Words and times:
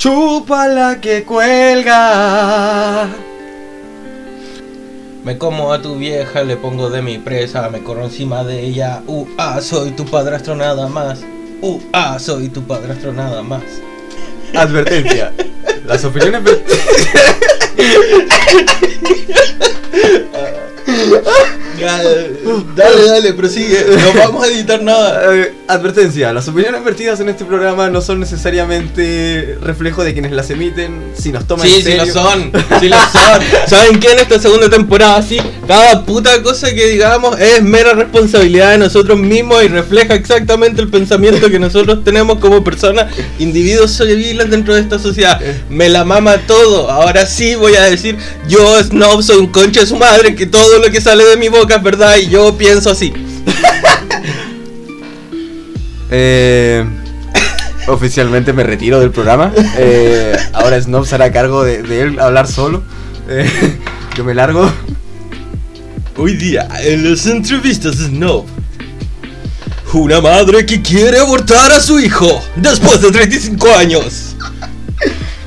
Chupa 0.00 0.66
la 0.66 0.98
que 0.98 1.24
cuelga. 1.24 3.06
Me 5.22 5.36
como 5.36 5.74
a 5.74 5.82
tu 5.82 5.96
vieja, 5.96 6.42
le 6.42 6.56
pongo 6.56 6.88
de 6.88 7.02
mi 7.02 7.18
presa, 7.18 7.68
me 7.68 7.82
corro 7.82 8.04
encima 8.04 8.42
de 8.42 8.64
ella. 8.64 9.02
Uh, 9.06 9.26
ah, 9.36 9.60
soy 9.60 9.90
tu 9.90 10.06
padrastro 10.06 10.56
nada 10.56 10.88
más. 10.88 11.20
Uh, 11.60 11.78
ah, 11.92 12.18
soy 12.18 12.48
tu 12.48 12.66
padrastro 12.66 13.12
nada 13.12 13.42
más. 13.42 13.60
Advertencia. 14.54 15.34
Las 15.84 16.02
opiniones 16.02 16.44
dale, 21.86 23.06
dale, 23.06 23.32
prosigue. 23.34 23.84
No 23.88 24.20
vamos 24.20 24.44
a 24.44 24.48
editar 24.48 24.82
nada. 24.82 25.34
Eh, 25.34 25.54
advertencia, 25.68 26.32
las 26.32 26.48
opiniones 26.48 26.82
vertidas 26.84 27.20
en 27.20 27.28
este 27.28 27.44
programa 27.44 27.88
no 27.90 28.00
son 28.00 28.20
necesariamente 28.20 29.56
reflejo 29.62 30.02
de 30.04 30.12
quienes 30.12 30.32
las 30.32 30.50
emiten, 30.50 31.12
si 31.16 31.30
nos 31.32 31.46
toman 31.46 31.66
Sí, 31.66 31.74
en 31.74 31.78
sí 31.78 31.82
serio. 31.84 32.04
lo 32.06 32.12
son, 32.12 32.52
sí 32.80 32.88
lo 32.88 32.96
son. 33.12 33.42
¿Saben 33.68 34.00
qué? 34.00 34.12
En 34.12 34.18
esta 34.18 34.38
segunda 34.40 34.68
temporada, 34.68 35.22
sí, 35.22 35.38
cada 35.66 36.04
puta 36.04 36.42
cosa 36.42 36.72
que 36.74 36.86
digamos 36.88 37.38
es 37.38 37.62
mera 37.62 37.92
responsabilidad 37.92 38.72
de 38.72 38.78
nosotros 38.78 39.18
mismos 39.18 39.62
y 39.62 39.68
refleja 39.68 40.14
exactamente 40.14 40.80
el 40.80 40.88
pensamiento 40.88 41.48
que 41.50 41.58
nosotros 41.58 42.02
tenemos 42.04 42.38
como 42.38 42.64
personas, 42.64 43.06
individuos 43.38 43.96
civiles 43.96 44.50
dentro 44.50 44.74
de 44.74 44.80
esta 44.80 44.98
sociedad. 44.98 45.40
Me 45.68 45.88
la 45.88 46.04
mama 46.04 46.38
todo. 46.46 46.90
Ahora 46.90 47.26
sí 47.26 47.54
voy 47.54 47.76
a 47.76 47.82
decir, 47.84 48.16
yo 48.48 48.82
Snob 48.82 49.22
soy 49.22 49.36
un 49.38 49.46
concha 49.48 49.80
de 49.80 49.86
su 49.86 49.96
madre, 49.96 50.34
que 50.34 50.46
todo 50.46 50.78
lo 50.78 50.90
que 50.90 51.00
sale 51.00 51.24
de 51.24 51.36
mi 51.36 51.48
boca 51.48 51.69
es 51.76 51.82
verdad 51.82 52.16
y 52.16 52.28
yo 52.28 52.56
pienso 52.56 52.90
así. 52.90 53.12
Eh, 56.12 56.84
oficialmente 57.86 58.52
me 58.52 58.64
retiro 58.64 58.98
del 58.98 59.12
programa. 59.12 59.52
Eh, 59.78 60.36
ahora 60.52 60.82
Snob 60.82 61.06
se 61.06 61.14
hará 61.14 61.30
cargo 61.30 61.62
de, 61.62 61.84
de 61.84 62.00
él 62.00 62.18
hablar 62.18 62.48
solo. 62.48 62.82
Eh, 63.28 63.48
yo 64.16 64.24
me 64.24 64.34
largo. 64.34 64.68
Hoy 66.16 66.34
día, 66.34 66.68
en 66.82 67.08
las 67.08 67.26
entrevistas 67.26 67.94
Snob. 67.94 68.44
Una 69.92 70.20
madre 70.20 70.66
que 70.66 70.82
quiere 70.82 71.18
abortar 71.18 71.70
a 71.72 71.80
su 71.80 72.00
hijo 72.00 72.42
después 72.56 73.00
de 73.00 73.12
35 73.12 73.68
años. 73.74 74.36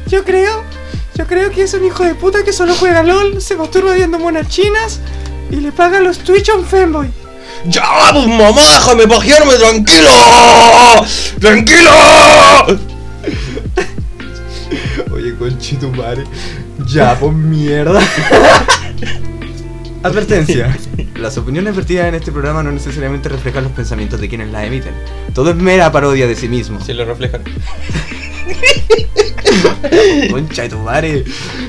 Yo 0.07 0.23
creo, 0.23 0.63
yo 1.17 1.27
creo 1.27 1.51
que 1.51 1.63
es 1.63 1.73
un 1.73 1.85
hijo 1.85 2.03
de 2.03 2.15
puta 2.15 2.43
que 2.43 2.53
solo 2.53 2.73
juega 2.75 3.03
LOL, 3.03 3.41
se 3.41 3.55
masturba 3.55 3.93
viendo 3.93 4.19
monas 4.19 4.47
chinas 4.47 4.99
y 5.51 5.57
le 5.57 5.71
paga 5.71 5.99
los 5.99 6.19
Twitch 6.19 6.49
a 6.49 6.55
un 6.55 6.65
fanboy. 6.65 7.07
¡Ya, 7.65 7.83
pues 8.11 8.27
mamá, 8.27 8.61
déjame 8.73 9.07
pajearme, 9.07 9.53
tranquilo! 9.55 10.09
¡Tranquilo! 11.39 11.89
Oye, 15.13 15.35
conchito 15.35 15.89
madre. 15.89 16.23
Ya, 16.87 17.17
pues 17.17 17.33
mierda. 17.33 18.01
Advertencia. 20.03 20.77
Las 21.15 21.37
opiniones 21.37 21.75
vertidas 21.75 22.07
en 22.07 22.15
este 22.15 22.31
programa 22.31 22.63
no 22.63 22.71
necesariamente 22.71 23.29
reflejan 23.29 23.63
los 23.63 23.71
pensamientos 23.71 24.19
de 24.19 24.27
quienes 24.27 24.51
las 24.51 24.65
emiten. 24.65 24.93
Todo 25.33 25.51
es 25.51 25.55
mera 25.55 25.91
parodia 25.91 26.27
de 26.27 26.35
sí 26.35 26.49
mismo. 26.49 26.83
Se 26.83 26.93
lo 26.93 27.05
reflejan. 27.05 27.43
Concha 30.31 30.63
de 30.63 30.69
tu 30.69 30.79
madre. 30.79 31.23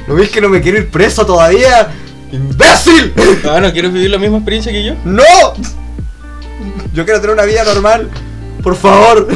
¿No 0.08 0.16
ves 0.16 0.30
que 0.30 0.40
no 0.40 0.48
me 0.48 0.60
quiero 0.60 0.78
ir 0.78 0.90
preso 0.90 1.24
todavía? 1.24 1.92
¡Imbécil! 2.34 3.12
Ah, 3.48 3.60
¿no 3.60 3.72
quieres 3.72 3.92
vivir 3.92 4.10
la 4.10 4.18
misma 4.18 4.38
experiencia 4.38 4.72
que 4.72 4.82
yo? 4.84 4.94
¡No! 5.04 5.22
Yo 6.92 7.04
quiero 7.04 7.20
tener 7.20 7.34
una 7.34 7.44
vida 7.44 7.62
normal. 7.64 8.10
Por 8.62 8.74
favor. 8.76 9.28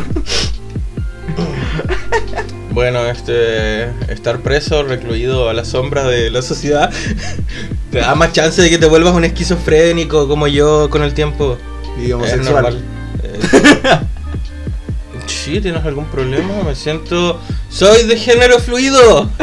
Bueno, 2.72 3.04
este. 3.06 3.84
Estar 4.12 4.40
preso, 4.40 4.82
recluido 4.84 5.48
a 5.48 5.52
la 5.54 5.64
sombra 5.64 6.04
de 6.04 6.30
la 6.30 6.42
sociedad, 6.42 6.90
te 7.90 7.98
da 7.98 8.14
más 8.14 8.32
chance 8.32 8.62
de 8.62 8.70
que 8.70 8.78
te 8.78 8.86
vuelvas 8.86 9.14
un 9.14 9.24
esquizofrénico 9.24 10.28
como 10.28 10.46
yo 10.46 10.88
con 10.90 11.02
el 11.02 11.12
tiempo. 11.14 11.58
Y 12.00 12.06
Es 12.06 12.12
homosexual. 12.14 12.54
normal. 12.62 12.82
Eh, 13.22 13.98
Sí, 15.26 15.60
¿tienes 15.60 15.84
algún 15.84 16.04
problema? 16.06 16.62
Me 16.64 16.74
siento... 16.74 17.40
Soy 17.70 18.04
de 18.04 18.16
género 18.16 18.58
fluido. 18.60 19.30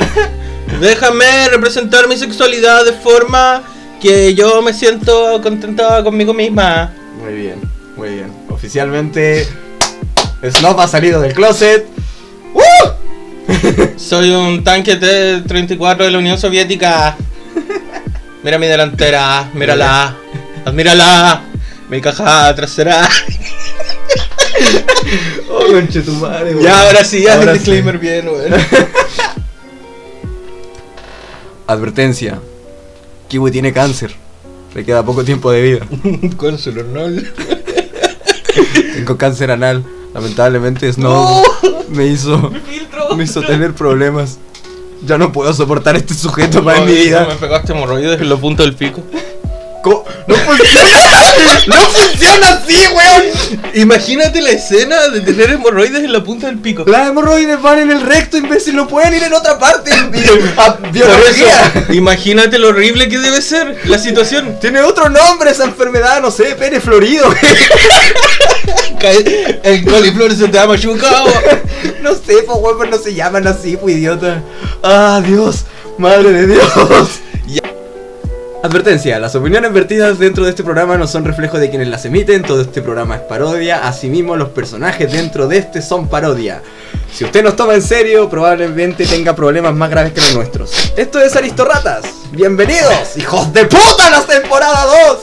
Déjame 0.79 1.47
representar 1.49 2.07
mi 2.07 2.17
sexualidad 2.17 2.83
de 2.85 2.93
forma 2.93 3.63
que 4.01 4.33
yo 4.35 4.61
me 4.61 4.73
siento 4.73 5.41
contenta 5.41 6.03
conmigo 6.03 6.33
misma. 6.33 6.93
Muy 7.23 7.33
bien, 7.33 7.61
muy 7.95 8.09
bien. 8.09 8.31
Oficialmente, 8.49 9.47
Snob 10.43 10.79
ha 10.79 10.87
salido 10.87 11.21
del 11.21 11.33
closet. 11.33 11.85
Soy 13.97 14.31
un 14.31 14.63
tanque 14.63 14.95
T-34 14.95 15.97
de 15.97 16.11
la 16.11 16.17
Unión 16.17 16.37
Soviética. 16.37 17.15
Mira 18.43 18.57
mi 18.59 18.67
delantera, 18.67 19.49
mírala. 19.53 20.15
Admírala. 20.65 21.41
Mi 21.89 22.01
caja 22.01 22.53
trasera. 22.55 23.07
Oh, 25.49 25.71
conche 25.71 26.01
tu 26.01 26.11
madre, 26.13 26.53
güey. 26.53 26.65
Ya, 26.65 26.81
ahora 26.81 27.03
sí, 27.03 27.25
haz 27.27 27.37
Ahora 27.37 27.51
el 27.51 27.59
sí. 27.59 27.63
disclaimer 27.71 27.97
bien, 27.99 28.27
weón. 28.27 28.53
Advertencia. 31.67 32.39
Kiwi 33.27 33.51
tiene 33.51 33.73
cáncer. 33.73 34.15
Le 34.73 34.83
queda 34.85 35.03
poco 35.03 35.23
tiempo 35.23 35.51
de 35.51 35.61
vida. 35.61 35.87
Consuelo, 36.37 36.83
¿no? 36.83 37.21
Tengo 38.93 39.17
cáncer 39.17 39.51
anal. 39.51 39.83
Lamentablemente 40.13 40.91
Snow 40.91 41.43
me 41.89 42.07
hizo 42.07 42.51
me 43.17 43.23
hizo 43.23 43.41
tener 43.41 43.73
problemas. 43.73 44.37
Ya 45.05 45.17
no 45.17 45.31
puedo 45.31 45.53
soportar 45.53 45.95
este 45.97 46.13
sujeto 46.13 46.61
más 46.61 46.77
en 46.79 46.85
mi 46.85 46.91
Me 46.93 46.97
vida. 47.03 47.27
pegaste 47.39 47.73
hemorroides 47.73 48.21
en 48.21 48.29
la 48.29 48.37
punta 48.37 48.63
del 48.63 48.75
pico. 48.75 49.01
¿Cómo? 49.83 50.03
¡No 50.27 50.35
funciona! 50.35 50.87
¡No 51.67 51.75
funciona 51.75 52.49
así, 52.53 52.75
weón! 52.95 53.23
Imagínate 53.75 54.41
la 54.41 54.51
escena 54.51 55.09
de 55.09 55.21
tener 55.21 55.51
hemorroides 55.51 56.03
en 56.03 56.11
la 56.11 56.23
punta 56.23 56.47
del 56.47 56.59
pico. 56.59 56.83
Las 56.87 57.09
hemorroides 57.09 57.61
van 57.61 57.79
en 57.79 57.91
el 57.91 58.01
recto, 58.01 58.37
imbécil. 58.37 58.75
No 58.75 58.87
pueden 58.87 59.13
ir 59.13 59.23
en 59.23 59.33
otra 59.33 59.57
parte. 59.59 59.91
A 60.57 60.77
Por 60.77 60.91
biología. 60.91 61.71
eso, 61.75 61.93
imagínate 61.93 62.59
lo 62.59 62.69
horrible 62.69 63.09
que 63.09 63.19
debe 63.19 63.41
ser 63.41 63.77
la 63.85 63.97
situación. 63.97 64.57
Tiene 64.59 64.81
otro 64.81 65.09
nombre 65.09 65.51
esa 65.51 65.65
enfermedad, 65.65 66.21
no 66.21 66.31
sé, 66.31 66.55
pene 66.55 66.79
florido. 66.79 67.25
El 69.63 69.85
coliflor 69.85 70.35
se 70.35 70.47
te 70.47 70.57
ha 70.57 70.67
machucado. 70.67 71.27
no 72.01 72.13
sé, 72.15 72.43
pues 72.45 72.75
pero 72.79 72.89
no 72.89 72.97
se 72.97 73.13
llaman 73.13 73.47
así, 73.47 73.77
pues 73.77 73.97
idiota. 73.97 74.41
Ah, 74.81 75.21
Dios, 75.25 75.65
madre 75.97 76.31
de 76.31 76.47
Dios. 76.47 76.71
Advertencia, 78.65 79.19
las 79.19 79.35
opiniones 79.35 79.71
vertidas 79.71 80.17
dentro 80.17 80.43
de 80.43 80.49
este 80.49 80.63
programa 80.63 80.97
no 80.97 81.05
son 81.05 81.23
reflejo 81.23 81.59
de 81.59 81.69
quienes 81.69 81.87
las 81.87 82.03
emiten, 82.05 82.41
todo 82.41 82.61
este 82.61 82.81
programa 82.81 83.17
es 83.17 83.21
parodia, 83.21 83.87
asimismo 83.87 84.35
los 84.35 84.49
personajes 84.49 85.11
dentro 85.11 85.47
de 85.47 85.59
este 85.59 85.83
son 85.83 86.07
parodia. 86.07 86.63
Si 87.13 87.23
usted 87.23 87.43
nos 87.43 87.55
toma 87.55 87.75
en 87.75 87.83
serio, 87.83 88.27
probablemente 88.27 89.05
tenga 89.05 89.35
problemas 89.35 89.75
más 89.75 89.91
graves 89.91 90.13
que 90.13 90.21
los 90.21 90.33
nuestros. 90.33 90.71
Esto 90.97 91.21
es 91.21 91.35
Aristorratas, 91.35 92.05
bienvenidos, 92.31 93.15
hijos 93.17 93.53
de 93.53 93.65
puta, 93.65 94.07
a 94.07 94.09
la 94.09 94.21
temporada 94.21 94.83
2. 95.09 95.17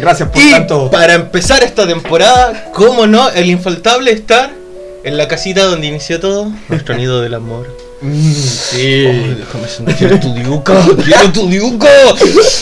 Gracias 0.00 0.28
por 0.30 0.42
Y 0.42 0.50
tanto. 0.50 0.90
para 0.90 1.14
empezar 1.14 1.62
esta 1.62 1.86
temporada, 1.86 2.72
cómo 2.74 3.06
no, 3.06 3.28
el 3.28 3.50
infaltable 3.50 4.10
estar 4.10 4.65
en 5.06 5.16
la 5.16 5.28
casita 5.28 5.64
donde 5.64 5.86
inició 5.86 6.20
todo, 6.20 6.50
nuestro 6.68 6.94
nido 6.98 7.20
del 7.20 7.34
amor. 7.34 7.66
Mm, 8.02 8.32
Sí. 8.32 9.04
déjame 9.38 9.68
sentir 9.68 10.20
tu 10.20 10.34
diuca, 10.34 10.74
quiero 11.02 11.32
tu 11.32 11.48
diuca. 11.48 11.88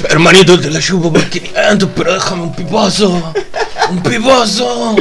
Hermanito, 0.09 0.61
te 0.61 0.71
la 0.71 0.79
chupo 0.81 1.13
por 1.13 1.25
500, 1.29 1.89
pero 1.97 2.15
déjame 2.15 2.43
un 2.45 2.55
pipazo. 2.55 3.33
Un 3.91 4.03
pipazo. 4.03 4.95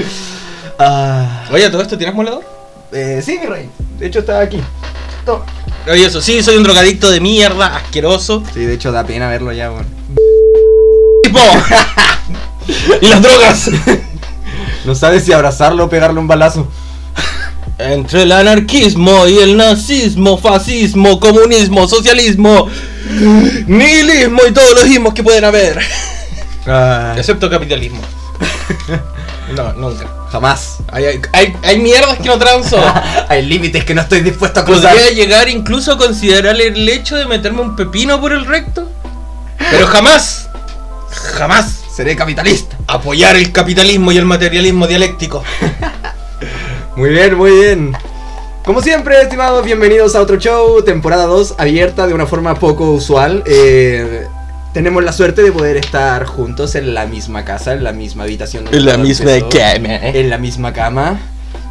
Ah, 0.80 1.44
Oye, 1.51 1.69
¿todo 1.69 1.81
esto 1.84 1.98
tienes 1.98 2.16
moledor? 2.16 2.44
eh, 2.92 3.22
sí, 3.24 3.38
mi 3.40 3.46
rey. 3.46 3.69
De 4.00 4.07
hecho, 4.07 4.19
estaba 4.19 4.39
aquí. 4.42 4.60
Toma. 5.25 5.46
Oye, 5.89 6.06
eso 6.06 6.22
sí, 6.22 6.42
soy 6.42 6.56
un 6.57 6.63
drogadicto 6.63 7.12
de 7.12 7.19
mierda, 7.22 7.75
asqueroso. 7.78 8.44
Sí, 8.54 8.62
de 8.62 8.74
hecho, 8.74 8.92
da 8.92 9.04
pena 9.06 9.30
verlo 9.30 9.51
ya, 9.51 9.69
weón. 9.72 9.86
¡Tipo! 11.24 11.39
¡Y 13.01 13.07
las 13.07 13.22
drogas! 13.22 13.69
No 14.86 14.96
sabes 14.96 15.24
si 15.25 15.31
abrazarlo 15.34 15.86
o 15.86 15.89
pegarle 15.89 16.19
un 16.19 16.28
balazo. 16.28 16.68
Entre 17.77 18.24
el 18.24 18.31
anarquismo 18.31 19.27
y 19.27 19.39
el 19.39 19.57
nazismo, 19.57 20.38
fascismo, 20.38 21.19
comunismo, 21.19 21.88
socialismo, 21.88 22.69
nihilismo 23.68 24.42
y 24.48 24.51
todos 24.51 24.74
los 24.75 24.88
ismos 24.88 25.13
que 25.13 25.24
pueden 25.24 25.44
haber. 25.44 25.80
Ah, 26.68 27.13
Excepto 27.18 27.50
capitalismo. 27.50 28.01
No, 29.56 29.74
nunca. 29.74 30.07
jamás. 30.31 30.77
Hay, 30.92 31.06
hay, 31.06 31.21
hay, 31.33 31.54
hay 31.63 31.77
mierdas 31.77 32.18
que 32.18 32.30
no 32.30 32.39
transo. 32.39 32.81
Hay 33.30 33.45
límites 33.45 33.83
que 33.83 33.94
no 33.94 34.01
estoy 34.01 34.21
dispuesto 34.21 34.62
a 34.62 34.65
cruzar. 34.65 34.94
Podría 34.94 35.12
llegar 35.12 35.50
incluso 35.50 35.92
a 35.92 35.98
considerar 35.98 36.60
el 36.60 36.89
hecho 36.89 37.18
de 37.18 37.25
meterme 37.25 37.62
un 37.62 37.75
pepino 37.75 38.19
por 38.19 38.31
el 38.31 38.45
recto. 38.45 38.89
Pero 39.69 39.86
jamás, 39.86 40.50
jamás 41.12 41.83
Seré 41.94 42.15
capitalista. 42.15 42.75
Apoyar 42.88 43.36
el 43.36 43.51
capitalismo 43.51 44.12
y 44.12 44.18
el 44.18 44.25
materialismo 44.25 44.88
dialéctico. 44.88 45.44
Muy 46.95 47.10
bien, 47.10 47.36
muy 47.36 47.51
bien. 47.51 47.94
Como 48.63 48.80
siempre, 48.80 49.19
estimados, 49.19 49.66
bienvenidos 49.66 50.16
a 50.16 50.22
otro 50.22 50.38
show, 50.38 50.84
temporada 50.84 51.25
2, 51.25 51.56
abierta 51.57 52.06
de 52.06 52.13
una 52.13 52.28
forma 52.28 52.54
poco 52.60 52.92
usual. 52.92 53.44
Eh, 53.48 54.28
tenemos 54.74 55.04
la 55.04 55.12
suerte 55.12 55.42
de 55.42 55.51
poder 55.51 55.75
estar 55.75 56.25
juntos 56.25 56.75
en 56.75 56.94
la 56.94 57.07
misma 57.07 57.44
casa, 57.44 57.74
en 57.74 57.84
la 57.84 57.94
misma 57.94 58.25
habitación. 58.25 58.66
En 58.72 58.86
la 58.86 58.98
misma 58.98 59.34
empezó, 59.34 59.50
cama. 59.50 59.95
En 59.95 60.30
la 60.30 60.38
misma 60.38 60.72
cama. 60.72 61.19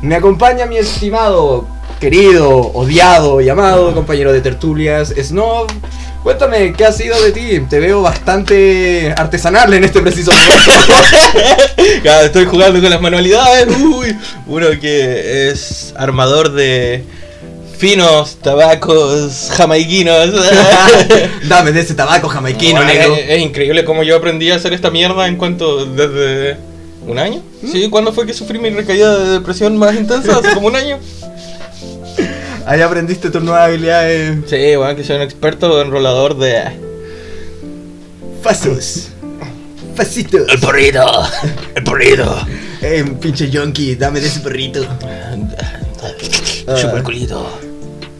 Me 0.03 0.17
acompaña 0.17 0.67
mi 0.67 0.77
estimado, 0.77 1.69
querido, 2.01 2.51
odiado 2.59 3.41
y 3.41 3.49
amado 3.49 3.95
compañero 3.95 4.33
de 4.33 4.41
tertulias, 4.41 5.15
Snob. 5.17 5.71
Cuéntame, 6.23 6.73
¿qué 6.73 6.85
ha 6.85 6.93
sido 6.93 7.21
de 7.21 7.33
ti? 7.33 7.61
Te 7.69 7.81
veo 7.81 8.01
bastante 8.01 9.13
artesanal 9.17 9.75
en 9.75 9.83
este 9.83 10.01
preciso 10.01 10.31
momento. 10.31 10.73
Estoy 12.25 12.45
jugando 12.45 12.81
con 12.81 12.91
las 12.91 13.01
manualidades. 13.01 13.67
Uy, 13.77 14.17
uno 14.47 14.67
que 14.81 15.49
es 15.49 15.93
armador 15.97 16.53
de 16.53 17.03
finos 17.77 18.37
tabacos 18.37 19.51
jamaiquinos. 19.51 20.31
Dame 21.49 21.73
de 21.73 21.81
ese 21.81 21.95
tabaco 21.95 22.29
jamaiquino, 22.29 22.85
negro. 22.85 23.17
Es, 23.17 23.31
es 23.31 23.41
increíble 23.41 23.85
cómo 23.85 24.05
yo 24.05 24.17
aprendí 24.17 24.53
a 24.53 24.55
hacer 24.55 24.73
esta 24.75 24.93
mierda 24.93 25.27
en 25.27 25.37
cuanto 25.37 25.87
desde 25.87 26.57
un 27.05 27.19
año. 27.19 27.43
Sí, 27.67 27.89
¿cuándo 27.91 28.13
fue 28.13 28.27
que 28.27 28.35
sufrí 28.35 28.61
mi 28.61 28.71
recaída 28.71 29.19
de 29.19 29.31
depresión 29.33 29.77
más 29.77 29.97
intensa? 29.97 30.39
Hace 30.39 30.55
como 30.55 30.69
un 30.69 30.77
año. 30.77 30.99
Ahí 32.67 32.81
aprendiste 32.81 33.31
tus 33.31 33.43
nuevas 33.43 33.67
habilidades. 33.69 34.39
Sí, 34.47 34.77
bueno, 34.77 34.95
que 34.97 35.05
soy 35.05 35.17
un 35.17 35.23
experto 35.23 35.81
enrolador 35.83 36.39
de 36.39 36.63
Fasos. 38.43 39.09
Fasitos. 39.95 40.51
porrito, 40.61 41.05
el 41.75 41.85
porrito, 41.85 42.47
Eh, 42.81 43.05
pinche 43.21 43.51
yonki, 43.51 43.95
dame 43.97 44.21
de 44.21 44.27
ese 44.29 44.41
perrito. 44.41 44.81
chupa 46.81 46.97
el 46.97 47.03
culito. 47.03 47.59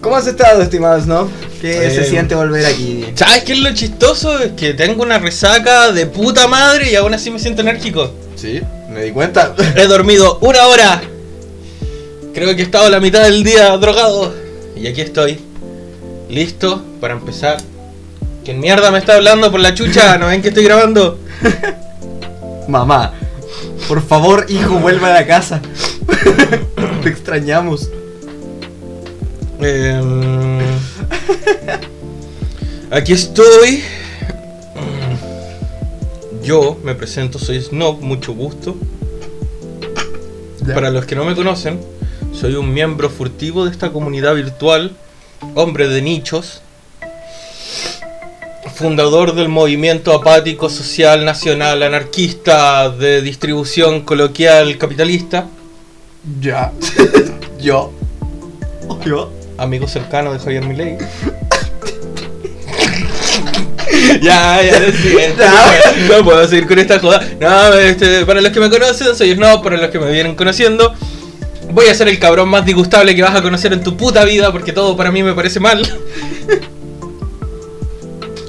¿Cómo 0.03 0.17
has 0.17 0.27
estado, 0.27 0.63
estimado 0.63 1.01
Snob? 1.01 1.29
¿Qué 1.61 1.87
Eh, 1.87 1.91
se 1.93 2.05
siente 2.05 2.35
volver 2.35 2.67
aquí? 2.67 3.07
¿Sabes 3.15 3.45
qué 3.45 3.53
es 3.53 3.61
lo 3.61 3.73
chistoso? 3.73 4.39
Es 4.41 4.53
que 4.53 4.75
tengo 4.75 5.03
una 5.03 5.19
resaca 5.19 5.93
de 5.93 6.07
puta 6.07 6.47
madre 6.49 6.91
y 6.91 6.97
aún 6.97 7.15
así 7.15 7.31
me 7.31 7.39
siento 7.39 7.63
enérgico. 7.63 8.13
Sí, 8.37 8.61
me 8.91 9.05
di 9.05 9.13
cuenta. 9.13 9.55
He 9.77 9.87
dormido 9.87 10.39
una 10.43 10.67
hora. 10.67 11.01
Creo 12.35 12.55
que 12.57 12.63
he 12.63 12.65
estado 12.65 12.89
la 12.89 13.01
mitad 13.01 13.25
del 13.25 13.45
día 13.45 13.77
drogado. 13.77 14.33
Y 14.77 14.87
aquí 14.87 15.03
estoy. 15.03 15.39
Listo 16.31 16.83
para 17.01 17.15
empezar. 17.15 17.59
¿Quién 18.45 18.59
mierda 18.59 18.91
me 18.91 18.99
está 18.99 19.17
hablando 19.17 19.51
por 19.51 19.61
la 19.61 19.75
chucha? 19.75 20.17
¿No 20.19 20.29
ven 20.29 20.43
que 20.43 20.49
estoy 20.49 20.65
grabando? 20.65 21.19
Mamá, 22.69 23.13
por 23.87 24.03
favor, 24.03 24.47
hijo, 24.49 24.79
vuelve 24.79 25.07
a 25.07 25.13
la 25.13 25.27
casa. 25.27 25.61
Te 27.03 27.09
extrañamos. 27.09 27.91
Em, 29.61 30.59
aquí 32.91 33.13
estoy. 33.13 33.85
Yo 36.43 36.79
me 36.83 36.95
presento, 36.95 37.39
soy 37.39 37.61
Snob, 37.61 38.01
mucho 38.01 38.33
gusto. 38.33 38.77
Para 40.75 40.91
los 40.91 41.05
que 41.07 41.15
no 41.15 41.25
me 41.25 41.35
conocen, 41.35 41.79
soy 42.33 42.55
un 42.55 42.73
miembro 42.73 43.11
furtivo 43.11 43.65
de 43.65 43.71
esta 43.71 43.93
comunidad 43.93 44.35
virtual, 44.35 44.93
hombre 45.55 45.89
de 45.89 46.03
nichos, 46.03 46.63
fundador 48.75 49.35
del 49.35 49.49
movimiento 49.49 50.13
apático 50.13 50.69
social 50.69 51.25
nacional 51.25 51.83
anarquista 51.83 52.91
de 52.91 53.23
distribución 53.23 54.03
coloquial 54.03 54.77
capitalista, 54.79 55.47
Ya. 56.41 56.73
Yo. 57.61 57.93
Yo. 59.05 59.33
amigo 59.59 59.87
cercano 59.87 60.33
de 60.33 60.39
Javier 60.39 60.65
Milei. 60.65 60.99
ya, 64.21 64.63
ya. 64.63 64.81
Ya. 65.37 65.81
No 66.09 66.25
puedo 66.25 66.47
seguir 66.49 66.67
con 66.67 66.79
esta 66.79 66.99
joda. 66.99 67.23
No, 67.41 67.75
este, 67.75 68.25
para 68.27 68.41
los 68.41 68.53
que 68.53 68.61
me 68.61 68.71
conocen, 68.71 69.15
soy 69.15 69.35
Snob, 69.35 69.63
para 69.63 69.77
los 69.77 69.91
que 69.91 69.99
me 69.99 70.11
vienen 70.11 70.35
conociendo. 70.35 70.95
Voy 71.71 71.87
a 71.87 71.95
ser 71.95 72.09
el 72.09 72.19
cabrón 72.19 72.49
más 72.49 72.67
disgustable 72.67 73.15
que 73.15 73.23
vas 73.23 73.35
a 73.35 73.43
conocer 73.43 73.73
en 73.73 73.83
tu 73.83 73.97
puta 73.97 74.25
vida 74.25 74.53
porque 74.53 74.73
todo 74.73 74.97
para 74.97 75.11
mí 75.11 75.23
me 75.23 75.33
parece 75.35 75.61
mal. 75.61 75.83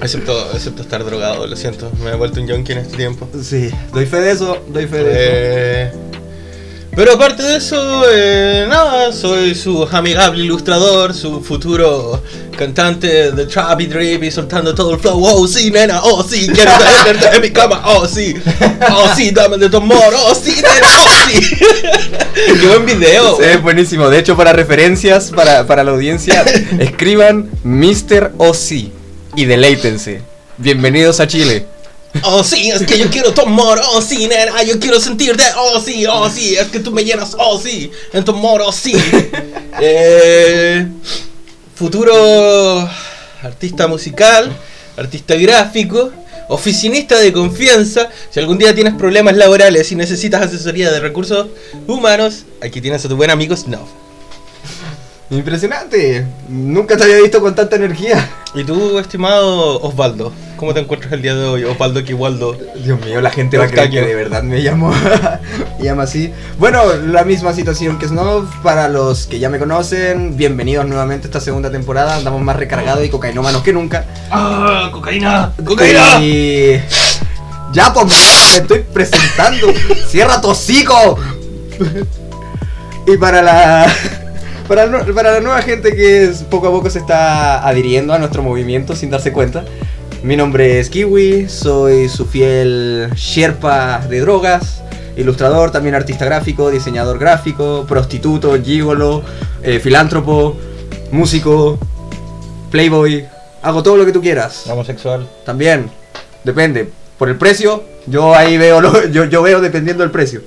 Excepto, 0.01 0.51
excepto 0.54 0.81
estar 0.81 1.06
drogado, 1.06 1.48
lo 1.48 1.56
siento. 1.56 1.89
Me 2.04 2.12
he 2.12 2.15
vuelto 2.15 2.42
un 2.42 2.48
yonki 2.48 2.74
en 2.74 2.80
este 2.80 2.98
tiempo. 2.98 3.30
Sí, 3.42 3.71
doy 3.94 4.06
fe 4.06 4.19
de 4.19 4.31
eso, 4.31 4.62
doy 4.68 4.86
fe 4.86 5.04
de 5.04 5.83
eso. 5.83 5.98
Pero 6.95 7.13
aparte 7.13 7.42
de 7.42 7.57
eso, 7.57 8.04
eh, 8.12 8.66
nada, 8.69 9.12
soy 9.12 9.56
su 9.56 9.84
amigable 9.92 10.44
ilustrador, 10.44 11.13
su 11.16 11.42
futuro 11.42 12.22
cantante 12.56 13.31
de 13.31 13.45
Trap 13.48 13.81
y 13.81 13.88
Drip 13.88 14.24
y 14.24 14.30
soltando 14.30 14.75
todo 14.75 14.94
el 14.94 15.00
flow. 15.00 15.24
Oh 15.24 15.48
sí, 15.48 15.72
nena, 15.72 16.01
oh 16.04 16.24
sí, 16.24 16.48
quiero 16.54 16.72
tenerte 17.04 17.36
en 17.36 17.42
mi 17.42 17.50
cama, 17.50 17.81
oh 17.86 18.07
sí, 18.07 18.36
oh 18.92 19.07
sí, 19.16 19.31
dame 19.31 19.57
de 19.57 19.69
tu 19.69 19.78
amor, 19.78 20.13
oh 20.28 20.36
sí, 20.36 20.54
nena, 20.56 20.88
oh 20.88 21.30
sí. 21.30 21.57
Qué 22.62 22.68
buen 22.68 22.86
video. 22.86 23.38
Sí, 23.38 23.44
es 23.44 23.62
buenísimo. 23.62 24.10
De 24.10 24.19
hecho, 24.19 24.38
para 24.38 24.54
referencias, 24.54 25.31
para, 25.31 25.66
para 25.66 25.84
la 25.84 25.92
audiencia, 25.92 26.44
escriban 26.78 27.50
Mr. 27.63 28.34
OC 28.38 28.92
y 29.36 29.46
deleítense. 29.46 30.22
Bienvenidos 30.60 31.19
a 31.19 31.28
Chile. 31.28 31.66
Oh 32.21 32.44
sí, 32.44 32.69
es 32.69 32.83
que 32.83 32.98
yo 32.98 33.10
quiero 33.10 33.33
tu 33.33 33.42
amor, 33.42 33.81
oh 33.92 34.01
sí, 34.01 34.27
nena, 34.27 34.62
yo 34.63 34.80
quiero 34.80 35.00
sentirte, 35.00 35.44
oh 35.57 35.80
sí, 35.80 36.06
oh 36.06 36.30
sí, 36.30 36.56
es 36.56 36.68
que 36.68 36.80
tú 36.80 36.92
me 36.92 37.04
llenas, 37.04 37.36
oh 37.39 37.60
sí, 37.60 37.92
en 38.13 38.24
tu 38.24 38.31
amor, 38.31 38.62
oh 38.62 38.71
sí. 38.71 38.94
Eh, 39.86 40.88
futuro 41.74 42.88
artista 43.42 43.88
musical, 43.88 44.56
artista 44.95 45.33
gráfico, 45.36 46.12
oficinista 46.48 47.19
de 47.19 47.33
confianza. 47.33 48.10
Si 48.30 48.39
algún 48.39 48.60
día 48.60 48.75
tienes 48.75 48.94
problemas 48.94 49.36
laborales 49.36 49.92
y 49.92 49.95
necesitas 49.95 50.44
asesoría 50.44 50.92
de 50.92 51.00
recursos 51.00 51.48
humanos, 51.88 52.45
aquí 52.62 52.81
tienes 52.81 53.04
a 53.04 53.10
tu 53.10 53.15
buen 53.15 53.31
amigo 53.31 53.57
Snuff. 53.57 53.89
Impresionante. 55.34 56.26
Nunca 56.48 56.96
te 56.96 57.04
había 57.04 57.18
visto 57.18 57.42
con 57.42 57.56
tanta 57.56 57.76
energía. 57.76 58.30
Y 58.54 58.64
tú, 58.64 59.00
estimado 59.00 59.82
Osvaldo, 59.82 60.32
¿cómo 60.58 60.76
te 60.76 60.82
encuentras 60.82 61.12
el 61.12 61.24
día 61.24 61.34
de 61.34 61.48
hoy? 61.48 61.64
Osvaldo 61.64 62.04
Quiwaldo. 62.04 62.56
Dios 62.76 63.04
mío, 63.04 63.20
la 63.20 63.32
gente 63.32 63.58
va 63.58 63.66
a 63.66 63.68
creer 63.68 63.90
que 63.90 64.02
de 64.02 64.14
verdad 64.14 64.44
me 64.44 64.60
llamo, 64.60 64.94
me 65.80 65.84
llama 65.84 66.04
así. 66.04 66.32
Bueno, 66.60 66.84
la 67.08 67.24
misma 67.24 67.52
situación 67.54 67.98
que 67.98 68.08
Snob. 68.08 68.46
Para 68.62 68.90
los 68.90 69.25
que 69.25 69.40
ya 69.40 69.50
me 69.50 69.58
conocen, 69.58 70.38
bienvenidos 70.38 70.86
nuevamente 70.86 71.25
a 71.25 71.30
esta 71.30 71.40
segunda 71.40 71.72
temporada. 71.72 72.16
Andamos 72.16 72.42
más 72.44 72.56
recargados 72.56 73.04
y 73.04 73.10
cocainómanos 73.10 73.63
que 73.63 73.74
nunca. 73.74 74.06
¡Ah, 74.30 74.90
cocaína! 74.92 75.52
Y... 76.22 76.80
Ya, 77.74 77.92
pues, 77.92 78.06
me 78.06 78.58
estoy 78.60 78.86
presentando. 78.94 79.74
Cierra 80.08 80.40
tu 80.40 80.50
hocico. 80.50 81.18
y 83.08 83.18
para 83.18 83.42
la... 83.42 84.22
Para, 84.67 84.86
la 84.88 85.39
nueva 85.41 85.62
gente 85.62 85.93
que 85.96 86.24
es- 86.24 86.43
poco 86.43 86.67
a 86.67 86.72
poco 86.72 86.89
se 86.89 87.00
está 87.00 87.67
adhiriendo 87.67 88.13
a 88.13 88.20
nuestro 88.20 88.41
movimiento 88.43 88.96
sin 88.96 89.10
darse 89.10 89.32
cuenta. 89.34 89.65
Mi 90.24 90.38
nombre 90.38 90.79
es 90.79 90.89
Kiwi, 90.89 91.50
soy 91.50 92.08
su 92.08 92.25
fiel 92.25 93.10
Sherpa 93.13 94.00
de 94.10 94.22
drogas, 94.22 94.82
ilustrador, 95.17 95.72
también 95.72 95.96
artista 95.96 96.24
gráfico, 96.25 96.72
diseñador 96.72 97.20
gráfico, 97.20 97.86
prostituto, 97.88 98.58
gigolo, 98.63 99.22
eh, 99.63 99.79
filántropo, 99.79 100.55
músico, 101.12 101.77
playboy, 102.72 103.25
hago 103.62 103.84
todo 103.84 103.98
lo 103.98 104.05
que 104.05 104.13
tú 104.13 104.22
quieras. 104.22 104.65
Homosexual. 104.67 105.27
También, 105.46 105.89
depende. 106.46 106.89
Por 107.17 107.27
el 107.27 107.36
precio, 107.38 107.84
yo 108.08 108.34
ahí 108.34 108.58
veo 108.58 108.79
lo, 108.79 109.08
yo, 109.12 109.25
yo 109.25 109.41
veo 109.41 109.60
dependiendo 109.60 110.03
del 110.03 110.12
precio. 110.12 110.41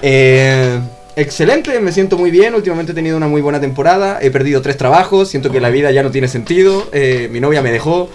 Eh, 0.00 0.80
excelente, 1.20 1.78
me 1.80 1.92
siento 1.92 2.16
muy 2.16 2.30
bien. 2.30 2.54
Últimamente 2.54 2.92
he 2.92 2.94
tenido 2.94 3.16
una 3.16 3.28
muy 3.28 3.40
buena 3.42 3.60
temporada. 3.60 4.18
He 4.20 4.30
perdido 4.30 4.62
tres 4.62 4.76
trabajos. 4.76 5.28
Siento 5.28 5.50
que 5.50 5.60
la 5.60 5.70
vida 5.70 5.90
ya 5.90 6.02
no 6.02 6.10
tiene 6.10 6.28
sentido. 6.28 6.88
eh, 6.92 7.28
mi 7.30 7.40
novia 7.40 7.62
me 7.62 7.70
dejó. 7.70 8.08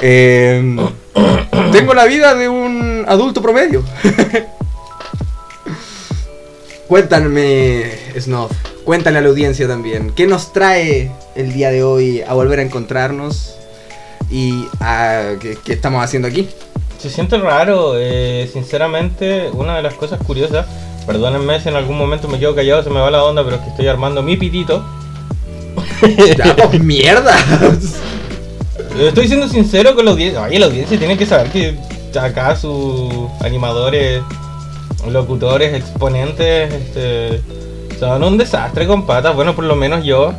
eh, 0.00 0.76
tengo 1.72 1.94
la 1.94 2.04
vida 2.06 2.34
de 2.34 2.48
un 2.48 3.04
adulto 3.06 3.40
promedio. 3.42 3.84
Cuéntame, 6.88 7.84
Snob. 8.18 8.50
Cuéntale 8.84 9.18
a 9.18 9.20
la 9.20 9.28
audiencia 9.28 9.66
también. 9.68 10.12
¿Qué 10.14 10.26
nos 10.26 10.52
trae 10.52 11.10
el 11.34 11.52
día 11.52 11.70
de 11.70 11.82
hoy 11.82 12.20
a 12.22 12.34
volver 12.34 12.58
a 12.58 12.62
encontrarnos? 12.62 13.54
¿Y 14.30 14.66
a, 14.80 15.34
¿qué, 15.40 15.56
qué 15.64 15.72
estamos 15.72 16.04
haciendo 16.04 16.28
aquí? 16.28 16.48
Se 16.98 17.08
siente 17.10 17.38
raro, 17.38 17.94
eh, 17.96 18.48
sinceramente, 18.52 19.48
una 19.52 19.76
de 19.76 19.82
las 19.82 19.94
cosas 19.94 20.20
curiosas, 20.24 20.66
perdónenme 21.06 21.60
si 21.60 21.68
en 21.68 21.76
algún 21.76 21.98
momento 21.98 22.28
me 22.28 22.38
quedo 22.38 22.54
callado, 22.54 22.82
se 22.82 22.90
me 22.90 23.00
va 23.00 23.10
la 23.10 23.24
onda, 23.24 23.44
pero 23.44 23.56
es 23.56 23.62
que 23.62 23.68
estoy 23.70 23.86
armando 23.88 24.22
mi 24.22 24.36
pitito. 24.36 24.84
¡Ya, 26.36 26.56
pues 26.56 26.80
mierda! 26.82 27.36
Estoy 28.98 29.28
siendo 29.28 29.48
sincero 29.48 29.94
con 29.94 30.04
la 30.04 30.10
audiencia. 30.10 30.42
Oye, 30.42 30.58
la 30.58 30.66
audiencia 30.66 30.98
tiene 30.98 31.16
que 31.16 31.26
saber 31.26 31.50
que 31.50 31.76
acá 32.18 32.56
sus 32.56 33.12
animadores, 33.40 34.22
locutores, 35.08 35.74
exponentes, 35.74 36.72
este, 36.72 37.40
son 37.98 38.22
un 38.22 38.38
desastre 38.38 38.86
con 38.86 39.06
patas. 39.06 39.34
Bueno, 39.34 39.54
por 39.54 39.64
lo 39.64 39.76
menos 39.76 40.04
yo 40.04 40.34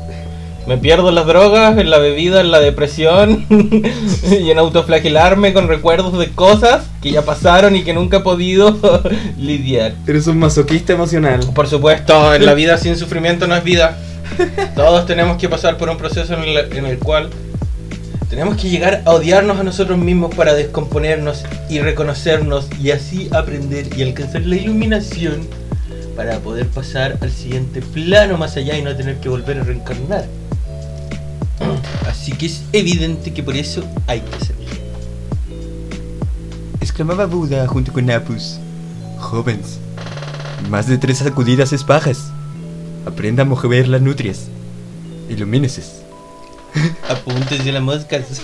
me 0.68 0.78
pierdo 0.78 1.10
en 1.10 1.16
las 1.16 1.26
drogas, 1.26 1.78
en 1.78 1.90
la 1.90 1.98
bebida, 1.98 2.42
en 2.42 2.52
la 2.52 2.60
depresión 2.60 3.46
y 4.32 4.50
en 4.50 4.58
autoflagelarme 4.58 5.54
con 5.54 5.68
recuerdos 5.68 6.18
de 6.18 6.32
cosas 6.32 6.86
que 7.02 7.12
ya 7.12 7.24
pasaron 7.24 7.76
y 7.76 7.84
que 7.84 7.94
nunca 7.94 8.18
he 8.18 8.20
podido 8.22 8.78
lidiar. 9.38 9.94
Eres 10.08 10.28
un 10.28 10.40
masoquista 10.40 10.94
emocional. 10.94 11.42
Por 11.54 11.68
supuesto, 11.68 12.34
en 12.34 12.46
la 12.46 12.54
vida 12.56 12.78
sin 12.78 12.96
sufrimiento 12.96 13.48
no 13.48 13.56
es 13.56 13.64
vida. 13.64 13.98
Todos 14.76 15.06
tenemos 15.06 15.38
que 15.38 15.50
pasar 15.50 15.78
por 15.78 15.90
un 15.90 15.98
proceso 15.98 16.34
en 16.34 16.44
el, 16.44 16.58
en 16.74 16.86
el 16.86 16.98
cual 16.98 17.30
tenemos 18.30 18.58
que 18.58 18.70
llegar 18.70 19.04
a 19.06 19.12
odiarnos 19.12 19.60
a 19.60 19.64
nosotros 19.64 19.98
mismos 20.00 20.34
para 20.34 20.56
descomponernos 20.56 21.44
y 21.70 21.80
reconocernos 21.80 22.68
y 22.82 22.90
así 22.90 23.30
aprender 23.32 23.96
y 23.96 24.02
alcanzar 24.02 24.42
la 24.42 24.56
iluminación 24.56 25.48
para 26.16 26.40
poder 26.40 26.68
pasar 26.68 27.18
al 27.22 27.32
siguiente 27.32 27.82
plano 27.82 28.38
más 28.38 28.58
allá 28.58 28.78
y 28.78 28.82
no 28.82 28.96
tener 28.96 29.18
que 29.18 29.30
volver 29.30 29.60
a 29.60 29.64
reencarnar. 29.64 30.26
Así 32.08 32.32
que 32.34 32.46
es 32.48 32.64
evidente 32.72 33.34
que 33.34 33.44
por 33.44 33.56
eso 33.56 33.84
hay 34.08 34.22
que 34.22 34.36
hacerlo. 34.36 34.64
Exclamaba 36.80 37.26
Buda 37.26 37.68
junto 37.68 37.92
con 37.92 38.10
Apus. 38.12 38.60
Jóvenes, 39.20 39.80
más 40.70 40.88
de 40.88 40.98
tres 40.98 41.20
sacudidas 41.20 41.74
es 41.74 41.84
pajas. 41.84 42.32
Aprenda 43.06 43.44
a 43.44 43.46
mover 43.46 43.88
las 43.88 44.02
nutrias. 44.02 44.48
Ilumíneses. 45.30 46.02
Apúntese 47.10 47.70
a 47.70 47.74
las 47.74 47.84
moscas. 47.84 48.24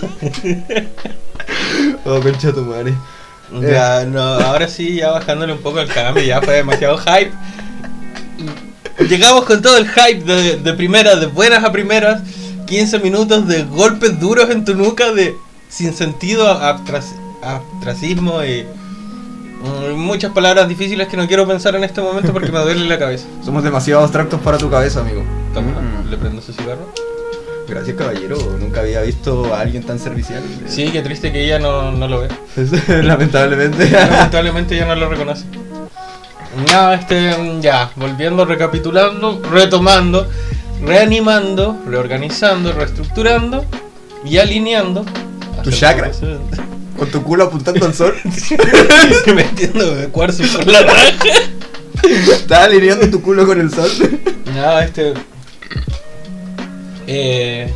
Oh, 2.05 2.19
concha 2.21 2.51
tu 2.51 2.61
madre. 2.61 2.93
Ya, 3.61 4.05
no, 4.05 4.21
ahora 4.21 4.67
sí, 4.67 4.95
ya 4.95 5.11
bajándole 5.11 5.53
un 5.53 5.59
poco 5.59 5.79
el 5.79 5.87
cambio, 5.87 6.23
ya 6.23 6.41
fue 6.41 6.55
demasiado 6.55 6.97
hype. 6.97 7.31
Llegamos 9.07 9.45
con 9.45 9.61
todo 9.61 9.77
el 9.77 9.87
hype 9.87 10.23
de, 10.23 10.57
de 10.57 10.73
primeras, 10.73 11.19
de 11.19 11.27
buenas 11.27 11.63
a 11.63 11.71
primeras. 11.71 12.21
15 12.69 12.99
minutos 12.99 13.47
de 13.47 13.63
golpes 13.63 14.19
duros 14.19 14.49
en 14.51 14.63
tu 14.63 14.75
nuca, 14.75 15.11
de 15.11 15.35
sin 15.69 15.93
sentido, 15.93 16.47
abtras- 16.47 17.15
abstracismo 17.41 18.43
y 18.43 18.65
mm, 19.61 19.97
muchas 19.97 20.31
palabras 20.31 20.67
difíciles 20.69 21.07
que 21.07 21.17
no 21.17 21.27
quiero 21.27 21.47
pensar 21.47 21.75
en 21.75 21.83
este 21.83 21.99
momento 22.01 22.31
porque 22.31 22.51
me 22.51 22.59
duele 22.59 22.85
la 22.87 22.99
cabeza. 22.99 23.25
Somos 23.43 23.63
demasiado 23.63 24.01
abstractos 24.03 24.39
para 24.41 24.57
tu 24.57 24.69
cabeza, 24.69 25.01
amigo. 25.01 25.23
Toma, 25.53 25.71
Mm. 25.71 26.09
¿le 26.09 26.17
prendo 26.17 26.41
ese 26.41 26.53
cigarro? 26.53 26.87
Gracias, 27.67 27.95
caballero. 27.97 28.37
Nunca 28.59 28.79
había 28.81 29.01
visto 29.01 29.53
a 29.53 29.61
alguien 29.61 29.83
tan 29.83 29.99
servicial. 29.99 30.41
Sí, 30.67 30.89
qué 30.91 31.01
triste 31.03 31.31
que 31.31 31.45
ella 31.45 31.59
no, 31.59 31.91
no 31.91 32.07
lo 32.07 32.21
ve. 32.21 32.27
Lamentablemente. 33.03 33.89
Lamentablemente 33.91 34.75
ya 34.75 34.85
no 34.85 34.95
lo 34.95 35.07
reconoce. 35.09 35.45
Ya, 36.65 36.95
este, 36.95 37.35
ya, 37.61 37.91
volviendo, 37.95 38.43
recapitulando, 38.43 39.39
retomando, 39.51 40.27
reanimando, 40.81 41.77
reorganizando, 41.87 42.73
reestructurando 42.73 43.65
y 44.25 44.37
alineando. 44.37 45.05
Tu 45.63 45.71
chakra. 45.71 46.11
Con 46.97 47.09
tu 47.11 47.23
culo 47.23 47.45
apuntando 47.45 47.85
al 47.85 47.93
sol. 47.93 48.15
Metiendo 49.35 49.95
de 49.95 50.07
cuarzo 50.09 50.43
por 50.53 50.67
la 50.67 50.81
raja. 50.81 51.13
Estás 52.03 52.65
alineando 52.65 53.09
tu 53.09 53.21
culo 53.21 53.45
con 53.45 53.59
el 53.59 53.71
sol. 53.71 53.89
Ya, 54.53 54.83
este. 54.83 55.13
Eh, 57.07 57.73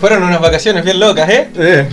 fueron 0.00 0.22
unas 0.24 0.40
vacaciones 0.40 0.84
bien 0.84 0.98
locas, 0.98 1.28
¿eh? 1.28 1.48
Eh, 1.56 1.88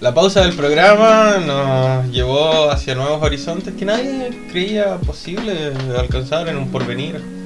La 0.00 0.12
pausa 0.14 0.42
del 0.42 0.54
programa 0.54 1.38
nos 1.44 2.08
llevó 2.12 2.70
hacia 2.70 2.94
nuevos 2.94 3.22
horizontes 3.22 3.74
que 3.74 3.84
nadie 3.84 4.30
creía 4.50 4.96
posible 4.98 5.72
alcanzar 5.96 6.48
en 6.48 6.58
un 6.58 6.70
porvenir. 6.70 7.37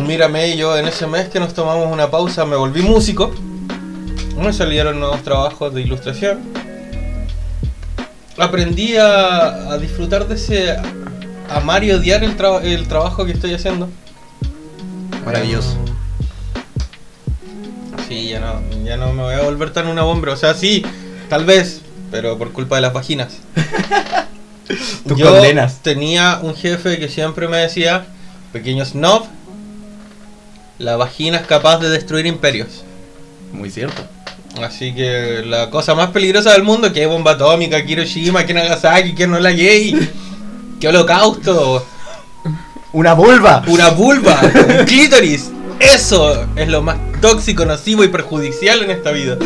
Mírame, 0.00 0.56
yo 0.56 0.76
en 0.76 0.86
ese 0.86 1.06
mes 1.06 1.28
que 1.28 1.40
nos 1.40 1.54
tomamos 1.54 1.90
una 1.92 2.10
pausa 2.10 2.44
me 2.44 2.56
volví 2.56 2.82
músico. 2.82 3.32
Me 4.38 4.52
salieron 4.52 5.00
nuevos 5.00 5.22
trabajos 5.22 5.72
de 5.74 5.80
ilustración. 5.82 6.40
Aprendí 8.38 8.96
a, 8.96 9.72
a 9.72 9.78
disfrutar 9.78 10.28
de 10.28 10.34
ese 10.34 10.76
amar 11.50 11.82
y 11.84 11.92
odiar 11.92 12.22
el, 12.22 12.36
traba- 12.36 12.62
el 12.62 12.86
trabajo 12.86 13.24
que 13.24 13.32
estoy 13.32 13.54
haciendo. 13.54 13.88
Maravilloso. 15.24 15.76
Sí, 18.08 18.28
ya 18.28 18.40
no, 18.40 18.60
ya 18.84 18.96
no 18.98 19.12
me 19.12 19.22
voy 19.22 19.34
a 19.34 19.40
volver 19.42 19.72
tan 19.72 19.86
una 19.88 20.02
bomba. 20.02 20.32
O 20.32 20.36
sea, 20.36 20.52
sí, 20.54 20.84
tal 21.30 21.44
vez, 21.46 21.80
pero 22.10 22.36
por 22.36 22.52
culpa 22.52 22.76
de 22.76 22.82
las 22.82 22.92
vaginas. 22.92 23.38
Tus 25.08 25.16
Yo 25.18 25.30
condenas. 25.32 25.78
tenía 25.82 26.40
un 26.42 26.54
jefe 26.54 26.98
que 26.98 27.08
siempre 27.08 27.48
me 27.48 27.56
decía, 27.56 28.06
pequeño 28.52 28.84
snob, 28.84 29.24
la 30.78 30.96
vagina 30.96 31.38
es 31.38 31.46
capaz 31.46 31.78
de 31.78 31.88
destruir 31.88 32.26
imperios. 32.26 32.84
Muy 33.52 33.70
cierto. 33.70 34.02
Así 34.62 34.94
que 34.94 35.42
la 35.44 35.70
cosa 35.70 35.94
más 35.94 36.10
peligrosa 36.10 36.52
del 36.52 36.62
mundo, 36.62 36.92
que 36.92 37.00
hay 37.00 37.06
bomba 37.06 37.32
atómica, 37.32 37.84
que 37.84 37.92
Hiroshima, 37.92 38.46
que 38.46 38.54
Nagasaki, 38.54 39.14
que 39.14 39.26
no 39.26 39.38
la 39.38 39.52
gay, 39.52 40.10
que 40.80 40.88
holocausto, 40.88 41.86
¡Una 42.92 43.12
vulva! 43.12 43.62
una 43.66 43.90
vulva, 43.90 44.40
un 44.42 44.84
clítoris. 44.86 45.50
Eso 45.78 46.46
es 46.56 46.68
lo 46.68 46.80
más 46.80 46.96
tóxico, 47.20 47.66
nocivo 47.66 48.02
y 48.04 48.08
perjudicial 48.08 48.82
en 48.82 48.90
esta 48.90 49.10
vida. 49.10 49.36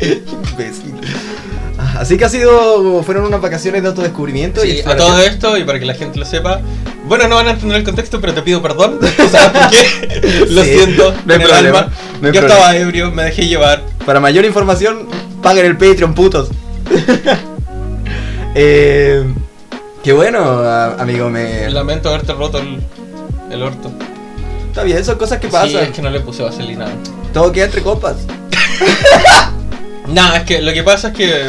Imbécil. 0.00 0.93
Así 1.98 2.16
que 2.16 2.24
ha 2.24 2.28
sido. 2.28 3.02
Fueron 3.02 3.24
unas 3.26 3.40
vacaciones 3.40 3.82
de 3.82 3.88
autodescubrimiento 3.88 4.64
y 4.64 4.70
Sí, 4.70 4.72
a 4.72 4.74
exploración. 4.80 5.08
todo 5.16 5.20
esto, 5.22 5.58
y 5.58 5.64
para 5.64 5.78
que 5.78 5.84
la 5.86 5.94
gente 5.94 6.18
lo 6.18 6.24
sepa, 6.24 6.60
bueno, 7.06 7.28
no 7.28 7.36
van 7.36 7.48
a 7.48 7.50
entender 7.52 7.76
el 7.78 7.84
contexto, 7.84 8.20
pero 8.20 8.34
te 8.34 8.42
pido 8.42 8.60
perdón. 8.62 8.98
¿Tú 9.00 9.06
¿Sabes 9.30 9.50
por 9.60 9.70
qué? 9.70 10.46
Lo 10.50 10.62
Sí, 10.64 10.74
siento, 10.74 11.12
no 11.24 11.32
hay 11.32 11.36
en 11.36 11.42
el 11.42 11.48
problema, 11.48 11.78
alma. 11.80 11.92
no 12.20 12.28
hay 12.28 12.34
Yo 12.34 12.40
problema. 12.40 12.46
estaba 12.48 12.76
ebrio, 12.76 13.10
me 13.10 13.22
dejé 13.24 13.46
llevar. 13.46 13.82
Para 14.04 14.20
mayor 14.20 14.44
información, 14.44 15.06
paguen 15.42 15.66
el 15.66 15.76
Patreon, 15.76 16.14
putos. 16.14 16.48
eh, 18.54 19.24
qué 20.02 20.12
bueno, 20.12 20.38
a- 20.60 20.94
amigo. 20.94 21.28
Me... 21.30 21.68
Lamento 21.70 22.08
haberte 22.10 22.32
roto 22.32 22.58
el, 22.58 22.80
el 23.50 23.62
orto. 23.62 23.90
Está 24.68 24.82
bien, 24.82 25.04
son 25.04 25.16
cosas 25.18 25.38
que 25.38 25.48
pasan. 25.48 25.68
Sí, 25.70 25.76
es 25.76 25.90
que 25.90 26.02
no 26.02 26.10
le 26.10 26.20
puse 26.20 26.42
vaselina. 26.42 26.86
Todo 27.32 27.52
queda 27.52 27.66
entre 27.66 27.82
copas. 27.82 28.16
No, 30.06 30.34
es 30.34 30.42
que 30.42 30.60
lo 30.60 30.74
que 30.74 30.82
pasa 30.82 31.08
es 31.08 31.14
que 31.14 31.44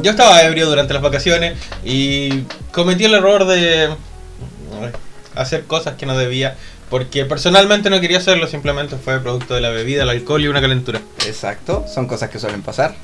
yo 0.00 0.10
estaba 0.10 0.42
ebrio 0.42 0.68
durante 0.68 0.94
las 0.94 1.02
vacaciones 1.02 1.58
y 1.84 2.42
cometí 2.72 3.04
el 3.04 3.14
error 3.14 3.46
de 3.46 3.88
mm, 3.88 5.38
hacer 5.38 5.64
cosas 5.64 5.96
que 5.96 6.06
no 6.06 6.16
debía. 6.16 6.56
Porque 6.88 7.24
personalmente 7.24 7.88
no 7.88 8.02
quería 8.02 8.18
hacerlo, 8.18 8.46
simplemente 8.46 8.96
fue 8.96 9.18
producto 9.18 9.54
de 9.54 9.62
la 9.62 9.70
bebida, 9.70 10.02
el 10.02 10.10
alcohol 10.10 10.42
y 10.42 10.48
una 10.48 10.60
calentura. 10.60 11.00
Exacto, 11.26 11.86
son 11.92 12.06
cosas 12.06 12.28
que 12.28 12.38
suelen 12.38 12.60
pasar. 12.60 12.94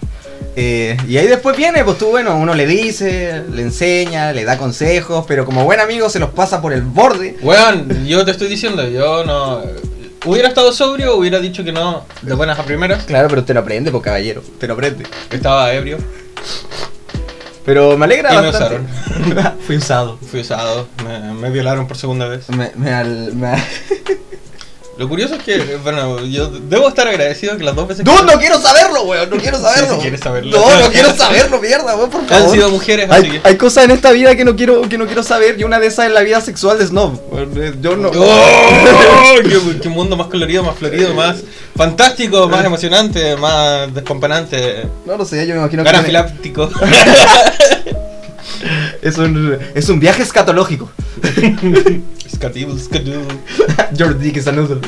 Eh, 0.56 0.96
y 1.08 1.16
ahí 1.16 1.26
después 1.26 1.56
viene, 1.56 1.82
pues 1.84 1.96
tú, 1.96 2.08
bueno, 2.08 2.36
uno 2.36 2.54
le 2.54 2.66
dice, 2.66 3.44
le 3.50 3.62
enseña, 3.62 4.32
le 4.32 4.44
da 4.44 4.58
consejos, 4.58 5.24
pero 5.26 5.46
como 5.46 5.64
buen 5.64 5.80
amigo 5.80 6.10
se 6.10 6.18
los 6.18 6.30
pasa 6.30 6.60
por 6.60 6.74
el 6.74 6.82
borde. 6.82 7.36
Weón, 7.40 8.06
yo 8.06 8.24
te 8.26 8.32
estoy 8.32 8.48
diciendo, 8.48 8.86
yo 8.86 9.24
no. 9.24 9.62
Hubiera 10.24 10.48
estado 10.48 10.72
sobrio, 10.72 11.14
hubiera 11.16 11.38
dicho 11.38 11.64
que 11.64 11.72
no 11.72 12.04
de 12.22 12.34
buenas 12.34 12.58
a 12.58 12.64
primeras. 12.64 13.04
Claro, 13.04 13.28
pero 13.28 13.44
te 13.44 13.54
lo 13.54 13.60
aprende, 13.60 13.90
pues 13.90 14.02
caballero, 14.02 14.42
te 14.58 14.66
lo 14.66 14.74
aprende. 14.74 15.06
Estaba 15.30 15.72
ebrio, 15.72 15.98
Pero 17.64 17.96
me 17.96 18.04
alegra 18.06 18.32
Y 18.34 18.36
me 18.38 18.42
bastante. 18.50 18.80
Fui 19.66 19.76
usado. 19.76 20.18
fui 20.18 20.40
usado, 20.40 20.88
me, 21.04 21.34
me 21.34 21.50
violaron 21.50 21.86
por 21.86 21.96
segunda 21.96 22.26
vez. 22.26 22.48
Me, 22.50 22.72
me 22.76 22.92
al- 22.92 23.34
me- 23.34 23.52
Lo 24.98 25.08
curioso 25.08 25.36
es 25.36 25.42
que, 25.44 25.76
bueno, 25.76 26.24
yo 26.24 26.48
debo 26.50 26.88
estar 26.88 27.06
agradecido 27.06 27.56
que 27.56 27.62
las 27.62 27.76
dos 27.76 27.86
veces 27.86 28.04
¡No, 28.04 28.16
que 28.16 28.32
no 28.32 28.38
quiero 28.40 28.60
saberlo, 28.60 29.04
weón! 29.04 29.30
No 29.30 29.36
quiero 29.36 29.56
saberlo. 29.62 29.94
si 29.94 30.00
quieres 30.00 30.20
saberlo. 30.20 30.58
No, 30.58 30.80
no 30.80 30.90
quiero 30.90 31.16
saberlo, 31.16 31.60
mierda, 31.60 31.94
weón, 31.96 32.10
por 32.10 32.26
favor. 32.26 32.44
han 32.46 32.50
sido 32.52 32.68
mujeres, 32.68 33.08
así 33.08 33.24
Hay, 33.26 33.30
que. 33.30 33.40
hay 33.48 33.56
cosas 33.56 33.84
en 33.84 33.92
esta 33.92 34.10
vida 34.10 34.34
que 34.34 34.44
no 34.44 34.56
quiero 34.56 34.82
que 34.88 34.98
no 34.98 35.06
quiero 35.06 35.22
saber 35.22 35.54
y 35.60 35.62
una 35.62 35.78
de 35.78 35.86
esas 35.86 36.06
es 36.06 36.12
la 36.12 36.22
vida 36.22 36.40
sexual 36.40 36.78
de 36.78 36.86
Snob. 36.88 37.16
Yo 37.80 37.96
no. 37.96 38.10
¡Oh! 38.12 39.34
qué, 39.44 39.80
qué 39.80 39.88
mundo 39.88 40.16
más 40.16 40.26
colorido, 40.26 40.64
más 40.64 40.76
florido, 40.76 41.14
más 41.14 41.36
fantástico, 41.76 42.48
más 42.48 42.64
emocionante, 42.64 43.36
más 43.36 43.94
despampanante, 43.94 44.84
No 45.06 45.16
lo 45.16 45.24
sé, 45.24 45.46
yo 45.46 45.54
me 45.54 45.60
imagino 45.60 45.84
que 45.84 45.88
anafiláctico. 45.90 46.68
es 49.02 49.18
un 49.18 49.58
es 49.74 49.88
un 49.88 50.00
viaje 50.00 50.22
escatológico. 50.22 50.90
Your 53.94 54.18
dick 54.18 54.36
is 54.36 54.46
a 54.46 54.52
noodle. 54.52 54.80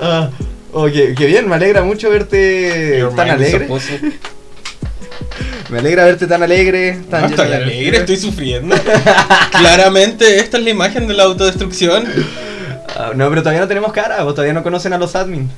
ah, 0.00 0.30
oh, 0.72 0.86
qué, 0.86 1.14
qué 1.14 1.26
bien, 1.26 1.48
me 1.48 1.54
alegra 1.54 1.82
mucho 1.82 2.10
verte 2.10 2.98
Your 2.98 3.14
tan 3.14 3.30
alegre. 3.30 3.68
Me 5.70 5.78
alegra 5.78 6.04
verte 6.04 6.26
tan 6.26 6.42
alegre, 6.42 7.00
tan 7.10 7.22
No 7.22 7.28
lleno 7.28 7.42
estoy 7.42 7.56
alegre, 7.56 7.96
estoy 7.98 8.16
sufriendo. 8.16 8.76
Claramente, 9.58 10.38
esta 10.38 10.58
es 10.58 10.64
la 10.64 10.70
imagen 10.70 11.08
de 11.08 11.14
la 11.14 11.24
autodestrucción. 11.24 12.04
Ah, 12.96 13.12
no, 13.14 13.28
pero 13.28 13.42
todavía 13.42 13.60
no 13.60 13.68
tenemos 13.68 13.92
cara, 13.92 14.22
vos 14.22 14.34
todavía 14.34 14.52
no 14.52 14.62
conocen 14.62 14.92
a 14.92 14.98
los 14.98 15.16
admin. 15.16 15.50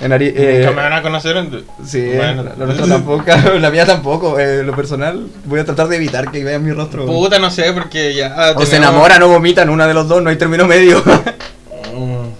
En 0.00 0.12
Ari- 0.12 0.32
eh, 0.34 0.58
Nunca 0.60 0.70
me 0.70 0.82
van 0.82 0.92
a 0.94 1.02
conocer. 1.02 1.36
en- 1.36 1.64
Sí, 1.86 2.12
Bueno. 2.16 2.42
la, 2.42 2.54
la 2.56 2.64
nuestra 2.66 2.86
tampoco, 2.86 3.24
la 3.60 3.70
mía 3.70 3.84
tampoco. 3.84 4.38
eh, 4.38 4.62
lo 4.62 4.74
personal, 4.74 5.26
voy 5.44 5.60
a 5.60 5.64
tratar 5.64 5.88
de 5.88 5.96
evitar 5.96 6.30
que 6.30 6.42
vean 6.42 6.64
mi 6.64 6.72
rostro. 6.72 7.04
Puta, 7.06 7.38
no 7.38 7.50
sé, 7.50 7.72
porque 7.74 8.14
ya. 8.14 8.34
o 8.56 8.60
se 8.64 8.70
tenemos- 8.76 8.90
enamoran 8.92 9.22
o 9.22 9.28
vomitan, 9.28 9.68
una 9.68 9.86
de 9.86 9.92
los 9.94 10.08
dos, 10.08 10.22
no 10.22 10.30
hay 10.30 10.36
término 10.36 10.66
medio. 10.66 11.02
Mm. 11.92 12.30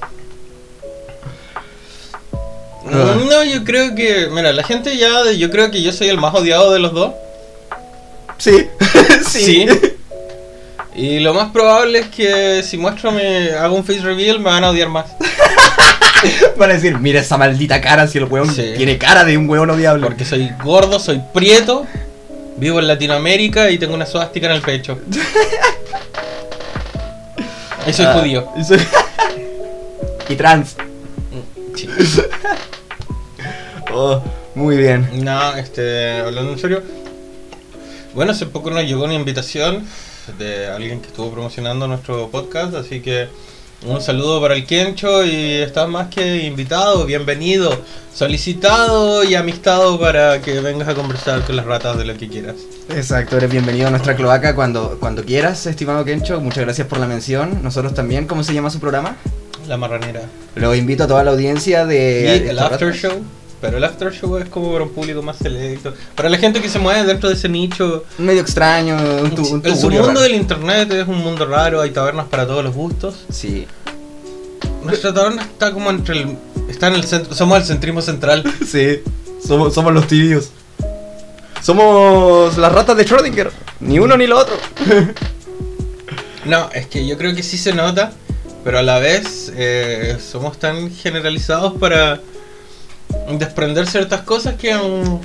No, 3.28 3.44
yo 3.44 3.64
creo 3.64 3.94
que. 3.94 4.28
Mira, 4.32 4.52
la 4.52 4.62
gente 4.64 4.96
ya. 4.96 5.30
Yo 5.32 5.50
creo 5.50 5.70
que 5.70 5.82
yo 5.82 5.92
soy 5.92 6.08
el 6.08 6.18
más 6.18 6.34
odiado 6.34 6.72
de 6.72 6.78
los 6.78 6.92
dos. 6.92 7.12
sí, 8.38 8.66
sí. 9.28 9.66
Y 10.94 11.20
lo 11.20 11.32
más 11.34 11.50
probable 11.52 12.00
es 12.00 12.06
que 12.08 12.62
si 12.62 12.76
muestro 12.76 13.12
me 13.12 13.50
hago 13.52 13.76
un 13.76 13.84
face 13.84 14.00
reveal 14.00 14.38
me 14.40 14.46
van 14.46 14.64
a 14.64 14.70
odiar 14.70 14.88
más. 14.88 15.06
Van 16.58 16.70
a 16.70 16.74
decir, 16.74 16.98
mira 16.98 17.20
esa 17.20 17.38
maldita 17.38 17.80
cara 17.80 18.06
si 18.06 18.18
el 18.18 18.24
weón 18.24 18.54
Sí. 18.54 18.74
tiene 18.76 18.98
cara 18.98 19.24
de 19.24 19.38
un 19.38 19.48
weón 19.48 19.70
odiable. 19.70 20.04
Porque 20.06 20.26
soy 20.26 20.50
gordo, 20.62 21.00
soy 21.00 21.22
prieto, 21.32 21.86
vivo 22.58 22.78
en 22.78 22.88
Latinoamérica 22.88 23.70
y 23.70 23.78
tengo 23.78 23.94
una 23.94 24.04
suástica 24.04 24.46
en 24.48 24.52
el 24.52 24.60
pecho. 24.60 24.98
Y 27.86 27.92
soy 27.94 28.04
Ah, 28.06 28.12
judío. 28.20 28.46
y 28.58 28.64
soy- 28.64 28.86
y 30.28 30.34
trans. 30.36 30.76
Sí. 31.74 31.88
Oh, 33.92 34.22
muy 34.54 34.76
bien. 34.76 35.08
No, 35.24 35.56
este, 35.56 36.18
hablando 36.20 36.52
en 36.52 36.58
serio. 36.58 36.82
Bueno, 38.14 38.32
hace 38.32 38.44
poco 38.46 38.70
nos 38.70 38.84
llegó 38.84 39.04
una 39.04 39.14
invitación 39.14 39.86
de 40.38 40.68
alguien 40.68 41.00
que 41.00 41.08
estuvo 41.08 41.30
promocionando 41.30 41.86
nuestro 41.88 42.28
podcast, 42.30 42.74
así 42.74 43.00
que 43.00 43.28
un 43.86 44.00
saludo 44.02 44.42
para 44.42 44.54
el 44.54 44.66
Kencho 44.66 45.24
y 45.24 45.54
estás 45.54 45.88
más 45.88 46.08
que 46.08 46.44
invitado, 46.44 47.06
bienvenido, 47.06 47.70
solicitado 48.14 49.24
y 49.24 49.34
amistado 49.34 49.98
para 49.98 50.42
que 50.42 50.60
vengas 50.60 50.88
a 50.88 50.94
conversar 50.94 51.42
con 51.46 51.56
las 51.56 51.64
ratas 51.64 51.96
de 51.96 52.04
lo 52.04 52.14
que 52.16 52.28
quieras. 52.28 52.56
Exacto, 52.90 53.38
eres 53.38 53.50
bienvenido 53.50 53.86
a 53.88 53.90
nuestra 53.90 54.14
cloaca 54.14 54.54
cuando, 54.54 54.98
cuando 55.00 55.24
quieras, 55.24 55.64
estimado 55.66 56.04
Kencho. 56.04 56.40
Muchas 56.40 56.64
gracias 56.64 56.86
por 56.86 56.98
la 56.98 57.06
mención. 57.06 57.62
Nosotros 57.62 57.94
también, 57.94 58.26
¿cómo 58.26 58.44
se 58.44 58.52
llama 58.52 58.68
su 58.68 58.80
programa? 58.80 59.16
La 59.66 59.78
marranera. 59.78 60.22
Lo 60.56 60.74
invito 60.74 61.04
a 61.04 61.06
toda 61.06 61.24
la 61.24 61.30
audiencia 61.30 61.84
Y 61.84 61.88
de... 61.88 62.50
el 62.50 62.58
after 62.58 62.92
show. 62.92 63.24
Pero 63.60 63.76
el 63.76 63.84
after 63.84 64.12
show 64.12 64.38
es 64.38 64.48
como 64.48 64.72
para 64.72 64.84
un 64.84 64.90
público 64.90 65.22
más 65.22 65.36
selecto. 65.36 65.94
Para 66.14 66.28
la 66.28 66.38
gente 66.38 66.62
que 66.62 66.68
se 66.68 66.78
mueve 66.78 67.04
dentro 67.04 67.28
de 67.28 67.34
ese 67.34 67.48
nicho. 67.48 68.04
Medio 68.18 68.40
extraño, 68.40 68.96
un, 69.22 69.34
tu, 69.34 69.46
un 69.46 69.62
el 69.64 69.76
submundo 69.76 70.20
del 70.20 70.34
internet 70.34 70.90
es 70.92 71.06
un 71.06 71.18
mundo 71.18 71.44
raro, 71.46 71.80
hay 71.80 71.90
tabernas 71.90 72.26
para 72.26 72.46
todos 72.46 72.64
los 72.64 72.74
gustos. 72.74 73.26
Sí, 73.30 73.66
Nuestra 74.82 75.12
taberna 75.12 75.42
está 75.42 75.72
como 75.72 75.90
entre 75.90 76.22
el. 76.22 76.36
Está 76.68 76.88
en 76.88 76.94
el 76.94 77.04
centro. 77.04 77.34
Somos 77.34 77.58
el 77.58 77.64
centrismo 77.64 78.00
central. 78.00 78.42
sí, 78.66 79.02
somos, 79.46 79.74
somos 79.74 79.92
los 79.92 80.06
tibios. 80.06 80.50
Somos 81.62 82.56
las 82.56 82.72
ratas 82.72 82.96
de 82.96 83.06
Schrödinger, 83.06 83.50
ni 83.80 83.98
uno 83.98 84.16
ni 84.16 84.26
lo 84.26 84.38
otro. 84.38 84.56
No, 86.46 86.70
es 86.72 86.86
que 86.86 87.06
yo 87.06 87.18
creo 87.18 87.34
que 87.34 87.42
sí 87.42 87.58
se 87.58 87.74
nota, 87.74 88.12
pero 88.64 88.78
a 88.78 88.82
la 88.82 88.98
vez 88.98 89.52
eh, 89.54 90.16
somos 90.18 90.58
tan 90.58 90.90
generalizados 90.90 91.74
para 91.74 92.20
desprender 93.38 93.86
ciertas 93.86 94.22
cosas 94.22 94.54
que. 94.54 94.74
mm, 94.74 95.20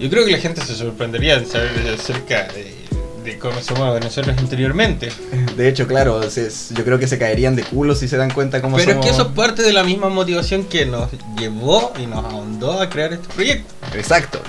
yo 0.00 0.10
creo 0.10 0.24
que 0.24 0.32
la 0.32 0.38
gente 0.38 0.60
se 0.60 0.74
sorprendería 0.74 1.34
en 1.34 1.46
saber 1.46 1.70
acerca 1.98 2.44
de, 2.52 2.74
de 3.24 3.38
cómo 3.38 3.60
somos 3.62 3.98
nosotros 4.00 4.36
interiormente. 4.40 5.10
De 5.56 5.68
hecho, 5.68 5.86
claro, 5.86 6.28
se- 6.30 6.50
yo 6.74 6.84
creo 6.84 6.98
que 6.98 7.06
se 7.06 7.18
caerían 7.18 7.56
de 7.56 7.62
culo 7.64 7.94
si 7.94 8.06
se 8.08 8.16
dan 8.16 8.30
cuenta 8.30 8.60
cómo 8.60 8.76
Pero 8.76 8.92
es 8.92 8.98
que 8.98 9.08
eso 9.10 9.22
es 9.22 9.28
parte 9.28 9.62
de 9.62 9.72
la 9.72 9.84
misma 9.84 10.08
motivación 10.10 10.64
que 10.64 10.84
nos 10.86 11.08
llevó 11.38 11.92
y 11.98 12.06
nos 12.06 12.24
ahondó 12.24 12.80
a 12.80 12.88
crear 12.90 13.12
este 13.12 13.28
proyecto. 13.34 13.72
Exacto. 13.94 14.40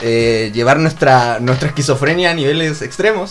Eh, 0.00 0.50
llevar 0.54 0.78
nuestra, 0.80 1.38
nuestra 1.40 1.68
esquizofrenia 1.68 2.30
a 2.30 2.34
niveles 2.34 2.82
extremos 2.82 3.30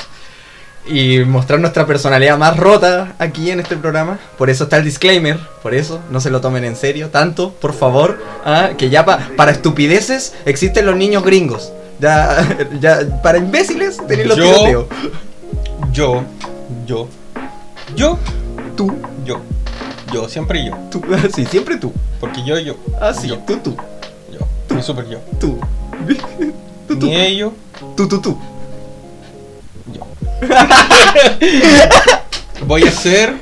y 0.86 1.20
mostrar 1.26 1.60
nuestra 1.60 1.86
personalidad 1.86 2.38
más 2.38 2.58
rota 2.58 3.14
aquí 3.20 3.52
en 3.52 3.60
este 3.60 3.78
programa. 3.78 4.20
Por 4.38 4.50
eso 4.50 4.66
está 4.66 4.78
el 4.78 4.84
disclaimer, 4.84 5.40
por 5.62 5.74
eso 5.74 6.00
no 6.12 6.20
se 6.20 6.30
lo 6.30 6.42
tomen 6.42 6.64
en 6.66 6.76
serio 6.76 7.10
tanto, 7.10 7.52
por 7.54 7.74
favor. 7.74 8.22
ah, 8.46 8.72
que 8.78 8.90
ya 8.90 9.06
pa- 9.06 9.30
para 9.38 9.52
estupideces 9.52 10.34
existen 10.46 10.86
los 10.86 10.96
niños 10.96 11.24
gringos. 11.24 11.72
Ya, 12.00 12.46
ya 12.82 13.22
para 13.22 13.38
imbéciles 13.38 13.98
tenéis 14.08 14.28
los 14.28 14.38
Yo- 14.38 14.44
tiroteos. 14.46 14.86
Yo, 15.92 16.24
yo, 16.88 17.08
yo, 17.96 18.18
Tú, 18.76 18.92
yo, 19.24 19.40
yo, 20.12 20.28
siempre 20.28 20.66
yo. 20.66 20.76
tú, 20.90 21.00
sí, 21.36 21.46
siempre 21.46 21.78
tú. 21.78 21.94
Porque 22.20 22.44
yo, 22.44 22.58
yo. 22.58 22.76
Ah, 23.00 23.14
sí, 23.14 23.28
Yo, 23.28 23.38
tú, 23.46 23.58
tú, 23.58 23.78
yo. 24.32 24.76
Mi 24.76 24.82
super 24.82 25.08
yo. 25.08 25.20
tú. 25.40 25.60
Tú, 26.88 27.00
tú, 27.00 27.06
Ni 27.06 27.16
ello, 27.16 27.54
tú, 27.96 28.08
tú, 28.10 28.20
tú. 28.20 28.38
Voy 32.66 32.84
a 32.84 32.90
hacer 32.90 33.34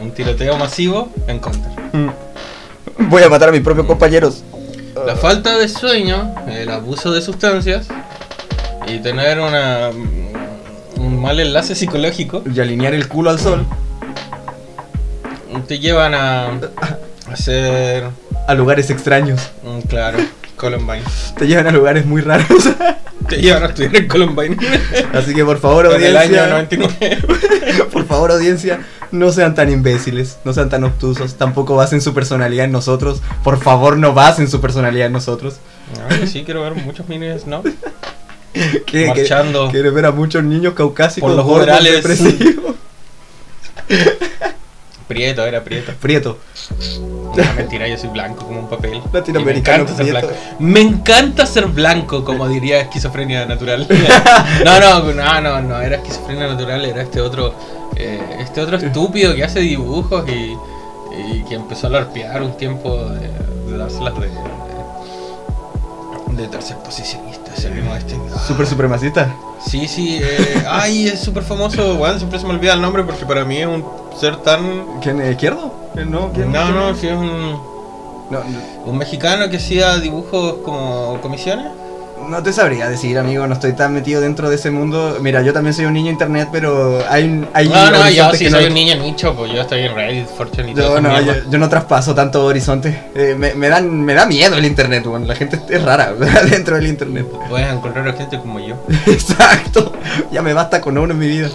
un 0.00 0.12
tiroteo 0.12 0.56
masivo 0.56 1.10
en 1.26 1.38
Counter. 1.38 1.70
Mm. 1.92 2.10
Voy 3.08 3.22
a 3.22 3.28
matar 3.28 3.48
a 3.48 3.52
mis 3.52 3.62
propios 3.62 3.86
compañeros. 3.86 4.42
La 5.06 5.16
falta 5.16 5.56
de 5.56 5.68
sueño, 5.68 6.34
el 6.48 6.70
abuso 6.70 7.12
de 7.12 7.22
sustancias 7.22 7.86
y 8.86 8.98
tener 8.98 9.40
una 9.40 9.90
un 10.96 11.20
mal 11.20 11.38
enlace 11.38 11.76
psicológico 11.76 12.42
Y 12.52 12.58
alinear 12.58 12.92
el 12.92 13.06
culo 13.06 13.30
al 13.30 13.38
sol 13.38 13.64
te 15.68 15.78
llevan 15.78 16.14
a 16.14 16.58
hacer 17.30 18.04
a 18.46 18.54
lugares 18.54 18.90
extraños. 18.90 19.50
un 19.62 19.82
claro 19.82 20.18
Columbine. 20.58 21.02
Te 21.38 21.46
llevan 21.46 21.66
a 21.68 21.70
lugares 21.70 22.04
muy 22.04 22.20
raros. 22.20 22.46
Te 23.28 23.36
llevan 23.36 23.62
a 23.62 23.66
estudiar 23.66 23.96
en 23.96 24.08
Columbine. 24.08 24.56
Así 25.14 25.34
que 25.34 25.44
por 25.44 25.58
favor, 25.58 25.86
en 25.94 26.02
el 26.02 26.16
año 26.16 26.40
audiencia. 26.40 26.86
99. 26.86 27.18
Por 27.92 28.06
favor, 28.06 28.30
audiencia, 28.32 28.80
no 29.12 29.30
sean 29.32 29.54
tan 29.54 29.70
imbéciles, 29.70 30.38
no 30.44 30.52
sean 30.54 30.68
tan 30.70 30.84
obtusos, 30.84 31.34
tampoco 31.36 31.76
basen 31.76 32.00
su 32.00 32.14
personalidad 32.14 32.64
en 32.64 32.72
nosotros. 32.72 33.20
Por 33.44 33.60
favor, 33.60 33.96
no 33.98 34.14
basen 34.14 34.48
su 34.48 34.60
personalidad 34.60 35.06
en 35.08 35.12
nosotros. 35.12 35.56
Sí, 36.26 36.42
quiero 36.44 36.62
ver 36.62 36.74
muchos 36.74 37.08
minis, 37.08 37.46
¿no? 37.46 37.62
¿Qué- 38.86 39.06
Marchando. 39.08 39.68
Quiere 39.70 39.90
ver 39.90 40.06
a 40.06 40.10
muchos 40.12 40.42
niños 40.42 40.74
caucásicos 40.74 41.28
Por 41.34 41.36
los 41.36 41.46
humedales. 41.46 41.94
depresivos. 42.02 42.74
Prieto, 45.08 45.44
era 45.46 45.64
prieto. 45.64 45.92
Prieto. 46.00 46.38
No, 47.34 47.54
mentira, 47.56 47.88
yo 47.88 47.96
soy 47.96 48.10
blanco 48.10 48.44
como 48.44 48.60
un 48.60 48.68
papel. 48.68 49.00
Latinoamericano 49.12 49.84
Me 49.84 49.90
encanta 49.90 50.04
ser 50.04 50.12
blanco. 50.12 50.28
Me 50.58 50.80
encanta 50.80 51.46
ser 51.46 51.66
blanco, 51.66 52.24
como 52.24 52.48
diría 52.48 52.80
esquizofrenia 52.80 53.46
natural. 53.46 53.86
No, 54.64 54.80
no, 54.80 55.12
no, 55.12 55.40
no, 55.40 55.60
no, 55.62 55.80
era 55.80 55.96
esquizofrenia 55.96 56.48
natural, 56.48 56.84
era 56.84 57.02
este 57.02 57.20
otro, 57.20 57.54
eh, 57.96 58.20
este 58.40 58.60
otro 58.60 58.76
estúpido 58.76 59.34
que 59.34 59.44
hace 59.44 59.60
dibujos 59.60 60.28
y, 60.28 60.56
y 61.16 61.42
que 61.44 61.54
empezó 61.54 61.86
a 61.86 61.90
larpear 61.90 62.42
un 62.42 62.56
tiempo 62.56 62.96
de, 62.96 63.28
de 63.70 63.78
dárselas 63.78 64.14
de, 64.18 64.28
de, 64.28 64.32
de 66.42 66.48
tercer 66.48 66.76
posicionista, 66.78 67.47
ese 67.58 67.70
mismo 67.70 67.94
este. 67.94 68.14
Super 68.46 68.66
supremacista. 68.66 69.34
Sí, 69.66 69.88
sí, 69.88 70.18
eh, 70.22 70.64
ay, 70.70 71.08
es 71.08 71.20
súper 71.20 71.42
famoso, 71.42 71.96
bueno, 71.96 72.16
siempre 72.18 72.38
se 72.38 72.46
me 72.46 72.52
olvida 72.54 72.72
el 72.74 72.80
nombre 72.80 73.02
porque 73.02 73.26
para 73.26 73.44
mí 73.44 73.58
es 73.58 73.66
un 73.66 73.84
ser 74.18 74.36
tan... 74.38 75.00
¿Quién? 75.02 75.20
eh, 75.20 75.32
¿Izquierdo? 75.32 75.72
Eh, 75.96 76.04
No, 76.04 76.30
¿quién? 76.32 76.52
No, 76.52 76.62
quién? 76.62 76.74
no, 76.74 76.94
sí 76.94 77.08
es 77.08 77.16
un... 77.16 77.52
No, 78.30 78.40
no, 78.44 78.58
Un 78.84 78.98
mexicano 78.98 79.48
que 79.48 79.56
hacía 79.56 79.96
dibujos 79.98 80.56
como 80.64 81.18
comisiones. 81.22 81.66
No 82.28 82.42
te 82.42 82.52
sabría 82.52 82.88
decir, 82.88 83.18
amigo, 83.18 83.46
no 83.46 83.54
estoy 83.54 83.72
tan 83.74 83.92
metido 83.94 84.20
dentro 84.20 84.48
de 84.48 84.56
ese 84.56 84.70
mundo. 84.70 85.18
Mira, 85.20 85.42
yo 85.42 85.52
también 85.52 85.74
soy 85.74 85.84
un 85.86 85.92
niño 85.92 86.10
internet, 86.10 86.48
pero 86.50 86.98
hay, 87.08 87.46
hay 87.54 87.68
No, 87.68 87.90
no, 87.90 88.08
yo 88.10 88.32
sí 88.34 88.48
soy 88.50 88.62
no- 88.62 88.68
un 88.68 88.74
niño 88.74 88.96
nicho, 88.96 89.34
pues 89.36 89.52
yo 89.52 89.60
estoy 89.62 89.80
en 89.82 89.94
Reddit, 89.94 90.26
4chan 90.36 90.70
y 90.70 90.74
todo 90.74 90.94
Yo 90.96 91.00
no, 91.00 91.20
yo, 91.20 91.32
yo 91.50 91.58
no 91.58 91.68
traspaso 91.68 92.14
tanto 92.14 92.44
horizonte. 92.46 93.04
Eh, 93.14 93.34
me, 93.38 93.54
me 93.54 93.68
dan, 93.68 94.02
me 94.02 94.14
da 94.14 94.26
miedo 94.26 94.56
el 94.56 94.64
internet, 94.64 95.06
weón. 95.06 95.26
La 95.26 95.34
gente 95.34 95.60
es 95.68 95.82
rara 95.82 96.12
dentro 96.50 96.76
del 96.76 96.86
internet. 96.86 97.26
Puedes 97.48 97.72
encontrar 97.72 98.08
a 98.08 98.12
gente 98.12 98.38
como 98.38 98.60
yo. 98.60 98.76
Exacto. 99.06 99.92
Ya 100.32 100.42
me 100.42 100.52
basta 100.52 100.80
con 100.80 100.96
uno 100.98 101.12
en 101.12 101.18
mi 101.18 101.28
vida. 101.28 101.48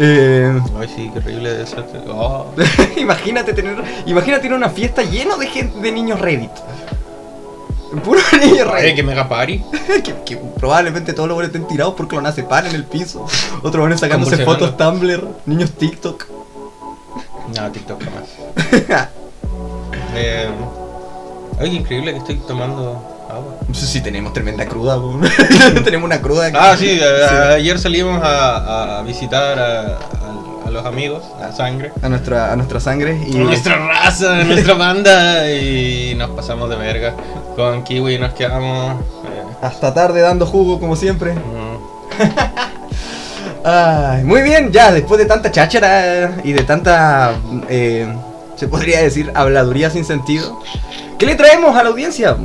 Eh, 0.00 0.52
Ay, 0.78 0.88
sí, 0.94 1.10
qué 1.12 1.18
horrible 1.18 1.62
eso. 1.62 1.84
Oh. 2.08 2.46
imagínate 2.96 3.52
tener, 3.52 3.76
imagínate 4.06 4.42
tener 4.42 4.56
una 4.56 4.70
fiesta 4.70 5.02
lleno 5.02 5.36
de 5.36 5.46
gente, 5.48 5.80
de 5.80 5.90
niños 5.92 6.20
Reddit. 6.20 6.50
Puro 8.04 8.20
niño 8.40 8.64
Ay, 8.72 8.82
Reddit. 8.82 8.96
que 8.96 9.02
mega 9.02 9.28
party. 9.28 9.62
que, 10.04 10.14
que 10.24 10.36
probablemente 10.36 11.12
todos 11.12 11.28
los 11.28 11.34
buenos 11.36 11.54
estén 11.54 11.66
tirados 11.68 11.94
por 11.94 12.06
clonazepam 12.08 12.66
en 12.66 12.74
el 12.74 12.84
piso. 12.84 13.26
Otros 13.62 13.88
van 13.88 13.98
sacándose 13.98 14.44
fotos 14.44 14.76
Tumblr, 14.76 15.26
niños 15.46 15.70
TikTok. 15.72 16.26
No, 17.56 17.70
TikTok 17.72 18.02
jamás. 18.04 19.08
Eh, 20.14 20.48
ay, 21.60 21.76
increíble 21.76 22.12
que 22.12 22.18
estoy 22.18 22.36
tomando 22.46 23.26
agua. 23.30 23.54
Sí, 23.72 24.00
tenemos 24.00 24.32
tremenda 24.32 24.66
cruda, 24.66 24.98
tenemos 25.84 26.06
una 26.06 26.20
cruda. 26.20 26.50
que- 26.50 26.58
Ah, 26.58 26.76
sí, 26.76 26.98
a- 27.00 27.52
ayer 27.52 27.78
salimos 27.78 28.20
a, 28.24 28.98
a 28.98 29.02
visitar 29.02 29.58
a- 29.58 29.96
al, 29.96 30.47
a 30.68 30.70
los 30.70 30.84
amigos, 30.84 31.24
a 31.42 31.50
sangre. 31.52 31.92
a 32.02 32.08
nuestra, 32.10 32.52
a 32.52 32.56
nuestra 32.56 32.78
sangre 32.78 33.18
y 33.26 33.36
A 33.36 33.40
nuestra 33.40 33.78
raza, 33.78 34.40
a 34.40 34.44
nuestra 34.44 34.74
banda 34.78 35.50
y 35.50 36.14
nos 36.16 36.30
pasamos 36.30 36.68
de 36.68 36.76
verga. 36.76 37.14
Con 37.56 37.82
Kiwi 37.84 38.18
nos 38.18 38.34
quedamos. 38.34 39.00
eh, 39.24 39.42
hasta 39.62 39.94
tarde 39.94 40.20
dando 40.20 40.44
jugo 40.46 40.78
como 40.78 40.94
siempre. 40.94 41.32
mm, 41.34 41.78
Ay, 43.64 44.24
muy 44.24 44.42
bien, 44.42 44.70
ya 44.72 44.92
después 44.92 45.18
de 45.18 45.26
tanta 45.26 45.50
cháchara 45.50 46.36
y 46.44 46.52
de 46.52 46.62
tanta, 46.64 47.32
eh, 47.68 48.06
se 48.56 48.68
podría 48.68 49.00
decir, 49.02 49.32
habladuría 49.34 49.90
sin 49.90 50.04
sentido, 50.04 50.60
¿qué 51.18 51.26
le 51.26 51.34
traemos 51.34 51.76
a 51.76 51.82
la 51.82 51.88
audiencia? 51.90 52.36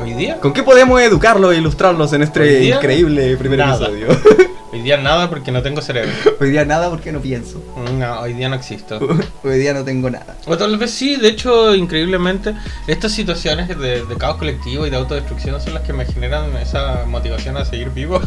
Hoy 0.00 0.12
día, 0.14 0.38
¿Con 0.40 0.52
qué 0.52 0.62
podemos 0.62 1.00
educarlos 1.00 1.54
e 1.54 1.58
ilustrarlos 1.58 2.12
en 2.14 2.22
este 2.22 2.64
increíble 2.64 3.36
primer 3.36 3.58
nada. 3.60 3.86
episodio? 3.86 4.08
hoy 4.74 4.82
día 4.82 4.96
nada 4.96 5.30
porque 5.30 5.52
no 5.52 5.62
tengo 5.62 5.80
cerebro. 5.80 6.12
Hoy 6.40 6.50
día 6.50 6.64
nada 6.64 6.90
porque 6.90 7.12
no 7.12 7.20
pienso. 7.20 7.62
No, 7.96 8.20
hoy 8.20 8.32
día 8.32 8.48
no 8.48 8.56
existo. 8.56 8.98
Hoy 9.44 9.58
día 9.58 9.72
no 9.72 9.84
tengo 9.84 10.10
nada. 10.10 10.36
O 10.46 10.56
tal 10.56 10.76
vez 10.76 10.90
sí, 10.90 11.14
de 11.16 11.28
hecho, 11.28 11.74
increíblemente, 11.76 12.54
estas 12.88 13.12
situaciones 13.12 13.68
de, 13.68 14.04
de 14.04 14.16
caos 14.16 14.36
colectivo 14.36 14.84
y 14.84 14.90
de 14.90 14.96
autodestrucción 14.96 15.60
son 15.60 15.74
las 15.74 15.84
que 15.84 15.92
me 15.92 16.04
generan 16.04 16.56
esa 16.56 17.04
motivación 17.06 17.56
a 17.56 17.64
seguir 17.64 17.90
vivo. 17.90 18.20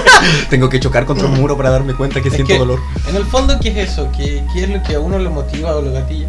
Tengo 0.50 0.68
que 0.68 0.78
chocar 0.78 1.06
contra 1.06 1.26
un 1.26 1.34
muro 1.40 1.56
para 1.56 1.70
darme 1.70 1.94
cuenta 1.94 2.20
que 2.20 2.28
Es 2.28 2.34
siento 2.34 2.52
que, 2.52 2.58
dolor. 2.58 2.80
En 3.08 3.16
el 3.16 3.24
fondo, 3.24 3.58
¿qué 3.58 3.70
es 3.70 3.90
eso? 3.90 4.10
¿Qué, 4.14 4.44
qué 4.52 4.64
es 4.64 4.68
lo 4.68 4.82
que 4.82 4.96
a 4.96 5.00
uno 5.00 5.18
lo 5.18 5.30
motiva 5.30 5.74
o 5.74 5.80
lo 5.80 5.90
gatilla? 5.90 6.28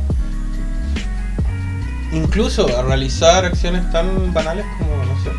Incluso 2.13 2.65
a 2.77 2.81
realizar 2.81 3.43
acciones 3.43 3.91
tan 3.91 4.33
banales 4.33 4.65
como, 4.79 4.95
no 5.03 5.21
sé, 5.21 5.31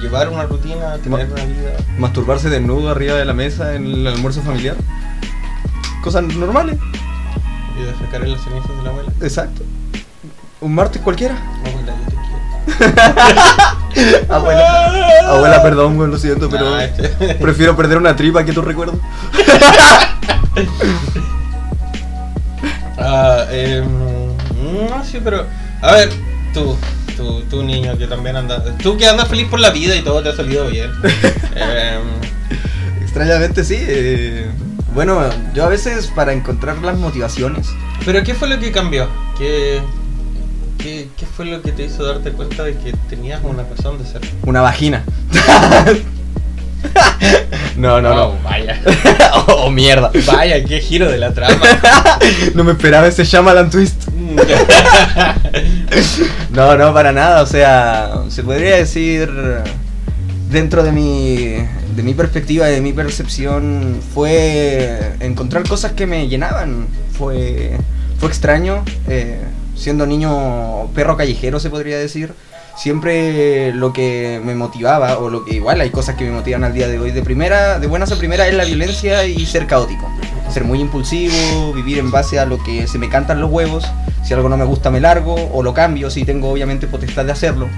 llevar 0.00 0.28
una 0.28 0.44
rutina, 0.44 0.94
tener 1.02 1.26
Ma- 1.28 1.34
una 1.34 1.44
vida. 1.44 1.70
Masturbarse 1.98 2.48
desnudo 2.50 2.90
arriba 2.90 3.14
de 3.16 3.24
la 3.24 3.32
mesa 3.34 3.74
en 3.74 3.86
el 3.86 4.06
almuerzo 4.06 4.42
familiar. 4.42 4.76
Cosas 6.02 6.22
normales. 6.24 6.76
Y 7.78 7.82
defecar 7.82 8.22
en 8.22 8.32
las 8.32 8.40
cenizas 8.42 8.76
de 8.76 8.82
la 8.82 8.90
abuela. 8.90 9.12
Exacto. 9.20 9.62
Un 10.60 10.74
martes 10.74 11.00
cualquiera. 11.02 11.36
Abuela, 11.66 11.94
yo 11.96 12.04
te 12.06 12.16
quiero. 13.94 14.34
Abuela. 14.34 15.30
Abuela, 15.30 15.62
perdón, 15.62 15.96
güey, 15.96 16.10
lo 16.10 16.18
siento, 16.18 16.48
pero 16.50 16.70
Nah, 16.70 16.82
este- 16.84 17.34
prefiero 17.40 17.76
perder 17.76 17.98
una 17.98 18.16
tripa 18.16 18.44
que 18.44 18.52
tu 18.52 18.62
recuerdo. 18.62 18.98
Ah, 22.98 23.46
eh, 23.50 23.82
no, 23.82 25.04
sí, 25.04 25.18
pero. 25.22 25.46
A 25.80 25.92
ver, 25.92 26.10
tú, 26.52 26.76
tú, 27.16 27.42
tú 27.50 27.62
niño 27.62 27.96
que 27.98 28.06
también 28.06 28.36
andas. 28.36 28.62
Tú 28.82 28.96
que 28.96 29.06
andas 29.06 29.28
feliz 29.28 29.46
por 29.48 29.60
la 29.60 29.70
vida 29.70 29.94
y 29.96 30.02
todo 30.02 30.22
te 30.22 30.30
ha 30.30 30.36
salido 30.36 30.68
bien. 30.68 30.90
Em, 31.56 33.02
Extrañamente 33.02 33.64
sí. 33.64 33.76
eh, 33.78 34.46
bueno, 34.94 35.20
yo 35.54 35.64
a 35.64 35.68
veces 35.68 36.06
para 36.14 36.32
encontrar 36.32 36.78
las 36.78 36.96
motivaciones, 36.96 37.68
pero 38.04 38.22
¿qué 38.22 38.34
fue 38.34 38.48
lo 38.48 38.58
que 38.58 38.72
cambió? 38.72 39.08
¿Qué, 39.36 39.80
qué, 40.78 41.08
qué 41.16 41.26
fue 41.26 41.44
lo 41.46 41.60
que 41.62 41.72
te 41.72 41.84
hizo 41.84 42.04
darte 42.04 42.32
cuenta 42.32 42.64
de 42.64 42.76
que 42.76 42.92
tenías 43.08 43.40
una 43.44 43.62
razón 43.64 43.98
de 43.98 44.06
ser? 44.06 44.20
una 44.44 44.60
vagina. 44.60 45.04
no, 47.76 48.00
no, 48.00 48.24
Oh, 48.28 48.38
Vaya. 48.42 48.80
no. 48.84 49.54
oh, 49.54 49.70
mierda. 49.70 50.10
Vaya, 50.26 50.64
qué 50.64 50.80
giro 50.80 51.08
de 51.10 51.18
la 51.18 51.32
trama. 51.32 51.60
No 52.54 52.64
me 52.64 52.72
esperaba 52.72 53.06
ese 53.06 53.24
Shyamalan 53.24 53.70
twist. 53.70 54.08
No, 56.50 56.76
no, 56.76 56.92
para 56.92 57.12
nada. 57.12 57.42
O 57.42 57.46
sea, 57.46 58.22
se 58.28 58.42
podría 58.42 58.76
decir 58.76 59.30
dentro 60.50 60.82
de 60.82 60.92
mi, 60.92 61.54
de 61.96 62.02
mi 62.02 62.14
perspectiva, 62.14 62.66
de 62.66 62.80
mi 62.80 62.92
percepción, 62.92 64.00
fue 64.14 65.12
encontrar 65.20 65.66
cosas 65.68 65.92
que 65.92 66.06
me 66.06 66.28
llenaban. 66.28 66.86
Fue, 67.16 67.72
fue 68.18 68.28
extraño. 68.28 68.84
eh, 69.08 69.38
siendo 69.76 70.06
niño 70.06 70.88
perro 70.94 71.16
callejero, 71.16 71.58
se 71.58 71.70
podría 71.70 71.96
decir. 71.98 72.32
Siempre 72.76 73.72
lo 73.74 73.92
que 73.92 74.40
me 74.44 74.54
motivaba, 74.54 75.18
o 75.18 75.28
lo 75.28 75.44
que 75.44 75.54
igual 75.54 75.80
hay 75.80 75.90
cosas 75.90 76.14
que 76.14 76.24
me 76.24 76.30
motivan 76.30 76.64
al 76.64 76.72
día 76.72 76.88
de 76.88 76.98
hoy, 76.98 77.10
de 77.10 77.22
primera, 77.22 77.78
de 77.78 77.86
buenas 77.86 78.10
a 78.12 78.16
primera, 78.16 78.48
es 78.48 78.54
la 78.54 78.64
violencia 78.64 79.26
y 79.26 79.44
ser 79.46 79.66
caótico. 79.66 80.08
Ser 80.50 80.64
muy 80.64 80.80
impulsivo, 80.80 81.72
vivir 81.74 81.98
en 81.98 82.10
base 82.10 82.38
a 82.38 82.46
lo 82.46 82.62
que 82.62 82.86
se 82.86 82.98
me 82.98 83.08
cantan 83.08 83.40
los 83.40 83.50
huevos. 83.50 83.86
Si 84.24 84.34
algo 84.34 84.48
no 84.48 84.56
me 84.56 84.64
gusta, 84.64 84.90
me 84.90 85.00
largo 85.00 85.34
o 85.52 85.62
lo 85.62 85.74
cambio, 85.74 86.10
si 86.10 86.24
tengo 86.24 86.50
obviamente 86.50 86.86
potestad 86.86 87.24
de 87.24 87.32
hacerlo. 87.32 87.68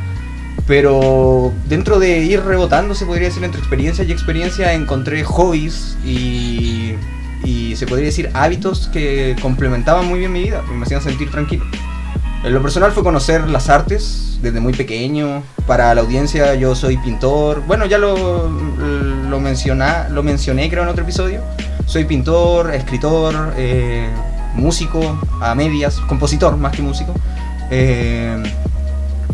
Pero 0.67 1.53
dentro 1.69 1.99
de 1.99 2.19
ir 2.19 2.43
rebotando, 2.43 2.95
se 2.95 3.05
podría 3.05 3.29
decir 3.29 3.43
entre 3.43 3.61
experiencia 3.61 4.05
y 4.05 4.13
experiencia, 4.13 4.73
encontré 4.73 5.25
hobbies 5.25 5.97
y, 6.05 6.95
y 7.45 7.75
se 7.77 7.87
podría 7.87 8.07
decir 8.07 8.31
hábitos 8.35 8.89
que 8.93 9.37
complementaban 9.43 10.07
muy 10.07 10.21
bien 10.21 10.33
mi 10.33 10.45
vida, 10.45 10.63
me 10.73 10.85
hacían 10.85 11.03
sentir 11.03 11.31
tranquilo. 11.31 11.65
En 12.45 12.53
lo 12.55 12.61
personal 12.63 12.91
fue 12.93 13.03
conocer 13.05 13.49
las 13.49 13.69
artes 13.69 14.39
desde 14.43 14.61
muy 14.61 14.73
pequeño. 14.73 15.43
Para 15.67 15.95
la 15.95 16.01
audiencia 16.01 16.55
yo 16.55 16.75
soy 16.75 16.97
pintor. 16.97 17.63
Bueno, 17.67 17.87
ya 17.87 17.99
lo, 17.99 18.51
lo, 19.31 19.41
menciona, 19.41 20.09
lo 20.09 20.23
mencioné 20.23 20.69
creo 20.69 20.83
en 20.83 20.89
otro 20.89 21.05
episodio. 21.05 21.41
Soy 21.87 22.05
pintor, 22.05 22.75
escritor, 22.75 23.55
eh, 23.57 24.09
músico 24.55 25.21
a 25.41 25.55
medias, 25.55 26.01
compositor 26.09 26.57
más 26.57 26.73
que 26.75 26.83
músico. 26.83 27.15
eh, 27.71 28.43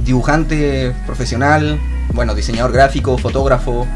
dibujante 0.04 0.94
profesional, 1.06 1.78
bueno, 2.14 2.34
diseñador 2.34 2.72
gráfico, 2.72 3.18
fotógrafo, 3.18 3.86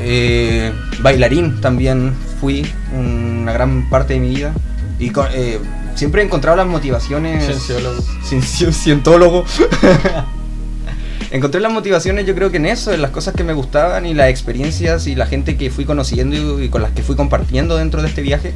eh, 0.00 0.72
bailarín 1.00 1.60
también 1.60 2.14
fui 2.40 2.66
una 2.96 3.52
gran 3.52 3.88
parte 3.90 4.14
de 4.14 4.20
mi 4.20 4.28
vida. 4.34 4.52
Y 4.98 5.10
con- 5.10 5.26
siempre 5.94 6.22
he 6.22 6.24
encontrado 6.24 6.56
las 6.56 6.66
motivaciones. 6.66 7.44
Cienciólogo. 7.46 8.02
Cien- 8.28 8.72
cientólogo. 8.72 9.44
Encontré 11.30 11.60
las 11.60 11.72
motivaciones 11.72 12.26
yo 12.26 12.34
creo 12.36 12.50
que 12.52 12.58
en 12.58 12.66
eso, 12.66 12.92
en 12.92 13.02
las 13.02 13.10
cosas 13.10 13.34
que 13.34 13.42
me 13.42 13.54
gustaban 13.54 14.06
y 14.06 14.14
las 14.14 14.28
experiencias 14.28 15.06
y 15.08 15.16
la 15.16 15.26
gente 15.26 15.56
que 15.56 15.68
fui 15.70 15.84
conociendo 15.84 16.62
y 16.62 16.68
con 16.68 16.80
las 16.82 16.92
que 16.92 17.02
fui 17.02 17.16
compartiendo 17.16 17.76
dentro 17.76 18.02
de 18.02 18.08
este 18.08 18.22
viaje. 18.22 18.52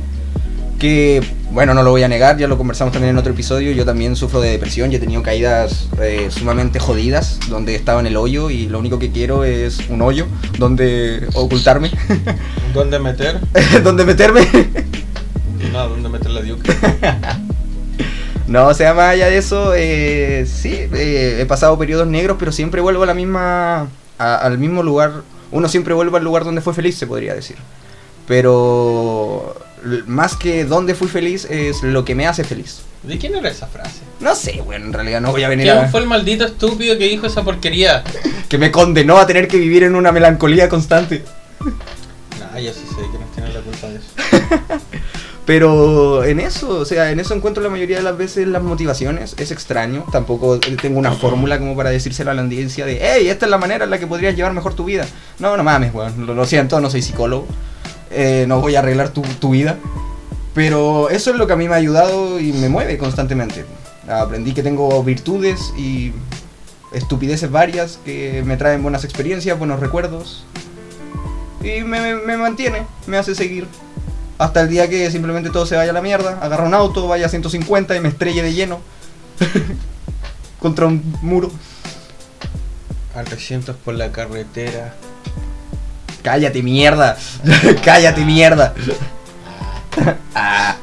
Que, 0.78 1.20
bueno, 1.50 1.74
no 1.74 1.82
lo 1.82 1.90
voy 1.90 2.04
a 2.04 2.08
negar, 2.08 2.38
ya 2.38 2.46
lo 2.46 2.56
conversamos 2.56 2.92
también 2.92 3.10
en 3.10 3.18
otro 3.18 3.32
episodio, 3.32 3.72
yo 3.72 3.84
también 3.84 4.14
sufro 4.14 4.40
de 4.40 4.50
depresión 4.50 4.92
y 4.92 4.94
he 4.94 5.00
tenido 5.00 5.24
caídas 5.24 5.88
eh, 6.00 6.28
sumamente 6.30 6.78
jodidas, 6.78 7.40
donde 7.48 7.72
he 7.72 7.74
estado 7.74 7.98
en 7.98 8.06
el 8.06 8.16
hoyo 8.16 8.48
y 8.48 8.66
lo 8.68 8.78
único 8.78 9.00
que 9.00 9.10
quiero 9.10 9.42
es 9.42 9.80
un 9.88 10.02
hoyo 10.02 10.26
donde 10.56 11.26
ocultarme, 11.34 11.90
¿Dónde 12.72 13.00
meter? 13.00 13.40
donde 13.82 14.04
meterme. 14.04 14.46
No, 15.78 15.88
¿dónde 15.90 16.08
meter 16.08 16.30
la 16.30 16.40
diuca? 16.42 16.72
No, 18.48 18.68
o 18.68 18.72
sea, 18.74 18.94
más 18.94 19.10
allá 19.10 19.26
de 19.26 19.36
eso, 19.36 19.74
eh, 19.76 20.46
sí, 20.50 20.72
eh, 20.72 21.36
he 21.38 21.44
pasado 21.44 21.76
periodos 21.78 22.06
negros, 22.06 22.36
pero 22.38 22.50
siempre 22.50 22.80
vuelvo 22.80 23.02
a 23.02 23.06
la 23.06 23.12
misma, 23.12 23.88
a- 24.18 24.36
al 24.36 24.56
mismo 24.56 24.82
lugar. 24.82 25.20
Uno 25.50 25.68
siempre 25.68 25.92
vuelve 25.92 26.16
al 26.16 26.24
lugar 26.24 26.44
donde 26.44 26.62
fue 26.62 26.72
feliz, 26.72 26.96
se 26.96 27.06
podría 27.06 27.34
decir. 27.34 27.56
Pero 28.26 29.54
más 30.06 30.34
que 30.34 30.64
donde 30.64 30.94
fui 30.94 31.08
feliz 31.08 31.44
es 31.50 31.82
lo 31.82 32.06
que 32.06 32.14
me 32.14 32.26
hace 32.26 32.42
feliz. 32.42 32.80
¿De 33.02 33.18
quién 33.18 33.34
era 33.34 33.50
esa 33.50 33.66
frase? 33.66 34.00
No 34.20 34.34
sé, 34.34 34.62
bueno, 34.64 34.86
en 34.86 34.92
realidad 34.94 35.20
no 35.20 35.30
voy 35.30 35.42
a 35.44 35.48
venir 35.50 35.66
¿Quién 35.66 35.78
a... 35.84 35.88
fue 35.88 36.00
el 36.00 36.06
maldito 36.06 36.46
estúpido 36.46 36.96
que 36.96 37.04
dijo 37.06 37.26
esa 37.26 37.44
porquería? 37.44 38.02
que 38.48 38.56
me 38.56 38.70
condenó 38.72 39.18
a 39.18 39.26
tener 39.26 39.46
que 39.46 39.58
vivir 39.58 39.82
en 39.82 39.94
una 39.94 40.10
melancolía 40.10 40.70
constante. 40.70 41.22
Nah, 42.40 42.58
yo 42.60 42.72
sí 42.72 42.80
sé 42.88 43.02
quiénes 43.10 43.30
tienen 43.34 43.52
la 43.52 43.60
culpa 43.60 43.88
de 43.88 43.96
eso. 43.96 44.80
Pero 45.48 46.24
en 46.24 46.40
eso, 46.40 46.68
o 46.80 46.84
sea, 46.84 47.10
en 47.10 47.20
eso 47.20 47.32
encuentro 47.34 47.62
la 47.62 47.70
mayoría 47.70 47.96
de 47.96 48.02
las 48.02 48.18
veces 48.18 48.46
las 48.46 48.62
motivaciones. 48.62 49.34
Es 49.38 49.50
extraño, 49.50 50.04
tampoco 50.12 50.60
tengo 50.60 50.98
una 50.98 51.12
fórmula 51.12 51.58
como 51.58 51.74
para 51.74 51.88
decírselo 51.88 52.30
a 52.30 52.34
la 52.34 52.42
audiencia 52.42 52.84
de, 52.84 52.98
hey, 53.00 53.28
esta 53.30 53.46
es 53.46 53.50
la 53.50 53.56
manera 53.56 53.84
en 53.84 53.90
la 53.90 53.98
que 53.98 54.06
podrías 54.06 54.36
llevar 54.36 54.52
mejor 54.52 54.74
tu 54.74 54.84
vida. 54.84 55.06
No, 55.38 55.56
no 55.56 55.64
mames, 55.64 55.94
weón, 55.94 56.26
lo, 56.26 56.34
lo 56.34 56.44
siento, 56.44 56.78
no 56.82 56.90
soy 56.90 57.00
psicólogo. 57.00 57.46
Eh, 58.10 58.44
no 58.46 58.60
voy 58.60 58.76
a 58.76 58.80
arreglar 58.80 59.08
tu, 59.08 59.22
tu 59.22 59.48
vida. 59.52 59.78
Pero 60.52 61.08
eso 61.08 61.30
es 61.30 61.36
lo 61.36 61.46
que 61.46 61.54
a 61.54 61.56
mí 61.56 61.66
me 61.66 61.72
ha 61.72 61.78
ayudado 61.78 62.38
y 62.38 62.52
me 62.52 62.68
mueve 62.68 62.98
constantemente. 62.98 63.64
Aprendí 64.06 64.52
que 64.52 64.62
tengo 64.62 65.02
virtudes 65.02 65.72
y 65.78 66.12
estupideces 66.92 67.50
varias 67.50 67.98
que 68.04 68.42
me 68.44 68.58
traen 68.58 68.82
buenas 68.82 69.02
experiencias, 69.02 69.58
buenos 69.58 69.80
recuerdos. 69.80 70.44
Y 71.62 71.84
me, 71.84 72.16
me- 72.16 72.36
mantiene, 72.36 72.82
me 73.06 73.16
hace 73.16 73.34
seguir. 73.34 73.66
Hasta 74.38 74.60
el 74.60 74.68
día 74.68 74.88
que 74.88 75.10
simplemente 75.10 75.50
todo 75.50 75.66
se 75.66 75.74
vaya 75.74 75.90
a 75.90 75.94
la 75.94 76.00
mierda, 76.00 76.38
agarra 76.40 76.64
un 76.64 76.74
auto, 76.74 77.08
vaya 77.08 77.26
a 77.26 77.28
150 77.28 77.96
y 77.96 78.00
me 78.00 78.08
estrelle 78.08 78.42
de 78.42 78.52
lleno 78.52 78.80
contra 80.60 80.86
un 80.86 81.02
muro. 81.22 81.50
A 83.16 83.24
300 83.24 83.74
por 83.76 83.94
la 83.94 84.12
carretera. 84.12 84.94
Cállate 86.22 86.62
mierda, 86.62 87.16
cállate 87.84 88.24
mierda. 88.24 88.74
Ah, 90.34 90.76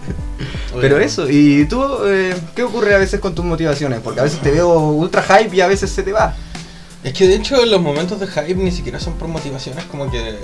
Pero 0.82 1.00
eso, 1.00 1.30
¿y 1.30 1.66
tú 1.66 1.82
eh, 2.06 2.36
qué 2.56 2.64
ocurre 2.64 2.94
a 2.96 2.98
veces 2.98 3.22
con 3.22 3.34
tus 3.34 3.46
motivaciones? 3.46 4.02
Porque 4.02 4.20
a 4.20 4.24
veces 4.24 4.42
te 4.42 4.52
veo 4.52 4.78
ultra 4.80 5.22
hype 5.24 5.56
y 5.56 5.62
a 5.62 5.68
veces 5.68 5.90
se 5.90 6.04
te 6.04 6.12
va. 6.12 6.36
Es 7.06 7.14
que 7.14 7.28
de 7.28 7.36
hecho 7.36 7.64
los 7.68 7.80
momentos 7.80 8.20
de 8.20 8.26
hype 8.26 8.56
ni 8.56 8.72
siquiera 8.72 9.00
son 9.00 9.14
por 9.14 9.28
motivaciones, 9.28 9.86
como 9.86 10.10
que 10.10 10.40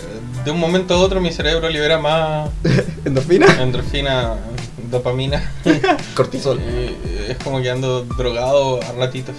de 0.45 0.51
un 0.51 0.59
momento 0.59 0.93
a 0.93 0.99
otro 0.99 1.19
mi 1.19 1.31
cerebro 1.31 1.67
libera 1.67 1.97
más 1.97 2.51
¿Endorfina? 3.05 3.63
endorfina, 3.63 4.35
dopamina. 4.91 5.51
Cortisol. 6.13 6.59
Y 6.59 7.31
es 7.31 7.37
como 7.43 7.63
que 7.63 7.71
ando 7.71 8.03
drogado 8.03 8.79
a 8.83 8.91
ratitos. 8.91 9.35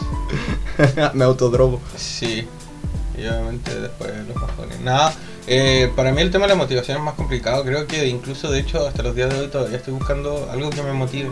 Me 1.15 1.23
autodrogo. 1.23 1.81
Sí, 1.97 2.45
y 3.17 3.21
obviamente 3.21 3.73
después 3.79 4.11
los 4.27 4.35
bajones. 4.35 4.81
Nada, 4.81 5.15
eh, 5.47 5.93
para 5.95 6.11
mí 6.11 6.23
el 6.23 6.33
tema 6.33 6.47
de 6.47 6.55
la 6.55 6.57
motivación 6.57 6.97
es 6.97 7.05
más 7.05 7.15
complicado. 7.15 7.65
Creo 7.65 7.87
que 7.87 8.09
incluso, 8.09 8.51
de 8.51 8.59
hecho, 8.59 8.85
hasta 8.85 9.05
los 9.05 9.15
días 9.15 9.31
de 9.31 9.39
hoy 9.39 9.47
todavía 9.47 9.77
estoy 9.77 9.95
buscando 9.95 10.49
algo 10.51 10.71
que 10.71 10.83
me 10.83 10.93
motive. 10.93 11.31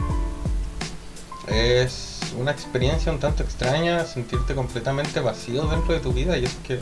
Es 1.49 2.10
una 2.39 2.51
experiencia 2.51 3.13
un 3.13 3.19
tanto 3.19 3.43
extraña 3.43 4.05
sentirte 4.05 4.55
completamente 4.55 5.21
vacío 5.21 5.67
dentro 5.67 5.93
de 5.93 6.01
tu 6.01 6.13
vida 6.13 6.37
y 6.39 6.45
es 6.45 6.55
que, 6.67 6.79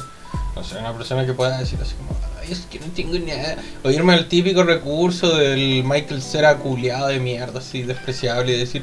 no 0.59 0.64
sé, 0.64 0.77
una 0.77 0.92
persona 0.92 1.25
que 1.25 1.33
pueda 1.33 1.57
decir 1.57 1.79
así 1.81 1.94
como, 1.94 2.11
ay, 2.42 2.51
es 2.51 2.66
que 2.68 2.81
no 2.81 2.87
tengo 2.87 3.16
nada. 3.25 3.59
O 3.85 3.90
irme 3.90 4.12
al 4.12 4.27
típico 4.27 4.64
recurso 4.64 5.37
del 5.37 5.85
Michael 5.85 6.21
Cera 6.21 6.57
culiado 6.57 7.07
de 7.07 7.21
mierda, 7.21 7.61
así 7.61 7.83
despreciable 7.83 8.57
y 8.57 8.59
decir, 8.59 8.83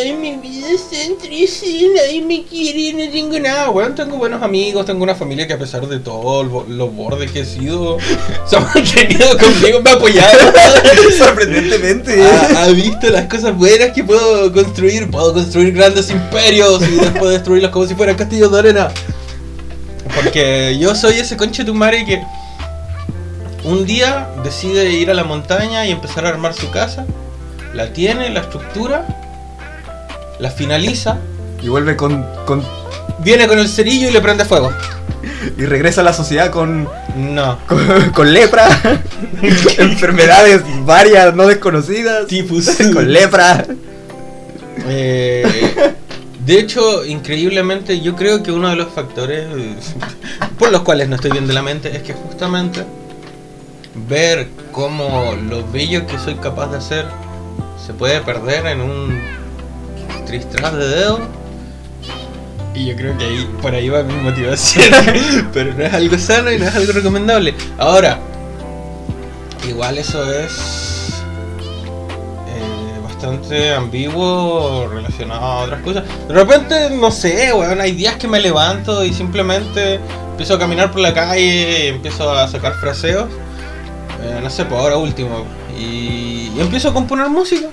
ay, 0.00 0.14
mi 0.14 0.36
vida 0.36 0.68
está 0.70 1.02
en 1.02 1.18
triste, 1.18 1.66
nadie 1.94 2.22
me 2.22 2.44
quiere, 2.44 2.94
no 2.94 3.12
tengo 3.12 3.38
nada. 3.38 3.68
Bueno, 3.68 3.94
tengo 3.94 4.16
buenos 4.16 4.42
amigos, 4.42 4.86
tengo 4.86 5.02
una 5.02 5.14
familia 5.14 5.46
que 5.46 5.52
a 5.52 5.58
pesar 5.58 5.86
de 5.86 5.98
todo 5.98 6.42
lo, 6.44 6.64
lo 6.66 6.88
borde 6.88 7.26
que 7.26 7.40
he 7.40 7.44
sido, 7.44 7.98
se 8.46 8.56
ha 8.56 8.60
mantenido 8.60 9.36
conmigo, 9.36 9.82
me 9.82 9.90
ha 9.90 9.94
apoyado. 9.94 10.52
Sorprendentemente. 11.18 12.22
ha, 12.22 12.62
ha 12.62 12.68
visto 12.68 13.10
las 13.10 13.26
cosas 13.26 13.54
buenas 13.54 13.90
que 13.90 14.02
puedo 14.02 14.50
construir. 14.50 15.10
Puedo 15.10 15.34
construir 15.34 15.74
grandes 15.74 16.08
imperios 16.08 16.82
y 16.88 16.96
después 16.96 17.32
destruirlos 17.32 17.70
como 17.70 17.86
si 17.86 17.94
fueran 17.94 18.16
castillos 18.16 18.50
de 18.50 18.58
arena. 18.58 18.90
Porque 20.14 20.76
yo 20.78 20.94
soy 20.94 21.14
ese 21.14 21.36
conche 21.36 21.64
tu 21.64 21.74
madre 21.74 22.04
que 22.04 22.22
un 23.64 23.84
día 23.84 24.28
decide 24.44 24.90
ir 24.92 25.10
a 25.10 25.14
la 25.14 25.24
montaña 25.24 25.86
y 25.86 25.90
empezar 25.90 26.26
a 26.26 26.28
armar 26.28 26.54
su 26.54 26.70
casa. 26.70 27.04
La 27.74 27.92
tiene, 27.92 28.30
la 28.30 28.40
estructura, 28.40 29.06
la 30.38 30.50
finaliza, 30.50 31.18
Y 31.62 31.68
vuelve 31.68 31.96
con, 31.96 32.24
con. 32.46 32.62
viene 33.18 33.48
con 33.48 33.58
el 33.58 33.68
cerillo 33.68 34.08
y 34.08 34.12
le 34.12 34.20
prende 34.20 34.44
fuego. 34.44 34.72
Y 35.58 35.66
regresa 35.66 36.00
a 36.00 36.04
la 36.04 36.12
sociedad 36.12 36.50
con. 36.50 36.88
No. 37.16 37.58
con, 37.66 38.10
con 38.10 38.32
lepra. 38.32 38.68
enfermedades 39.78 40.62
varias 40.84 41.34
no 41.34 41.46
desconocidas. 41.46 42.26
Tifus. 42.26 42.70
con 42.94 43.12
lepra. 43.12 43.66
Eh, 44.86 45.94
de 46.46 46.60
hecho, 46.60 47.04
increíblemente, 47.04 48.00
yo 48.00 48.14
creo 48.14 48.40
que 48.40 48.52
uno 48.52 48.68
de 48.68 48.76
los 48.76 48.92
factores 48.92 49.48
por 50.60 50.70
los 50.70 50.82
cuales 50.82 51.08
no 51.08 51.16
estoy 51.16 51.32
bien 51.32 51.48
de 51.48 51.52
la 51.52 51.62
mente 51.62 51.94
es 51.96 52.04
que 52.04 52.12
justamente 52.12 52.84
ver 54.08 54.46
cómo 54.70 55.34
lo 55.48 55.68
bello 55.72 56.06
que 56.06 56.16
soy 56.20 56.36
capaz 56.36 56.68
de 56.68 56.78
hacer 56.78 57.06
se 57.84 57.94
puede 57.94 58.20
perder 58.20 58.66
en 58.66 58.80
un 58.80 59.20
tristras 60.24 60.72
de 60.74 60.86
dedo. 60.86 61.20
Y 62.74 62.86
yo 62.86 62.96
creo 62.96 63.18
que 63.18 63.24
ahí, 63.24 63.48
por 63.60 63.74
ahí 63.74 63.88
va 63.88 64.04
mi 64.04 64.14
motivación. 64.14 64.86
Pero 65.52 65.74
no 65.74 65.82
es 65.82 65.92
algo 65.92 66.16
sano 66.16 66.52
y 66.52 66.58
no 66.58 66.66
es 66.66 66.76
algo 66.76 66.92
recomendable. 66.92 67.54
Ahora, 67.76 68.20
igual 69.66 69.98
eso 69.98 70.30
es 70.32 70.95
bastante 73.16 73.72
ambiguo 73.72 74.88
relacionado 74.88 75.40
a 75.40 75.62
otras 75.62 75.82
cosas. 75.82 76.04
De 76.28 76.34
repente, 76.34 76.90
no 76.90 77.10
sé, 77.10 77.52
weón, 77.52 77.80
hay 77.80 77.92
días 77.92 78.16
que 78.16 78.28
me 78.28 78.38
levanto 78.40 79.02
y 79.04 79.14
simplemente 79.14 79.98
empiezo 80.32 80.54
a 80.54 80.58
caminar 80.58 80.90
por 80.90 81.00
la 81.00 81.14
calle 81.14 81.86
y 81.86 81.88
empiezo 81.88 82.30
a 82.30 82.46
sacar 82.46 82.74
fraseos. 82.74 83.28
Eh, 84.22 84.40
no 84.42 84.50
sé, 84.50 84.66
por 84.66 84.78
ahora 84.78 84.96
último. 84.96 85.46
Y, 85.78 86.52
y 86.54 86.60
empiezo 86.60 86.90
a 86.90 86.92
componer 86.92 87.28
música. 87.28 87.68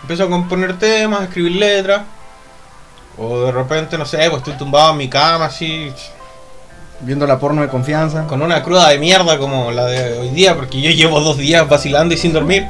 Empiezo 0.00 0.24
a 0.24 0.30
componer 0.30 0.78
temas, 0.78 1.20
a 1.20 1.24
escribir 1.24 1.56
letras. 1.56 2.02
O 3.18 3.42
de 3.42 3.52
repente, 3.52 3.98
no 3.98 4.06
sé, 4.06 4.18
pues 4.30 4.38
estoy 4.38 4.54
tumbado 4.54 4.92
en 4.92 4.96
mi 4.96 5.08
cama 5.08 5.46
así, 5.46 5.92
Viendo 7.00 7.26
la 7.26 7.38
porno 7.38 7.60
de 7.62 7.68
confianza. 7.68 8.26
con 8.26 8.40
una 8.42 8.62
cruda 8.62 8.88
de 8.88 8.98
mierda 8.98 9.36
como 9.36 9.70
la 9.72 9.86
de 9.86 10.18
hoy 10.18 10.28
día, 10.30 10.54
porque 10.54 10.80
yo 10.80 10.90
llevo 10.92 11.20
dos 11.20 11.36
días 11.36 11.68
vacilando 11.68 12.14
y 12.14 12.16
sin 12.16 12.32
dormir. 12.32 12.66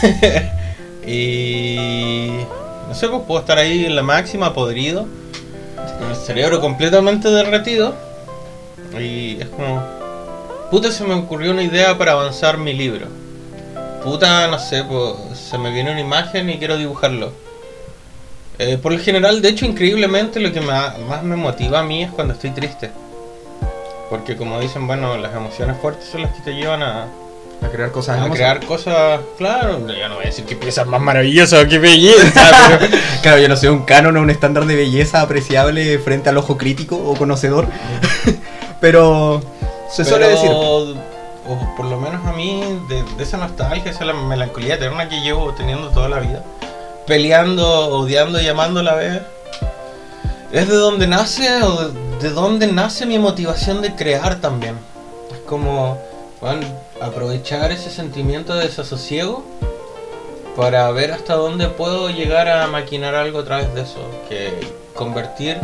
y 1.06 2.30
no 2.88 2.94
sé, 2.94 3.08
pues 3.08 3.22
puedo 3.26 3.40
estar 3.40 3.58
ahí 3.58 3.86
en 3.86 3.96
la 3.96 4.02
máxima, 4.02 4.52
podrido, 4.52 5.06
con 5.98 6.10
el 6.10 6.16
cerebro 6.16 6.60
completamente 6.60 7.28
derretido. 7.28 7.94
Y 8.98 9.40
es 9.40 9.48
como, 9.48 9.82
puta, 10.70 10.90
se 10.90 11.04
me 11.04 11.14
ocurrió 11.14 11.52
una 11.52 11.62
idea 11.62 11.96
para 11.96 12.12
avanzar 12.12 12.58
mi 12.58 12.72
libro. 12.72 13.06
Puta, 14.02 14.48
no 14.48 14.58
sé, 14.58 14.82
pues 14.84 15.38
se 15.38 15.58
me 15.58 15.70
viene 15.70 15.92
una 15.92 16.00
imagen 16.00 16.50
y 16.50 16.58
quiero 16.58 16.76
dibujarlo. 16.76 17.32
Eh, 18.58 18.76
por 18.76 18.92
lo 18.92 18.98
general, 18.98 19.40
de 19.40 19.48
hecho, 19.50 19.64
increíblemente 19.66 20.40
lo 20.40 20.52
que 20.52 20.60
más 20.60 21.22
me 21.22 21.36
motiva 21.36 21.80
a 21.80 21.82
mí 21.82 22.02
es 22.02 22.10
cuando 22.10 22.34
estoy 22.34 22.50
triste. 22.50 22.90
Porque 24.10 24.36
como 24.36 24.58
dicen, 24.60 24.86
bueno, 24.86 25.16
las 25.16 25.34
emociones 25.34 25.76
fuertes 25.80 26.08
son 26.08 26.22
las 26.22 26.34
que 26.34 26.42
te 26.42 26.54
llevan 26.54 26.82
a, 26.82 27.06
A 27.62 27.68
crear 27.68 27.90
cosas 27.92 28.16
a 28.16 28.22
hermosas. 28.22 28.36
crear 28.36 28.66
cosas, 28.66 29.20
claro, 29.36 29.86
ya 29.86 30.08
no 30.08 30.14
voy 30.14 30.24
a 30.24 30.26
decir 30.28 30.44
que 30.46 30.56
piezas 30.56 30.86
más 30.86 31.00
maravillosas, 31.00 31.66
qué 31.66 31.78
belleza, 31.78 32.78
pero 32.80 32.92
Claro, 33.22 33.38
yo 33.38 33.48
no 33.48 33.56
soy 33.56 33.68
un 33.68 33.84
canon 33.84 34.16
o 34.16 34.22
un 34.22 34.30
estándar 34.30 34.64
de 34.64 34.76
belleza 34.76 35.20
apreciable 35.20 35.98
frente 35.98 36.30
al 36.30 36.38
ojo 36.38 36.56
crítico 36.56 36.96
o 36.96 37.14
conocedor. 37.16 37.66
Pero 38.80 39.42
se 39.90 40.06
suele 40.06 40.24
pero, 40.24 40.36
decir. 40.36 40.50
o 40.50 41.74
por 41.76 41.84
lo 41.84 41.98
menos 42.00 42.24
a 42.26 42.32
mí, 42.32 42.80
de, 42.88 43.02
de 43.02 43.22
esa 43.22 43.36
nostalgia, 43.36 43.90
esa 43.90 44.06
la 44.06 44.14
melancolía 44.14 44.76
eterna 44.76 45.06
que 45.08 45.20
llevo 45.20 45.52
teniendo 45.52 45.90
toda 45.90 46.08
la 46.08 46.20
vida, 46.20 46.42
peleando, 47.06 47.88
odiando 47.88 48.40
y 48.40 48.48
amando 48.48 48.80
a 48.80 48.82
la 48.84 48.94
vez, 48.94 49.20
es 50.52 50.68
de 50.68 50.76
donde 50.76 51.06
nace, 51.06 51.62
o 51.62 51.88
de, 51.88 52.28
de 52.28 52.30
donde 52.30 52.68
nace 52.68 53.04
mi 53.04 53.18
motivación 53.18 53.82
de 53.82 53.94
crear 53.94 54.36
también. 54.36 54.76
Es 55.32 55.40
como, 55.40 55.98
bueno, 56.40 56.66
aprovechar 57.00 57.72
ese 57.72 57.90
sentimiento 57.90 58.54
de 58.54 58.66
desasosiego 58.66 59.44
para 60.56 60.90
ver 60.90 61.12
hasta 61.12 61.34
dónde 61.34 61.68
puedo 61.68 62.10
llegar 62.10 62.48
a 62.48 62.66
maquinar 62.66 63.14
algo 63.14 63.40
a 63.40 63.44
través 63.44 63.74
de 63.74 63.82
eso, 63.82 64.00
que 64.28 64.52
convertir 64.94 65.58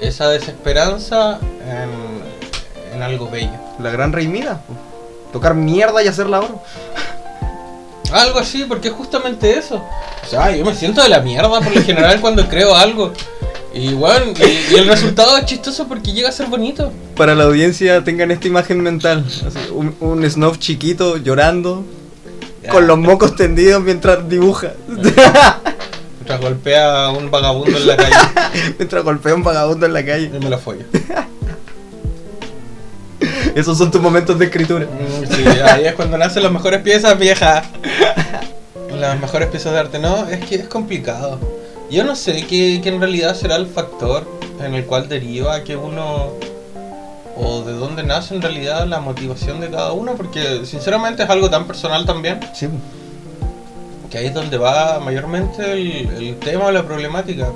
esa 0.00 0.28
desesperanza 0.30 1.38
en, 1.66 2.94
en 2.94 3.02
algo 3.02 3.28
bello. 3.28 3.50
La 3.78 3.90
gran 3.90 4.12
reimida. 4.12 4.62
Tocar 5.32 5.54
mierda 5.54 6.02
y 6.02 6.08
hacerla 6.08 6.40
oro. 6.40 6.62
Algo 8.12 8.38
así, 8.38 8.64
porque 8.64 8.88
es 8.88 8.94
justamente 8.94 9.56
eso. 9.56 9.82
O 10.24 10.26
sea, 10.26 10.50
yo 10.50 10.64
me 10.64 10.74
siento 10.76 11.02
de 11.02 11.08
la 11.08 11.20
mierda 11.20 11.60
por 11.60 11.74
lo 11.74 11.82
general 11.82 12.20
cuando 12.20 12.48
creo 12.48 12.74
algo. 12.74 13.12
Y 13.72 13.94
bueno, 13.94 14.32
y, 14.38 14.74
y 14.74 14.78
el 14.78 14.88
resultado 14.88 15.36
es 15.38 15.44
chistoso 15.46 15.86
porque 15.86 16.12
llega 16.12 16.28
a 16.28 16.32
ser 16.32 16.46
bonito. 16.48 16.92
Para 17.16 17.34
la 17.34 17.44
audiencia 17.44 18.02
tengan 18.02 18.30
esta 18.30 18.48
imagen 18.48 18.82
mental. 18.82 19.24
Un, 19.72 19.94
un 20.00 20.28
snob 20.28 20.58
chiquito 20.58 21.16
llorando. 21.16 21.84
Con 22.70 22.86
los 22.86 22.98
mocos 22.98 23.36
tendidos 23.36 23.82
mientras 23.82 24.28
dibuja. 24.28 24.72
Mientras 26.18 26.40
golpea 26.42 27.06
a 27.06 27.10
un 27.12 27.30
vagabundo 27.30 27.76
en 27.76 27.86
la 27.88 27.96
calle 27.96 28.14
mientras 28.78 29.02
golpea 29.02 29.32
a 29.32 29.36
un 29.36 29.42
vagabundo 29.42 29.86
en 29.86 29.92
la 29.94 30.04
calle. 30.04 30.30
y 30.32 30.38
me 30.38 30.50
lo 30.50 30.58
follo. 30.58 30.84
Esos 33.54 33.78
son 33.78 33.90
tus 33.90 34.00
momentos 34.00 34.38
de 34.38 34.44
escritura. 34.44 34.86
Mm, 34.86 35.26
Sí, 35.26 35.42
ahí 35.64 35.86
es 35.86 35.94
cuando 35.94 36.18
nacen 36.18 36.42
las 36.42 36.52
mejores 36.52 36.82
piezas, 36.82 37.18
vieja. 37.18 37.64
Las 38.96 39.18
mejores 39.18 39.48
piezas 39.48 39.72
de 39.72 39.78
arte, 39.78 39.98
no, 39.98 40.28
es 40.28 40.44
que 40.44 40.56
es 40.56 40.68
complicado. 40.68 41.40
Yo 41.90 42.04
no 42.04 42.14
sé 42.14 42.46
qué, 42.46 42.76
en 42.84 43.00
realidad 43.00 43.34
será 43.34 43.56
el 43.56 43.66
factor 43.66 44.26
en 44.64 44.74
el 44.74 44.84
cual 44.86 45.08
deriva 45.08 45.62
que 45.64 45.76
uno. 45.76 46.28
o 47.42 47.62
de 47.62 47.72
dónde 47.72 48.02
nace 48.02 48.34
en 48.34 48.42
realidad 48.42 48.86
la 48.86 49.00
motivación 49.00 49.60
de 49.60 49.70
cada 49.70 49.92
uno, 49.92 50.12
porque 50.14 50.66
sinceramente 50.66 51.22
es 51.22 51.30
algo 51.30 51.48
tan 51.48 51.66
personal 51.66 52.04
también, 52.04 52.38
Sí. 52.54 52.68
que 54.10 54.18
ahí 54.18 54.26
es 54.26 54.34
donde 54.34 54.58
va 54.58 55.00
mayormente 55.00 55.72
el, 55.72 56.08
el 56.18 56.36
tema 56.38 56.66
o 56.66 56.70
la 56.70 56.82
problemática. 56.84 57.48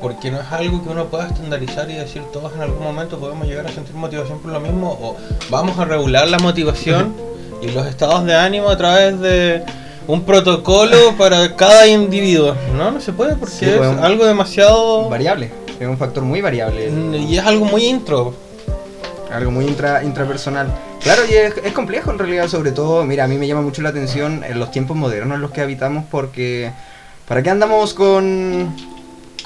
Porque 0.00 0.30
no 0.30 0.40
es 0.40 0.46
algo 0.50 0.82
que 0.82 0.88
uno 0.90 1.04
pueda 1.06 1.28
estandarizar 1.28 1.88
y 1.90 1.94
decir 1.94 2.22
todos 2.32 2.52
en 2.54 2.62
algún 2.62 2.82
momento 2.82 3.18
podemos 3.18 3.46
llegar 3.46 3.66
a 3.66 3.70
sentir 3.72 3.94
motivación 3.94 4.40
por 4.40 4.50
lo 4.52 4.60
mismo 4.60 4.90
o 5.00 5.16
vamos 5.48 5.78
a 5.78 5.84
regular 5.84 6.26
la 6.28 6.38
motivación 6.38 7.14
y 7.62 7.68
los 7.70 7.86
estados 7.86 8.24
de 8.24 8.34
ánimo 8.34 8.68
a 8.68 8.76
través 8.76 9.18
de 9.20 9.62
un 10.06 10.22
protocolo 10.24 11.14
para 11.16 11.56
cada 11.56 11.86
individuo. 11.86 12.54
No, 12.76 12.90
no 12.90 13.00
se 13.00 13.12
puede 13.12 13.34
porque 13.36 13.54
Sí, 13.54 13.64
es 13.64 13.80
algo 13.80 14.24
demasiado... 14.24 15.08
Variable. 15.08 15.50
Es 15.78 15.86
un 15.86 15.98
factor 15.98 16.22
muy 16.22 16.40
variable. 16.40 16.90
Y 17.28 17.36
es 17.36 17.44
algo 17.44 17.64
muy 17.64 17.84
intro. 17.86 18.34
Algo 19.32 19.50
muy 19.50 19.66
intra, 19.66 20.02
intrapersonal. 20.04 20.68
Claro, 21.02 21.22
y 21.28 21.34
es, 21.34 21.54
es 21.62 21.72
complejo 21.72 22.10
en 22.10 22.18
realidad, 22.18 22.48
sobre 22.48 22.72
todo, 22.72 23.04
mira, 23.04 23.24
a 23.24 23.28
mí 23.28 23.36
me 23.36 23.46
llama 23.46 23.62
mucho 23.62 23.82
la 23.82 23.90
atención 23.90 24.42
en 24.44 24.58
los 24.58 24.70
tiempos 24.70 24.96
modernos 24.96 25.36
en 25.36 25.42
los 25.42 25.50
que 25.50 25.60
habitamos 25.60 26.04
porque 26.10 26.72
¿para 27.28 27.42
qué 27.42 27.50
andamos 27.50 27.92
con, 27.92 28.74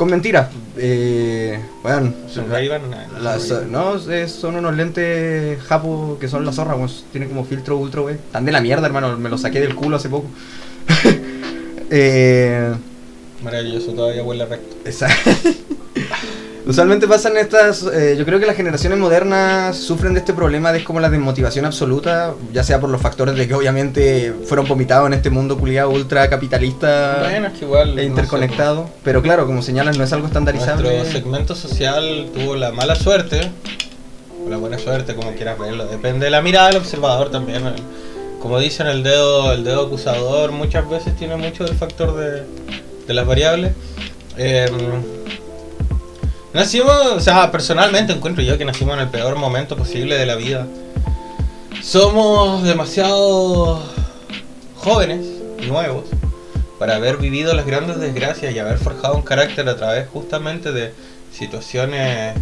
con 0.00 0.08
mentiras. 0.08 0.48
Eh, 0.78 1.60
bueno, 1.82 2.14
¿Son 2.26 2.48
Ray-Ban? 2.48 2.80
No, 2.90 3.18
las- 3.20 3.42
son 3.42 3.68
Ray-Ban. 3.68 3.72
no, 4.08 4.12
es- 4.14 4.32
son 4.32 4.56
unos 4.56 4.74
lentes 4.74 5.62
japo 5.64 6.16
que 6.18 6.26
son 6.26 6.46
la 6.46 6.52
zorra, 6.52 6.74
weón. 6.74 6.88
Tienen 7.12 7.28
como 7.28 7.44
filtro 7.44 7.76
ultra, 7.76 8.00
güey. 8.00 8.14
Están 8.14 8.46
de 8.46 8.52
la 8.52 8.62
mierda, 8.62 8.86
hermano. 8.86 9.14
Me 9.18 9.28
los 9.28 9.42
saqué 9.42 9.60
del 9.60 9.74
culo 9.74 9.96
hace 9.96 10.08
poco. 10.08 10.26
eh, 11.90 12.72
Maravilloso, 13.44 13.92
todavía 13.92 14.22
huele 14.22 14.46
recto. 14.46 14.74
esa- 14.88 15.08
Usualmente 16.70 17.08
pasan 17.08 17.36
estas. 17.36 17.82
eh, 17.82 18.14
yo 18.16 18.24
creo 18.24 18.38
que 18.38 18.46
las 18.46 18.54
generaciones 18.54 18.96
modernas 18.96 19.76
sufren 19.76 20.14
de 20.14 20.20
este 20.20 20.32
problema 20.32 20.70
de 20.72 20.84
como 20.84 21.00
la 21.00 21.10
desmotivación 21.10 21.64
absoluta, 21.64 22.32
ya 22.52 22.62
sea 22.62 22.78
por 22.78 22.88
los 22.90 23.02
factores 23.02 23.34
de 23.34 23.48
que 23.48 23.54
obviamente 23.54 24.32
fueron 24.46 24.68
vomitados 24.68 25.08
en 25.08 25.14
este 25.14 25.30
mundo 25.30 25.58
culiado 25.58 25.90
ultra 25.90 26.30
capitalista 26.30 27.16
Bueno, 27.24 27.48
es 27.48 27.58
que 27.58 27.64
igual. 27.64 27.98
e 27.98 28.04
interconectado. 28.04 28.88
Pero 29.02 29.20
claro, 29.20 29.46
como 29.46 29.62
señalas, 29.62 29.98
no 29.98 30.04
es 30.04 30.12
algo 30.12 30.28
estandarizable. 30.28 30.98
Nuestro 30.98 31.12
segmento 31.18 31.54
social 31.56 32.28
tuvo 32.32 32.54
la 32.54 32.70
mala 32.70 32.94
suerte, 32.94 33.50
o 34.46 34.48
la 34.48 34.56
buena 34.56 34.78
suerte, 34.78 35.16
como 35.16 35.32
quieras 35.34 35.58
verlo, 35.58 35.86
depende 35.86 36.26
de 36.26 36.30
la 36.30 36.40
mirada 36.40 36.68
del 36.68 36.76
observador 36.76 37.32
también. 37.32 37.64
Como 38.40 38.60
dicen, 38.60 38.86
el 38.86 39.02
dedo, 39.02 39.52
el 39.52 39.64
dedo 39.64 39.86
acusador 39.86 40.52
muchas 40.52 40.88
veces 40.88 41.16
tiene 41.16 41.34
mucho 41.34 41.64
del 41.64 41.74
factor 41.74 42.16
de, 42.16 42.44
de 43.08 43.14
las 43.14 43.26
variables. 43.26 43.72
Em, 44.36 44.70
nacimos, 46.52 46.94
o 47.12 47.20
sea, 47.20 47.50
personalmente 47.50 48.12
encuentro 48.12 48.42
yo 48.42 48.58
que 48.58 48.64
nacimos 48.64 48.94
en 48.94 49.00
el 49.00 49.08
peor 49.08 49.36
momento 49.36 49.76
posible 49.76 50.16
de 50.16 50.26
la 50.26 50.36
vida. 50.36 50.66
Somos 51.82 52.62
demasiado 52.62 53.82
jóvenes, 54.76 55.26
nuevos, 55.66 56.04
para 56.78 56.96
haber 56.96 57.18
vivido 57.18 57.54
las 57.54 57.66
grandes 57.66 58.00
desgracias 58.00 58.54
y 58.54 58.58
haber 58.58 58.78
forjado 58.78 59.14
un 59.14 59.22
carácter 59.22 59.68
a 59.68 59.76
través 59.76 60.08
justamente 60.08 60.72
de 60.72 60.92
situaciones 61.32 62.34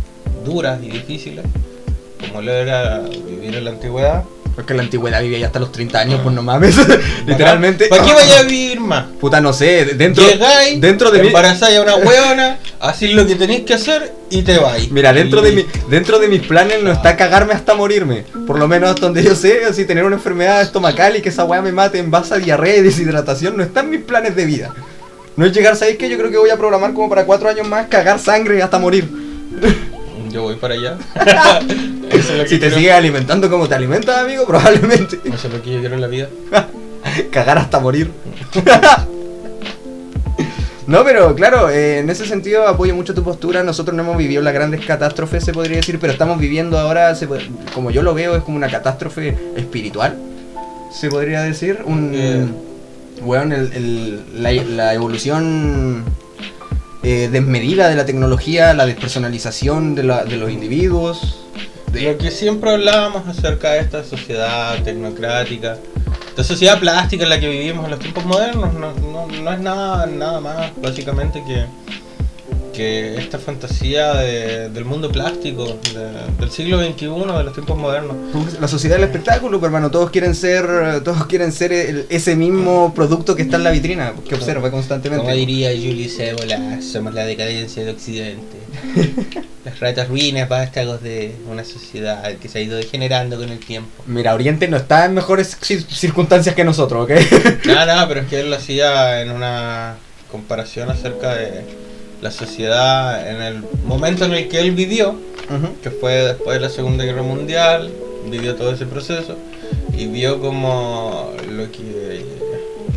duras 0.45 0.81
y 0.83 0.91
difíciles, 0.91 1.45
como 2.21 2.43
lo 2.43 2.53
era 2.53 3.01
vivir 3.01 3.57
en 3.57 3.65
la 3.65 3.71
antigüedad. 3.71 4.25
Porque 4.59 4.73
en 4.73 4.79
la 4.79 4.83
antigüedad 4.83 5.23
vivía 5.23 5.39
ya 5.39 5.47
hasta 5.47 5.61
los 5.61 5.71
30 5.71 6.01
años, 6.01 6.21
pues 6.21 6.35
no 6.35 6.43
mames. 6.43 6.75
Literalmente. 7.27 7.87
¿Para 7.87 8.03
qué 8.03 8.13
vaya 8.13 8.41
a 8.41 8.43
vivir 8.43 8.81
más? 8.81 9.05
Puta, 9.21 9.41
no 9.41 9.53
sé, 9.53 9.85
dentro, 9.97 10.29
Llegáis, 10.29 10.81
dentro 10.81 11.13
de 11.13 11.21
embarazáis 11.21 11.79
a 11.79 11.83
una 11.83 11.95
hueona, 11.95 12.59
hacéis 12.81 13.15
lo 13.15 13.25
que 13.25 13.37
tenéis 13.37 13.61
que 13.61 13.75
hacer 13.75 14.13
y 14.31 14.43
te 14.43 14.59
vais. 14.59 14.91
Mira, 14.91 15.13
dentro 15.13 15.43
de, 15.43 15.53
mi, 15.53 15.67
dentro 15.89 16.19
de 16.19 16.27
mis 16.27 16.43
planes 16.43 16.83
no 16.83 16.91
está 16.91 17.17
cagarme 17.17 17.53
hasta 17.53 17.77
morirme. 17.77 18.25
Por 18.49 18.59
lo 18.59 18.67
menos 18.67 18.91
hasta 18.91 19.03
donde 19.03 19.23
yo 19.23 19.37
sé, 19.37 19.65
así 19.65 19.85
tener 19.85 20.03
una 20.03 20.17
enfermedad 20.17 20.61
estomacal 20.61 21.15
y 21.15 21.23
que 21.23 21.29
esa 21.29 21.45
weá 21.45 21.63
me 21.63 21.71
mate 21.71 22.01
en 22.01 22.11
base 22.11 22.35
a 22.35 22.39
diarrea 22.39 22.79
y 22.79 22.83
deshidratación 22.83 23.57
no 23.57 23.63
está 23.63 23.83
en 23.83 23.91
mis 23.91 24.01
planes 24.01 24.35
de 24.35 24.45
vida. 24.45 24.75
No 25.37 25.47
es 25.47 25.53
llegar, 25.53 25.77
¿sabéis 25.77 25.99
qué? 25.99 26.11
Yo 26.11 26.19
creo 26.19 26.33
que 26.33 26.39
voy 26.39 26.51
a 26.51 26.57
programar 26.57 26.95
como 26.95 27.09
para 27.09 27.25
cuatro 27.27 27.49
años 27.49 27.69
más 27.69 27.87
cagar 27.87 28.19
sangre 28.19 28.61
hasta 28.61 28.81
morir. 28.81 29.09
Yo 30.31 30.43
voy 30.43 30.57
para 30.57 30.75
allá. 30.75 30.97
Eso 32.11 32.33
es 32.33 32.39
lo 32.39 32.43
que 32.45 32.49
Si 32.49 32.55
te 32.57 32.61
quiero- 32.61 32.77
sigues 32.77 32.93
alimentando 32.93 33.49
como 33.51 33.69
te 33.69 33.75
alimentas, 33.75 34.19
amigo, 34.19 34.47
probablemente. 34.47 35.19
Eso 35.25 35.49
es 35.49 35.53
lo 35.55 35.63
que 35.63 35.73
yo 35.73 35.81
quiero 35.81 35.95
en 35.95 36.01
la 36.01 36.07
vida. 36.07 36.29
Cagar 37.31 37.59
hasta 37.59 37.79
morir. 37.81 38.11
No, 40.87 41.05
pero 41.05 41.35
claro, 41.35 41.69
eh, 41.69 41.99
en 41.99 42.09
ese 42.09 42.25
sentido 42.25 42.67
apoyo 42.67 42.95
mucho 42.95 43.13
tu 43.13 43.23
postura. 43.23 43.63
Nosotros 43.63 43.95
no 43.95 44.03
hemos 44.03 44.17
vivido 44.17 44.41
las 44.41 44.55
grandes 44.55 44.87
catástrofes, 44.87 45.45
se 45.45 45.53
podría 45.53 45.77
decir, 45.77 45.99
pero 46.01 46.15
estamos 46.15 46.39
viviendo 46.39 46.79
ahora, 46.79 47.15
se 47.15 47.29
como 47.75 47.91
yo 47.91 48.01
lo 48.03 48.15
veo, 48.15 48.35
es 48.37 48.43
como 48.43 48.57
una 48.57 48.71
catástrofe 48.71 49.37
espiritual, 49.55 50.17
se 50.91 51.11
podría 51.11 51.43
decir. 51.43 51.81
Un, 51.85 52.13
Eh. 52.15 52.47
weón, 53.23 53.53
el- 53.53 53.71
el- 53.75 54.43
la, 54.43 54.51
la 54.53 54.95
evolución 54.95 56.05
eh, 57.03 57.29
desmedida 57.31 57.89
de 57.89 57.97
la 57.97 58.05
tecnología, 58.07 58.75
la 58.75 58.87
despersonalización 58.87 59.95
de, 59.95 60.03
la- 60.05 60.25
de 60.25 60.37
los 60.37 60.51
individuos. 60.51 61.45
De 61.93 62.03
lo 62.03 62.19
que 62.19 62.31
siempre 62.31 62.71
hablábamos 62.71 63.27
acerca 63.29 63.71
de 63.73 63.81
esta 63.81 64.05
sociedad 64.05 64.83
tecnocrática, 64.83 65.79
esta 66.29 66.45
sociedad 66.45 66.79
plástica 66.79 67.25
en 67.25 67.31
la 67.31 67.41
que 67.41 67.49
vivimos 67.49 67.85
en 67.87 67.91
los 67.93 68.01
tiempos 68.01 68.25
modernos, 68.27 68.75
no, 68.75 68.93
no- 68.95 69.27
no 69.27 69.53
es 69.53 69.61
nada, 69.61 70.07
nada 70.07 70.41
más 70.41 70.71
básicamente 70.83 71.43
que, 71.47 71.65
que 72.79 73.17
esta 73.19 73.39
fantasía 73.41 74.15
de- 74.15 74.69
del 74.69 74.85
mundo 74.85 75.11
plástico, 75.11 75.65
de- 75.93 76.37
del 76.41 76.51
siglo 76.51 76.79
XXI, 76.81 77.07
de 77.39 77.43
los 77.45 77.53
tiempos 77.53 77.77
modernos. 77.77 78.17
La 78.61 78.69
sociedad 78.69 78.95
del 78.97 79.05
espectáculo, 79.07 79.59
pero 79.59 79.67
hermano, 79.67 79.91
todos 79.91 80.11
quieren 80.11 80.35
ser, 80.37 81.03
todos 81.03 81.27
quieren 81.27 81.51
ser 81.51 81.73
el- 81.73 82.07
ese 82.09 82.37
mismo 82.37 82.95
producto 82.95 83.35
que 83.35 83.43
está 83.43 83.57
en 83.57 83.65
la 83.65 83.73
vitrina, 83.73 84.13
que 84.29 84.37
observa 84.37 84.71
constantemente. 84.71 85.25
Como 85.25 85.35
diría 85.37 85.73
Ébola, 85.73 86.81
somos 86.81 87.15
la 87.15 87.25
decadencia 87.25 87.85
de 87.85 87.91
Occidente. 87.91 88.57
Las 89.65 89.81
ratas 89.81 90.09
ruinas, 90.09 90.49
vástagos 90.49 91.03
de 91.03 91.35
una 91.51 91.65
sociedad 91.65 92.33
que 92.37 92.49
se 92.49 92.59
ha 92.59 92.63
ido 92.63 92.77
degenerando 92.77 93.37
con 93.37 93.49
el 93.51 93.59
tiempo. 93.59 93.91
Mira, 94.07 94.33
Oriente 94.35 94.69
no 94.69 94.77
está 94.77 95.05
en 95.05 95.15
mejores 95.15 95.59
cir- 95.61 95.85
circunstancias 95.91 96.55
que 96.55 96.63
nosotros, 96.65 97.05
¿ok? 97.05 97.67
No, 97.67 97.85
no, 97.87 98.09
pero 98.09 98.21
es 98.21 98.27
que 98.29 98.41
él 98.41 98.51
lo 98.51 98.57
hacía 98.57 99.21
en 99.21 99.33
una 99.33 99.97
comparación 100.31 100.89
acerca 100.91 101.35
de 101.35 101.65
la 102.21 102.31
sociedad 102.31 103.29
en 103.29 103.43
el 103.43 103.65
momento 103.85 104.25
en 104.25 104.35
el 104.35 104.49
que 104.49 104.61
él 104.61 104.73
vivió, 104.73 105.15
que 105.83 105.91
fue 105.91 106.13
después 106.15 106.55
de 106.55 106.61
la 106.61 106.69
Segunda 106.69 107.05
Guerra 107.05 107.23
Mundial, 107.23 107.91
vivió 108.31 108.55
todo 108.57 108.73
ese 108.73 108.87
proceso 108.87 109.37
y 109.97 110.07
vio 110.07 110.41
como 110.41 111.33
lo 111.51 111.71
que 111.71 112.25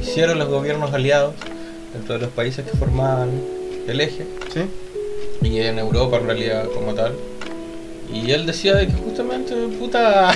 hicieron 0.02 0.40
los 0.40 0.50
gobiernos 0.50 0.94
aliados 0.94 1.34
dentro 1.94 2.16
de 2.16 2.22
los 2.22 2.30
países 2.30 2.66
que 2.66 2.78
formaban 2.78 3.30
el 3.88 4.02
eje 4.02 4.26
¿Sí? 4.54 4.62
y 5.42 5.60
en 5.60 5.80
Europa 5.80 6.18
en 6.18 6.26
realidad 6.26 6.66
como 6.74 6.94
tal. 6.94 7.14
Y 8.14 8.32
él 8.32 8.46
decía 8.46 8.76
de 8.76 8.88
que 8.88 8.94
justamente, 8.94 9.56
puta, 9.80 10.36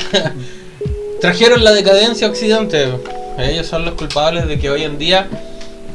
trajeron 1.22 1.64
la 1.64 1.74
decadencia 1.74 2.28
a 2.28 2.30
Occidente. 2.30 2.88
Ellos 3.38 3.68
son 3.68 3.84
los 3.84 3.96
culpables 3.96 4.48
de 4.48 4.58
que 4.58 4.70
hoy 4.70 4.84
en 4.84 4.98
día 4.98 5.28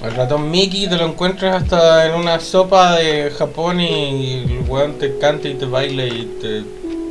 el 0.04 0.14
ratón 0.14 0.50
Mickey 0.50 0.88
te 0.88 0.96
lo 0.96 1.06
encuentres 1.06 1.52
hasta 1.52 2.06
en 2.06 2.14
una 2.14 2.40
sopa 2.40 2.96
de 2.96 3.30
Japón 3.36 3.80
y 3.80 4.44
el 4.48 4.64
weón 4.66 4.94
te 4.98 5.18
cante 5.18 5.50
y 5.50 5.54
te 5.54 5.66
baile 5.66 6.08
y 6.08 6.38
te 6.40 6.62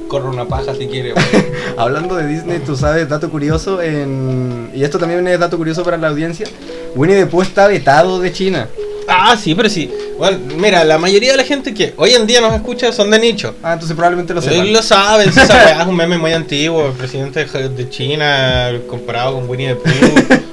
corre 0.08 0.28
una 0.28 0.45
paja 0.45 0.73
si 0.75 0.88
quiere. 0.88 1.13
Hablando 1.78 2.15
de 2.15 2.28
Disney, 2.28 2.60
tú 2.60 2.75
sabes, 2.75 3.08
dato 3.08 3.30
curioso, 3.30 3.82
en... 3.82 4.71
y 4.73 4.84
esto 4.84 4.97
también 4.97 5.25
es 5.28 5.39
dato 5.39 5.58
curioso 5.58 5.84
para 5.84 5.97
la 5.97 6.08
audiencia, 6.08 6.47
Winnie 6.95 7.17
the 7.17 7.25
Pooh 7.28 7.43
está 7.43 7.67
vetado 7.67 8.19
de 8.19 8.34
China. 8.34 8.67
ah, 9.08 9.38
sí, 9.38 9.54
pero 9.54 9.69
sí. 9.69 9.91
Bueno, 10.17 10.38
mira, 10.58 10.84
la 10.84 10.97
mayoría 10.97 11.32
de 11.32 11.38
la 11.38 11.43
gente 11.43 11.73
que 11.73 11.93
hoy 11.95 12.12
en 12.12 12.28
día 12.28 12.41
nos 12.41 12.54
escucha 12.54 12.91
son 12.91 13.10
de 13.12 13.19
nicho. 13.19 13.56
Ah, 13.63 13.73
entonces 13.73 13.95
probablemente 13.95 14.34
lo 14.34 14.41
sepan. 14.41 14.73
Lo 14.73 14.82
saben, 14.82 15.30
esa 15.30 15.82
es 15.82 15.88
un 15.88 15.95
meme 15.95 16.17
muy 16.17 16.34
antiguo. 16.34 16.88
El 16.88 16.93
presidente 16.93 17.45
de 17.45 17.69
de 17.69 17.89
China 17.89 18.71
comparado 18.89 19.36
con 19.36 19.47
Winnie 19.47 19.69
the 19.69 19.75
Pooh. 19.75 20.48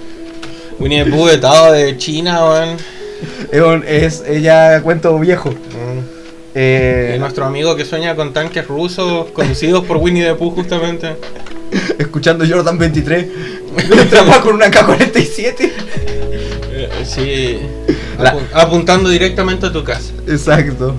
Winnie 0.79 1.05
the 1.05 1.11
Pooh 1.11 1.25
vetado 1.27 1.73
de 1.73 1.97
China, 1.97 2.41
weón. 2.45 3.85
Es, 3.87 4.23
ella 4.27 4.81
cuento 4.83 5.19
viejo. 5.19 5.51
Mm. 5.51 6.01
Eh, 6.55 7.15
Y 7.17 7.19
nuestro 7.19 7.45
amigo 7.45 7.77
que 7.77 7.85
sueña 7.85 8.15
con 8.17 8.33
tanques 8.33 8.67
rusos 8.67 9.31
conducidos 9.33 9.85
por 9.85 9.97
Winnie 9.99 10.25
the 10.25 10.35
Pooh, 10.35 10.51
justamente. 10.53 11.17
escuchando 11.99 12.45
Jordan 12.49 12.79
23. 12.79 13.27
Trabaja 14.11 14.41
con 14.41 14.55
una 14.55 14.71
K-47. 14.71 15.55
Eh, 16.79 16.89
sí, 17.05 17.59
apu- 18.19 18.43
apuntando 18.55 19.09
directamente 19.11 19.67
a 19.67 19.73
tu 19.73 19.83
casa. 19.85 20.13
Exacto. 20.27 20.95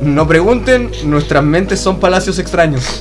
No 0.00 0.28
pregunten, 0.28 0.90
nuestras 1.04 1.42
mentes 1.42 1.80
son 1.80 1.98
palacios 1.98 2.38
extraños. 2.38 3.00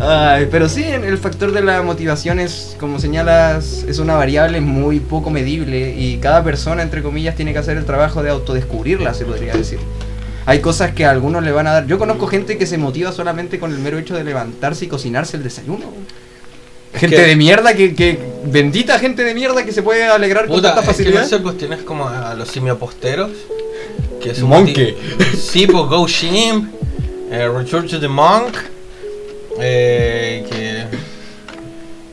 Ay, 0.00 0.46
pero 0.48 0.68
sí, 0.68 0.84
el 0.84 1.18
factor 1.18 1.50
de 1.50 1.60
la 1.60 1.82
motivación 1.82 2.38
es, 2.38 2.76
como 2.78 3.00
señalas, 3.00 3.84
es 3.88 3.98
una 3.98 4.14
variable 4.14 4.60
muy 4.60 5.00
poco 5.00 5.30
medible 5.30 5.92
y 5.98 6.18
cada 6.18 6.44
persona, 6.44 6.82
entre 6.82 7.02
comillas, 7.02 7.34
tiene 7.34 7.52
que 7.52 7.58
hacer 7.58 7.76
el 7.76 7.84
trabajo 7.84 8.22
de 8.22 8.30
autodescubrirla, 8.30 9.12
se 9.12 9.24
podría 9.24 9.54
decir. 9.54 9.80
Hay 10.46 10.60
cosas 10.60 10.92
que 10.92 11.04
a 11.04 11.10
algunos 11.10 11.42
le 11.42 11.50
van 11.50 11.66
a 11.66 11.72
dar. 11.72 11.86
Yo 11.86 11.98
conozco 11.98 12.28
gente 12.28 12.56
que 12.56 12.64
se 12.64 12.78
motiva 12.78 13.10
solamente 13.10 13.58
con 13.58 13.72
el 13.72 13.80
mero 13.80 13.98
hecho 13.98 14.14
de 14.14 14.22
levantarse 14.22 14.84
y 14.84 14.88
cocinarse 14.88 15.36
el 15.36 15.42
desayuno. 15.42 15.86
Gente 16.94 17.20
de 17.20 17.36
mierda 17.36 17.74
que, 17.74 17.94
que. 17.94 18.18
Bendita 18.46 18.98
gente 18.98 19.24
de 19.24 19.34
mierda 19.34 19.64
que 19.64 19.72
se 19.72 19.82
puede 19.82 20.04
alegrar 20.04 20.46
con 20.46 20.56
Puta, 20.56 20.74
tanta 20.74 20.80
es 20.80 20.86
que 20.86 20.92
facilidad. 20.94 21.22
no 21.22 21.28
sé, 21.28 21.38
pues 21.40 21.58
tienes 21.58 21.82
como 21.82 22.08
a 22.08 22.34
los 22.34 22.48
simioposteros. 22.48 23.30
Que 24.22 24.30
es 24.30 24.40
Monkey. 24.40 24.96
Sí, 25.38 25.66
pues 25.66 25.84
Go 25.84 26.06
Shimp, 26.06 26.72
eh, 27.30 27.48
Return 27.48 27.86
to 27.86 28.00
the 28.00 28.08
Monk. 28.08 28.56
Eh, 29.60 30.44
que. 30.48 31.08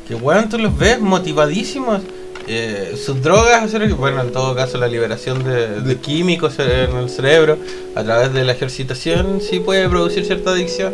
Que 0.08 0.16
bueno, 0.16 0.48
tú 0.50 0.58
los 0.60 0.78
ves 0.78 1.00
motivadísimos. 1.00 2.02
Eh, 2.48 2.96
sus 3.04 3.24
drogas, 3.24 3.72
bueno, 3.98 4.22
en 4.22 4.32
todo 4.32 4.54
caso, 4.56 4.78
la 4.78 4.88
liberación 4.88 5.44
de, 5.44 5.82
de 5.82 5.96
químicos 5.98 6.60
en 6.60 6.96
el 6.96 7.10
cerebro 7.10 7.58
a 7.96 8.04
través 8.04 8.34
de 8.34 8.44
la 8.44 8.52
ejercitación 8.52 9.42
sí 9.42 9.60
puede 9.60 9.90
producir 9.90 10.26
cierta 10.26 10.52
adicción. 10.52 10.94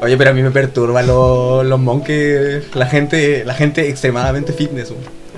Oye, 0.00 0.16
pero 0.16 0.30
a 0.30 0.32
mí 0.32 0.42
me 0.42 0.50
perturba 0.50 1.02
lo- 1.02 1.62
los 1.62 1.78
monkeys, 1.78 2.74
la 2.74 2.86
gente, 2.86 3.44
la 3.44 3.54
gente 3.54 3.88
extremadamente 3.88 4.52
fitness. 4.52 4.88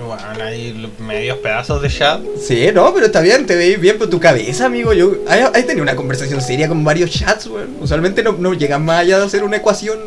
Bueno, 0.07 0.23
hay 0.43 0.73
los 0.73 0.99
medios 0.99 1.37
pedazos 1.39 1.83
de 1.83 1.91
chat. 1.91 2.23
Sí, 2.41 2.69
no, 2.73 2.95
pero 2.95 3.05
está 3.05 3.21
bien, 3.21 3.45
te 3.45 3.55
veis 3.55 3.79
bien 3.79 3.99
por 3.99 4.09
tu 4.09 4.19
cabeza, 4.19 4.65
amigo. 4.65 4.95
Yo 4.95 5.13
he 5.55 5.63
tenido 5.65 5.83
una 5.83 5.95
conversación 5.95 6.41
seria 6.41 6.69
con 6.69 6.83
varios 6.83 7.11
chats, 7.11 7.49
weón. 7.49 7.77
Usualmente 7.83 8.23
no, 8.23 8.33
no 8.33 8.55
llegan 8.55 8.83
más 8.83 9.01
allá 9.01 9.19
de 9.19 9.27
hacer 9.27 9.45
una 9.45 9.59
ecuación 9.59 9.99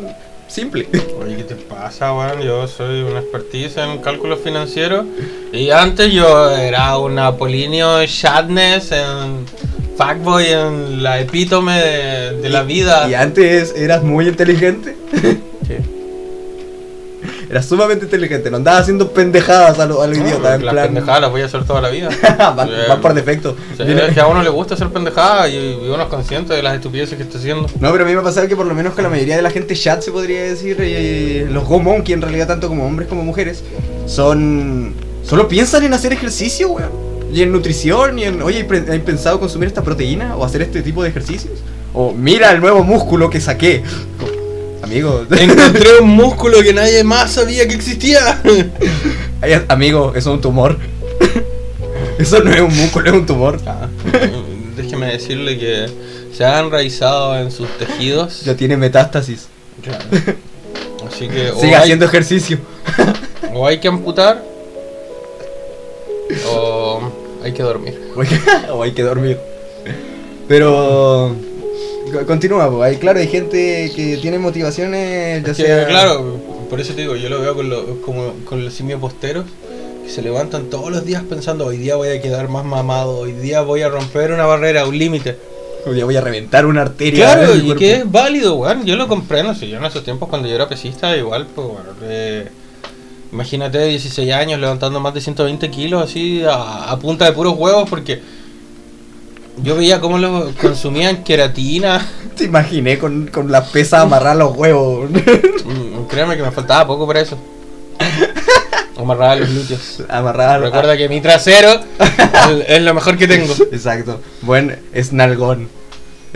simple. 0.48 0.88
Oye, 1.20 1.36
¿qué 1.36 1.44
te 1.44 1.54
pasa, 1.54 2.12
weón? 2.12 2.42
Yo 2.42 2.66
soy 2.66 3.02
un 3.02 3.16
expertise 3.16 3.76
en 3.76 3.98
cálculo 3.98 4.36
financiero. 4.36 5.04
Y 5.52 5.70
antes 5.70 6.12
yo 6.12 6.50
era 6.50 6.98
un 6.98 7.18
apolíneo 7.18 8.04
Shatness 8.04 8.92
en 8.92 9.46
Fuckboy 9.96 10.46
en 10.46 11.02
la 11.02 11.20
epítome 11.20 11.78
de, 11.78 12.32
de 12.40 12.48
la 12.48 12.62
vida. 12.62 13.08
Y 13.08 13.14
antes 13.14 13.74
eras 13.76 14.02
muy 14.02 14.28
inteligente. 14.28 14.96
Sí. 17.48 17.52
Eras 17.52 17.66
sumamente 17.66 18.04
inteligente, 18.04 18.50
no 18.50 18.58
andabas 18.58 18.82
haciendo 18.82 19.10
pendejadas 19.12 19.78
a 19.78 19.86
los 19.86 20.02
a 20.02 20.06
lo 20.06 20.14
No, 20.16 20.24
idiotas. 20.26 20.54
en 20.60 20.64
las 20.66 20.72
plan... 20.74 20.86
pendejadas 20.86 21.20
las 21.22 21.30
voy 21.30 21.42
a 21.42 21.44
hacer 21.46 21.64
toda 21.64 21.80
la 21.80 21.88
vida. 21.88 22.08
van, 22.56 22.68
Eh, 22.68 22.72
van 22.88 23.00
por 23.00 23.14
defecto. 23.14 23.56
Sí, 23.76 23.84
Viene- 23.84 24.06
es 24.08 24.14
que 24.14 24.20
a 24.20 24.26
uno 24.26 24.42
le 24.42 24.50
gusta 24.50 24.74
hacer 24.74 24.88
pendejadas 24.90 25.48
y, 25.50 25.56
y 25.56 25.88
uno 25.88 26.02
es 26.02 26.08
consciente 26.08 26.52
de 26.54 26.62
las 26.62 26.74
estupideces 26.74 27.16
que 27.16 27.22
está 27.22 27.38
haciendo. 27.38 27.66
No, 27.80 27.90
pero 27.92 28.04
a 28.04 28.06
mí 28.06 28.12
me 28.14 28.20
ha 28.20 28.22
pasado 28.22 28.46
que 28.48 28.56
por 28.56 28.66
lo 28.66 28.74
menos 28.74 28.94
con 28.94 29.02
la 29.04 29.10
mayoría 29.10 29.36
de 29.36 29.42
la 29.42 29.50
gente 29.50 29.74
chat 29.74 30.02
se 30.02 30.10
podría 30.12 30.42
decir, 30.42 30.76
eh, 30.80 31.46
los 31.50 31.64
Go 31.64 31.78
Monkey 31.78 32.12
en 32.14 32.22
realidad 32.22 32.46
tanto 32.46 32.68
como 32.68 32.86
hombres 32.86 33.08
como 33.08 33.22
mujeres, 33.24 33.62
son... 34.06 34.94
Solo 35.24 35.46
piensan 35.48 35.84
en 35.84 35.92
hacer 35.92 36.12
ejercicio, 36.12 36.68
weón. 36.70 36.90
Y 37.32 37.42
en 37.42 37.52
nutrición, 37.52 38.18
y 38.18 38.24
en, 38.24 38.40
oye, 38.40 38.66
¿hay 38.70 38.84
¿hay 38.90 38.98
pensado 39.00 39.38
consumir 39.38 39.68
esta 39.68 39.82
proteína 39.82 40.34
o 40.36 40.44
hacer 40.44 40.62
este 40.62 40.80
tipo 40.80 41.02
de 41.02 41.10
ejercicios? 41.10 41.52
O 41.92 42.12
mira 42.14 42.50
el 42.52 42.60
nuevo 42.60 42.82
músculo 42.82 43.28
que 43.28 43.38
saqué. 43.40 43.82
Amigo, 44.82 45.26
Encontré 45.30 45.98
un 46.00 46.10
músculo 46.10 46.62
que 46.62 46.72
nadie 46.72 47.04
más 47.04 47.32
sabía 47.32 47.66
que 47.68 47.74
existía. 47.74 48.40
Ay, 49.40 49.62
amigo, 49.68 50.10
eso 50.10 50.30
es 50.30 50.34
un 50.36 50.40
tumor. 50.40 50.78
Eso 52.18 52.40
no 52.42 52.52
es 52.52 52.60
un 52.60 52.76
músculo, 52.76 53.06
es 53.06 53.12
un 53.12 53.26
tumor. 53.26 53.60
Ah, 53.66 53.88
déjeme 54.76 55.06
decirle 55.06 55.58
que 55.58 55.86
se 56.36 56.44
ha 56.44 56.58
enraizado 56.60 57.38
en 57.38 57.50
sus 57.50 57.68
tejidos. 57.78 58.44
Ya 58.44 58.56
tiene 58.56 58.76
metástasis. 58.76 59.48
Claro. 59.82 60.04
Así 61.06 61.28
que 61.28 61.52
Sigue 61.60 61.74
hay, 61.74 61.82
haciendo 61.82 62.04
ejercicio. 62.06 62.58
o 63.54 63.66
hay 63.66 63.78
que 63.78 63.88
amputar 63.88 64.42
o 66.50 67.00
hay 67.44 67.52
que 67.52 67.62
dormir. 67.62 67.98
O 68.70 68.82
hay 68.82 68.92
que 68.92 69.02
dormir. 69.02 69.38
Pero. 70.48 71.34
Co- 72.10 72.26
Continúa, 72.26 72.70
pues. 72.70 72.82
Hay, 72.92 72.96
claro, 72.96 73.18
hay 73.20 73.28
gente 73.28 73.92
que 73.94 74.16
tiene 74.18 74.38
motivaciones, 74.38 75.42
ya 75.44 75.50
Es 75.50 75.56
que, 75.56 75.62
sea. 75.64 75.86
claro, 75.86 76.36
por 76.70 76.80
eso 76.80 76.94
te 76.94 77.02
digo, 77.02 77.16
yo 77.16 77.28
lo 77.28 77.40
veo 77.40 77.54
con, 77.54 77.68
lo- 77.68 78.00
como, 78.02 78.32
con 78.44 78.64
los 78.64 78.74
simios 78.74 79.00
posteros 79.00 79.44
que 80.04 80.10
se 80.10 80.22
levantan 80.22 80.70
todos 80.70 80.90
los 80.90 81.04
días 81.04 81.22
pensando 81.28 81.66
hoy 81.66 81.76
día 81.76 81.96
voy 81.96 82.08
a 82.08 82.20
quedar 82.22 82.48
más 82.48 82.64
mamado, 82.64 83.18
hoy 83.18 83.32
día 83.32 83.60
voy 83.62 83.82
a 83.82 83.88
romper 83.88 84.32
una 84.32 84.46
barrera, 84.46 84.86
un 84.86 84.96
límite. 84.98 85.36
Hoy 85.86 85.94
día 85.94 86.04
voy 86.04 86.16
a 86.16 86.20
reventar 86.20 86.66
una 86.66 86.82
arteria. 86.82 87.34
Claro, 87.34 87.54
y 87.54 87.60
cuerpo. 87.60 87.78
que 87.78 87.92
es 87.96 88.10
válido, 88.10 88.56
weón. 88.56 88.84
Yo 88.84 88.96
lo 88.96 89.06
comprendo. 89.06 89.54
Si 89.54 89.68
yo 89.68 89.78
en 89.78 89.84
esos 89.84 90.02
tiempos, 90.04 90.28
cuando 90.28 90.48
yo 90.48 90.54
era 90.54 90.68
pesista, 90.68 91.16
igual, 91.16 91.46
pues, 91.54 91.66
bueno, 91.68 91.90
eh, 92.02 92.48
imagínate 93.32 93.84
16 93.86 94.32
años 94.32 94.60
levantando 94.60 95.00
más 95.00 95.14
de 95.14 95.20
120 95.20 95.70
kilos 95.70 96.02
así 96.02 96.42
a, 96.44 96.90
a 96.90 96.98
punta 96.98 97.24
de 97.26 97.32
puros 97.32 97.54
huevos, 97.56 97.88
porque 97.88 98.20
yo 99.62 99.76
veía 99.76 100.00
cómo 100.00 100.18
lo 100.18 100.52
consumían 100.60 101.22
queratina. 101.24 102.04
Te 102.36 102.44
imaginé 102.44 102.98
con, 102.98 103.26
con 103.28 103.50
la 103.50 103.64
pesa 103.64 104.00
amarrar 104.02 104.36
los 104.36 104.56
huevos. 104.56 105.10
Mm, 105.10 106.06
Créeme 106.08 106.36
que 106.36 106.42
me 106.42 106.50
faltaba 106.52 106.86
poco 106.86 107.06
para 107.06 107.20
eso. 107.20 107.36
Amarraba 108.96 109.36
los 109.36 109.48
glúteos. 109.50 110.02
Amarrar. 110.08 110.60
Recuerda 110.60 110.96
que 110.96 111.08
mi 111.08 111.20
trasero 111.20 111.70
es- 111.72 112.64
es 112.68 112.82
lo 112.82 112.94
mejor 112.94 113.16
que 113.16 113.28
tengo. 113.28 113.52
Exacto. 113.72 114.20
Buen 114.42 114.78
esnalgón. 114.92 115.68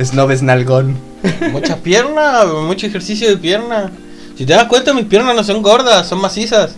Snob 0.01 0.31
esnalgón. 0.31 0.97
Muchas 1.53 1.79
piernas, 1.79 2.47
mucho 2.47 2.87
ejercicio 2.87 3.29
de 3.29 3.37
piernas. 3.37 3.91
Si 4.39 4.47
te 4.47 4.55
das 4.55 4.65
cuenta, 4.67 4.95
mis 4.95 5.05
piernas 5.07 5.35
no 5.37 5.45
son 5.45 5.61
gordas, 5.63 6.07
son 6.09 6.21
macizas. 6.21 6.73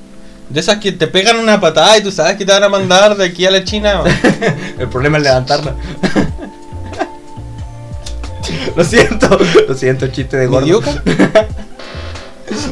De 0.48 0.60
esas 0.60 0.78
que 0.78 0.92
te 0.92 1.06
pegan 1.06 1.38
una 1.38 1.60
patada 1.60 1.96
y 1.98 2.02
tú 2.02 2.12
sabes 2.12 2.36
que 2.36 2.44
te 2.44 2.52
van 2.52 2.62
a 2.62 2.68
mandar 2.68 3.16
de 3.16 3.24
aquí 3.24 3.46
a 3.46 3.50
la 3.50 3.64
China. 3.64 4.02
El 4.78 4.88
problema 4.88 5.18
es 5.18 5.24
levantarla. 5.24 5.74
lo 8.76 8.84
siento, 8.84 9.38
lo 9.66 9.74
siento, 9.74 10.06
chiste 10.08 10.36
de 10.36 10.46
gordo. 10.46 10.60
¿Midioca? 10.60 11.02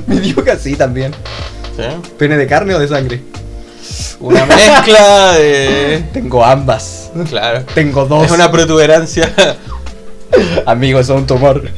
Mi 0.06 0.20
diuca 0.20 0.56
sí 0.56 0.76
también. 0.76 1.12
¿Sí? 1.76 1.82
¿Pene 2.18 2.36
de 2.36 2.46
carne 2.46 2.74
o 2.74 2.78
de 2.78 2.88
sangre? 2.88 3.22
Una 4.20 4.46
mezcla 4.46 5.32
de... 5.32 6.04
Tengo 6.12 6.44
ambas. 6.44 7.10
Claro. 7.28 7.64
Tengo 7.74 8.04
dos. 8.04 8.26
Es 8.26 8.30
una 8.30 8.52
protuberancia. 8.52 9.32
Amigo, 10.66 11.00
eso 11.00 11.14
es 11.14 11.20
un 11.20 11.26
tumor. 11.26 11.68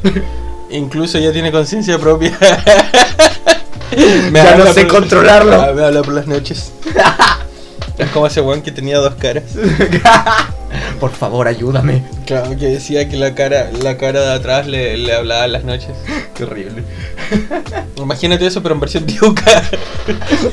Incluso 0.69 1.17
ya 1.17 1.31
tiene 1.31 1.51
conciencia 1.51 1.97
propia. 1.97 2.37
Ya 4.33 4.55
no 4.57 4.73
sé 4.73 4.87
controlarlo. 4.87 5.61
Ah, 5.61 5.71
Me 5.73 5.83
habla 5.83 6.01
por 6.01 6.13
las 6.13 6.27
noches. 6.27 6.71
Es 7.97 8.09
como 8.09 8.27
ese 8.27 8.41
weón 8.41 8.61
que 8.61 8.73
tenía 8.73 8.97
dos 8.97 9.15
caras. 9.15 9.43
Por 10.99 11.11
favor, 11.11 11.47
ayúdame. 11.47 12.03
Claro, 12.25 12.49
que 12.57 12.65
decía 12.67 13.07
que 13.07 13.15
la 13.15 13.33
cara, 13.35 13.69
la 13.71 13.95
cara 13.95 14.19
de 14.19 14.33
atrás 14.33 14.67
le, 14.67 14.97
le 14.97 15.13
hablaba 15.13 15.45
en 15.45 15.53
las 15.53 15.63
noches. 15.63 15.91
Qué 16.33 16.43
horrible. 16.43 16.83
Imagínate 17.95 18.45
eso, 18.47 18.61
pero 18.61 18.75
en 18.75 18.81
versión 18.81 19.05
diuca. 19.05 19.63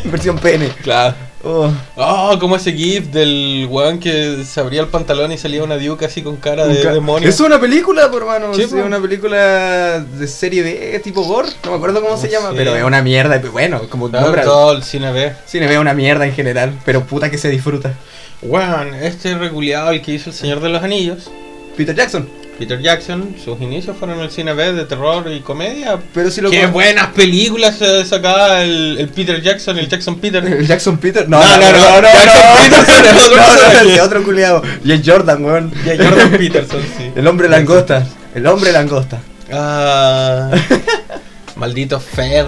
Versión 0.05 0.39
pene. 0.39 0.68
Claro. 0.83 1.16
Oh, 1.45 1.70
Oh, 1.97 2.36
como 2.38 2.55
ese 2.57 2.72
gif 2.72 3.07
del 3.09 3.66
weón 3.68 3.99
que 3.99 4.45
se 4.45 4.61
abría 4.61 4.80
el 4.80 4.88
pantalón 4.88 5.32
y 5.32 5.38
salía 5.38 5.64
una 5.64 5.76
diuca 5.76 6.07
así 6.07 6.22
con 6.22 6.36
cara 6.36 6.66
de 6.66 6.74
nunca- 6.74 6.93
demonio. 6.93 7.28
Es 7.28 7.40
una 7.40 7.61
película, 7.61 8.11
por 8.11 8.22
hermano. 8.22 8.55
Sí, 8.55 8.66
po. 8.66 8.76
una 8.76 9.01
película 9.01 10.01
de 10.01 10.28
serie 10.28 10.62
B, 10.62 11.01
tipo 11.03 11.22
gore. 11.24 11.49
No 11.64 11.70
me 11.72 11.76
acuerdo 11.78 12.01
cómo 12.01 12.16
se 12.16 12.26
No 12.28 12.32
llama, 12.32 12.51
pero 12.55 12.76
es 12.76 12.84
una 12.84 13.03
mierda. 13.03 13.38
Bueno, 13.51 13.80
como 13.88 14.09
nombre. 14.09 14.43
todo 14.43 14.72
el 14.72 14.82
cine 14.84 15.12
B. 15.12 15.32
Cine 15.47 15.66
ve 15.66 15.78
una 15.78 15.95
mierda 15.95 16.26
en 16.26 16.32
general, 16.32 16.72
pero 16.84 17.03
puta 17.05 17.30
que 17.30 17.38
se 17.38 17.49
disfruta. 17.49 17.93
Weón, 18.43 18.95
este 18.95 19.36
reculeado, 19.36 19.90
el 19.90 20.03
que 20.03 20.12
hizo 20.12 20.30
El 20.30 20.36
Señor 20.36 20.61
de 20.61 20.68
los 20.68 20.82
Anillos, 20.82 21.30
Peter 21.76 21.95
Jackson. 21.95 22.28
Peter 22.59 22.80
Jackson, 22.80 23.34
sus 23.42 23.61
inicios 23.61 23.96
fueron 23.96 24.18
en 24.18 24.24
el 24.24 24.30
cine 24.30 24.53
B 24.53 24.72
de 24.72 24.84
terror 24.84 25.24
y 25.32 25.40
comedia. 25.40 25.98
Pero 26.14 26.30
si 26.30 26.40
lo 26.40 26.50
Qué 26.50 26.62
con- 26.62 26.72
buenas 26.72 27.09
películas 27.09 27.76
se 27.78 28.05
sacaba 28.05 28.62
el, 28.62 28.98
el 28.98 29.09
Peter 29.09 29.40
Jackson, 29.42 29.78
el 29.78 29.88
Jackson 29.88 30.16
Peter. 30.18 30.44
¿El 30.46 30.66
Jackson 30.66 30.98
Peter? 30.98 31.28
No, 31.28 31.38
no, 31.40 31.57
no, 31.57 32.00
no, 32.00 32.03
Jackson 32.03 33.05
no, 33.14 33.90
ese 33.90 34.00
otro 34.00 34.22
culiado. 34.22 34.62
Y 34.84 34.92
el 34.92 35.03
Jordan, 35.05 35.44
weón. 35.44 35.72
Y 35.84 35.90
a 35.90 35.96
Jordan 35.96 36.30
Peterson, 36.30 36.80
sí. 36.96 37.11
El 37.16 37.26
hombre 37.26 37.48
langosta. 37.48 38.07
El 38.34 38.46
hombre 38.46 38.70
langosta. 38.72 39.20
Ah, 39.50 40.50
maldito 41.57 42.00
Fed, 42.00 42.46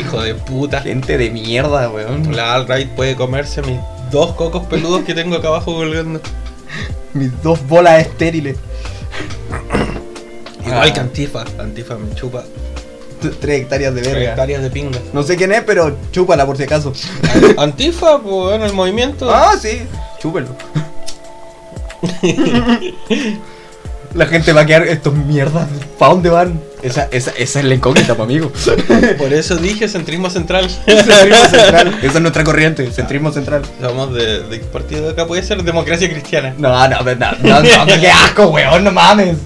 hijo 0.00 0.22
de 0.22 0.34
puta. 0.34 0.80
Gente 0.82 1.16
de 1.18 1.30
mierda, 1.30 1.88
weón. 1.88 2.34
La 2.36 2.54
Alright 2.54 2.90
puede 2.90 3.14
comerse 3.16 3.62
mis 3.62 3.78
dos 4.10 4.34
cocos 4.34 4.66
peludos 4.66 5.02
que 5.04 5.14
tengo 5.14 5.36
acá 5.36 5.48
abajo 5.48 5.74
colgando. 5.74 6.20
Mis 7.14 7.30
dos 7.42 7.66
bolas 7.66 8.00
estériles. 8.00 8.56
Igual 10.66 10.88
Ah. 10.88 10.92
que 10.92 11.00
Antifa. 11.00 11.44
Antifa 11.58 11.96
me 11.96 12.14
chupa 12.14 12.44
Tres 13.40 13.62
hectáreas 13.62 13.94
de 13.94 14.02
tres 14.02 14.12
verga. 14.14 14.30
hectáreas 14.30 14.62
de 14.62 14.70
pinga. 14.70 14.98
No 15.12 15.22
sé 15.22 15.36
quién 15.36 15.50
es, 15.52 15.62
pero 15.64 15.96
chúpala 16.12 16.44
por 16.44 16.56
si 16.56 16.64
acaso. 16.64 16.92
An- 17.34 17.70
Antifa, 17.70 18.18
pues 18.20 18.56
en 18.56 18.62
el 18.62 18.72
movimiento. 18.74 19.28
Ah, 19.34 19.54
sí. 19.60 19.82
Chúpelo. 20.20 20.48
La 24.14 24.26
gente 24.26 24.52
va 24.52 24.62
a 24.62 24.66
quedar 24.66 24.82
estos 24.86 25.12
mierdas. 25.14 25.68
¿Para 25.98 26.12
dónde 26.14 26.30
van? 26.30 26.58
Esa, 26.82 27.08
esa, 27.10 27.32
esa 27.36 27.58
es 27.58 27.64
la 27.66 27.74
incógnita, 27.74 28.14
pa' 28.14 28.22
amigo. 28.22 28.50
Por 29.18 29.32
eso 29.34 29.56
dije 29.56 29.88
centrismo 29.88 30.30
central. 30.30 30.70
Centrismo 30.86 31.44
central. 31.50 31.98
Esa 32.02 32.14
es 32.14 32.20
nuestra 32.20 32.42
corriente, 32.44 32.90
centrismo 32.92 33.30
central. 33.32 33.62
Somos 33.80 34.14
de, 34.14 34.44
de 34.44 34.58
partido 34.60 35.02
de 35.04 35.10
acá 35.10 35.26
puede 35.26 35.42
ser 35.42 35.62
democracia 35.62 36.08
cristiana. 36.08 36.54
No, 36.56 36.70
no, 36.88 37.02
no, 37.02 37.14
no, 37.14 37.62
no, 37.62 38.00
qué 38.00 38.08
asco, 38.10 38.46
weón, 38.48 38.84
no 38.84 38.92
mames. 38.92 39.36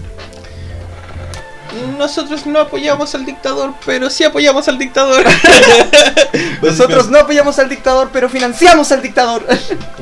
Nosotros 1.99 2.47
no 2.47 2.61
apoyamos 2.61 3.15
al 3.15 3.25
dictador, 3.25 3.75
pero 3.85 4.11
sí 4.11 4.25
apoyamos 4.25 4.67
al 4.69 4.79
dictador. 4.79 5.25
Nosotros 6.63 7.09
no 7.09 7.19
apoyamos 7.19 7.59
al 7.59 7.69
dictador, 7.69 8.11
pero 8.13 8.29
financiamos 8.29 8.91
al 8.93 9.03
dictador. 9.03 9.47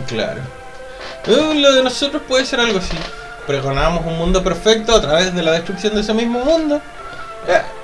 Claro. 0.07 0.41
Uh, 1.27 1.53
lo 1.55 1.75
de 1.75 1.83
nosotros 1.83 2.23
puede 2.27 2.47
ser 2.47 2.61
algo 2.61 2.79
así. 2.79 2.97
Pregonamos 3.47 4.07
un 4.07 4.17
mundo 4.17 4.43
perfecto 4.43 4.95
a 4.95 5.03
través 5.03 5.35
de 5.35 5.43
la 5.43 5.53
destrucción 5.53 5.95
de 5.95 6.01
ese 6.01 6.15
mismo 6.15 6.43
mundo. 6.45 6.81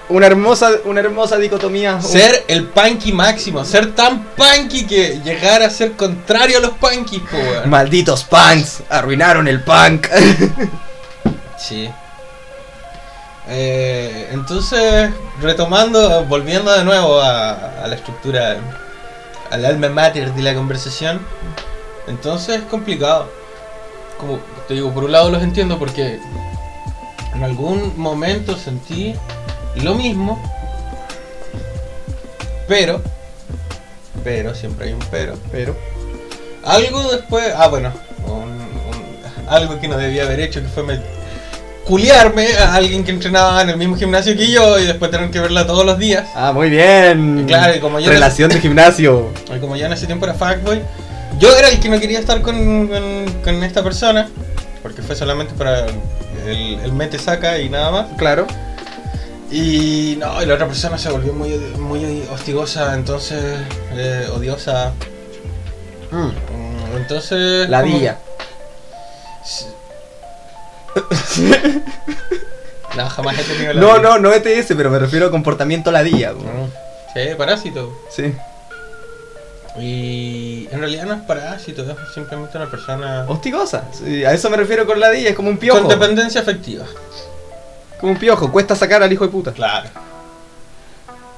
Una 0.08 0.26
hermosa, 0.26 0.70
una 0.84 1.00
hermosa 1.00 1.36
dicotomía. 1.36 2.00
Ser 2.00 2.44
el 2.48 2.64
punky 2.64 3.12
máximo, 3.12 3.64
ser 3.64 3.94
tan 3.94 4.24
punky 4.36 4.86
que 4.86 5.20
llegar 5.22 5.62
a 5.62 5.68
ser 5.68 5.92
contrario 5.92 6.58
a 6.58 6.60
los 6.60 6.70
punkies. 6.72 7.22
Malditos 7.66 8.24
punks, 8.24 8.82
arruinaron 8.88 9.46
el 9.46 9.62
punk. 9.62 10.06
Sí. 11.58 11.90
Eh, 13.48 14.30
entonces, 14.32 15.10
retomando, 15.40 16.24
volviendo 16.24 16.72
de 16.72 16.84
nuevo 16.84 17.20
a, 17.20 17.86
la 17.86 17.94
estructura 17.94 18.56
al 19.50 19.64
alma 19.64 19.88
mater 19.88 20.32
de 20.32 20.42
la 20.42 20.54
conversación. 20.54 21.20
Entonces 22.08 22.60
es 22.60 22.62
complicado. 22.62 23.28
Como 24.18 24.38
te 24.68 24.74
digo, 24.74 24.92
por 24.92 25.04
un 25.04 25.12
lado 25.12 25.30
los 25.30 25.42
entiendo 25.42 25.78
porque 25.78 26.18
en 27.34 27.44
algún 27.44 27.98
momento 27.98 28.56
sentí 28.56 29.14
lo 29.76 29.94
mismo, 29.94 30.40
pero, 32.68 33.02
pero, 34.22 34.54
siempre 34.54 34.86
hay 34.86 34.92
un 34.92 35.04
pero. 35.10 35.36
Pero. 35.50 35.76
Algo 36.64 37.02
después, 37.12 37.52
ah 37.56 37.68
bueno, 37.68 37.92
un- 38.26 38.64
algo 39.48 39.78
que 39.80 39.88
no 39.88 39.98
debía 39.98 40.22
haber 40.22 40.40
hecho 40.40 40.62
que 40.62 40.68
fue 40.68 40.82
culiarme 41.84 42.48
a 42.56 42.74
alguien 42.74 43.04
que 43.04 43.10
entrenaba 43.10 43.60
en 43.62 43.70
el 43.70 43.76
mismo 43.76 43.96
gimnasio 43.96 44.36
que 44.36 44.50
yo 44.50 44.78
y 44.78 44.86
después 44.86 45.10
tener 45.10 45.30
que 45.30 45.40
verla 45.40 45.66
todos 45.66 45.84
los 45.84 45.98
días. 45.98 46.24
Ah, 46.34 46.52
muy 46.52 46.70
bien. 46.70 47.44
Claro, 47.46 47.74
y 47.76 47.80
como 47.80 48.00
yo 48.00 48.10
Relación 48.10 48.50
de 48.50 48.60
gimnasio. 48.60 49.30
Y 49.54 49.58
como 49.60 49.76
ya 49.76 49.86
en 49.86 49.92
ese 49.92 50.06
tiempo 50.06 50.24
era 50.26 50.34
fuckboy, 50.34 50.80
yo 51.38 51.56
era 51.58 51.68
el 51.68 51.80
que 51.80 51.88
no 51.88 52.00
quería 52.00 52.18
estar 52.18 52.40
con, 52.42 52.88
con- 52.88 53.32
con 53.44 53.62
esta 53.64 53.82
persona, 53.82 54.28
porque 54.82 55.02
fue 55.02 55.14
solamente 55.16 55.52
para 55.54 55.86
el, 56.46 56.78
el 56.82 56.92
mete 56.92 57.18
saca 57.18 57.58
y 57.58 57.68
nada 57.68 57.90
más. 57.90 58.06
Claro. 58.16 58.46
Y 59.50 60.16
no, 60.18 60.42
y 60.42 60.46
la 60.46 60.54
otra 60.54 60.66
persona 60.66 60.96
se 60.98 61.10
volvió 61.10 61.32
muy, 61.32 61.50
muy 61.78 62.22
hostigosa, 62.32 62.94
entonces, 62.94 63.40
eh, 63.92 64.26
odiosa. 64.34 64.92
Mm, 66.10 66.96
Entonces. 66.96 67.68
La 67.68 67.82
como- 67.82 67.98
día. 67.98 68.18
No, 72.96 73.08
jamás 73.10 73.38
he 73.38 73.42
tenido 73.42 73.72
la 73.72 73.80
No, 73.80 73.98
no, 73.98 74.18
no 74.18 74.32
ETS, 74.32 74.72
pero 74.76 74.90
me 74.90 74.98
refiero 74.98 75.26
a 75.26 75.30
comportamiento 75.30 75.90
ladilla. 75.90 76.32
Mm. 76.32 76.70
Sí, 77.12 77.20
parásito. 77.36 77.92
Sí. 78.10 78.34
Y 79.76 80.68
en 80.70 80.78
realidad 80.78 81.06
no 81.06 81.14
es 81.14 81.22
parásito, 81.22 81.82
es 81.82 81.96
simplemente 82.14 82.56
una 82.56 82.70
persona 82.70 83.24
Hostigosa. 83.26 83.84
Sí, 83.92 84.24
a 84.24 84.32
eso 84.32 84.48
me 84.48 84.56
refiero 84.56 84.86
con 84.86 85.00
ladilla, 85.00 85.30
es 85.30 85.36
como 85.36 85.50
un 85.50 85.58
piojo. 85.58 85.80
con 85.80 85.88
dependencia 85.88 86.40
afectiva. 86.40 86.86
Como 87.98 88.12
un 88.12 88.18
piojo, 88.18 88.52
cuesta 88.52 88.76
sacar 88.76 89.02
al 89.02 89.12
hijo 89.12 89.24
de 89.24 89.30
puta. 89.30 89.52
Claro. 89.52 89.88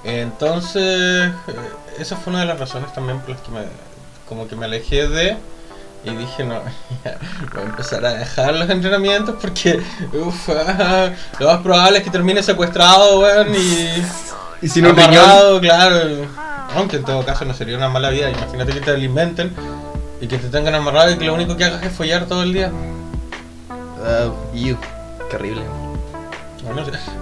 Entonces, 0.04 1.30
eh, 1.48 1.54
esa 1.98 2.16
fue 2.16 2.32
una 2.32 2.40
de 2.40 2.46
las 2.46 2.60
razones 2.60 2.92
también 2.92 3.20
por 3.20 3.30
las 3.30 3.40
que 3.40 3.50
me, 3.50 3.60
como 4.28 4.46
que 4.46 4.54
me 4.54 4.66
alejé 4.66 5.08
de 5.08 5.36
y 6.06 6.16
dije, 6.16 6.44
no, 6.44 6.60
ya, 7.04 7.18
voy 7.52 7.62
a 7.62 7.66
empezar 7.66 8.04
a 8.04 8.14
dejar 8.14 8.54
los 8.54 8.70
entrenamientos 8.70 9.36
porque 9.40 9.80
uf, 10.12 10.48
ah, 10.50 11.10
lo 11.38 11.46
más 11.46 11.58
probable 11.58 11.98
es 11.98 12.04
que 12.04 12.10
termine 12.10 12.42
secuestrado, 12.42 13.20
weón, 13.20 13.54
y 13.54 14.02
Y 14.62 14.68
sin 14.68 14.86
un 14.86 14.96
riñón. 14.96 15.60
claro. 15.60 16.26
Aunque 16.74 16.96
en 16.96 17.04
todo 17.04 17.24
caso 17.24 17.44
no 17.44 17.54
sería 17.54 17.76
una 17.76 17.88
mala 17.88 18.10
vida, 18.10 18.30
imagínate 18.30 18.72
que 18.72 18.80
te 18.80 18.90
alimenten 18.90 19.54
y 20.20 20.26
que 20.26 20.38
te 20.38 20.48
tengan 20.48 20.74
amarrado 20.74 21.10
y 21.12 21.16
que 21.16 21.24
lo 21.24 21.34
único 21.34 21.56
que 21.56 21.64
hagas 21.64 21.82
es 21.82 21.92
follar 21.92 22.26
todo 22.26 22.42
el 22.42 22.52
día. 22.52 22.70
Ah, 24.02 24.30
ew, 24.54 24.76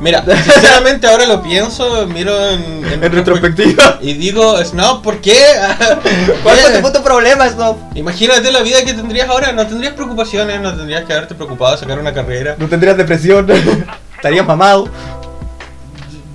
Mira, 0.00 0.24
sinceramente 0.24 1.06
ahora 1.06 1.26
lo 1.26 1.42
pienso, 1.42 2.06
miro 2.06 2.50
en, 2.50 2.84
En 2.84 3.12
retrospectiva. 3.12 3.98
Y 4.00 4.14
digo, 4.14 4.56
Snob, 4.64 5.02
¿por 5.02 5.20
qué? 5.20 5.36
¿Cuál 6.42 6.56
fue 6.56 6.72
tu 6.72 6.80
puto 6.82 7.02
problema, 7.02 7.48
Snob? 7.48 7.76
Imagínate 7.94 8.50
la 8.50 8.62
vida 8.62 8.84
que 8.84 8.94
tendrías 8.94 9.28
ahora, 9.28 9.52
no 9.52 9.66
tendrías 9.66 9.94
preocupaciones, 9.94 10.60
no 10.60 10.74
tendrías 10.74 11.04
que 11.04 11.12
haberte 11.12 11.34
preocupado 11.34 11.72
de 11.72 11.78
sacar 11.78 11.98
una 11.98 12.12
carrera. 12.12 12.56
No 12.58 12.68
tendrías 12.68 12.96
depresión. 12.96 13.46
Estarías 14.16 14.46
mamado. 14.46 14.88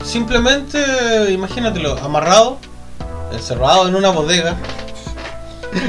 Simplemente, 0.03 0.80
imagínatelo, 1.32 1.97
amarrado, 2.03 2.57
encerrado 3.32 3.88
en 3.88 3.95
una 3.95 4.10
bodega. 4.10 4.55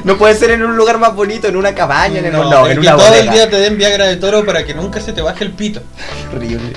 No 0.04 0.18
puede 0.18 0.34
ser 0.34 0.50
en 0.50 0.62
un 0.62 0.76
lugar 0.76 0.98
más 0.98 1.14
bonito, 1.14 1.48
en 1.48 1.56
una 1.56 1.74
cabaña, 1.74 2.18
en, 2.20 2.32
No, 2.32 2.42
un, 2.42 2.50
no, 2.50 2.66
en 2.66 2.74
que 2.74 2.80
una 2.80 2.96
todo 2.96 3.06
bodega. 3.06 3.24
el 3.24 3.30
día 3.30 3.50
te 3.50 3.56
den 3.56 3.78
Viagra 3.78 4.06
de 4.06 4.16
toro 4.16 4.44
para 4.44 4.64
que 4.64 4.74
nunca 4.74 5.00
se 5.00 5.12
te 5.12 5.22
baje 5.22 5.44
el 5.44 5.52
pito. 5.52 5.80
Horrible. 6.34 6.74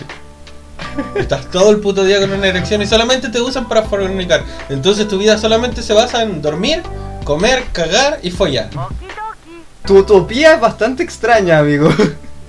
Estás 1.16 1.50
todo 1.52 1.72
el 1.72 1.78
puto 1.80 2.04
día 2.04 2.20
con 2.20 2.32
una 2.32 2.48
erección 2.48 2.82
y 2.82 2.88
solamente 2.88 3.30
te 3.30 3.42
usan 3.42 3.68
para 3.68 3.84
fornicar. 3.84 4.44
Entonces 4.70 5.08
tu 5.08 5.18
vida 5.18 5.38
solamente 5.38 5.82
se 5.82 5.94
basa 5.94 6.22
en 6.24 6.42
dormir, 6.42 6.82
comer, 7.24 7.64
cagar 7.72 8.20
y 8.24 8.32
follar. 8.32 8.70
Tu 9.86 9.98
utopía 9.98 10.54
es 10.56 10.62
bastante 10.62 11.04
extraña, 11.04 11.60
amigo. 11.60 11.90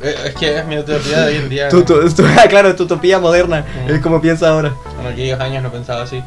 Eh, 0.03 0.15
Es 0.27 0.35
que 0.35 0.59
es 0.59 0.67
mi 0.67 0.79
utopía 0.79 1.21
de 1.23 1.27
hoy 1.33 1.37
en 1.37 1.49
día. 1.49 1.69
Tu, 1.69 1.83
tu- 1.83 2.09
tu- 2.15 2.25
ah, 2.39 2.47
claro, 2.49 2.75
tu 2.77 2.85
utopía 2.85 3.19
moderna. 3.19 3.65
Mm. 3.87 3.91
Es 3.95 4.01
como 4.01 4.21
piensa 4.21 4.49
ahora. 4.51 4.73
En 5.01 5.07
aquellos 5.07 5.41
años 5.41 5.63
no 5.63 5.71
pensaba 5.73 6.03
así. 6.03 6.23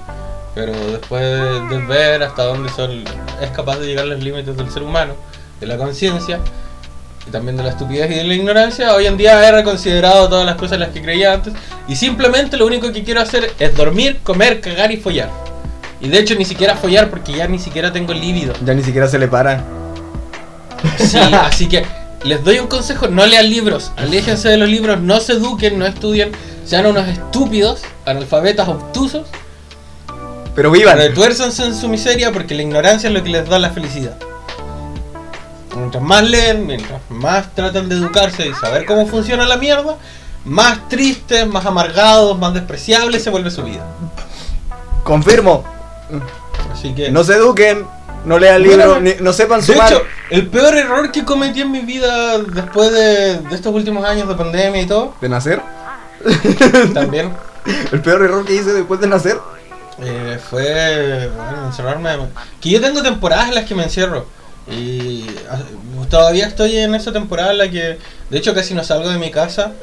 Pero 0.56 0.74
después 0.92 1.22
de, 1.22 1.68
de 1.78 1.86
ver 1.86 2.24
hasta 2.24 2.44
dónde 2.44 2.70
son, 2.72 3.04
es 3.42 3.50
capaz 3.52 3.78
de 3.78 3.86
llegar 3.86 4.06
los 4.08 4.20
límites 4.24 4.58
del 4.58 4.72
ser 4.72 4.82
humano, 4.82 5.14
de 5.60 5.68
la 5.68 5.78
conciencia, 5.78 6.40
y 7.28 7.32
también 7.32 7.58
de 7.58 7.64
la 7.64 7.70
estupidez 7.70 8.10
y 8.12 8.16
de 8.16 8.24
la 8.24 8.34
ignorancia, 8.34 8.94
hoy 8.94 9.06
en 9.06 9.18
día 9.18 9.46
he 9.48 9.52
reconsiderado 9.52 10.30
todas 10.30 10.46
las 10.46 10.56
cosas 10.56 10.74
en 10.74 10.80
las 10.82 10.90
que 10.90 11.02
creía 11.02 11.34
antes. 11.34 11.54
Y 11.88 11.96
simplemente 11.96 12.58
lo 12.58 12.66
único 12.66 12.92
que 12.92 13.04
quiero 13.04 13.22
hacer 13.22 13.52
es 13.60 13.76
dormir, 13.76 14.20
comer, 14.24 14.62
cagar 14.62 14.92
y 14.92 14.98
follar. 14.98 15.30
Y 16.00 16.10
de 16.10 16.20
hecho 16.20 16.36
ni 16.36 16.46
siquiera 16.46 16.76
follar 16.76 17.10
porque 17.10 17.34
ya 17.34 17.48
ni 17.48 17.60
siquiera 17.60 17.92
tengo 17.92 18.14
líbido. 18.14 18.54
Ya 18.64 18.74
ni 18.74 18.84
siquiera 18.84 19.08
se 19.08 19.18
le 19.20 19.28
para. 19.28 19.64
Sí, 20.98 21.18
así 21.34 21.68
que 21.68 21.86
les 22.24 22.44
doy 22.44 22.60
un 22.60 22.68
consejo, 22.68 23.08
no 23.08 23.26
lean 23.26 23.50
libros, 23.50 23.92
aléjense 23.96 24.50
de 24.50 24.58
los 24.58 24.70
libros, 24.70 25.00
no 25.00 25.20
se 25.20 25.34
eduquen, 25.34 25.78
no 25.80 25.86
estudien, 25.86 26.32
sean 26.66 26.86
unos 26.86 27.08
estúpidos, 27.08 27.82
analfabetas 28.06 28.68
obtusos, 28.68 29.28
Pero 30.56 30.72
vivan. 30.72 30.98
retuérzanse 30.98 31.64
en 31.66 31.76
su 31.76 31.88
miseria 31.88 32.32
porque 32.32 32.56
la 32.56 32.64
ignorancia 32.64 33.08
es 33.10 33.14
lo 33.14 33.24
que 33.24 33.30
les 33.30 33.48
da 33.48 33.60
la 33.60 33.70
felicidad. 33.72 34.18
Mientras 35.78 36.04
más 36.04 36.24
leen, 36.24 36.66
mientras 36.68 37.00
más 37.10 37.54
tratan 37.54 37.88
de 37.90 37.96
educarse 37.96 38.48
y 38.48 38.54
saber 38.54 38.86
cómo 38.86 39.06
funciona 39.08 39.46
la 39.46 39.58
mierda, 39.58 39.96
más 40.46 40.88
tristes, 40.90 41.46
más 41.48 41.66
amargados, 41.66 42.38
más 42.38 42.54
despreciables 42.54 43.24
se 43.24 43.30
vuelve 43.30 43.52
su 43.52 43.64
vida. 43.64 43.86
Confirmo. 45.04 45.64
Así 46.74 46.94
que... 46.94 47.12
No 47.12 47.24
se 47.24 47.34
eduquen, 47.36 47.86
no 48.26 48.40
lean 48.40 48.62
Bueno, 48.64 48.98
libros, 48.98 49.02
ni- 49.02 49.24
no 49.24 49.34
sepan 49.34 49.62
De 49.62 49.66
sumar. 49.68 49.92
hecho, 49.92 50.02
el 50.30 50.48
peor 50.48 50.76
error 50.76 51.12
que 51.12 51.24
cometí 51.24 51.62
en 51.62 51.72
mi 51.72 51.80
vida 51.80 52.40
después 52.40 52.92
de, 52.92 53.40
de 53.40 53.56
estos 53.56 53.74
últimos 53.74 54.04
años 54.06 54.28
de 54.28 54.36
pandemia 54.36 54.82
y 54.82 54.86
todo, 54.86 55.14
¿De 55.22 55.30
nacer? 55.30 55.62
también 56.94 57.32
El 57.92 58.02
peor 58.02 58.24
error 58.24 58.44
que 58.46 58.56
hice 58.56 58.74
después 58.74 59.00
de 59.00 59.08
nacer. 59.08 59.40
eh, 60.00 60.40
fue 60.50 61.30
bueno, 61.36 61.68
encerrarme. 61.68 62.10
Que 62.60 62.70
yo 62.72 62.82
tengo 62.82 63.02
temporadas 63.04 63.50
en 63.50 63.56
las 63.56 63.66
que 63.66 63.76
me 63.76 63.84
encierro. 63.84 64.26
Y 64.70 65.26
ah, 65.50 65.62
todavía 66.10 66.48
estoy 66.48 66.78
en 66.78 66.96
esa 66.96 67.12
temporada 67.12 67.52
en 67.52 67.58
la 67.58 67.70
que, 67.70 67.98
de 68.30 68.38
hecho, 68.38 68.54
casi 68.54 68.74
no 68.74 68.84
salgo 68.84 69.10
de 69.10 69.18
mi 69.18 69.32
casa. 69.32 69.74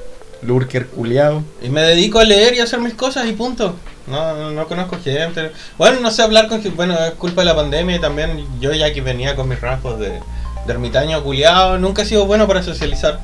Lurker 0.42 0.86
culiao. 0.88 1.42
Y 1.62 1.68
me 1.68 1.82
dedico 1.82 2.18
a 2.18 2.24
leer 2.24 2.54
y 2.54 2.60
a 2.60 2.64
hacer 2.64 2.80
mis 2.80 2.94
cosas 2.94 3.26
y 3.26 3.32
punto. 3.32 3.76
No, 4.06 4.34
no, 4.34 4.50
no 4.50 4.66
conozco 4.68 4.98
gente. 5.02 5.52
Bueno, 5.78 6.00
no 6.00 6.10
sé 6.10 6.22
hablar 6.22 6.48
con 6.48 6.62
gente. 6.62 6.76
Bueno, 6.76 6.94
es 7.02 7.12
culpa 7.12 7.40
de 7.40 7.46
la 7.46 7.56
pandemia 7.56 7.96
y 7.96 8.00
también 8.00 8.46
yo 8.60 8.72
ya 8.72 8.92
que 8.92 9.00
venía 9.00 9.34
con 9.34 9.48
mis 9.48 9.60
rasgos 9.60 9.98
de, 9.98 10.20
de 10.66 10.72
ermitaño 10.72 11.22
culiado, 11.22 11.78
nunca 11.78 12.02
he 12.02 12.06
sido 12.06 12.26
bueno 12.26 12.46
para 12.46 12.62
socializar. 12.62 13.20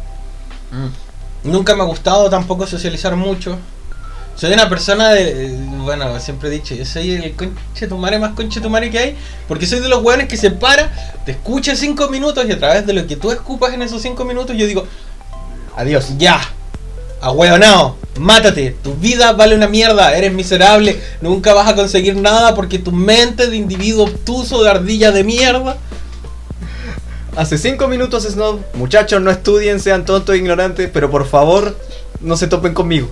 Nunca 1.43 1.75
me 1.75 1.83
ha 1.83 1.87
gustado 1.87 2.29
tampoco 2.31 2.67
socializar 2.67 3.17
mucho. 3.17 3.59
Soy 4.37 4.53
una 4.53 4.69
persona 4.69 5.11
de. 5.11 5.55
Bueno, 5.79 6.19
siempre 6.21 6.49
he 6.49 6.53
dicho, 6.53 6.75
yo 6.75 6.85
soy 6.85 7.13
el 7.13 7.35
conche 7.35 7.87
tu 7.89 7.97
madre 7.97 8.19
más 8.19 8.33
conche 8.33 8.61
tu 8.61 8.71
madre 8.71 8.91
que 8.91 8.99
hay. 8.99 9.17
Porque 9.47 9.67
soy 9.67 9.81
de 9.81 9.89
los 9.89 10.03
hueones 10.03 10.29
que 10.29 10.37
se 10.37 10.51
para, 10.51 10.91
te 11.27 11.33
escucha 11.33 11.77
cinco 11.77 12.09
minutos 12.09 12.47
y 12.49 12.53
a 12.53 12.59
través 12.59 12.87
de 12.87 12.93
lo 12.93 13.07
que 13.07 13.17
tú 13.17 13.31
escupas 13.33 13.75
en 13.75 13.83
esos 13.83 14.01
cinco 14.01 14.25
minutos, 14.25 14.57
yo 14.57 14.67
digo, 14.67 14.87
Adiós. 15.77 16.13
ya, 16.19 16.41
ahueonao, 17.21 17.97
mátate, 18.19 18.77
tu 18.83 18.95
vida 18.95 19.33
vale 19.33 19.55
una 19.55 19.69
mierda, 19.69 20.17
eres 20.17 20.33
miserable, 20.33 21.01
nunca 21.21 21.55
vas 21.55 21.69
a 21.69 21.75
conseguir 21.75 22.17
nada 22.17 22.55
porque 22.55 22.79
tu 22.79 22.93
mente 22.93 23.49
de 23.49 23.57
individuo 23.57 24.05
obtuso, 24.05 24.63
de 24.63 24.71
ardilla 24.71 25.13
de 25.13 25.25
mierda. 25.25 25.77
Hace 27.37 27.59
cinco 27.59 27.87
minutos, 27.87 28.25
Snob. 28.25 28.61
Muchachos, 28.75 29.23
no 29.23 29.31
estudien, 29.31 29.81
sean 29.81 30.05
tontos 30.05 30.35
e 30.35 30.39
ignorantes, 30.39 30.91
pero 30.93 31.11
por 31.11 31.27
favor, 31.27 31.79
no 32.21 32.37
se 32.37 32.49
topen 32.49 32.75
conmigo. 32.75 33.09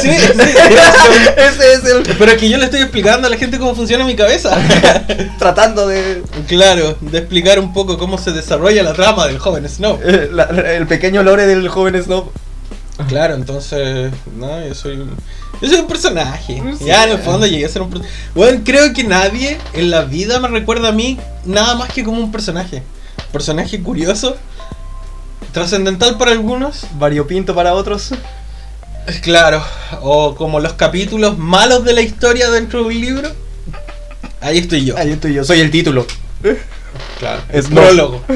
Sí. 0.00 0.08
Ese 1.36 1.72
es 1.74 1.84
el. 1.84 2.02
Pero 2.18 2.32
es 2.32 2.38
que 2.38 2.48
yo 2.48 2.58
le 2.58 2.64
estoy 2.64 2.80
explicando 2.80 3.26
a 3.26 3.30
la 3.30 3.36
gente 3.36 3.58
cómo 3.58 3.74
funciona 3.74 4.04
mi 4.04 4.16
cabeza. 4.16 4.56
Tratando 5.38 5.86
de. 5.86 6.22
claro, 6.48 6.96
de 7.00 7.18
explicar 7.18 7.58
un 7.58 7.72
poco 7.72 7.98
cómo 7.98 8.18
se 8.18 8.32
desarrolla 8.32 8.82
la 8.82 8.92
trama 8.92 9.26
del 9.26 9.38
joven 9.38 9.68
Snow. 9.68 9.98
eh, 10.04 10.28
la- 10.32 10.44
el 10.44 10.86
pequeño 10.86 11.22
lore 11.22 11.46
del 11.46 11.68
joven 11.68 12.02
Snob. 12.02 12.30
Claro, 13.08 13.34
entonces, 13.34 14.12
no, 14.36 14.64
yo 14.66 14.74
soy 14.74 14.98
un, 14.98 15.16
yo 15.60 15.68
soy 15.68 15.80
un 15.80 15.86
personaje. 15.88 16.62
Sí. 16.78 16.84
Ya 16.84 17.04
en 17.04 17.10
el 17.12 17.18
fondo 17.18 17.46
llegué 17.46 17.64
a 17.64 17.68
ser 17.68 17.82
un 17.82 17.90
personaje. 17.90 18.14
Bueno, 18.34 18.60
creo 18.64 18.92
que 18.92 19.02
nadie 19.04 19.58
en 19.72 19.90
la 19.90 20.02
vida 20.04 20.38
me 20.40 20.48
recuerda 20.48 20.88
a 20.88 20.92
mí 20.92 21.18
nada 21.44 21.74
más 21.74 21.90
que 21.92 22.04
como 22.04 22.20
un 22.20 22.30
personaje. 22.30 22.82
Personaje 23.32 23.82
curioso, 23.82 24.36
trascendental 25.52 26.18
para 26.18 26.32
algunos, 26.32 26.84
Variopinto 26.98 27.54
para 27.54 27.74
otros. 27.74 28.10
Claro, 29.22 29.62
o 30.00 30.34
como 30.34 30.60
los 30.60 30.74
capítulos 30.74 31.38
malos 31.38 31.84
de 31.84 31.92
la 31.92 32.02
historia 32.02 32.50
dentro 32.50 32.80
de 32.80 32.86
un 32.86 33.00
libro. 33.00 33.32
Ahí 34.40 34.58
estoy 34.58 34.84
yo. 34.84 34.96
Ahí 34.96 35.12
estoy 35.12 35.34
yo, 35.34 35.44
soy 35.44 35.60
el 35.60 35.70
título. 35.70 36.06
Claro. 37.18 37.42
Es 37.50 37.66
el 37.66 37.74
no. 37.74 37.80
prólogo. 37.82 38.24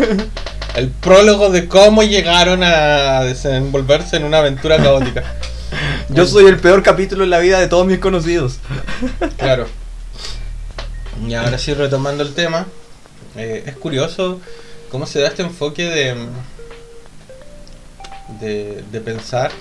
El 0.77 0.91
prólogo 0.91 1.49
de 1.49 1.69
cómo 1.69 2.03
llegaron 2.03 2.63
a 2.63 3.23
desenvolverse 3.23 4.17
en 4.17 4.25
una 4.25 4.41
aventura 4.41 4.77
caótica. 4.77 5.25
Yo 6.11 6.27
soy 6.27 6.45
el 6.45 6.59
peor 6.59 6.83
capítulo 6.83 7.25
en 7.25 7.31
la 7.31 7.39
vida 7.39 7.59
de 7.59 7.67
todos 7.67 7.87
mis 7.87 7.99
conocidos. 7.99 8.59
Claro. 9.39 9.67
Y 11.27 11.33
ahora 11.33 11.57
sí, 11.57 11.73
retomando 11.73 12.23
el 12.23 12.35
tema, 12.35 12.67
eh, 13.37 13.65
es 13.67 13.75
curioso 13.77 14.39
cómo 14.91 15.07
se 15.07 15.21
da 15.21 15.29
este 15.29 15.43
enfoque 15.43 15.85
de, 15.85 16.15
de, 18.41 18.85
de 18.93 19.01
pensar. 19.01 19.53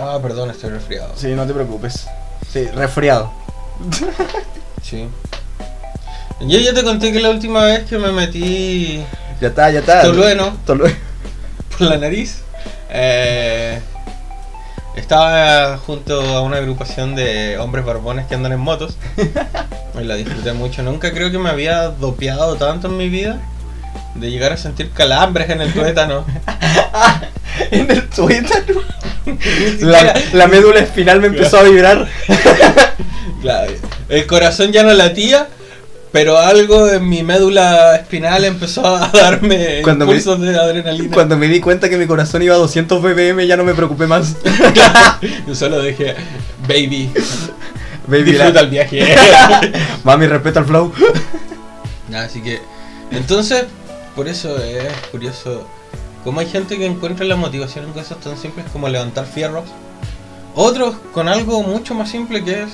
Ah, 0.00 0.18
perdón, 0.20 0.50
estoy 0.50 0.70
resfriado. 0.70 1.12
Sí, 1.16 1.28
no 1.28 1.46
te 1.46 1.54
preocupes. 1.54 2.06
Sí, 2.52 2.66
resfriado. 2.68 3.32
Sí. 4.82 5.08
Yo 6.42 6.58
ya 6.60 6.72
te 6.72 6.84
conté 6.84 7.12
que 7.12 7.18
la 7.18 7.30
última 7.30 7.64
vez 7.64 7.84
que 7.86 7.98
me 7.98 8.12
metí 8.12 9.02
Ya 9.40 9.48
está, 9.48 9.68
ya 9.70 9.80
está. 9.80 10.02
tolueno 10.02 10.56
Tolueno. 10.64 10.94
por 11.76 11.88
la 11.88 11.96
nariz, 11.96 12.42
eh, 12.88 13.80
estaba 14.94 15.76
junto 15.78 16.20
a 16.20 16.40
una 16.42 16.58
agrupación 16.58 17.16
de 17.16 17.58
hombres 17.58 17.84
barbones 17.84 18.26
que 18.26 18.36
andan 18.36 18.52
en 18.52 18.60
motos. 18.60 18.96
Y 20.00 20.04
la 20.04 20.14
disfruté 20.14 20.52
mucho. 20.52 20.82
Nunca 20.84 21.10
creo 21.12 21.30
que 21.32 21.38
me 21.38 21.48
había 21.50 21.88
dopeado 21.88 22.54
tanto 22.56 22.86
en 22.88 22.96
mi 22.98 23.08
vida 23.08 23.38
de 24.14 24.30
llegar 24.30 24.52
a 24.52 24.56
sentir 24.58 24.92
calambres 24.92 25.48
en 25.50 25.62
el 25.62 25.72
tuétano. 25.72 26.24
en 27.70 27.90
el 27.90 28.08
tuétano. 28.10 28.82
La, 29.80 30.14
la 30.32 30.46
médula 30.46 30.80
espinal 30.80 31.20
me 31.20 31.26
empezó 31.28 31.58
a 31.58 31.62
vibrar. 31.64 32.08
Claro, 33.42 33.72
el 34.08 34.26
corazón 34.26 34.72
ya 34.72 34.82
no 34.82 34.92
latía, 34.94 35.46
pero 36.10 36.38
algo 36.38 36.88
en 36.88 37.08
mi 37.08 37.22
médula 37.22 37.94
espinal 37.96 38.44
empezó 38.44 38.84
a 38.86 39.08
darme 39.08 39.82
Cuando 39.82 40.04
me- 40.06 40.12
impulsos 40.16 40.40
de 40.40 40.58
adrenalina. 40.58 41.14
Cuando 41.14 41.36
me 41.36 41.46
di 41.46 41.60
cuenta 41.60 41.88
que 41.88 41.96
mi 41.96 42.06
corazón 42.06 42.42
iba 42.42 42.54
a 42.54 42.58
200 42.58 43.00
bbm 43.00 43.46
ya 43.46 43.56
no 43.56 43.62
me 43.62 43.74
preocupé 43.74 44.06
más. 44.08 44.34
Yo 45.46 45.54
solo 45.54 45.80
dije, 45.82 46.16
baby, 46.66 47.10
Baby, 48.08 48.22
disfruta 48.24 48.52
la- 48.52 48.60
el 48.62 48.68
viaje. 48.70 49.14
Mami, 50.04 50.26
respeto 50.26 50.58
al 50.60 50.64
flow. 50.64 50.92
Así 52.14 52.40
que, 52.42 52.60
entonces, 53.12 53.64
por 54.16 54.26
eso 54.28 54.56
es 54.58 54.84
curioso 55.12 55.68
cómo 56.26 56.40
hay 56.40 56.46
gente 56.48 56.76
que 56.76 56.84
encuentra 56.84 57.24
la 57.24 57.36
motivación 57.36 57.84
en 57.86 57.92
cosas 57.92 58.18
tan 58.18 58.36
simples 58.36 58.66
como 58.72 58.88
levantar 58.88 59.24
fierros. 59.26 59.64
Otros 60.56 60.96
con 61.12 61.28
algo 61.28 61.62
mucho 61.62 61.94
más 61.94 62.10
simple 62.10 62.42
que 62.44 62.64
es 62.64 62.70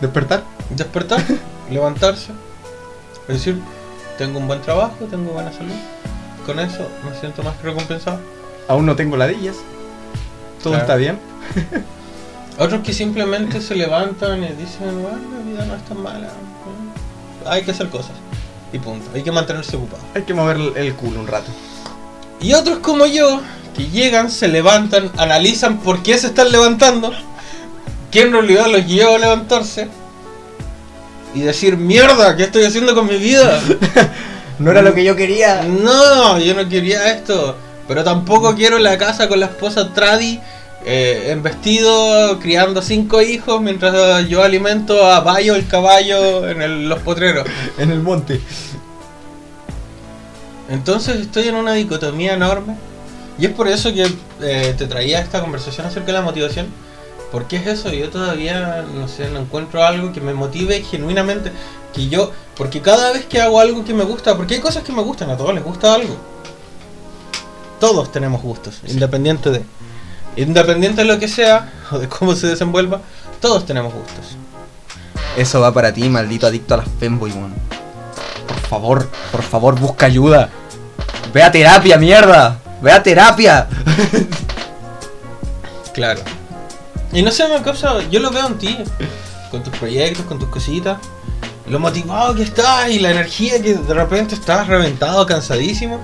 Despertar. 0.00 0.42
despertar, 0.70 1.22
levantarse. 1.70 2.32
Es 3.28 3.36
decir, 3.36 3.58
tengo 4.18 4.40
un 4.40 4.48
buen 4.48 4.60
trabajo, 4.60 4.96
tengo 5.08 5.32
buena 5.32 5.52
salud. 5.52 5.72
Con 6.44 6.58
eso 6.58 6.88
me 7.08 7.18
siento 7.18 7.42
más 7.44 7.60
recompensado. 7.62 8.18
Aún 8.68 8.86
no 8.86 8.96
tengo 8.96 9.16
ladillas. 9.16 9.56
Todo 10.62 10.72
Claro. 10.72 10.82
está 10.82 10.96
bien. 10.96 11.18
Otros 12.58 12.82
que 12.82 12.92
simplemente 12.92 13.60
se 13.60 13.76
levantan 13.76 14.42
y 14.42 14.48
dicen, 14.48 15.00
bueno, 15.00 15.18
la 15.32 15.50
vida 15.50 15.64
no 15.64 15.76
es 15.76 15.84
tan 15.84 16.02
mala. 16.02 16.28
Hay 17.46 17.62
que 17.62 17.70
hacer 17.70 17.88
cosas. 17.88 18.12
Y 18.72 18.78
punto. 18.80 19.06
Hay 19.14 19.22
que 19.22 19.30
mantenerse 19.30 19.76
ocupado. 19.76 20.02
Hay 20.14 20.22
que 20.22 20.34
mover 20.34 20.58
el 20.76 20.94
culo 20.94 21.20
un 21.20 21.26
rato. 21.28 21.50
Y 22.44 22.52
otros 22.52 22.78
como 22.80 23.06
yo, 23.06 23.40
que 23.74 23.88
llegan, 23.88 24.30
se 24.30 24.48
levantan, 24.48 25.10
analizan 25.16 25.78
por 25.78 26.02
qué 26.02 26.18
se 26.18 26.26
están 26.26 26.52
levantando, 26.52 27.10
qué 28.10 28.22
en 28.22 28.32
realidad 28.32 28.66
los 28.66 28.86
lleva 28.86 29.14
a 29.14 29.18
levantarse, 29.18 29.88
y 31.34 31.40
decir, 31.40 31.76
mierda, 31.76 32.36
¿qué 32.36 32.44
estoy 32.44 32.64
haciendo 32.64 32.94
con 32.94 33.06
mi 33.06 33.16
vida? 33.16 33.60
No 34.56 34.70
era 34.70 34.82
lo 34.82 34.94
que 34.94 35.02
yo 35.02 35.16
quería. 35.16 35.62
No, 35.64 36.38
yo 36.38 36.54
no 36.54 36.68
quería 36.68 37.10
esto, 37.12 37.56
pero 37.88 38.04
tampoco 38.04 38.54
quiero 38.54 38.78
la 38.78 38.96
casa 38.98 39.26
con 39.28 39.40
la 39.40 39.46
esposa 39.46 39.92
Tradi. 39.92 40.38
eh, 40.86 41.30
en 41.32 41.42
vestido, 41.42 42.38
criando 42.38 42.80
cinco 42.82 43.20
hijos 43.22 43.60
mientras 43.60 44.28
yo 44.28 44.42
alimento 44.44 45.10
a 45.10 45.20
Bayo 45.20 45.54
el 45.56 45.66
caballo 45.66 46.46
en 46.48 46.60
el- 46.62 46.88
los 46.88 47.00
potreros. 47.00 47.46
En 47.78 47.90
el 47.90 47.98
monte. 48.00 48.40
Entonces 50.68 51.20
estoy 51.20 51.48
en 51.48 51.56
una 51.56 51.72
dicotomía 51.72 52.34
enorme. 52.34 52.76
Y 53.38 53.46
es 53.46 53.52
por 53.52 53.68
eso 53.68 53.92
que 53.92 54.06
eh, 54.40 54.74
te 54.76 54.86
traía 54.86 55.20
esta 55.20 55.40
conversación 55.40 55.86
acerca 55.86 56.06
de 56.06 56.12
la 56.12 56.22
motivación. 56.22 56.66
Porque 57.32 57.56
es 57.56 57.66
eso, 57.66 57.92
yo 57.92 58.10
todavía, 58.10 58.84
no 58.94 59.08
sé, 59.08 59.28
no 59.28 59.40
encuentro 59.40 59.82
algo 59.82 60.12
que 60.12 60.20
me 60.20 60.34
motive 60.34 60.82
genuinamente. 60.82 61.50
Que 61.92 62.08
yo, 62.08 62.30
porque 62.56 62.80
cada 62.80 63.12
vez 63.12 63.24
que 63.24 63.40
hago 63.40 63.58
algo 63.58 63.84
que 63.84 63.92
me 63.92 64.04
gusta, 64.04 64.36
porque 64.36 64.54
hay 64.54 64.60
cosas 64.60 64.84
que 64.84 64.92
me 64.92 65.02
gustan, 65.02 65.30
a 65.30 65.36
todos 65.36 65.52
les 65.52 65.64
gusta 65.64 65.94
algo. 65.94 66.16
Todos 67.80 68.12
tenemos 68.12 68.40
gustos, 68.40 68.80
independiente 68.86 69.50
de. 69.50 69.62
Independiente 70.36 71.02
de 71.02 71.08
lo 71.08 71.18
que 71.18 71.28
sea, 71.28 71.72
o 71.90 71.98
de 71.98 72.08
cómo 72.08 72.34
se 72.34 72.46
desenvuelva, 72.46 73.00
todos 73.40 73.66
tenemos 73.66 73.92
gustos. 73.92 74.36
Eso 75.36 75.60
va 75.60 75.74
para 75.74 75.92
ti, 75.92 76.08
maldito 76.08 76.46
adicto 76.46 76.74
a 76.74 76.78
las 76.78 76.88
femboy, 77.00 77.32
weón. 77.32 77.54
Por 78.46 78.60
favor, 78.60 79.08
por 79.32 79.42
favor, 79.42 79.78
busca 79.78 80.06
ayuda. 80.06 80.48
Ve 81.32 81.42
a 81.42 81.50
terapia, 81.50 81.96
mierda. 81.96 82.58
Ve 82.82 82.92
a 82.92 83.02
terapia. 83.02 83.68
Claro. 85.94 86.20
Y 87.12 87.22
no 87.22 87.30
sé, 87.30 87.46
me 87.46 87.62
causa, 87.62 88.02
yo 88.10 88.18
lo 88.18 88.32
veo 88.32 88.48
en 88.48 88.58
ti, 88.58 88.76
con 89.52 89.62
tus 89.62 89.72
proyectos, 89.78 90.26
con 90.26 90.40
tus 90.40 90.48
cositas, 90.48 90.98
lo 91.68 91.78
motivado 91.78 92.34
que 92.34 92.42
estás 92.42 92.90
y 92.90 92.98
la 92.98 93.12
energía 93.12 93.62
que 93.62 93.74
de 93.74 93.94
repente 93.94 94.34
estás 94.34 94.66
reventado, 94.66 95.24
cansadísimo. 95.24 96.00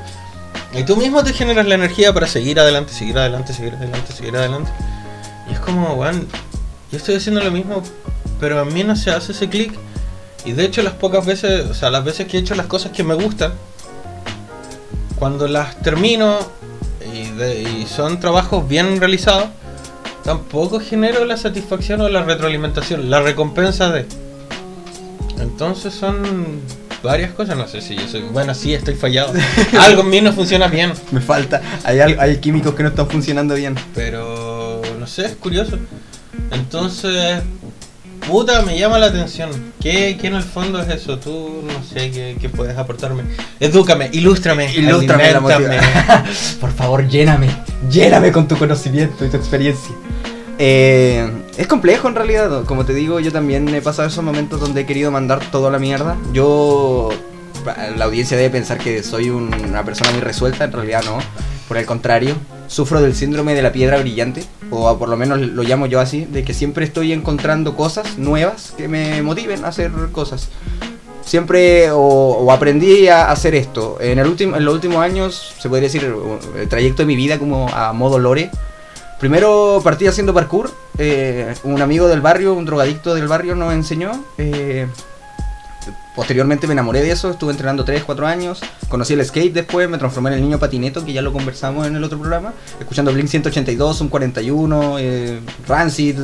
Y 0.73 0.85
tú 0.85 0.97
mismo 0.97 1.25
te 1.25 1.33
generas 1.33 1.67
la 1.67 1.75
energía 1.75 2.15
para 2.15 2.29
seguir 2.29 2.61
adelante, 2.61 2.93
seguir 2.93 3.19
adelante, 3.19 3.53
seguir 3.53 3.75
adelante, 3.75 4.13
seguir 4.13 4.37
adelante. 4.37 4.71
Y 5.49 5.55
es 5.55 5.59
como, 5.59 5.95
weón, 5.95 6.29
yo 6.93 6.99
estoy 6.99 7.17
haciendo 7.17 7.41
lo 7.43 7.51
mismo, 7.51 7.83
pero 8.39 8.61
a 8.61 8.65
mí 8.65 8.85
no 8.85 8.95
se 8.95 9.11
hace 9.11 9.33
ese 9.33 9.49
clic. 9.49 9.77
Y 10.45 10.53
de 10.53 10.65
hecho 10.65 10.83
las 10.83 10.95
pocas 10.95 11.25
veces, 11.27 11.67
o 11.71 11.75
sea, 11.75 11.91
las 11.91 12.05
veces 12.05 12.27
que 12.27 12.37
he 12.37 12.41
hecho 12.41 12.55
las 12.55 12.67
cosas 12.67 12.93
que 12.93 13.05
me 13.05 13.15
gustan, 13.15 13.53
cuando 15.19 15.47
las 15.49 15.77
termino 15.83 16.39
y, 17.13 17.31
de- 17.33 17.63
y 17.63 17.87
son 17.87 18.21
trabajos 18.21 18.67
bien 18.67 18.99
realizados, 19.01 19.49
tampoco 20.25 20.81
genero 20.81 21.25
la 21.25 21.37
satisfacción 21.37 22.01
o 22.01 22.09
la 22.09 22.23
retroalimentación, 22.23 23.11
la 23.11 23.21
recompensa 23.21 23.91
de. 23.91 24.07
Entonces 25.39 25.95
son 25.95 26.61
varias 27.03 27.33
cosas, 27.33 27.57
no 27.57 27.67
sé 27.69 27.81
si 27.83 27.97
yo 27.97 28.07
soy. 28.09 28.23
Bueno, 28.33 28.55
sí, 28.55 28.73
estoy 28.75 28.95
fallado. 28.95 29.33
Algo 29.81 30.03
en 30.03 30.11
mí 30.11 30.21
no 30.21 30.33
funciona 30.33 30.69
bien, 30.69 30.93
Me 31.13 31.21
falta. 31.21 31.61
Hay, 31.85 32.01
hay 32.01 32.37
químicos 32.39 32.75
que 32.75 32.83
no 32.83 32.91
están 32.91 33.09
funcionando 33.09 33.55
bien. 33.55 33.75
pero 33.95 34.81
no 34.99 35.07
sé, 35.07 35.27
es 35.27 35.37
curioso. 35.37 35.79
Entonces, 36.51 37.43
puta, 38.31 38.63
me 38.63 38.79
llama 38.79 38.99
la 38.99 39.07
atención. 39.07 39.51
¿Qué, 39.81 40.17
qué 40.21 40.29
en 40.29 40.35
el 40.37 40.43
fondo 40.43 40.81
es 40.81 40.89
eso? 40.89 41.19
Tú 41.19 41.63
no 41.67 41.83
sé 41.85 42.11
qué, 42.11 42.37
qué 42.41 42.49
puedes 42.49 42.77
aportarme. 42.79 43.25
Edúcame, 43.59 44.09
ilústrame, 44.13 44.73
Ilústrame 44.75 45.33
la 45.33 45.41
Por 46.61 46.73
favor, 46.73 47.07
lléname. 47.09 47.49
Lléname 47.91 48.33
con 48.33 48.47
tu 48.49 48.57
conocimiento 48.57 49.25
y 49.25 49.29
tu 49.29 49.37
experiencia. 49.37 49.95
Eh, 50.59 51.29
es 51.57 51.67
complejo 51.67 52.09
en 52.09 52.15
realidad. 52.15 52.65
Como 52.65 52.85
te 52.85 52.93
digo, 52.95 53.19
yo 53.21 53.33
también 53.33 53.69
he 53.75 53.81
pasado 53.83 54.09
esos 54.09 54.23
momentos 54.25 54.61
donde 54.61 54.83
he 54.83 54.87
querido 54.87 55.11
mandar 55.11 55.41
todo 55.51 55.69
a 55.69 55.71
la 55.71 55.79
mierda. 55.79 56.17
Yo. 56.33 57.11
La 57.97 58.07
audiencia 58.07 58.37
debe 58.39 58.49
pensar 58.51 58.79
que 58.79 59.03
soy 59.03 59.29
un- 59.29 59.53
una 59.69 59.85
persona 59.85 60.11
muy 60.13 60.21
resuelta. 60.21 60.65
En 60.65 60.73
realidad, 60.73 61.03
no. 61.05 61.19
Por 61.69 61.77
el 61.77 61.85
contrario, 61.87 62.35
sufro 62.71 63.03
del 63.03 63.15
síndrome 63.15 63.55
de 63.55 63.63
la 63.63 63.73
piedra 63.73 63.99
brillante. 63.99 64.45
O 64.71 64.97
por 64.97 65.09
lo 65.09 65.17
menos 65.17 65.41
lo 65.41 65.63
llamo 65.63 65.87
yo 65.87 66.01
así. 66.01 66.25
De 66.25 66.45
que 66.45 66.55
siempre 66.55 66.85
estoy 66.85 67.13
encontrando 67.13 67.77
cosas 67.77 68.17
nuevas 68.17 68.73
que 68.77 68.89
me 68.89 69.21
motiven 69.23 69.65
a 69.65 69.69
hacer 69.69 69.91
cosas 70.13 70.49
siempre 71.25 71.91
o, 71.93 72.51
aprendí 72.51 73.09
a 73.09 73.31
hacer 73.31 73.55
esto. 73.55 73.99
En, 74.01 74.19
el 74.19 74.27
último, 74.27 74.57
en 74.57 74.65
los 74.65 74.75
últimos 74.75 74.99
años, 74.99 75.55
se 75.59 75.69
podría 75.69 75.89
decir, 75.89 76.13
el 76.57 76.69
trayecto 76.69 77.03
de 77.03 77.07
mi 77.07 77.17
vida 77.17 77.39
como 77.39 77.69
a 77.69 77.93
modo 77.93 78.19
lore. 78.19 78.51
Primero 79.21 79.81
partí 79.85 80.07
haciendo 80.07 80.35
parkour. 80.35 80.71
eh, 80.99 81.55
un 81.63 81.81
amigo 81.83 82.09
del 82.09 82.21
barrio, 82.21 82.55
un 82.55 82.65
drogadicto 82.65 83.15
del 83.15 83.29
barrio 83.29 83.55
nos 83.55 83.73
enseñó. 83.73 84.13
eh, 84.39 84.87
posteriormente 86.15 86.67
me 86.67 86.73
enamoré 86.73 87.03
de 87.03 87.11
eso, 87.11 87.31
estuve 87.31 87.53
entrenando 87.53 87.85
3, 87.85 88.05
4 88.05 88.27
años. 88.27 88.61
Conocí 88.89 89.15
el 89.15 89.25
skate 89.25 89.53
después, 89.53 89.89
me 89.89 89.99
transformé 89.99 90.31
en 90.31 90.37
el 90.37 90.43
niño 90.43 90.59
patineto, 90.59 91.05
que 91.05 91.13
ya 91.13 91.23
lo 91.23 91.33
conversamos 91.33 91.87
en 91.87 91.97
el 91.97 92.05
otro 92.05 92.19
programa. 92.19 92.53
Escuchando 92.79 93.13
Blink 93.13 93.29
182, 93.29 94.01
un 94.01 94.09
41, 94.09 94.99
eh, 94.99 95.41
Rancid. 95.67 96.17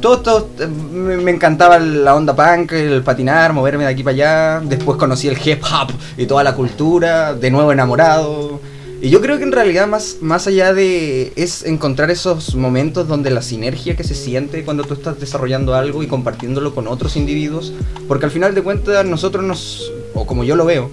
Todo, 0.00 0.20
todo, 0.20 0.48
me, 0.90 1.16
me 1.18 1.30
encantaba 1.30 1.78
la 1.78 2.16
onda 2.16 2.34
punk, 2.34 2.72
el 2.72 3.02
patinar, 3.02 3.52
moverme 3.52 3.84
de 3.84 3.90
aquí 3.90 4.02
para 4.02 4.14
allá. 4.14 4.60
Después 4.60 4.98
conocí 4.98 5.28
el 5.28 5.38
hip 5.42 5.62
hop 5.62 5.92
y 6.16 6.26
toda 6.26 6.42
la 6.42 6.54
cultura, 6.54 7.34
de 7.34 7.50
nuevo 7.50 7.70
enamorado. 7.70 8.60
Y 9.04 9.10
yo 9.10 9.20
creo 9.20 9.36
que 9.36 9.44
en 9.44 9.52
realidad 9.52 9.86
más, 9.86 10.16
más 10.22 10.46
allá 10.46 10.72
de 10.72 11.30
es 11.36 11.62
encontrar 11.64 12.10
esos 12.10 12.54
momentos 12.54 13.06
donde 13.06 13.28
la 13.28 13.42
sinergia 13.42 13.96
que 13.96 14.02
se 14.02 14.14
siente 14.14 14.64
cuando 14.64 14.82
tú 14.82 14.94
estás 14.94 15.20
desarrollando 15.20 15.74
algo 15.74 16.02
y 16.02 16.06
compartiéndolo 16.06 16.74
con 16.74 16.88
otros 16.88 17.14
individuos, 17.16 17.74
porque 18.08 18.24
al 18.24 18.30
final 18.30 18.54
de 18.54 18.62
cuentas 18.62 19.04
nosotros 19.04 19.44
nos, 19.44 19.92
o 20.14 20.24
como 20.24 20.42
yo 20.42 20.56
lo 20.56 20.64
veo, 20.64 20.90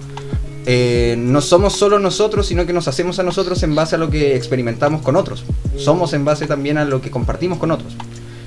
eh, 0.66 1.14
no 1.18 1.40
somos 1.40 1.72
solo 1.72 1.98
nosotros, 1.98 2.46
sino 2.46 2.66
que 2.66 2.74
nos 2.74 2.86
hacemos 2.86 3.18
a 3.18 3.22
nosotros 3.22 3.62
en 3.62 3.74
base 3.74 3.94
a 3.94 3.98
lo 3.98 4.10
que 4.10 4.36
experimentamos 4.36 5.00
con 5.00 5.16
otros. 5.16 5.42
Somos 5.78 6.12
en 6.12 6.26
base 6.26 6.46
también 6.46 6.76
a 6.76 6.84
lo 6.84 7.00
que 7.00 7.10
compartimos 7.10 7.56
con 7.56 7.70
otros. 7.70 7.96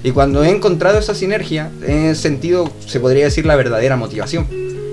Y 0.04 0.12
cuando 0.12 0.44
he 0.44 0.52
encontrado 0.52 1.00
esa 1.00 1.16
sinergia, 1.16 1.72
he 1.88 2.14
sentido, 2.14 2.70
se 2.86 3.00
podría 3.00 3.24
decir, 3.24 3.48
la 3.48 3.56
verdadera 3.56 3.96
motivación. 3.96 4.46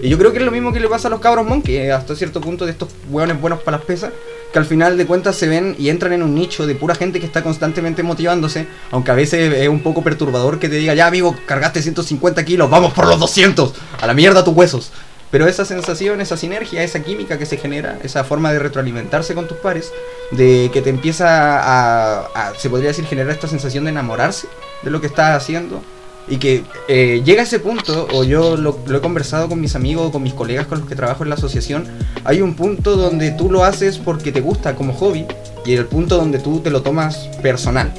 Y 0.03 0.09
yo 0.09 0.17
creo 0.17 0.33
que 0.33 0.39
es 0.39 0.45
lo 0.47 0.51
mismo 0.51 0.73
que 0.73 0.81
le 0.81 0.89
pasa 0.89 1.09
a 1.09 1.11
los 1.11 1.21
cabros 1.21 1.47
monkey, 1.47 1.77
eh, 1.77 1.93
hasta 1.93 2.17
cierto 2.17 2.41
punto 2.41 2.65
de 2.65 2.73
estos 2.73 2.89
hueones 3.11 3.39
buenos 3.39 3.61
para 3.61 3.77
las 3.77 3.87
pesas, 3.87 4.13
que 4.53 4.59
al 4.59 4.67
final 4.67 4.99
de 4.99 5.07
cuentas 5.07 5.37
se 5.37 5.49
ven 5.49 5.75
y 5.79 5.89
entran 5.89 6.13
en 6.13 6.23
un 6.23 6.35
nicho 6.35 6.67
de 6.67 6.75
pura 6.75 6.95
gente 6.95 7.21
que 7.21 7.27
está 7.27 7.43
constantemente 7.43 8.03
motivándose, 8.03 8.67
aunque 8.91 9.11
a 9.11 9.15
veces 9.15 9.53
es 9.55 9.69
un 9.69 9.81
poco 9.81 10.03
perturbador 10.03 10.59
que 10.59 10.69
te 10.69 10.77
diga, 10.77 10.95
ya 10.95 11.07
amigo, 11.07 11.35
cargaste 11.47 11.83
150 11.83 12.45
kilos, 12.45 12.69
vamos 12.69 12.93
por 12.93 13.07
los 13.07 13.19
200, 13.19 13.73
a 14.01 14.07
la 14.07 14.15
mierda 14.15 14.45
tus 14.45 14.55
huesos. 14.55 14.93
Pero 15.31 15.49
esa 15.49 15.65
sensación, 15.65 16.21
esa 16.21 16.37
sinergia, 16.37 16.83
esa 16.83 17.01
química 17.01 17.39
que 17.39 17.47
se 17.47 17.57
genera, 17.57 17.99
esa 18.03 18.23
forma 18.23 18.53
de 18.53 18.59
retroalimentarse 18.59 19.35
con 19.35 19.49
tus 19.49 19.57
pares, 19.57 19.91
de 20.31 20.69
que 20.75 20.83
te 20.83 20.91
empieza 20.91 21.25
a, 21.25 22.53
se 22.59 22.69
podría 22.69 22.89
decir, 22.89 23.07
generar 23.07 23.33
esta 23.33 23.49
sensación 23.49 23.85
de 23.85 23.91
enamorarse 23.91 24.47
de 24.83 24.91
lo 24.91 25.01
que 25.01 25.07
estás 25.07 25.35
haciendo, 25.35 25.83
y 26.29 26.37
que 26.37 26.65
eh, 26.89 27.23
llega 27.25 27.43
a 27.43 27.45
ese 27.45 27.59
punto, 27.59 28.09
o 28.13 28.25
yo 28.25 28.57
lo, 28.57 28.79
he 28.95 29.01
conversado 29.01 29.49
con 29.49 29.61
mis 29.61 29.75
amigos, 29.75 30.11
con 30.11 30.23
mis 30.23 30.35
colegas 30.35 30.67
con 30.67 30.79
los 30.81 30.89
que 30.89 30.95
trabajo 30.95 31.25
en 31.25 31.31
la 31.31 31.35
asociación, 31.35 31.85
hay 32.25 32.41
un 32.41 32.55
punto 32.55 32.97
donde 32.97 33.33
tú 33.33 33.51
lo 33.51 33.65
haces 33.65 33.99
porque 33.99 34.33
te 34.33 34.41
gusta 34.41 34.75
como 34.75 34.93
hobby, 34.95 35.27
y 35.65 35.75
el 35.75 35.87
punto 35.87 36.17
donde 36.17 36.39
tú 36.39 36.61
te 36.61 36.71
lo 36.71 36.83
tomas 36.83 37.29
personal. 37.43 37.93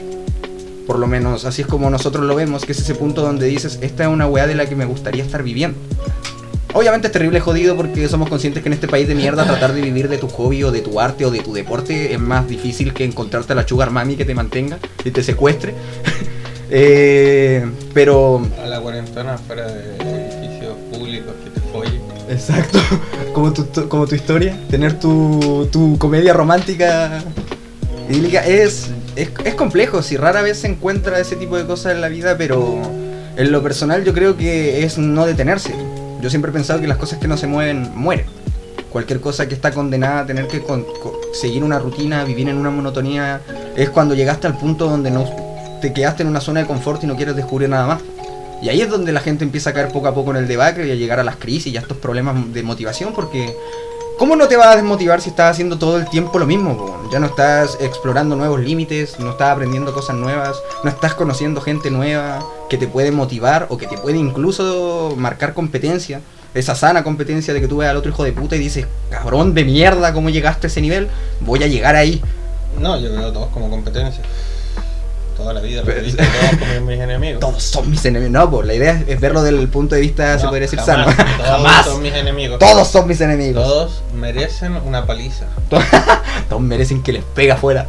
Por 0.87 0.99
lo 0.99 1.07
menos 1.07 1.45
así 1.45 1.61
es 1.61 1.67
como 1.67 1.89
nosotros 1.89 2.25
lo 2.25 2.35
vemos, 2.35 2.65
que 2.65 2.73
es 2.73 2.79
ese 2.79 2.95
punto 2.95 3.21
donde 3.21 3.47
dices, 3.47 3.79
esta 3.81 4.03
es 4.03 4.09
una 4.09 4.27
weá 4.27 4.47
de 4.47 4.55
la 4.55 4.65
que 4.65 4.75
me 4.75 4.85
gustaría 4.85 5.23
estar 5.23 5.43
viviendo. 5.43 5.77
Obviamente 6.73 7.07
es 7.07 7.13
terrible 7.13 7.39
jodido 7.39 7.77
porque 7.77 8.07
somos 8.07 8.29
conscientes 8.29 8.63
que 8.63 8.69
en 8.69 8.73
este 8.73 8.87
país 8.87 9.07
de 9.07 9.13
mierda 9.13 9.45
tratar 9.45 9.73
de 9.73 9.81
vivir 9.81 10.09
de 10.09 10.17
tu 10.17 10.27
hobby 10.27 10.63
o 10.63 10.71
de 10.71 10.81
tu 10.81 10.99
arte 10.99 11.25
o 11.25 11.31
de 11.31 11.39
tu 11.39 11.53
deporte 11.53 12.13
es 12.13 12.19
más 12.19 12.47
difícil 12.47 12.93
que 12.93 13.05
encontrarte 13.05 13.53
a 13.53 13.55
la 13.55 13.67
sugar 13.67 13.91
mami 13.91 14.15
que 14.15 14.25
te 14.25 14.33
mantenga 14.33 14.79
y 15.05 15.11
te 15.11 15.23
secuestre. 15.23 15.73
Eh, 16.75 17.71
pero... 17.93 18.41
A 18.61 18.67
la 18.67 18.81
cuarentena 18.81 19.37
fuera 19.37 19.71
de 19.71 19.95
edificios 19.97 20.75
públicos 20.91 21.33
que 21.43 21.49
te 21.51 21.59
follen. 21.71 22.01
Exacto, 22.29 22.79
como 23.33 23.53
tu, 23.53 23.87
como 23.87 24.07
tu 24.07 24.15
historia, 24.15 24.57
tener 24.69 24.99
tu, 24.99 25.69
tu 25.71 25.97
comedia 25.97 26.33
romántica 26.33 27.23
idílica 28.09 28.45
es, 28.45 28.89
es, 29.15 29.29
es 29.45 29.55
complejo, 29.55 30.01
si 30.01 30.17
rara 30.17 30.41
vez 30.41 30.59
se 30.59 30.67
encuentra 30.67 31.19
ese 31.19 31.35
tipo 31.35 31.57
de 31.57 31.65
cosas 31.65 31.93
en 31.93 32.01
la 32.01 32.09
vida, 32.09 32.37
pero 32.37 32.81
en 33.37 33.51
lo 33.51 33.61
personal 33.61 34.03
yo 34.03 34.13
creo 34.13 34.35
que 34.35 34.83
es 34.83 34.97
no 34.97 35.25
detenerse 35.25 35.73
yo 36.23 36.29
siempre 36.29 36.51
he 36.51 36.53
pensado 36.53 36.79
que 36.79 36.87
las 36.87 36.97
cosas 36.97 37.19
que 37.19 37.27
no 37.27 37.35
se 37.35 37.47
mueven, 37.47 37.91
mueren. 37.95 38.25
Cualquier 38.89 39.19
cosa 39.19 39.45
que 39.49 39.55
está 39.55 39.73
condenada 39.73 40.21
a 40.21 40.25
tener 40.25 40.47
que 40.47 40.63
seguir 41.33 41.65
una 41.65 41.79
rutina, 41.79 42.23
vivir 42.23 42.47
en 42.47 42.55
una 42.55 42.69
monotonía, 42.69 43.41
es 43.75 43.89
cuando 43.89 44.15
llegaste 44.15 44.47
al 44.47 44.57
punto 44.57 44.87
donde 44.87 45.11
no 45.11 45.25
te 45.83 45.91
quedaste 45.91 46.23
en 46.23 46.29
una 46.29 46.39
zona 46.39 46.61
de 46.61 46.65
confort 46.65 47.03
y 47.03 47.07
no 47.07 47.17
quieres 47.17 47.35
descubrir 47.35 47.67
nada 47.67 47.85
más. 47.85 48.01
Y 48.61 48.69
ahí 48.69 48.79
es 48.79 48.89
donde 48.89 49.11
la 49.11 49.19
gente 49.19 49.43
empieza 49.43 49.71
a 49.71 49.73
caer 49.73 49.91
poco 49.91 50.07
a 50.07 50.13
poco 50.13 50.31
en 50.31 50.37
el 50.37 50.47
debate 50.47 50.87
y 50.87 50.91
a 50.91 50.95
llegar 50.95 51.19
a 51.19 51.25
las 51.25 51.35
crisis 51.35 51.73
y 51.73 51.75
a 51.75 51.81
estos 51.81 51.97
problemas 51.97 52.53
de 52.53 52.63
motivación, 52.63 53.11
porque 53.13 53.53
¿cómo 54.17 54.37
no 54.37 54.47
te 54.47 54.55
vas 54.55 54.67
a 54.67 54.75
desmotivar 54.77 55.19
si 55.19 55.31
estás 55.31 55.51
haciendo 55.51 55.77
todo 55.77 55.97
el 55.97 56.09
tiempo 56.09 56.39
lo 56.39 56.45
mismo? 56.45 57.09
Ya 57.11 57.19
no 57.19 57.25
estás 57.25 57.77
explorando 57.81 58.37
nuevos 58.37 58.61
límites, 58.61 59.19
no 59.19 59.31
estás 59.31 59.49
aprendiendo 59.49 59.93
cosas 59.93 60.15
nuevas, 60.15 60.55
no 60.85 60.89
estás 60.89 61.15
conociendo 61.15 61.59
gente 61.59 61.91
nueva 61.91 62.39
que 62.69 62.77
te 62.77 62.87
puede 62.87 63.11
motivar 63.11 63.67
o 63.69 63.77
que 63.77 63.87
te 63.87 63.97
puede 63.97 64.17
incluso 64.17 65.13
marcar 65.17 65.53
competencia. 65.53 66.21
Esa 66.53 66.75
sana 66.75 67.03
competencia 67.03 67.53
de 67.53 67.59
que 67.59 67.67
tú 67.67 67.77
veas 67.77 67.91
al 67.91 67.97
otro 67.97 68.09
hijo 68.09 68.23
de 68.23 68.31
puta 68.31 68.55
y 68.55 68.59
dices, 68.59 68.87
cabrón 69.09 69.53
de 69.53 69.65
mierda, 69.65 70.13
¿cómo 70.13 70.29
llegaste 70.29 70.67
a 70.67 70.69
ese 70.69 70.79
nivel? 70.79 71.09
Voy 71.41 71.61
a 71.61 71.67
llegar 71.67 71.97
ahí. 71.97 72.21
No, 72.79 72.97
yo 72.97 73.11
veo 73.11 73.27
a 73.27 73.33
todos 73.33 73.49
como 73.49 73.69
competencia 73.69 74.23
toda 75.43 75.53
la 75.53 75.61
vida 75.61 75.83
todos 75.83 76.57
como 76.59 76.87
mis 76.87 76.99
enemigos. 76.99 77.39
Todos 77.39 77.63
son 77.63 77.89
mis 77.89 78.05
enemigos. 78.05 78.31
No, 78.31 78.49
pues 78.49 78.67
la 78.67 78.73
idea 78.73 79.03
es, 79.07 79.19
verlo 79.19 79.43
desde 79.43 79.59
el 79.59 79.67
punto 79.67 79.95
de 79.95 80.01
vista, 80.01 80.39
se 80.39 80.45
podría 80.45 80.61
decir, 80.61 80.79
sano. 80.79 81.05
Todos 81.05 81.85
son 81.85 82.01
mis 82.01 82.13
enemigos. 82.13 82.59
Todos 82.59 82.87
son 82.87 83.07
mis 83.07 83.21
enemigos. 83.21 83.63
Todos 83.63 84.03
merecen 84.15 84.75
una 84.77 85.05
paliza. 85.05 85.45
todos 85.69 86.61
merecen 86.61 87.03
que 87.03 87.13
les 87.13 87.23
pega 87.23 87.55
afuera. 87.55 87.85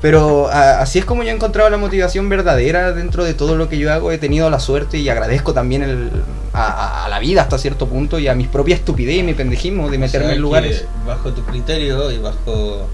Pero 0.00 0.48
así 0.48 0.98
es 0.98 1.06
como 1.06 1.22
yo 1.22 1.30
he 1.30 1.34
encontrado 1.34 1.70
la 1.70 1.78
motivación 1.78 2.28
verdadera 2.28 2.92
dentro 2.92 3.24
de 3.24 3.32
todo 3.32 3.56
lo 3.56 3.70
que 3.70 3.78
yo 3.78 3.90
hago. 3.90 4.12
He 4.12 4.18
tenido 4.18 4.50
la 4.50 4.60
suerte 4.60 4.98
y 4.98 5.08
agradezco 5.08 5.54
también 5.54 5.82
el, 5.82 6.10
a, 6.52 7.06
la 7.08 7.18
vida 7.20 7.40
hasta 7.40 7.56
cierto 7.56 7.88
punto 7.88 8.18
y 8.18 8.28
a 8.28 8.34
mis 8.34 8.48
propias 8.48 8.80
estupidez 8.80 9.16
y 9.16 9.22
mi 9.22 9.32
pendejismo 9.32 9.88
de 9.88 9.96
meterme 9.96 10.34
en 10.34 10.42
lugares. 10.42 10.84
Bajo 11.06 11.32
tu 11.32 11.42
criterio 11.44 12.10
y 12.10 12.18
bajo 12.18 12.86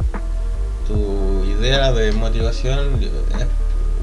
tu 0.87 1.30
idea 1.61 1.93
de 1.93 2.13
motivación, 2.13 2.99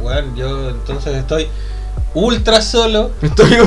bueno, 0.01 0.28
yo 0.36 0.70
entonces 0.70 1.16
estoy 1.16 1.47
ultra 2.14 2.62
solo. 2.62 3.12
Estoy. 3.22 3.58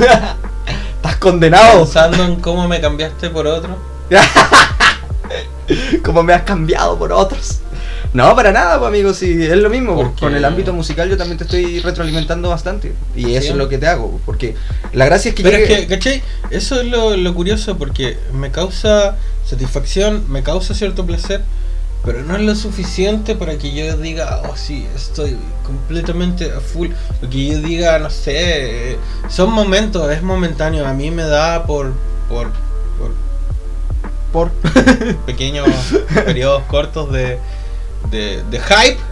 Estás 0.96 1.16
condenado. 1.16 1.80
Pensando 1.80 2.24
en 2.24 2.36
cómo 2.36 2.68
me 2.68 2.80
cambiaste 2.80 3.30
por 3.30 3.46
otro. 3.46 3.76
cómo 6.04 6.22
me 6.22 6.32
has 6.32 6.42
cambiado 6.42 6.98
por 6.98 7.12
otros. 7.12 7.60
No, 8.12 8.34
para 8.34 8.50
nada, 8.50 8.78
pues 8.78 8.88
amigo, 8.88 9.14
si 9.14 9.44
es 9.44 9.56
lo 9.56 9.70
mismo. 9.70 9.94
Porque... 9.94 10.20
Con 10.20 10.34
el 10.34 10.44
ámbito 10.44 10.72
musical 10.72 11.08
yo 11.08 11.16
también 11.16 11.38
te 11.38 11.44
estoy 11.44 11.80
retroalimentando 11.80 12.48
bastante. 12.48 12.92
Y 13.14 13.34
eso 13.34 13.52
es 13.52 13.56
lo 13.56 13.68
que 13.68 13.78
te 13.78 13.86
hago. 13.86 14.20
Porque 14.26 14.56
la 14.92 15.06
gracia 15.06 15.30
es 15.30 15.34
que... 15.34 15.42
Pero 15.42 15.56
es 15.56 15.68
que, 15.68 15.86
¿cachai? 15.86 16.22
Eso 16.50 16.80
es 16.80 16.86
lo, 16.86 17.16
lo 17.16 17.34
curioso 17.34 17.76
porque 17.76 18.18
me 18.32 18.50
causa 18.50 19.16
satisfacción, 19.44 20.24
me 20.28 20.42
causa 20.42 20.74
cierto 20.74 21.06
placer 21.06 21.42
pero 22.04 22.22
no 22.22 22.36
es 22.36 22.42
lo 22.42 22.54
suficiente 22.54 23.34
para 23.34 23.58
que 23.58 23.72
yo 23.72 23.96
diga, 23.96 24.42
oh 24.48 24.56
sí, 24.56 24.86
estoy 24.94 25.36
completamente 25.64 26.50
a 26.50 26.60
full. 26.60 26.88
Lo 27.20 27.28
que 27.28 27.46
yo 27.46 27.58
diga, 27.58 27.98
no 27.98 28.10
sé, 28.10 28.98
son 29.28 29.52
momentos, 29.52 30.10
es 30.10 30.22
momentáneo. 30.22 30.86
A 30.86 30.94
mí 30.94 31.10
me 31.10 31.24
da 31.24 31.64
por. 31.64 31.92
por. 32.28 32.50
por. 34.32 34.50
por 34.50 34.50
pequeños 35.26 35.68
periodos 36.24 36.62
cortos 36.64 37.12
de, 37.12 37.38
de, 38.10 38.42
de 38.50 38.60
hype 38.60 39.09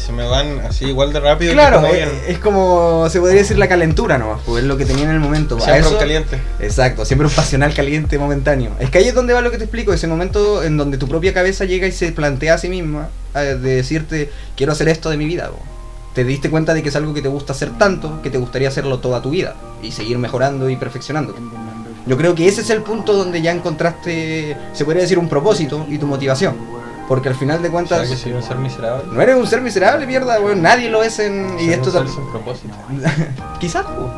se 0.00 0.12
me 0.12 0.26
van 0.26 0.60
así 0.60 0.86
igual 0.86 1.12
de 1.12 1.20
rápido. 1.20 1.52
Claro, 1.52 1.86
eh, 1.86 2.08
es, 2.28 2.38
como 2.38 3.08
se 3.10 3.20
podría 3.20 3.38
decir 3.38 3.58
la 3.58 3.68
calentura 3.68 4.18
nomás, 4.18 4.40
pues 4.44 4.62
es 4.62 4.68
lo 4.68 4.76
que 4.76 4.84
tenía 4.84 5.04
en 5.04 5.10
el 5.10 5.20
momento. 5.20 5.60
Siempre 5.60 5.88
un 5.88 5.98
caliente. 5.98 6.40
Exacto, 6.58 7.04
siempre 7.04 7.28
un 7.28 7.32
pasional 7.32 7.74
caliente 7.74 8.18
momentáneo. 8.18 8.72
Es 8.80 8.90
que 8.90 8.98
ahí 8.98 9.08
es 9.08 9.14
donde 9.14 9.32
va 9.32 9.40
lo 9.40 9.50
que 9.50 9.58
te 9.58 9.64
explico, 9.64 9.92
ese 9.92 10.06
momento 10.06 10.62
en 10.64 10.76
donde 10.76 10.98
tu 10.98 11.06
propia 11.06 11.34
cabeza 11.34 11.64
llega 11.64 11.86
y 11.86 11.92
se 11.92 12.12
plantea 12.12 12.54
a 12.54 12.58
sí 12.58 12.68
misma 12.68 13.08
de 13.34 13.56
decirte, 13.56 14.30
quiero 14.56 14.72
hacer 14.72 14.88
esto 14.88 15.10
de 15.10 15.16
mi 15.16 15.26
vida. 15.26 15.50
Te 16.14 16.24
diste 16.24 16.50
cuenta 16.50 16.74
de 16.74 16.82
que 16.82 16.88
es 16.88 16.96
algo 16.96 17.14
que 17.14 17.22
te 17.22 17.28
gusta 17.28 17.52
hacer 17.52 17.70
tanto 17.78 18.20
que 18.22 18.30
te 18.30 18.38
gustaría 18.38 18.68
hacerlo 18.68 18.98
toda 18.98 19.22
tu 19.22 19.30
vida 19.30 19.54
y 19.82 19.92
seguir 19.92 20.18
mejorando 20.18 20.68
y 20.68 20.76
perfeccionando. 20.76 21.36
Yo 22.06 22.16
creo 22.16 22.34
que 22.34 22.48
ese 22.48 22.62
es 22.62 22.70
el 22.70 22.82
punto 22.82 23.12
donde 23.12 23.42
ya 23.42 23.52
encontraste, 23.52 24.56
se 24.72 24.84
podría 24.84 25.02
decir, 25.02 25.18
un 25.18 25.28
propósito 25.28 25.86
y 25.88 25.98
tu 25.98 26.06
motivación. 26.06 26.79
Porque 27.10 27.28
al 27.28 27.34
final 27.34 27.60
de 27.60 27.70
cuentas. 27.70 28.08
que 28.08 28.16
soy 28.16 28.34
un 28.34 28.42
ser 28.44 28.56
miserable? 28.58 29.02
No 29.10 29.20
eres 29.20 29.34
un 29.34 29.44
ser 29.44 29.60
miserable, 29.62 30.06
mierda, 30.06 30.38
weón. 30.38 30.62
Nadie 30.62 30.88
lo 30.88 31.02
es 31.02 31.18
en. 31.18 31.58
y 31.58 31.70
esto 31.70 31.90
también. 31.90 32.16
propósito. 32.30 32.72
Quizás, 33.58 33.84
weón. 33.84 34.12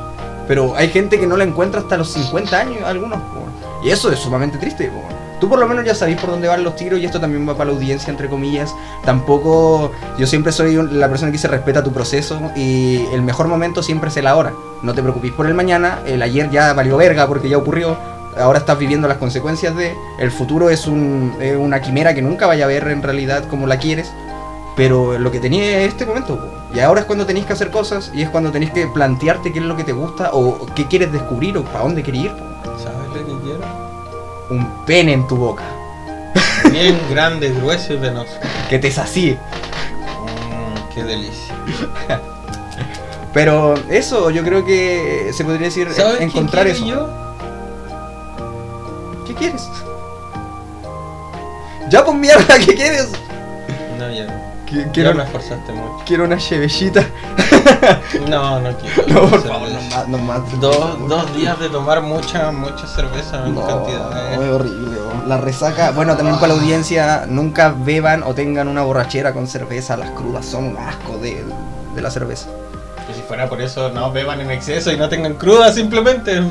Pero 0.47 0.77
hay 0.77 0.91
gente 0.91 1.19
que 1.19 1.27
no 1.27 1.39
la 1.39 1.45
encuentra 1.45 1.81
hasta 1.81 1.97
los 1.97 2.11
50 2.11 2.55
años, 2.55 2.83
algunos, 2.85 3.19
weón. 3.35 3.51
Y 3.83 3.89
eso 3.89 4.13
es 4.13 4.19
sumamente 4.19 4.59
triste, 4.59 4.91
weón. 4.91 5.11
Tú 5.41 5.49
por 5.49 5.59
lo 5.59 5.67
menos 5.67 5.87
ya 5.87 5.95
sabéis 5.95 6.21
por 6.21 6.29
dónde 6.29 6.49
van 6.49 6.63
los 6.63 6.77
tiros 6.77 7.01
y 7.01 7.07
esto 7.07 7.19
también 7.19 7.49
va 7.49 7.57
para 7.57 7.71
la 7.71 7.77
audiencia, 7.77 8.11
entre 8.11 8.29
comillas. 8.29 8.75
Tampoco, 9.07 9.91
yo 10.19 10.27
siempre 10.27 10.53
soy 10.53 10.75
la 10.93 11.09
persona 11.09 11.33
que 11.33 11.39
se 11.39 11.49
respeta 11.49 11.83
tu 11.83 11.95
proceso 11.95 12.53
y 12.55 13.07
el 13.15 13.23
mejor 13.23 13.49
momento 13.49 13.83
siempre 13.83 14.11
es 14.11 14.17
el 14.19 14.27
ahora. 14.27 14.53
No 14.83 14.93
te 14.93 15.01
preocupes 15.01 15.33
por 15.33 15.47
el 15.47 15.55
mañana, 15.55 16.01
el 16.05 16.21
ayer 16.21 16.51
ya 16.51 16.75
valió 16.75 16.99
verga 16.99 17.27
porque 17.27 17.49
ya 17.49 17.57
ocurrió 17.57 17.97
ahora 18.37 18.59
estás 18.59 18.79
viviendo 18.79 19.09
las 19.09 19.19
consecuencias 19.19 19.77
de. 19.77 19.95
El 20.19 20.31
futuro 20.31 20.71
es, 20.71 20.87
un, 20.87 21.35
una 21.59 21.81
quimera 21.81 22.15
que 22.15 22.23
nunca 22.23 22.47
vaya 22.47 22.65
a 22.65 22.69
ver 22.69 22.89
en 22.89 23.03
realidad 23.03 23.45
como 23.49 23.67
la 23.67 23.79
quieres. 23.79 24.13
Pero 24.77 25.19
lo 25.19 25.31
que 25.31 25.39
tenía 25.39 25.81
es 25.81 25.89
este 25.89 26.07
momento. 26.07 26.39
Y 26.75 26.81
ahora 26.81 27.01
es 27.01 27.07
cuando 27.07 27.27
tenéis 27.27 27.45
que 27.45 27.53
hacer 27.53 27.71
cosas 27.71 28.11
y 28.15 28.23
es 28.23 28.31
cuando 28.31 28.51
tenéis 28.51 28.73
que 28.73 28.87
plantearte 28.87 29.53
qué 29.53 29.59
es 29.59 29.65
lo 29.65 29.77
que 29.77 29.85
te 29.85 29.93
gusta 29.93 30.31
o 30.33 30.67
qué 30.75 30.87
quieres 30.87 31.13
descubrir 31.13 31.59
o 31.59 31.65
para 31.65 31.81
dónde 31.81 32.03
quieres 32.03 32.25
ir. 32.25 32.33
¿Sabes 32.83 33.09
lo 33.09 33.15
que 33.15 33.45
quiero? 33.45 33.61
Un 34.49 34.85
pene 34.87 35.13
en 35.13 35.27
tu 35.27 35.37
boca. 35.37 35.65
Bien 36.71 36.99
grande, 37.11 37.51
grueso 37.51 37.93
y 37.93 37.99
venoso. 37.99 38.33
Que 38.71 38.79
te 38.79 38.91
sacie. 38.91 39.35
Mm, 39.35 40.95
qué 40.95 41.05
delicia. 41.05 41.55
Pero 43.35 43.75
eso, 43.91 44.31
yo 44.31 44.43
creo 44.43 44.65
que 44.65 45.31
se 45.35 45.45
podría 45.45 45.67
decir 45.67 45.89
encontrar 46.21 46.67
eso. 46.67 46.87
Yo? 46.87 47.32
¿Qué 49.33 49.39
quieres? 49.39 49.63
Ya 51.89 52.05
pues 52.05 52.17
mierda, 52.17 52.59
¿qué 52.59 52.75
quieres? 52.75 53.09
Qui- 54.67 54.85
Ya 54.87 54.93
Quiero, 54.93 55.15
me 55.15 55.25
esforzaste 55.25 55.73
mucho. 55.73 56.03
quiero 56.07 56.25
una 56.25 56.37
chevellita. 56.39 57.05
No, 58.29 58.61
no 58.61 58.71
quiero. 58.79 59.03
No, 59.09 59.21
por 59.29 59.41
cerveza. 59.43 59.49
favor, 59.53 59.69
no 59.69 59.81
más, 59.91 60.09
no 60.09 60.19
más. 60.19 60.61
Dos, 60.61 61.09
dos 61.09 61.35
días 61.37 61.59
de 61.61 61.69
tomar 61.69 62.01
mucha, 62.03 62.51
mucha 62.53 62.87
cerveza 62.87 63.47
en 63.47 63.55
No, 63.55 63.67
cantidad. 63.67 64.33
es 64.33 64.39
horrible. 64.51 64.99
La 65.27 65.37
resaca, 65.39 65.91
bueno, 65.93 66.17
también 66.17 66.37
para 66.37 66.55
la 66.55 66.61
audiencia, 66.61 67.25
nunca 67.29 67.75
beban 67.77 68.23
o 68.23 68.35
tengan 68.35 68.69
una 68.69 68.83
borrachera 68.83 69.33
con 69.33 69.47
cerveza. 69.47 69.97
Las 69.97 70.11
crudas 70.11 70.45
son 70.47 70.65
un 70.65 70.77
asco 70.79 71.19
de, 71.19 71.45
de 71.95 72.03
la 72.03 72.11
cerveza. 72.11 72.49
Si 73.23 73.29
fuera 73.29 73.49
por 73.49 73.61
eso, 73.63 73.89
no 73.91 74.11
beban 74.11 74.41
en 74.41 74.51
exceso 74.51 74.91
y 74.91 74.97
no 74.97 75.09
tengan 75.09 75.35
cruda 75.35 75.73
simplemente. 75.73 76.43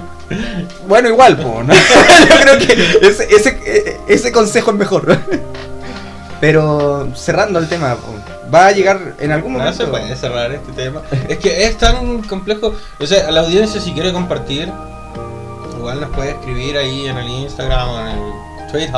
Bueno, 0.88 1.10
igual, 1.10 1.36
po, 1.38 1.62
¿no? 1.64 1.74
yo 2.30 2.36
creo 2.42 2.58
que 2.60 3.08
ese, 3.08 3.28
ese, 3.36 4.00
ese 4.08 4.32
consejo 4.32 4.72
es 4.72 4.78
mejor. 4.78 5.18
Pero 6.40 7.10
cerrando 7.14 7.60
el 7.60 7.68
tema, 7.68 7.98
va 8.54 8.68
a 8.68 8.72
llegar 8.72 9.16
en 9.20 9.32
algún 9.32 9.54
No 9.54 9.60
momento. 9.60 9.84
se 9.84 9.90
puede 9.90 10.16
cerrar 10.16 10.52
este 10.54 10.72
tema. 10.72 11.02
Es 11.28 11.40
que 11.40 11.66
es 11.66 11.78
tan 11.78 12.22
complejo. 12.24 12.74
O 13.00 13.06
sea, 13.06 13.28
a 13.28 13.32
la 13.32 13.42
audiencia 13.42 13.82
si 13.82 13.92
quiere 13.92 14.14
compartir, 14.14 14.72
igual 15.78 16.00
nos 16.00 16.10
puede 16.12 16.32
escribir 16.32 16.78
ahí 16.78 17.08
en 17.08 17.18
el 17.18 17.28
Instagram 17.28 17.90
o 17.90 18.00
en 18.00 18.08
el 18.08 18.72
Twitter. 18.72 18.94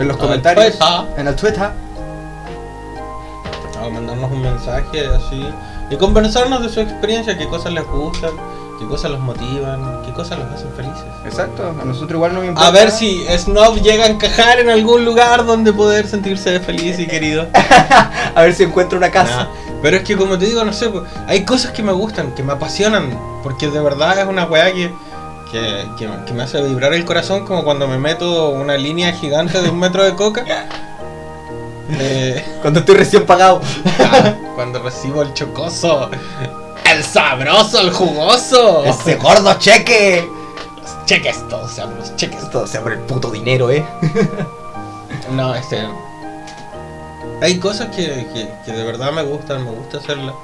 En 0.00 0.08
los 0.08 0.16
comentarios. 0.16 0.66
Twitter. 0.78 0.88
En 1.16 1.28
el 1.28 1.36
Twitter. 1.36 1.70
O 3.82 3.90
mandarnos 3.90 4.32
un 4.32 4.42
mensaje 4.42 5.06
así. 5.06 5.46
Y 5.90 5.96
conversarnos 5.96 6.62
de 6.62 6.68
su 6.68 6.80
experiencia, 6.80 7.36
qué 7.36 7.46
cosas 7.46 7.72
les 7.72 7.86
gustan, 7.86 8.30
qué 8.80 8.86
cosas 8.86 9.10
los 9.10 9.20
motivan, 9.20 10.02
qué 10.04 10.12
cosas 10.12 10.38
los 10.38 10.50
hacen 10.52 10.72
felices. 10.74 11.04
Exacto, 11.24 11.62
a 11.80 11.84
nosotros 11.84 12.12
igual 12.12 12.34
nos 12.34 12.44
importa. 12.44 12.68
A 12.68 12.70
ver 12.72 12.90
si 12.90 13.24
Snob 13.38 13.80
llega 13.82 14.04
a 14.04 14.08
encajar 14.08 14.58
en 14.60 14.70
algún 14.70 15.04
lugar 15.04 15.44
donde 15.44 15.72
poder 15.72 16.06
sentirse 16.08 16.58
feliz 16.60 16.98
y 16.98 17.06
querido. 17.06 17.46
A 18.34 18.42
ver 18.42 18.54
si 18.54 18.64
encuentra 18.64 18.98
una 18.98 19.10
casa. 19.10 19.44
Nah, 19.44 19.80
Pero 19.82 19.98
es 19.98 20.02
que 20.02 20.16
como 20.16 20.36
te 20.38 20.46
digo, 20.46 20.64
no 20.64 20.72
sé, 20.72 20.88
pues, 20.88 21.04
hay 21.28 21.44
cosas 21.44 21.70
que 21.72 21.82
me 21.82 21.92
gustan, 21.92 22.34
que 22.34 22.42
me 22.42 22.52
apasionan, 22.54 23.16
porque 23.44 23.68
de 23.68 23.80
verdad 23.80 24.18
es 24.18 24.26
una 24.26 24.44
weá 24.46 24.72
que, 24.72 24.92
que, 25.52 25.86
que- 25.98 26.08
que 26.26 26.32
me 26.32 26.42
hace 26.42 26.60
vibrar 26.62 26.92
el 26.94 27.04
corazón 27.04 27.44
como 27.46 27.62
cuando 27.62 27.86
me 27.86 27.98
meto 27.98 28.48
una 28.48 28.76
línea 28.76 29.12
gigante 29.12 29.60
de 29.62 29.68
un 29.70 29.78
metro 29.78 30.02
de 30.02 30.14
coca. 30.16 30.44
Eh, 31.90 32.44
Cuando 32.62 32.80
estoy 32.80 32.96
recién 32.96 33.26
pagado. 33.26 33.60
cuando 34.54 34.82
recibo 34.82 35.22
el 35.22 35.34
chocoso, 35.34 36.10
el 36.90 37.04
sabroso, 37.04 37.80
el 37.80 37.90
jugoso. 37.92 38.84
Ese 38.84 39.16
gordo 39.16 39.54
cheque. 39.58 40.26
Los 40.80 41.06
cheques, 41.06 41.46
todos 41.48 41.70
sean 41.72 41.94
los 41.96 42.14
cheques. 42.16 42.50
Todo 42.50 42.66
sea 42.66 42.82
por 42.82 42.92
el 42.92 43.00
puto 43.00 43.30
dinero, 43.30 43.70
eh. 43.70 43.84
No, 45.30 45.54
este. 45.54 45.86
Hay 47.42 47.58
cosas 47.58 47.88
que, 47.94 48.26
que, 48.32 48.48
que 48.64 48.72
de 48.72 48.84
verdad 48.84 49.12
me 49.12 49.22
gustan, 49.22 49.64
me 49.64 49.70
gusta 49.70 49.98
hacerlas. 49.98 50.34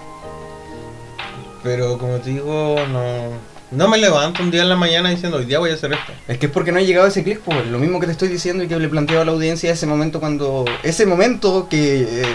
Pero 1.62 1.98
como 1.98 2.16
te 2.18 2.30
digo, 2.30 2.76
no. 2.88 3.49
No 3.70 3.86
me 3.86 3.98
levanto 3.98 4.42
un 4.42 4.50
día 4.50 4.62
en 4.62 4.68
la 4.68 4.74
mañana 4.74 5.10
diciendo 5.10 5.38
hoy 5.38 5.44
día 5.44 5.60
voy 5.60 5.70
a 5.70 5.74
hacer 5.74 5.92
esto. 5.92 6.12
Es 6.26 6.38
que 6.38 6.46
es 6.46 6.52
porque 6.52 6.72
no 6.72 6.80
he 6.80 6.86
llegado 6.86 7.06
a 7.06 7.08
ese 7.08 7.22
clic, 7.22 7.38
pues 7.38 7.66
lo 7.68 7.78
mismo 7.78 8.00
que 8.00 8.06
te 8.06 8.12
estoy 8.12 8.28
diciendo 8.28 8.64
y 8.64 8.68
que 8.68 8.76
le 8.76 8.88
planteo 8.88 9.20
a 9.20 9.24
la 9.24 9.30
audiencia 9.30 9.70
ese 9.70 9.86
momento 9.86 10.18
cuando. 10.18 10.64
Ese 10.82 11.06
momento 11.06 11.68
que 11.70 12.02
eh, 12.02 12.26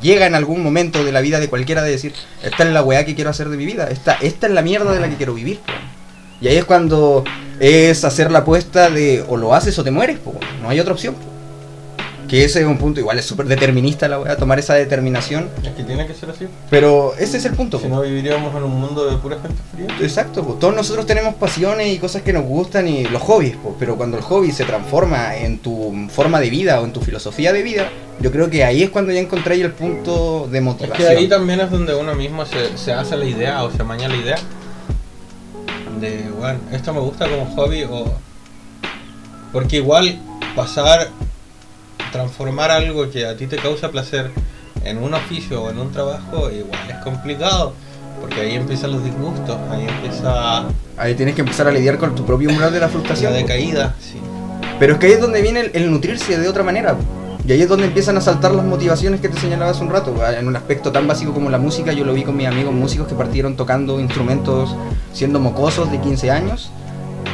llega 0.00 0.26
en 0.26 0.34
algún 0.34 0.60
momento 0.60 1.04
de 1.04 1.12
la 1.12 1.20
vida 1.20 1.38
de 1.38 1.48
cualquiera 1.48 1.82
de 1.82 1.92
decir, 1.92 2.12
esta 2.42 2.64
es 2.64 2.72
la 2.72 2.82
weá 2.82 3.04
que 3.04 3.14
quiero 3.14 3.30
hacer 3.30 3.48
de 3.48 3.56
mi 3.56 3.64
vida, 3.64 3.88
esta, 3.90 4.14
esta 4.14 4.48
es 4.48 4.52
la 4.52 4.62
mierda 4.62 4.92
de 4.92 4.98
la 4.98 5.08
que 5.08 5.16
quiero 5.16 5.34
vivir, 5.34 5.60
pues. 5.64 5.78
Y 6.40 6.48
ahí 6.48 6.56
es 6.56 6.64
cuando 6.64 7.22
es 7.60 8.04
hacer 8.04 8.32
la 8.32 8.40
apuesta 8.40 8.90
de 8.90 9.24
o 9.28 9.36
lo 9.36 9.54
haces 9.54 9.78
o 9.78 9.84
te 9.84 9.92
mueres, 9.92 10.18
pues. 10.18 10.36
No 10.60 10.68
hay 10.68 10.80
otra 10.80 10.94
opción, 10.94 11.14
pues. 11.14 11.31
Que 12.32 12.44
ese 12.44 12.62
es 12.62 12.66
un 12.66 12.78
punto, 12.78 12.98
igual 12.98 13.18
es 13.18 13.26
súper 13.26 13.44
determinista 13.44 14.08
la 14.08 14.18
weá, 14.18 14.38
tomar 14.38 14.58
esa 14.58 14.72
determinación. 14.72 15.50
Es 15.62 15.72
que 15.72 15.84
tiene 15.84 16.06
que 16.06 16.14
ser 16.14 16.30
así. 16.30 16.46
Pero 16.70 17.12
ese 17.18 17.36
es 17.36 17.44
el 17.44 17.52
punto, 17.52 17.78
Si 17.78 17.88
no 17.88 18.00
viviríamos 18.00 18.56
en 18.56 18.62
un 18.62 18.80
mundo 18.80 19.04
de 19.04 19.18
pura 19.18 19.36
gente 19.38 19.60
fría. 19.70 19.88
Exacto, 20.00 20.40
todos 20.58 20.74
nosotros 20.74 21.04
tenemos 21.04 21.34
pasiones 21.34 21.88
y 21.88 21.98
cosas 21.98 22.22
que 22.22 22.32
nos 22.32 22.44
gustan 22.44 22.88
y 22.88 23.04
los 23.04 23.20
hobbies, 23.20 23.58
pues, 23.62 23.74
pero 23.78 23.98
cuando 23.98 24.16
el 24.16 24.22
hobby 24.22 24.50
se 24.50 24.64
transforma 24.64 25.36
en 25.36 25.58
tu 25.58 26.08
forma 26.08 26.40
de 26.40 26.48
vida 26.48 26.80
o 26.80 26.86
en 26.86 26.94
tu 26.94 27.02
filosofía 27.02 27.52
de 27.52 27.62
vida, 27.62 27.90
yo 28.18 28.32
creo 28.32 28.48
que 28.48 28.64
ahí 28.64 28.82
es 28.82 28.88
cuando 28.88 29.12
ya 29.12 29.20
encontráis 29.20 29.62
el 29.62 29.72
punto 29.72 30.48
de 30.50 30.56
Es 30.56 30.64
motivación. 30.64 31.08
que 31.08 31.14
ahí 31.14 31.28
también 31.28 31.60
es 31.60 31.70
donde 31.70 31.94
uno 31.94 32.14
mismo 32.14 32.46
se, 32.46 32.78
se 32.78 32.94
hace 32.94 33.14
la 33.14 33.26
idea 33.26 33.62
o 33.62 33.70
se 33.70 33.84
maña 33.84 34.08
la 34.08 34.16
idea 34.16 34.38
de, 36.00 36.30
bueno, 36.38 36.58
esto 36.72 36.94
me 36.94 37.00
gusta 37.00 37.28
como 37.28 37.44
hobby 37.54 37.82
o... 37.84 38.06
Porque 39.52 39.76
igual 39.76 40.18
pasar, 40.56 41.10
transformar 42.12 42.70
algo 42.70 43.10
que 43.10 43.26
a 43.26 43.36
ti 43.36 43.46
te 43.48 43.56
causa 43.56 43.90
placer 43.90 44.30
en 44.84 44.98
un 44.98 45.14
oficio 45.14 45.62
o 45.62 45.70
en 45.70 45.78
un 45.78 45.90
trabajo, 45.90 46.50
igual 46.50 46.80
es 46.88 46.96
complicado. 46.98 47.74
Porque 48.20 48.40
ahí 48.40 48.54
empiezan 48.54 48.92
los 48.92 49.02
disgustos, 49.02 49.58
ahí 49.70 49.86
empieza 49.88 50.66
Ahí 50.96 51.14
tienes 51.14 51.34
que 51.34 51.40
empezar 51.40 51.66
a 51.66 51.72
lidiar 51.72 51.98
con 51.98 52.14
tu 52.14 52.24
propio 52.24 52.50
umbral 52.50 52.72
de 52.72 52.78
la 52.78 52.86
la 52.86 52.92
frustración. 52.92 53.32
pues. 53.32 53.42
decaída. 53.42 53.96
Sí. 53.98 54.18
Pero 54.78 54.92
es 54.92 54.98
que 55.00 55.06
ahí 55.06 55.12
es 55.12 55.20
donde 55.20 55.42
viene 55.42 55.60
el, 55.60 55.70
el 55.74 55.90
nutrirse 55.90 56.38
de 56.38 56.48
otra 56.48 56.62
manera. 56.62 56.96
Y 57.46 57.50
ahí 57.50 57.60
es 57.60 57.68
donde 57.68 57.86
empiezan 57.86 58.16
a 58.16 58.20
saltar 58.20 58.52
las 58.52 58.64
motivaciones 58.64 59.20
que 59.20 59.28
te 59.28 59.40
señalaba 59.40 59.72
hace 59.72 59.82
un 59.82 59.90
rato. 59.90 60.14
En 60.38 60.46
un 60.46 60.54
aspecto 60.54 60.92
tan 60.92 61.08
básico 61.08 61.32
como 61.32 61.50
la 61.50 61.58
música, 61.58 61.92
yo 61.92 62.04
lo 62.04 62.14
vi 62.14 62.22
con 62.22 62.36
mis 62.36 62.46
amigos 62.46 62.72
músicos 62.72 63.08
que 63.08 63.14
partieron 63.14 63.56
tocando 63.56 63.98
instrumentos 63.98 64.76
siendo 65.12 65.40
mocosos 65.40 65.90
de 65.90 66.00
15 66.00 66.30
años. 66.30 66.70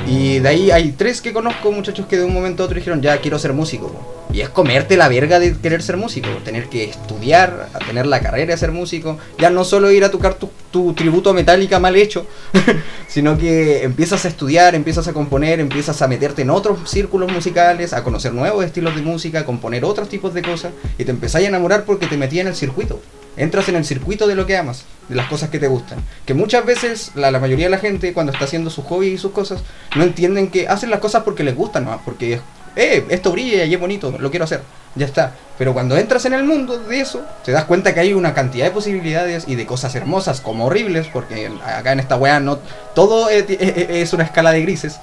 Y 0.07 0.39
de 0.39 0.49
ahí 0.49 0.70
hay 0.70 0.93
tres 0.93 1.20
que 1.20 1.35
conozco, 1.35 1.70
muchachos, 1.70 2.07
que 2.07 2.16
de 2.16 2.24
un 2.24 2.33
momento 2.33 2.62
a 2.62 2.66
otro 2.66 2.76
dijeron, 2.76 3.03
ya 3.03 3.18
quiero 3.18 3.39
ser 3.39 3.53
músico. 3.53 4.18
Po". 4.29 4.35
Y 4.35 4.41
es 4.41 4.49
comerte 4.49 4.97
la 4.97 5.09
verga 5.09 5.39
de 5.39 5.57
querer 5.57 5.83
ser 5.83 5.97
músico, 5.97 6.29
tener 6.45 6.68
que 6.68 6.85
estudiar, 6.85 7.68
tener 7.87 8.07
la 8.07 8.20
carrera 8.20 8.53
de 8.53 8.59
ser 8.59 8.72
músico. 8.72 9.18
Ya 9.39 9.51
no 9.51 9.64
solo 9.64 9.91
ir 9.91 10.05
a 10.05 10.11
tocar 10.11 10.35
tu, 10.35 10.93
tributo 10.95 11.31
a 11.31 11.79
mal 11.79 11.97
hecho, 11.97 12.26
sino 13.09 13.39
que 13.39 13.83
empiezas 13.83 14.24
a 14.24 14.29
estudiar, 14.29 14.74
empiezas 14.74 15.09
a 15.09 15.12
componer, 15.12 15.61
empiezas 15.61 16.01
a 16.03 16.09
meterte 16.09 16.43
en 16.43 16.51
otros 16.51 16.89
círculos 16.89 17.33
musicales, 17.33 17.93
a 17.93 18.05
conocer 18.05 18.33
nuevos 18.33 18.64
estilos 18.64 18.95
de 18.95 19.03
música, 19.03 19.41
a 19.41 19.45
componer 19.45 19.85
otros 19.85 20.09
tipos 20.09 20.35
de 20.35 20.43
cosas, 20.43 20.72
y 20.99 21.05
te 21.05 21.11
empezás 21.11 21.43
a 21.43 21.47
enamorar 21.47 21.85
porque 21.85 22.07
te 22.07 22.16
metí 22.16 22.41
en 22.41 22.49
el 22.49 22.55
circuito. 22.55 23.01
Entras 23.37 23.68
en 23.68 23.76
el 23.76 23.85
circuito 23.85 24.26
de 24.26 24.35
lo 24.35 24.47
que 24.47 24.57
amas, 24.57 24.85
de 25.09 25.14
las 25.14 25.29
cosas 25.29 25.49
que 25.49 25.61
te 25.61 25.68
gustan. 25.68 26.01
Que 26.26 26.35
muchas 26.35 26.66
veces 26.66 27.12
la, 27.14 27.31
la 27.31 27.39
mayoría 27.39 27.66
de 27.66 27.70
la 27.70 27.79
gente 27.79 28.12
cuando 28.12 28.33
está 28.33 28.47
haciendo 28.47 28.68
sus 28.68 28.85
hobbies 28.87 29.14
y 29.14 29.18
sus 29.18 29.31
cosas, 29.31 29.62
no 29.95 30.03
entienden 30.03 30.51
que 30.51 30.66
hacen 30.66 30.91
las 30.91 30.99
cosas 30.99 31.22
porque 31.22 31.45
les 31.45 31.55
gustan, 31.55 31.85
¿no? 31.85 32.01
porque 32.05 32.41
eh, 32.77 33.07
esto 33.11 33.33
brilla 33.33 33.64
y 33.64 33.75
es 33.75 33.81
bonito, 33.81 34.14
lo 34.19 34.31
quiero 34.31 34.45
hacer, 34.45 34.62
ya 34.95 35.07
está. 35.07 35.33
Pero 35.59 35.73
cuando 35.75 35.97
entras 35.97 36.25
en 36.25 36.35
el 36.35 36.45
mundo 36.45 36.79
de 36.79 37.01
eso, 37.01 37.23
te 37.45 37.51
das 37.53 37.64
cuenta 37.64 37.93
que 37.93 38.01
hay 38.01 38.12
una 38.12 38.33
cantidad 38.35 38.64
de 38.66 38.71
posibilidades 38.71 39.45
y 39.49 39.57
de 39.57 39.66
cosas 39.66 39.95
hermosas 39.97 40.41
como 40.41 40.66
horribles, 40.66 41.09
porque 41.12 41.51
acá 41.64 41.93
en 41.93 42.01
esta 42.01 42.16
weá 42.16 42.39
no 42.41 42.59
todo 42.95 43.29
es, 43.29 43.45
es- 43.49 44.12
una 44.12 44.25
escala 44.25 44.53
de 44.53 44.62
grises. 44.62 45.01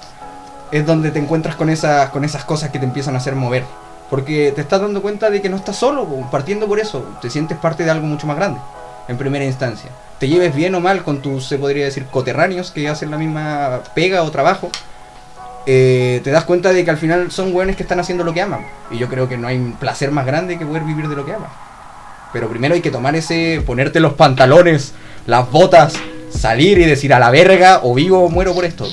Es 0.72 0.84
donde 0.86 1.10
te 1.10 1.18
encuentras 1.18 1.56
con 1.56 1.68
esas, 1.70 2.10
con 2.10 2.24
esas 2.24 2.44
cosas 2.44 2.70
que 2.70 2.78
te 2.78 2.84
empiezan 2.86 3.14
a 3.14 3.18
hacer 3.18 3.34
mover. 3.36 3.64
Porque 4.10 4.52
te 4.54 4.60
estás 4.62 4.80
dando 4.80 5.02
cuenta 5.02 5.30
de 5.30 5.42
que 5.42 5.48
no 5.48 5.56
estás 5.56 5.76
solo, 5.76 6.06
partiendo 6.30 6.66
por 6.66 6.78
eso, 6.80 7.04
te 7.20 7.28
sientes 7.28 7.58
parte 7.58 7.84
de 7.84 7.90
algo 7.90 8.06
mucho 8.06 8.26
más 8.26 8.36
grande, 8.36 8.58
en 9.08 9.16
primera 9.18 9.44
instancia. 9.44 9.90
Te 10.18 10.28
lleves 10.28 10.54
bien 10.54 10.74
o 10.74 10.80
mal 10.80 11.02
con 11.04 11.20
tus, 11.22 11.46
se 11.46 11.58
podría 11.58 11.84
decir, 11.84 12.06
coterráneos 12.06 12.70
que 12.70 12.88
hacen 12.88 13.10
la 13.10 13.18
misma 13.18 13.80
pega 13.94 14.22
o 14.22 14.30
trabajo, 14.30 14.70
eh, 15.66 16.20
te 16.22 16.30
das 16.30 16.44
cuenta 16.44 16.72
de 16.72 16.84
que 16.84 16.90
al 16.90 16.96
final 16.96 17.30
son 17.32 17.54
hueones 17.54 17.76
que 17.76 17.82
están 17.82 17.98
haciendo 17.98 18.24
lo 18.24 18.32
que 18.32 18.40
aman. 18.40 18.66
Y 18.90 18.98
yo 18.98 19.08
creo 19.08 19.28
que 19.28 19.36
no 19.36 19.48
hay 19.48 19.58
placer 19.80 20.10
más 20.12 20.24
grande 20.24 20.58
que 20.58 20.64
poder 20.64 20.84
vivir 20.84 21.08
de 21.08 21.16
lo 21.16 21.26
que 21.26 21.32
amas. 21.32 21.50
Pero 22.32 22.48
primero 22.48 22.74
hay 22.74 22.80
que 22.80 22.90
tomar 22.90 23.16
ese, 23.16 23.62
ponerte 23.66 23.98
los 23.98 24.14
pantalones, 24.14 24.94
las 25.26 25.50
botas, 25.50 25.94
salir 26.30 26.78
y 26.78 26.84
decir 26.84 27.12
a 27.12 27.18
la 27.18 27.30
verga 27.30 27.80
o 27.82 27.94
vivo 27.94 28.24
o 28.24 28.28
muero 28.28 28.54
por 28.54 28.64
esto. 28.64 28.86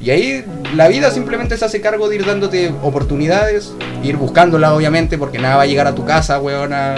Y 0.00 0.10
ahí 0.10 0.44
la 0.74 0.88
vida 0.88 1.12
simplemente 1.12 1.56
se 1.56 1.64
hace 1.64 1.80
cargo 1.80 2.08
de 2.08 2.16
ir 2.16 2.26
dándote 2.26 2.74
oportunidades, 2.82 3.72
ir 4.02 4.16
buscándolas 4.16 4.72
obviamente, 4.72 5.16
porque 5.16 5.38
nada 5.38 5.56
va 5.56 5.62
a 5.62 5.66
llegar 5.66 5.86
a 5.86 5.94
tu 5.94 6.04
casa, 6.04 6.40
weona. 6.40 6.96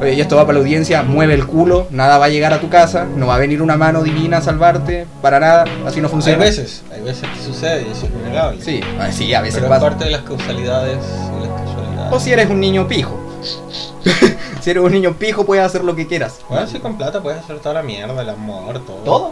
Oye, 0.00 0.14
y 0.14 0.20
esto 0.20 0.36
va 0.36 0.46
para 0.46 0.54
la 0.54 0.60
audiencia, 0.64 1.02
mueve 1.02 1.34
el 1.34 1.46
culo, 1.46 1.86
nada 1.90 2.16
va 2.18 2.24
a 2.26 2.28
llegar 2.30 2.52
a 2.54 2.60
tu 2.60 2.70
casa, 2.70 3.04
no 3.16 3.26
va 3.26 3.34
a 3.34 3.38
venir 3.38 3.60
una 3.60 3.76
mano 3.76 4.02
divina 4.02 4.38
a 4.38 4.40
salvarte, 4.40 5.06
para 5.20 5.38
nada, 5.40 5.64
así 5.86 6.00
no 6.00 6.06
Hay 6.06 6.12
funciona. 6.12 6.38
veces, 6.38 6.82
hay 6.92 7.02
veces 7.02 7.28
que 7.28 7.44
sucede 7.44 7.82
y 7.86 7.90
eso 7.92 8.06
es 8.06 8.12
innegable. 8.12 8.62
Sí, 8.64 8.80
ah, 8.98 9.12
sí, 9.12 9.34
a 9.34 9.42
veces 9.42 9.56
Pero 9.56 9.68
pasa. 9.68 9.82
parte 9.82 10.04
de 10.06 10.10
las 10.12 10.22
causalidades 10.22 10.98
y 11.38 11.46
las 11.46 11.60
casualidades. 11.60 12.12
O 12.12 12.18
si 12.18 12.32
eres 12.32 12.48
un 12.48 12.60
niño 12.60 12.88
pijo. 12.88 13.20
si 14.62 14.70
eres 14.70 14.82
un 14.82 14.92
niño 14.92 15.14
pijo, 15.18 15.44
puedes 15.44 15.64
hacer 15.64 15.84
lo 15.84 15.94
que 15.94 16.06
quieras. 16.06 16.38
Bueno, 16.48 16.66
si 16.66 16.78
con 16.78 16.96
plata 16.96 17.20
puedes 17.22 17.40
hacer 17.42 17.58
toda 17.58 17.74
la 17.74 17.82
mierda, 17.82 18.22
el 18.22 18.28
amor, 18.30 18.80
todo. 18.86 18.96
¿Todo? 19.04 19.30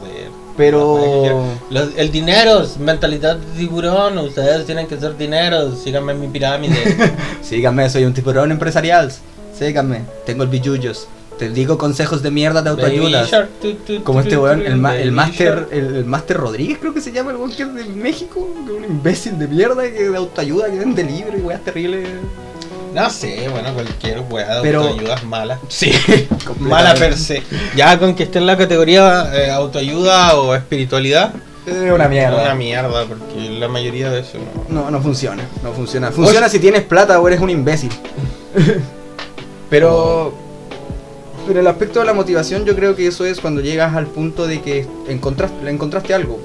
Joder. 0.00 0.28
Pero. 0.56 1.44
Los- 1.70 1.96
el 1.96 2.12
dinero, 2.12 2.62
mentalidad 2.78 3.36
de 3.36 3.56
tiburón, 3.58 4.18
ustedes 4.18 4.66
tienen 4.66 4.86
que 4.86 4.98
ser 4.98 5.16
dinero, 5.16 5.74
síganme 5.74 6.12
en 6.12 6.20
mi 6.20 6.28
pirámide. 6.28 6.76
Síganme, 7.42 7.88
soy 7.88 8.04
un 8.04 8.12
tiburón 8.12 8.50
empresarial. 8.52 9.10
Síganme, 9.60 10.00
tengo 10.26 10.42
el 10.42 10.48
billullos. 10.48 11.06
Te 11.38 11.48
digo 11.50 11.78
consejos 11.78 12.22
de 12.22 12.30
mierda 12.30 12.60
de 12.62 12.70
autoayuda. 12.70 13.18
Baby 13.20 13.30
Shark, 13.30 13.48
tu, 13.62 13.74
tu, 13.74 14.02
Como 14.02 14.20
este 14.20 14.36
weón, 14.36 14.60
el, 14.66 14.76
ma- 14.76 14.96
el 14.96 15.12
Master, 15.12 15.68
el, 15.70 15.96
el 15.96 16.04
Master 16.04 16.36
Rodríguez 16.38 16.78
creo 16.78 16.92
que 16.94 17.00
se 17.00 17.12
llama 17.12 17.30
el 17.30 17.36
weón 17.36 17.52
que 17.52 17.62
es 17.62 17.74
de 17.74 17.84
México, 17.84 18.48
que 18.66 18.72
es 18.72 18.78
un 18.78 18.84
imbécil 18.84 19.38
de 19.38 19.48
mierda 19.48 19.82
que 19.84 20.08
de 20.10 20.16
autoayuda, 20.16 20.70
que 20.70 20.78
vende 20.78 21.04
libros 21.04 21.34
y 21.38 21.42
weas 21.42 21.62
terribles. 21.62 22.08
No 22.94 23.08
sé, 23.08 23.48
bueno, 23.50 23.72
cualquier 23.72 24.20
weá 24.30 24.56
de 24.56 24.62
Pero- 24.62 24.80
autoayuda 24.82 25.14
es 25.14 25.24
mala. 25.24 25.58
Sí. 25.68 25.92
Mala 26.58 26.94
per 26.94 27.16
se. 27.16 27.42
Ya 27.76 27.98
con 27.98 28.14
que 28.14 28.22
esté 28.24 28.38
en 28.38 28.46
la 28.46 28.56
categoría 28.58 29.30
eh, 29.34 29.50
autoayuda 29.50 30.36
o 30.36 30.54
espiritualidad, 30.56 31.32
Es 31.66 31.92
una 31.92 32.04
es 32.04 32.10
mierda. 32.10 32.42
una 32.42 32.54
mierda, 32.54 33.04
porque 33.06 33.50
la 33.58 33.68
mayoría 33.68 34.10
de 34.10 34.20
eso 34.20 34.38
no. 34.68 34.82
No, 34.84 34.90
no 34.90 35.00
funciona, 35.00 35.42
no 35.62 35.72
funciona. 35.72 36.10
Funciona 36.10 36.48
si 36.48 36.58
tienes 36.58 36.82
plata 36.82 37.20
o 37.20 37.28
eres 37.28 37.40
un 37.40 37.50
imbécil. 37.50 37.90
pero. 39.70 40.32
Pero 41.46 41.60
el 41.60 41.66
aspecto 41.66 42.00
de 42.00 42.04
la 42.04 42.12
motivación, 42.12 42.66
yo 42.66 42.76
creo 42.76 42.94
que 42.94 43.06
eso 43.06 43.24
es 43.24 43.40
cuando 43.40 43.62
llegas 43.62 43.96
al 43.96 44.06
punto 44.06 44.46
de 44.46 44.60
que 44.60 44.86
encontraste, 45.08 45.64
le 45.64 45.70
encontraste 45.70 46.12
algo. 46.12 46.38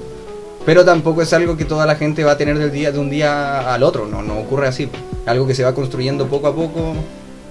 Pero 0.64 0.84
tampoco 0.84 1.22
es 1.22 1.32
algo 1.32 1.56
que 1.56 1.64
toda 1.64 1.86
la 1.86 1.96
gente 1.96 2.24
va 2.24 2.32
a 2.32 2.38
tener 2.38 2.58
del 2.58 2.72
día, 2.72 2.90
de 2.90 2.98
un 2.98 3.10
día 3.10 3.72
al 3.72 3.82
otro, 3.82 4.06
no, 4.06 4.22
no 4.22 4.38
ocurre 4.38 4.66
así. 4.66 4.88
Algo 5.26 5.46
que 5.46 5.54
se 5.54 5.62
va 5.62 5.74
construyendo 5.74 6.26
poco 6.26 6.48
a 6.48 6.54
poco, 6.54 6.94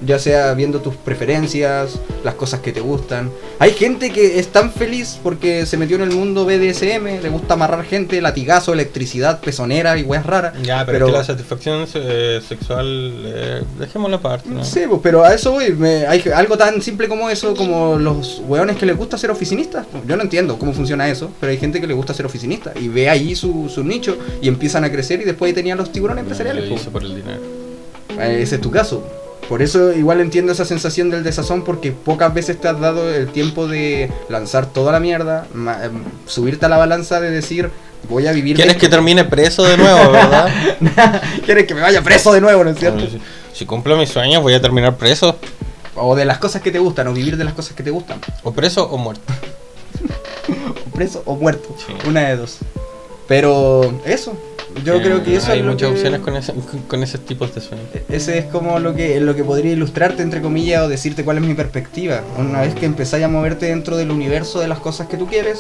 ya 0.06 0.20
sea 0.20 0.54
viendo 0.54 0.80
tus 0.82 0.96
preferencias, 0.96 2.00
las 2.24 2.36
cosas 2.36 2.60
que 2.60 2.72
te 2.72 2.82
gustan. 2.82 3.30
Hay 3.60 3.72
gente 3.72 4.12
que 4.12 4.40
es 4.40 4.48
tan 4.50 4.72
feliz 4.72 5.20
porque 5.24 5.66
se 5.66 5.78
metió 5.78 5.96
en 5.96 6.04
el 6.04 6.12
mundo 6.12 6.46
BDSM, 6.46 7.22
le 7.22 7.30
gusta 7.30 7.54
amarrar 7.54 7.84
gente, 7.86 8.22
latigazo, 8.22 8.74
electricidad, 8.74 9.40
pezonera 9.40 9.98
y 9.98 10.04
weas 10.04 10.26
raras. 10.26 10.54
Ya, 10.64 10.86
pero, 10.86 11.06
es 11.08 11.12
que 11.12 11.18
la 11.20 11.24
satisfacción 11.24 11.88
eh, 11.96 12.42
sexual, 12.48 13.24
eh, 13.26 13.64
dejémosla 13.80 14.18
aparte, 14.18 14.50
¿no? 14.50 14.64
Sí, 14.64 14.82
pues, 14.90 15.00
pero 15.02 15.24
a 15.24 15.34
eso 15.34 15.52
voy. 15.52 15.72
me- 15.74 16.06
hay 16.08 16.24
algo 16.36 16.58
tan 16.58 16.82
simple 16.82 17.08
como 17.08 17.30
eso, 17.30 17.56
como 17.56 17.98
los 17.98 18.42
weones 18.48 18.78
que 18.78 18.86
les 18.86 18.98
gusta 18.98 19.18
ser 19.18 19.32
oficinistas. 19.32 19.86
Yo 20.08 20.16
no 20.18 20.24
entiendo 20.24 20.58
cómo 20.60 20.74
funciona 20.74 21.08
eso, 21.10 21.32
pero 21.40 21.52
hay 21.52 21.58
gente 21.58 21.80
que 21.80 21.88
le 21.88 21.94
gusta 21.94 22.14
ser 22.14 22.26
oficinista 22.26 22.74
y 22.80 22.88
ve 22.90 23.10
ahí 23.10 23.36
su, 23.36 23.70
su 23.70 23.84
nicho 23.84 24.18
y 24.42 24.48
empiezan 24.48 24.84
a 24.84 24.92
crecer 24.92 25.22
y 25.22 25.24
después 25.24 25.50
ahí 25.50 25.54
tenían 25.54 25.78
los 25.78 25.92
tiburones 25.92 26.22
empresariales. 26.24 26.64
Lo 26.66 26.70
pues. 26.70 26.82
hizo 26.82 26.92
por 26.92 27.04
el 27.04 27.16
dinero. 27.16 27.40
Eh, 28.20 28.40
Ese 28.42 28.56
es 28.56 28.62
tu 28.62 28.72
caso. 28.72 29.06
Por 29.50 29.62
eso 29.62 29.94
igual 29.94 30.22
entiendo 30.22 30.52
esa 30.52 30.66
sensación 30.66 31.10
del 31.12 31.24
desazón 31.24 31.64
porque 31.64 31.92
pocas 31.92 32.34
veces 32.34 32.60
te 32.60 32.68
has 32.68 32.80
dado 32.80 33.14
el 33.14 33.28
tiempo 33.28 33.68
de 33.68 34.12
lanzar 34.28 34.66
toda 34.66 34.92
la 34.92 35.00
mierda, 35.00 35.46
ma- 35.54 35.84
em, 35.86 36.04
subirte 36.26 36.66
a 36.66 36.70
la 36.70 36.78
balanza 36.78 37.20
de 37.20 37.30
decir 37.30 37.70
voy 38.10 38.26
a 38.28 38.32
vivir... 38.32 38.56
¿Quieres 38.56 38.74
de- 38.76 38.80
que 38.80 38.90
termine 38.90 39.24
preso 39.26 39.64
de 39.64 39.78
nuevo, 39.78 40.12
verdad? 40.12 40.50
¿Quieres 41.46 41.68
que 41.68 41.76
me 41.76 41.82
vaya 41.82 42.02
preso 42.02 42.34
de 42.34 42.42
nuevo, 42.42 42.64
no 42.64 42.72
es 42.72 42.80
cierto? 42.80 43.02
si, 43.08 43.20
si 43.54 43.66
cumplo 43.66 43.96
mis 43.98 44.10
sueños, 44.10 44.42
voy 44.42 44.54
a 44.56 44.62
terminar 44.62 44.96
preso. 44.98 45.38
O 45.96 46.16
de 46.16 46.26
las 46.26 46.40
cosas 46.40 46.62
que 46.62 46.72
te 46.72 46.80
gustan, 46.80 47.08
o 47.08 47.14
vivir 47.14 47.38
de 47.38 47.44
las 47.44 47.54
cosas 47.54 47.74
que 47.76 47.84
te 47.84 47.92
gustan. 47.92 48.20
O 48.44 48.52
preso 48.52 48.86
o 48.90 48.98
muerto. 48.98 49.32
O 50.48 50.90
preso 50.98 51.24
o 51.26 51.36
muerto. 51.36 51.76
Sí. 51.86 51.94
Una 52.08 52.30
de 52.30 52.38
dos. 52.38 52.58
Pero 53.28 54.00
eso, 54.06 54.38
yo 54.84 54.96
Eh, 54.96 55.02
creo 55.02 55.24
que 55.24 55.36
eso 55.36 55.52
Hay 55.52 55.60
es 55.60 55.66
muchas 55.66 55.90
que- 55.90 55.96
opciones 55.96 56.20
con, 56.22 56.36
ese- 56.36 56.54
con, 56.54 56.80
con 56.82 57.04
esos 57.04 57.22
tipos 57.22 57.54
de 57.56 57.62
sueños. 57.62 57.88
Ese 58.10 58.38
es 58.40 58.46
como 58.46 58.80
lo 58.80 58.94
que, 58.96 59.20
lo 59.20 59.36
que 59.36 59.44
podría 59.44 59.72
ilustrarte, 59.74 60.22
entre 60.24 60.42
comillas, 60.42 60.84
o 60.84 60.90
decirte 60.90 61.24
cuál 61.24 61.38
es 61.38 61.44
mi 61.44 61.54
perspectiva. 61.54 62.22
Una 62.38 62.62
vez 62.62 62.76
que 62.76 62.86
empezáis 62.86 63.24
a 63.24 63.28
moverte 63.28 63.68
dentro 63.68 63.98
del 63.98 64.12
universo 64.12 64.60
de 64.60 64.68
las 64.68 64.80
cosas 64.80 65.08
que 65.08 65.18
tú 65.18 65.28
quieres, 65.28 65.60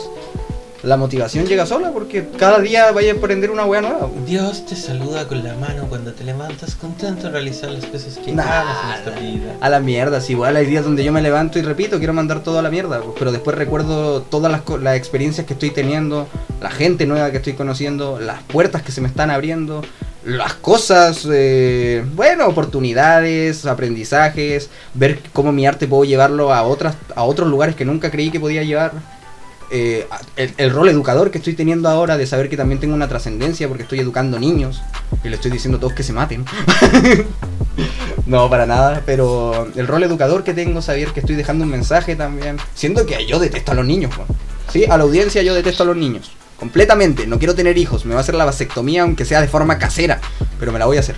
la 0.85 0.97
motivación 0.97 1.45
llega 1.47 1.65
sola 1.65 1.91
porque 1.91 2.27
cada 2.37 2.59
día 2.59 2.91
vayas 2.91 3.15
a 3.15 3.17
aprender 3.17 3.49
una 3.49 3.65
wea 3.65 3.81
nueva. 3.81 4.07
Dios 4.25 4.65
te 4.67 4.75
saluda 4.75 5.27
con 5.27 5.43
la 5.43 5.55
mano 5.55 5.87
cuando 5.89 6.13
te 6.13 6.23
levantas 6.23 6.75
contento 6.75 7.23
de 7.23 7.31
realizar 7.31 7.71
las 7.71 7.85
cosas 7.85 8.17
que 8.23 8.31
Nah. 8.31 8.61
amas 8.61 8.77
en 8.83 8.91
esta 8.99 9.19
vida. 9.19 9.55
A 9.61 9.69
la 9.69 9.79
mierda, 9.79 10.21
si 10.21 10.33
igual 10.33 10.55
hay 10.55 10.67
días 10.67 10.83
donde 10.83 11.03
yo 11.03 11.11
me 11.11 11.21
levanto 11.21 11.57
y 11.57 11.63
repito, 11.63 11.97
quiero 11.97 12.13
mandar 12.13 12.41
todo 12.43 12.59
a 12.59 12.61
la 12.61 12.69
mierda, 12.69 13.01
pero 13.17 13.31
después 13.31 13.57
recuerdo 13.57 14.21
todas 14.21 14.51
las, 14.51 14.95
experiencias 14.95 15.47
que 15.47 15.53
estoy 15.53 15.71
teniendo, 15.71 16.27
la 16.61 16.69
gente 16.69 17.07
nueva 17.07 17.31
que 17.31 17.37
estoy 17.37 17.53
conociendo, 17.53 18.19
las 18.19 18.43
puertas 18.43 18.83
que 18.83 18.91
se 18.91 19.01
me 19.01 19.07
están 19.07 19.31
abriendo, 19.31 19.81
las 20.23 20.53
cosas, 20.53 21.27
eh, 21.31 22.03
bueno, 22.15 22.47
oportunidades, 22.47 23.65
aprendizajes, 23.65 24.69
ver 24.93 25.19
cómo 25.33 25.51
mi 25.51 25.65
arte 25.65 25.87
puedo 25.87 26.03
llevarlo 26.03 26.53
a, 26.53 26.63
otras, 26.63 26.95
a 27.15 27.23
otros 27.23 27.49
lugares 27.49 27.75
que 27.75 27.85
nunca 27.85 28.11
creí 28.11 28.29
que 28.29 28.39
podía 28.39 28.63
llevar. 28.63 29.14
Eh, 29.71 30.07
el, 30.35 30.69
rol 30.71 30.89
educador 30.89 31.31
que 31.31 31.39
estoy 31.39 31.53
teniendo 31.53 31.89
ahora 31.89 32.17
de 32.17 32.27
saber 32.27 32.49
que 32.49 32.57
también 32.57 32.79
tengo 32.79 32.93
una 32.93 33.07
trascendencia 33.07 33.67
porque 33.67 33.83
estoy 33.83 33.99
educando 33.99 34.39
niños 34.39 34.81
y 35.23 35.29
le 35.29 35.35
estoy 35.35 35.51
diciendo 35.51 35.77
a 35.77 35.79
todos 35.79 35.93
que 35.93 36.03
se 36.03 36.13
maten. 36.13 36.45
No, 38.25 38.49
para 38.49 38.65
nada, 38.65 39.03
pero 39.05 39.67
el 39.75 39.87
rol 39.87 40.01
educador 40.01 40.43
que 40.43 40.53
tengo, 40.53 40.81
saber 40.81 41.09
que 41.09 41.19
estoy 41.19 41.35
dejando 41.35 41.63
un 41.63 41.69
mensaje 41.69 42.15
también, 42.15 42.57
siendo 42.73 43.05
que 43.05 43.23
yo 43.27 43.37
detesto 43.37 43.73
a 43.73 43.75
los 43.75 43.85
niños, 43.85 44.17
weón. 44.17 44.27
sí, 44.71 44.85
a 44.85 44.97
la 44.97 45.03
audiencia 45.03 45.43
yo 45.43 45.53
detesto 45.53 45.83
a 45.83 45.85
los 45.85 45.95
niños, 45.95 46.31
completamente, 46.57 47.27
no 47.27 47.37
quiero 47.37 47.53
tener 47.53 47.77
hijos, 47.77 48.03
me 48.03 48.15
va 48.15 48.21
a 48.21 48.23
hacer 48.23 48.33
la 48.33 48.45
vasectomía 48.45 49.03
aunque 49.03 49.25
sea 49.25 49.41
de 49.41 49.47
forma 49.47 49.77
casera, 49.77 50.21
pero 50.59 50.71
me 50.71 50.79
la 50.79 50.87
voy 50.87 50.97
a 50.97 51.01
hacer, 51.01 51.17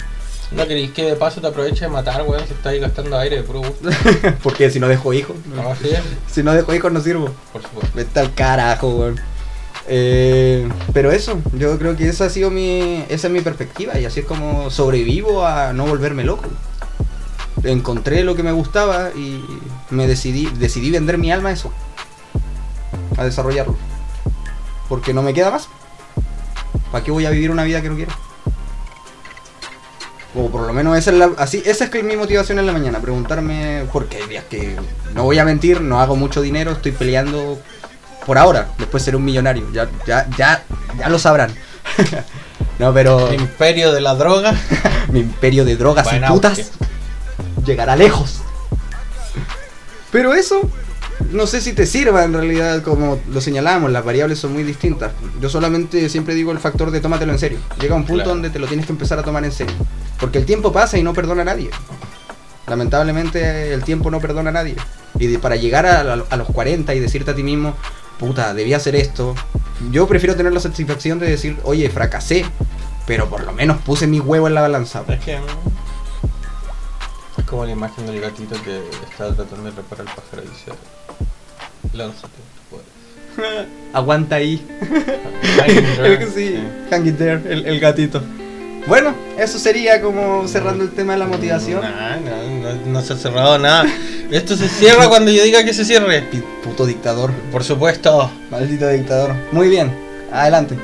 ¿No 0.51 0.65
queréis 0.65 0.91
que 0.91 1.03
de 1.03 1.15
paso 1.15 1.41
te 1.41 1.47
aproveche 1.47 1.85
de 1.85 1.89
matar, 1.91 2.23
weón, 2.23 2.45
si 2.47 2.53
estás 2.53 2.67
ahí 2.67 2.79
gastando 2.79 3.17
aire 3.17 3.37
de 3.37 3.43
puro 3.43 3.59
gusto? 3.59 3.89
porque 4.43 4.69
si 4.69 4.79
no 4.79 4.87
dejo 4.87 5.13
hijos, 5.13 5.35
No, 5.53 5.73
es, 5.73 5.79
si 6.31 6.41
no 6.41 6.53
dejo 6.53 6.73
hijos 6.73 6.91
no 6.91 7.01
sirvo, 7.01 7.29
por 7.51 7.61
supuesto. 7.61 7.91
vete 7.95 8.19
al 8.19 8.33
carajo, 8.33 8.87
weón. 8.89 9.19
Eh, 9.89 10.67
pero 10.93 11.11
eso, 11.11 11.39
yo 11.53 11.77
creo 11.77 11.95
que 11.95 12.07
esa 12.07 12.25
ha 12.25 12.29
sido 12.29 12.49
mi, 12.49 13.03
esa 13.09 13.27
es 13.27 13.33
mi 13.33 13.41
perspectiva 13.41 13.97
y 13.99 14.05
así 14.05 14.21
es 14.21 14.25
como 14.25 14.69
sobrevivo 14.69 15.45
a 15.45 15.73
no 15.73 15.85
volverme 15.85 16.23
loco. 16.23 16.45
Encontré 17.63 18.23
lo 18.23 18.35
que 18.35 18.43
me 18.43 18.51
gustaba 18.51 19.09
y 19.15 19.43
me 19.89 20.07
decidí, 20.07 20.45
decidí 20.59 20.91
vender 20.91 21.17
mi 21.17 21.31
alma 21.31 21.49
a 21.49 21.53
eso, 21.53 21.71
a 23.17 23.23
desarrollarlo, 23.25 23.75
porque 24.87 25.13
no 25.13 25.23
me 25.23 25.33
queda 25.33 25.51
más. 25.51 25.67
¿Para 26.91 27.03
qué 27.03 27.11
voy 27.11 27.25
a 27.25 27.31
vivir 27.31 27.51
una 27.51 27.63
vida 27.63 27.81
que 27.81 27.89
no 27.89 27.95
quiero? 27.95 28.11
O 30.37 30.49
por 30.49 30.67
lo 30.67 30.73
menos 30.73 30.95
esa 30.97 31.09
es 31.11 31.17
la, 31.17 31.31
así, 31.37 31.63
esa 31.65 31.85
es 31.85 32.03
mi 32.03 32.15
motivación 32.15 32.59
en 32.59 32.67
la 32.67 32.73
mañana, 32.73 32.99
preguntarme, 32.99 33.85
porque 33.91 34.17
hay 34.17 34.27
días 34.27 34.43
que 34.49 34.75
no 35.15 35.23
voy 35.23 35.39
a 35.39 35.45
mentir, 35.45 35.81
no 35.81 35.99
hago 35.99 36.15
mucho 36.15 36.41
dinero, 36.41 36.71
estoy 36.73 36.91
peleando 36.91 37.59
por 38.25 38.37
ahora, 38.37 38.69
después 38.77 39.01
seré 39.01 39.17
un 39.17 39.25
millonario, 39.25 39.71
ya, 39.73 39.89
ya, 40.05 40.27
ya, 40.37 40.63
ya 40.99 41.09
lo 41.09 41.17
sabrán. 41.17 41.49
no, 42.79 42.93
pero 42.93 43.29
El 43.29 43.41
imperio 43.41 43.91
de 43.91 44.01
la 44.01 44.13
droga. 44.13 44.53
mi 45.11 45.21
imperio 45.21 45.65
de 45.65 45.75
drogas 45.75 46.07
y 46.13 46.19
putas 46.19 46.71
llegará 47.65 47.95
lejos. 47.95 48.41
Pero 50.11 50.33
eso, 50.33 50.61
no 51.31 51.47
sé 51.47 51.61
si 51.61 51.73
te 51.73 51.85
sirva 51.85 52.23
en 52.23 52.33
realidad, 52.33 52.81
como 52.83 53.19
lo 53.29 53.41
señalamos, 53.41 53.91
las 53.91 54.05
variables 54.05 54.39
son 54.39 54.53
muy 54.53 54.63
distintas. 54.63 55.11
Yo 55.41 55.49
solamente 55.49 56.09
siempre 56.09 56.35
digo 56.35 56.51
el 56.51 56.59
factor 56.59 56.91
de 56.91 56.99
tómatelo 56.99 57.31
en 57.33 57.39
serio. 57.39 57.59
Llega 57.81 57.95
un 57.95 58.03
punto 58.03 58.23
Claro. 58.23 58.29
donde 58.31 58.49
te 58.49 58.59
lo 58.59 58.67
tienes 58.67 58.85
que 58.85 58.91
empezar 58.91 59.17
a 59.19 59.23
tomar 59.23 59.43
en 59.43 59.51
serio. 59.51 59.75
Porque 60.19 60.37
el 60.39 60.45
tiempo 60.45 60.71
pasa 60.71 60.97
y 60.97 61.03
no 61.03 61.13
perdona 61.13 61.43
a 61.43 61.45
nadie. 61.45 61.69
Lamentablemente 62.67 63.73
el 63.73 63.83
tiempo 63.83 64.11
no 64.11 64.19
perdona 64.19 64.49
a 64.49 64.53
nadie. 64.53 64.75
Y 65.19 65.27
de- 65.27 65.39
para 65.39 65.55
llegar 65.55 65.85
a, 65.85 66.01
a- 66.01 66.25
a 66.29 66.37
los 66.37 66.47
40 66.49 66.93
y 66.95 66.99
decirte 66.99 67.31
a 67.31 67.35
ti 67.35 67.43
mismo, 67.43 67.75
puta, 68.19 68.53
debía 68.53 68.77
hacer 68.77 68.95
esto. 68.95 69.35
Yo 69.91 70.07
prefiero 70.07 70.35
tener 70.35 70.51
la 70.53 70.59
satisfacción 70.59 71.19
de 71.19 71.29
decir, 71.29 71.57
oye, 71.63 71.89
fracasé, 71.89 72.45
pero 73.05 73.29
por 73.29 73.43
lo 73.43 73.53
menos 73.53 73.77
puse 73.81 74.07
mi 74.07 74.19
huevo 74.19 74.47
en 74.47 74.55
la 74.55 74.61
balanza. 74.61 75.03
Es 75.07 75.19
que. 75.19 75.39
Es 77.37 77.45
como 77.45 77.65
la 77.65 77.71
imagen 77.71 78.05
del 78.07 78.19
gatito 78.19 78.55
que 78.63 78.81
está 79.09 79.33
tratando 79.35 79.69
de 79.69 79.71
reparar 79.77 80.07
el 80.07 80.13
pájaro 80.13 80.43
y 80.43 80.47
dice: 80.49 80.71
Lánzate, 81.93 82.27
tú 82.27 82.75
puedes. 82.75 83.67
Aguanta 83.93 84.35
ahí. 84.37 84.65
Sí, 86.35 86.59
hang 86.89 87.07
it 87.07 87.17
there, 87.17 87.41
el, 87.51 87.65
el 87.65 87.79
gatito. 87.79 88.21
Bueno, 88.87 89.13
eso 89.37 89.59
sería 89.59 90.01
como 90.01 90.47
cerrando 90.47 90.85
el 90.85 90.91
tema 90.91 91.13
de 91.13 91.19
la 91.19 91.27
motivación. 91.27 91.81
Nah, 91.81 92.15
no, 92.17 92.61
no, 92.61 92.73
no 92.85 93.01
se 93.01 93.13
ha 93.13 93.17
cerrado 93.17 93.59
nada. 93.59 93.85
Esto 94.31 94.55
se 94.55 94.69
cierra 94.69 95.09
cuando 95.09 95.29
yo 95.29 95.43
diga 95.43 95.65
que 95.65 95.73
se 95.73 95.83
cierre. 95.83 96.23
Puto 96.63 96.85
dictador, 96.85 97.31
Por 97.51 97.65
supuesto. 97.65 98.31
maldito 98.49 98.87
dictador. 98.87 99.35
Muy 99.51 99.67
bien, 99.67 99.91
adelante. 100.31 100.75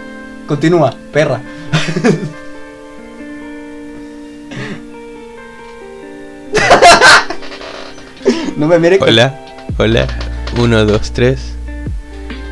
Continúa, 0.47 0.93
perra. 1.13 1.41
no 8.57 8.67
me 8.67 8.79
mires. 8.79 8.99
Hola, 9.01 9.39
hola. 9.77 10.07
Uno, 10.57 10.85
dos, 10.85 11.11
tres. 11.11 11.39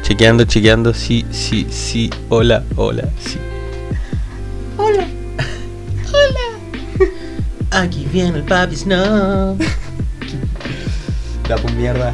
Chequeando, 0.03 0.45
chequeando. 0.45 0.93
Sí, 0.93 1.25
sí, 1.31 1.67
sí. 1.69 2.09
Hola, 2.29 2.63
hola, 2.77 3.03
sí. 3.25 3.37
Hola. 4.77 5.05
Aquí 7.71 8.05
viene 8.11 8.37
el 8.37 8.43
papi 8.43 8.75
Snow. 8.75 9.57
La 11.49 11.55
pues 11.57 11.73
mierda. 11.73 12.13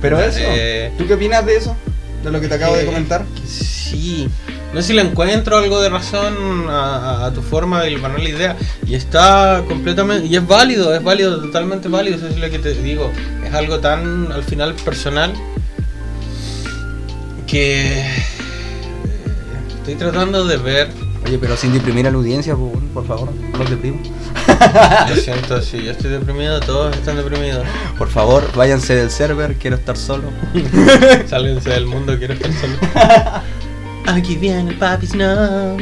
Pero 0.00 0.18
eso, 0.20 0.38
Eh, 0.40 0.92
¿tú 0.98 1.06
qué 1.06 1.14
opinas 1.14 1.44
de 1.46 1.56
eso? 1.56 1.76
De 2.24 2.30
lo 2.30 2.40
que 2.40 2.48
te 2.48 2.54
acabo 2.54 2.74
de 2.76 2.82
Eh, 2.82 2.86
comentar. 2.86 3.24
Sí. 3.46 4.28
No 4.72 4.80
sé 4.80 4.88
si 4.88 4.92
le 4.94 5.02
encuentro 5.02 5.58
algo 5.58 5.80
de 5.82 5.90
razón 5.90 6.34
a, 6.68 7.30
tu 7.34 7.42
forma 7.42 7.82
de 7.82 7.90
ilvanar 7.90 8.20
la 8.20 8.28
idea. 8.28 8.56
Y 8.86 8.94
está 8.94 9.62
completamente. 9.68 10.26
Y 10.26 10.36
es 10.36 10.46
válido, 10.46 10.94
es 10.94 11.02
válido, 11.02 11.40
totalmente 11.42 11.88
válido. 11.88 12.16
Eso 12.16 12.28
es 12.28 12.38
lo 12.38 12.48
que 12.50 12.58
te 12.58 12.72
digo. 12.74 13.10
Es 13.46 13.52
algo 13.54 13.80
tan 13.80 14.32
al 14.32 14.42
final 14.44 14.74
personal 14.74 15.32
que. 17.46 18.00
eh, 18.08 18.24
Estoy 19.78 19.94
tratando 19.96 20.46
de 20.46 20.56
ver 20.56 20.88
Oye, 21.24 21.38
pero 21.38 21.56
sin 21.56 21.72
deprimir 21.72 22.06
a 22.06 22.10
la 22.10 22.16
audiencia, 22.16 22.56
por, 22.56 22.78
por 22.92 23.06
favor, 23.06 23.32
no 23.52 23.58
los 23.58 23.70
deprimo. 23.70 24.00
Lo 25.08 25.16
siento, 25.16 25.60
sí, 25.62 25.82
yo 25.82 25.92
estoy 25.92 26.10
deprimido, 26.10 26.60
todos 26.60 26.96
están 26.96 27.16
deprimidos. 27.16 27.64
Por 27.96 28.08
favor, 28.08 28.50
váyanse 28.54 28.94
del 28.94 29.10
server, 29.10 29.54
quiero 29.56 29.76
estar 29.76 29.96
solo. 29.96 30.24
Sálvense 31.26 31.70
del 31.70 31.86
mundo, 31.86 32.18
quiero 32.18 32.34
estar 32.34 32.50
solo. 32.52 32.76
Aquí 34.06 34.36
viene 34.36 34.70
el 34.70 34.76
papi 34.78 35.06
Snow, 35.06 35.76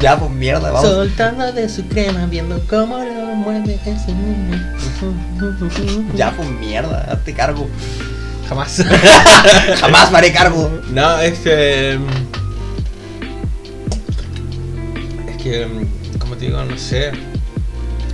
ya, 0.00 0.18
pues 0.18 0.30
mierda, 0.32 0.72
vamos. 0.72 0.90
soltando 0.90 1.52
de 1.52 1.68
su 1.68 1.86
crema, 1.86 2.26
viendo 2.26 2.60
cómo 2.68 2.98
lo 2.98 3.26
mueve 3.36 3.78
ese 3.86 4.12
mundo. 4.12 4.56
Ya, 6.16 6.32
pues 6.32 6.48
mierda, 6.50 7.06
hazte 7.12 7.32
cargo. 7.32 7.68
Jamás. 8.48 8.84
Jamás 9.80 10.10
me 10.10 10.18
haré 10.18 10.32
cargo. 10.32 10.70
No, 10.90 11.20
es 11.20 11.38
que. 11.38 11.98
Que, 15.44 15.68
como 16.18 16.36
te 16.36 16.46
digo, 16.46 16.64
no 16.64 16.78
sé. 16.78 17.12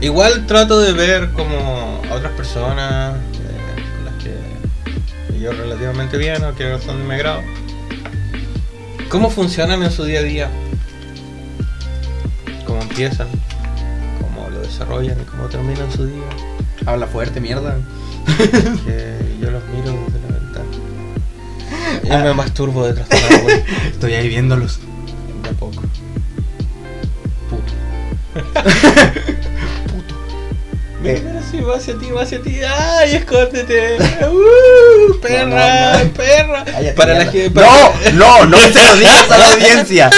Igual 0.01 0.47
trato 0.47 0.81
de 0.81 0.93
ver 0.93 1.31
como 1.31 2.03
a 2.11 2.15
otras 2.15 2.33
personas 2.33 3.15
eh, 3.15 3.83
con 3.95 4.05
las 4.05 4.15
que 4.23 5.41
yo 5.41 5.53
relativamente 5.53 6.19
bien 6.19 6.43
o 6.43 6.55
que 6.57 6.77
son 6.81 6.99
de 6.99 7.05
mi 7.05 7.15
agrado. 7.15 7.41
Cómo 9.09 9.31
funcionan 9.31 9.83
en 9.83 9.93
su 9.93 10.05
día 10.05 10.21
a 10.21 10.23
día. 10.23 10.51
Cómo 12.67 12.83
empiezan. 12.83 13.29
Cómo 14.21 14.51
lo 14.51 14.61
desarrollan 14.61 15.21
y 15.21 15.25
cómo 15.25 15.45
terminan 15.45 15.91
su 15.93 16.07
día. 16.07 16.25
Habla 16.85 17.07
fuerte, 17.07 17.41
mierda. 17.41 17.77
Que 18.85 19.37
yo 19.41 19.51
los 19.51 19.63
miro 19.67 19.97
desde 20.07 20.29
la 20.29 20.39
ventana. 20.39 20.67
Y 22.21 22.25
me 22.25 22.35
masturbo 22.35 22.87
detrás 22.87 23.09
de 23.09 23.17
árbol. 23.17 23.53
Estoy 23.87 24.15
ahí 24.15 24.29
viéndolos. 24.29 24.81
De 25.45 25.51
a 25.51 25.53
poco. 25.53 25.83
Puto. 28.33 30.15
Mira, 31.03 31.15
Eh. 31.15 31.23
mira, 31.25 31.41
sí, 31.51 31.61
va 31.61 31.77
hacia 31.77 31.95
ti, 31.99 32.11
va 32.11 32.23
hacia 32.23 32.41
ti. 32.43 32.57
¡Ay, 32.63 33.15
escóndete! 33.17 33.97
¡Uh, 34.31 35.19
perra, 35.21 35.47
No, 35.47 35.99
no, 35.99 36.05
no. 36.05 36.11
perra! 36.13 36.65
Cállate, 36.65 36.93
para 36.95 37.13
mierda. 37.15 37.25
la 37.27 37.33
que. 37.33 37.51
para- 37.51 37.67
No, 38.13 38.13
no, 38.13 38.47
no 38.47 38.59
se 38.59 38.83
lo 38.85 38.97
digas 38.97 39.31
a 39.31 39.39
la 39.39 39.47
audiencia. 39.53 40.11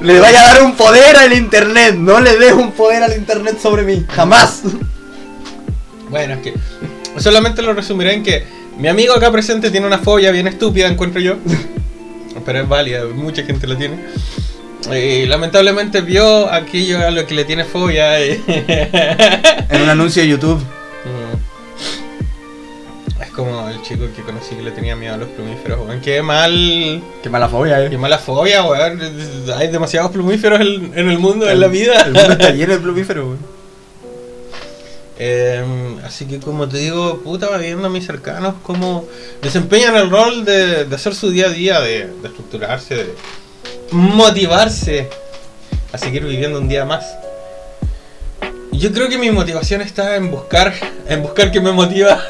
Le 0.00 0.20
vaya 0.20 0.40
a 0.42 0.54
dar 0.54 0.62
un 0.62 0.76
poder 0.76 1.16
al 1.16 1.32
internet. 1.32 1.94
No 1.96 2.20
le 2.20 2.36
des 2.38 2.52
un 2.52 2.72
poder 2.72 3.02
al 3.02 3.16
internet 3.16 3.58
sobre 3.60 3.82
mí. 3.82 4.04
Jamás. 4.08 4.60
Bueno, 6.08 6.34
es 6.34 6.40
que. 6.40 6.54
Solamente 7.18 7.60
lo 7.62 7.72
resumiré 7.74 8.14
en 8.14 8.22
que 8.22 8.44
mi 8.78 8.86
amigo 8.88 9.12
acá 9.14 9.30
presente 9.32 9.70
tiene 9.70 9.86
una 9.86 9.98
fobia 9.98 10.30
bien 10.30 10.46
estúpida, 10.46 10.86
encuentro 10.86 11.20
yo. 11.20 11.36
Pero 12.46 12.60
es 12.62 12.68
válida, 12.68 13.02
mucha 13.12 13.42
gente 13.42 13.66
la 13.66 13.76
tiene. 13.76 13.96
Y 14.92 15.26
lamentablemente 15.26 16.00
vio 16.00 16.50
aquello 16.52 17.06
a 17.06 17.10
lo 17.10 17.26
que 17.26 17.34
le 17.34 17.44
tiene 17.44 17.64
fobia. 17.64 18.24
y- 18.24 18.42
En 19.68 19.82
un 19.82 19.88
anuncio 19.88 20.22
de 20.22 20.28
YouTube. 20.28 20.58
Mm. 20.58 21.36
Es 23.22 23.30
como 23.30 23.68
el 23.68 23.80
chico 23.82 24.06
que 24.16 24.22
conocí 24.22 24.54
que 24.56 24.62
le 24.62 24.70
tenía 24.72 24.96
miedo 24.96 25.14
a 25.14 25.18
los 25.18 25.28
plumíferos, 25.28 25.80
weón. 25.86 26.00
Qué 26.00 26.22
mal. 26.22 27.02
Qué 27.22 27.28
mala 27.28 27.48
fobia, 27.48 27.88
Qué 27.88 27.94
eh. 27.94 27.98
mala 27.98 28.18
fobia, 28.18 28.64
weón. 28.64 29.00
Hay 29.56 29.68
demasiados 29.68 30.10
plumíferos 30.10 30.60
en, 30.60 30.92
en 30.98 31.10
el 31.10 31.18
mundo, 31.18 31.48
en 31.48 31.60
la 31.60 31.68
vida. 31.68 32.02
El 32.02 32.12
mundo 32.14 32.32
está 32.32 32.50
lleno 32.50 32.72
de 32.74 32.78
plumíferos, 32.82 33.24
weón. 33.26 33.60
Eh, 35.22 35.62
así 36.04 36.24
que 36.26 36.38
como 36.40 36.66
te 36.66 36.78
digo, 36.78 37.20
puta, 37.22 37.48
va 37.50 37.58
viendo 37.58 37.86
a 37.86 37.90
mis 37.90 38.06
cercanos 38.06 38.54
cómo 38.62 39.04
desempeñan 39.42 39.94
el 39.96 40.08
rol 40.08 40.46
de, 40.46 40.86
de 40.86 40.96
hacer 40.96 41.14
su 41.14 41.30
día 41.30 41.46
a 41.46 41.50
día, 41.50 41.78
de, 41.80 42.06
de 42.06 42.28
estructurarse, 42.28 42.94
de 42.94 43.14
motivarse 43.90 45.08
a 45.92 45.98
seguir 45.98 46.24
viviendo 46.24 46.58
un 46.58 46.68
día 46.68 46.84
más. 46.84 47.04
Yo 48.72 48.92
creo 48.92 49.08
que 49.08 49.18
mi 49.18 49.30
motivación 49.30 49.82
está 49.82 50.16
en 50.16 50.30
buscar, 50.30 50.72
en 51.08 51.22
buscar 51.22 51.50
que 51.50 51.60
me 51.60 51.72
motiva, 51.72 52.22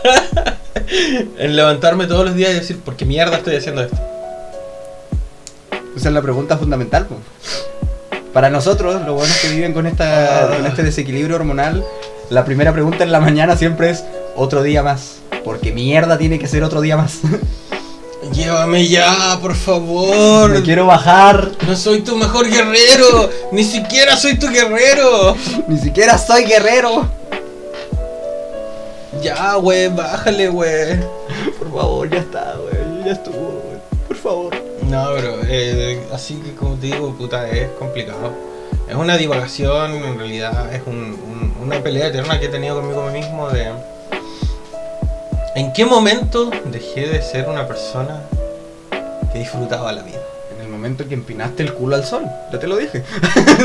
en 1.39 1.55
levantarme 1.55 2.07
todos 2.07 2.25
los 2.25 2.35
días 2.35 2.51
y 2.51 2.55
decir, 2.55 2.81
¿por 2.81 2.97
qué 2.97 3.05
mierda 3.05 3.37
estoy 3.37 3.57
haciendo 3.57 3.83
esto? 3.83 3.99
Esa 5.97 6.09
es 6.09 6.15
la 6.15 6.23
pregunta 6.23 6.57
fundamental. 6.57 7.07
Para 8.33 8.49
nosotros, 8.49 9.03
los 9.05 9.15
buenos 9.15 9.37
que 9.39 9.51
viven 9.51 9.73
con, 9.73 9.87
esta, 9.87 10.49
con 10.57 10.67
este 10.67 10.83
desequilibrio 10.83 11.37
hormonal, 11.37 11.85
la 12.31 12.45
primera 12.45 12.73
pregunta 12.73 13.05
en 13.05 13.13
la 13.13 13.21
mañana 13.21 13.57
siempre 13.57 13.91
es 13.91 14.05
otro 14.35 14.63
día 14.63 14.83
más. 14.83 15.19
Porque 15.45 15.73
mierda 15.73 16.17
tiene 16.19 16.39
que 16.39 16.47
ser 16.49 16.63
otro 16.65 16.81
día 16.81 16.97
más. 16.97 17.21
Llévame 18.33 18.87
ya, 18.87 19.39
por 19.41 19.55
favor. 19.55 20.51
Me 20.51 20.63
quiero 20.63 20.87
bajar. 20.87 21.51
No 21.67 21.75
soy 21.75 22.03
tu 22.03 22.17
mejor 22.17 22.49
guerrero, 22.49 23.31
ni 23.51 23.65
siquiera 23.65 24.17
soy 24.17 24.39
tu 24.39 24.49
guerrero. 24.49 25.35
Ni 25.69 25.79
siquiera 25.79 26.19
soy 26.19 26.45
guerrero. 26.45 27.09
Ya, 29.23 29.55
güey, 29.57 29.89
bájale, 29.89 30.49
güey. 30.49 30.99
Por 31.59 31.73
favor, 31.73 32.11
ya 32.11 32.19
está, 32.19 32.55
güey. 32.57 33.05
Ya 33.05 33.13
estuvo, 33.13 33.63
güey. 33.65 33.79
Por 34.07 34.17
favor. 34.17 34.55
No, 34.87 35.09
pero 35.17 35.37
eh, 35.49 36.01
así 36.13 36.35
que 36.37 36.55
como 36.55 36.75
te 36.77 36.87
digo, 36.89 37.15
puta, 37.17 37.49
es 37.49 37.69
complicado. 37.79 38.33
Es 38.89 38.95
una 38.97 39.17
divagación, 39.17 39.93
en 39.95 40.19
realidad 40.19 40.73
es 40.75 40.83
un- 40.87 40.95
un- 41.27 41.55
una 41.63 41.81
pelea 41.83 42.09
eterna 42.09 42.39
que 42.41 42.47
he 42.47 42.49
tenido 42.49 42.77
conmigo 42.81 43.09
mismo 43.11 43.49
de... 43.51 43.71
¿En 45.55 45.73
qué 45.73 45.85
momento 45.85 46.51
dejé 46.67 47.07
de 47.09 47.23
ser 47.23 47.49
una 47.49 47.67
persona 47.67 48.23
que 49.33 49.39
disfrutaba 49.41 49.93
la 49.93 50.03
vida? 50.03 50.21
En 50.55 50.61
el 50.65 50.69
momento 50.69 51.03
en 51.03 51.09
que 51.09 51.15
empinaste 51.15 51.63
el 51.63 51.75
culo 51.75 51.97
al 51.97 52.05
sol. 52.05 52.25
Ya 52.53 52.59
te 52.59 52.67
lo 52.69 52.77
dije. 52.77 53.03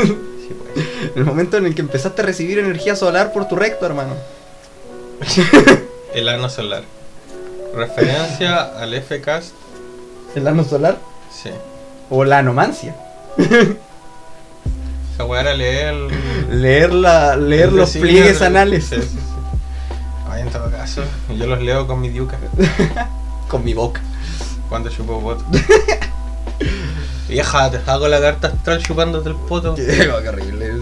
Sí, 0.02 0.54
pues. 0.74 0.86
En 1.14 1.18
el 1.18 1.24
momento 1.24 1.56
en 1.56 1.66
el 1.66 1.74
que 1.74 1.82
empezaste 1.82 2.22
a 2.22 2.24
recibir 2.24 2.58
energía 2.58 2.96
solar 2.96 3.32
por 3.32 3.46
tu 3.48 3.56
recto, 3.56 3.86
hermano. 3.86 4.14
El 6.14 6.28
ano 6.28 6.48
solar. 6.48 6.82
Referencia 7.74 8.62
al 8.62 8.94
FCAS, 9.02 9.52
El 10.34 10.46
ano 10.48 10.64
solar. 10.64 10.96
sí. 11.30 11.50
O 12.08 12.24
la 12.24 12.38
anomancia. 12.38 12.94
Esa 13.36 15.24
weá 15.24 15.40
era 15.40 15.54
leer... 15.54 15.94
Leer, 16.50 16.92
la, 16.92 17.36
leer 17.36 17.72
los 17.72 17.90
pliegues 17.96 18.40
anales. 18.42 18.86
Sí, 18.86 18.96
sí, 19.02 19.18
en 20.40 20.50
todo 20.50 20.70
caso, 20.70 21.02
yo 21.36 21.46
los 21.46 21.60
leo 21.62 21.86
con 21.86 22.00
mi 22.00 22.08
diuca 22.08 22.38
Con 23.48 23.64
mi 23.64 23.74
boca. 23.74 24.00
cuando 24.68 24.90
chupo 24.90 25.20
poto. 25.20 25.44
Vieja, 27.28 27.70
te 27.70 27.78
hago 27.90 28.08
la 28.08 28.20
carta 28.20 28.48
astral 28.48 28.82
chupándote 28.82 29.28
el 29.30 29.34
poto. 29.34 29.74
Qué, 29.74 29.84
qué 29.86 30.28
horrible. 30.28 30.72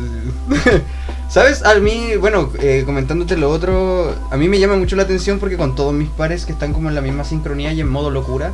¿Sabes? 1.28 1.64
A 1.64 1.74
mí, 1.76 2.16
bueno, 2.16 2.50
eh, 2.61 2.82
comentándote 2.84 3.36
lo 3.36 3.50
otro, 3.50 4.14
a 4.30 4.36
mí 4.36 4.48
me 4.48 4.59
llama 4.59 4.76
mucho 4.76 4.94
la 4.94 5.02
atención 5.02 5.38
porque 5.38 5.57
con 5.57 5.74
todos 5.74 5.92
mis 5.92 6.09
pares 6.11 6.44
que 6.44 6.52
están 6.52 6.72
como 6.72 6.88
en 6.90 6.94
la 6.94 7.00
misma 7.00 7.24
sincronía 7.24 7.72
y 7.72 7.80
en 7.80 7.88
modo 7.88 8.11
locura, 8.11 8.52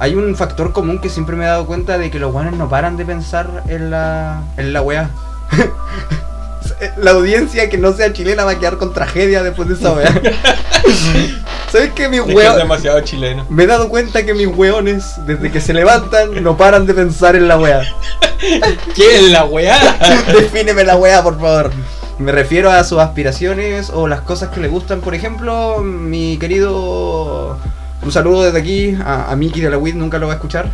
hay 0.00 0.14
un 0.14 0.34
factor 0.36 0.72
común 0.72 1.00
que 1.00 1.08
siempre 1.08 1.36
me 1.36 1.44
he 1.44 1.48
dado 1.48 1.66
cuenta 1.66 1.96
de 1.96 2.10
que 2.10 2.18
los 2.18 2.32
guanes 2.32 2.54
no 2.54 2.68
paran 2.68 2.96
de 2.96 3.04
pensar 3.04 3.64
en 3.68 3.90
la, 3.90 4.42
en 4.56 4.72
la 4.72 4.82
weá. 4.82 5.10
la 6.96 7.12
audiencia 7.12 7.68
que 7.68 7.78
no 7.78 7.92
sea 7.92 8.12
chilena 8.12 8.44
va 8.44 8.52
a 8.52 8.58
quedar 8.58 8.78
con 8.78 8.92
tragedia 8.92 9.42
después 9.42 9.68
de 9.68 9.74
esa 9.74 9.92
weá. 9.92 10.08
¿Sabes 11.72 11.92
que 11.92 12.08
mis 12.08 12.20
es 12.20 12.34
weones... 12.34 12.56
demasiado 12.56 13.00
chileno. 13.00 13.46
Me 13.50 13.64
he 13.64 13.66
dado 13.66 13.88
cuenta 13.88 14.24
que 14.24 14.34
mis 14.34 14.46
weones, 14.46 15.14
desde 15.26 15.50
que 15.50 15.60
se 15.60 15.74
levantan, 15.74 16.42
no 16.42 16.56
paran 16.56 16.86
de 16.86 16.94
pensar 16.94 17.36
en 17.36 17.46
la 17.46 17.58
weá. 17.58 17.82
¿Qué 18.94 19.16
es 19.16 19.22
la 19.30 19.44
weá? 19.44 19.76
Defíneme 20.32 20.84
la 20.84 20.96
weá, 20.96 21.22
por 21.22 21.38
favor. 21.38 21.70
Me 22.18 22.32
refiero 22.32 22.70
a 22.70 22.82
sus 22.84 22.98
aspiraciones 22.98 23.90
o 23.90 24.08
las 24.08 24.22
cosas 24.22 24.48
que 24.48 24.60
le 24.60 24.68
gustan. 24.68 25.00
Por 25.00 25.14
ejemplo, 25.14 25.78
mi 25.78 26.38
querido. 26.38 27.58
Un 28.02 28.12
saludo 28.12 28.44
desde 28.44 28.58
aquí 28.58 28.96
a, 29.04 29.30
a 29.30 29.36
Miki 29.36 29.60
de 29.60 29.70
la 29.70 29.78
WID, 29.78 29.94
nunca 29.94 30.18
lo 30.18 30.26
va 30.28 30.34
a 30.34 30.36
escuchar. 30.36 30.70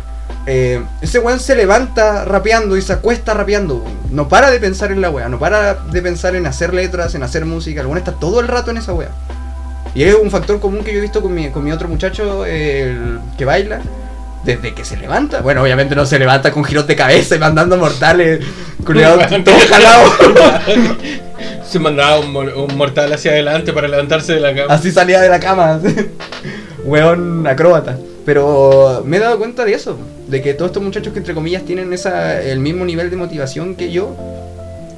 Eh, 0.47 0.83
ese 1.01 1.19
weón 1.19 1.39
se 1.39 1.55
levanta 1.55 2.23
rapeando 2.23 2.77
y 2.77 2.81
se 2.81 2.93
acuesta 2.93 3.33
rapeando. 3.33 3.83
No 4.11 4.27
para 4.27 4.51
de 4.51 4.59
pensar 4.59 4.91
en 4.91 5.01
la 5.01 5.09
weá, 5.09 5.27
no 5.27 5.39
para 5.39 5.73
de 5.73 6.01
pensar 6.01 6.35
en 6.35 6.45
hacer 6.45 6.73
letras, 6.73 7.15
en 7.15 7.23
hacer 7.23 7.45
música. 7.45 7.81
El 7.81 7.87
weón 7.87 7.97
está 7.97 8.13
todo 8.13 8.39
el 8.39 8.47
rato 8.47 8.71
en 8.71 8.77
esa 8.77 8.93
weá. 8.93 9.09
Y 9.95 10.03
es 10.03 10.13
un 10.15 10.29
factor 10.29 10.59
común 10.59 10.83
que 10.83 10.91
yo 10.91 10.99
he 10.99 11.01
visto 11.01 11.21
con 11.21 11.33
mi, 11.33 11.49
con 11.49 11.63
mi 11.63 11.71
otro 11.71 11.87
muchacho 11.87 12.45
el 12.45 13.19
que 13.37 13.45
baila. 13.45 13.79
Desde 14.43 14.75
que 14.75 14.85
se 14.85 14.95
levanta. 14.95 15.41
Bueno, 15.41 15.63
obviamente 15.63 15.95
no 15.95 16.05
se 16.05 16.19
levanta 16.19 16.51
con 16.51 16.63
giros 16.63 16.85
de 16.85 16.95
cabeza 16.95 17.35
y 17.35 17.39
mandando 17.39 17.77
mortales. 17.77 18.45
Culeado, 18.85 19.17
todo 19.43 19.55
jalado. 19.67 20.11
Se 21.67 21.79
mandaba 21.79 22.19
un, 22.19 22.35
un 22.35 22.77
mortal 22.77 23.11
hacia 23.11 23.31
adelante 23.31 23.73
para 23.73 23.87
levantarse 23.87 24.33
de 24.33 24.39
la 24.39 24.53
cama. 24.53 24.71
Así 24.71 24.91
salía 24.91 25.19
de 25.19 25.29
la 25.29 25.39
cama. 25.39 25.79
Weón 26.83 27.47
acróbata. 27.47 27.97
Pero 28.25 29.03
me 29.05 29.17
he 29.17 29.19
dado 29.19 29.37
cuenta 29.37 29.63
de 29.63 29.73
eso. 29.73 29.97
De 30.27 30.41
que 30.41 30.53
todos 30.55 30.69
estos 30.69 30.83
muchachos 30.83 31.13
que 31.13 31.19
entre 31.19 31.33
comillas 31.33 31.63
tienen 31.63 31.93
esa, 31.93 32.41
el 32.41 32.59
mismo 32.59 32.83
nivel 32.83 33.09
de 33.09 33.15
motivación 33.15 33.75
que 33.75 33.91
yo. 33.91 34.15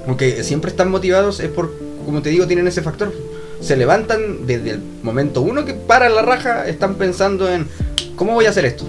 Aunque 0.08 0.44
siempre 0.44 0.72
están 0.72 0.90
motivados 0.90 1.41
es 1.41 1.49
por, 1.49 1.72
como 2.06 2.22
te 2.22 2.30
digo, 2.30 2.48
tienen 2.48 2.68
ese 2.68 2.82
factor. 2.82 3.14
Se 3.60 3.76
levantan 3.76 4.48
desde 4.48 4.72
el 4.72 4.82
momento 5.04 5.41
uno 5.41 5.66
que 5.66 5.74
paran 5.74 6.16
la 6.16 6.22
raja, 6.22 6.68
están 6.68 6.95
pensando 6.95 7.52
en 7.52 7.68
¿cómo 8.16 8.34
voy 8.34 8.45
a 8.45 8.52
hacer 8.52 8.66
esto? 8.66 8.86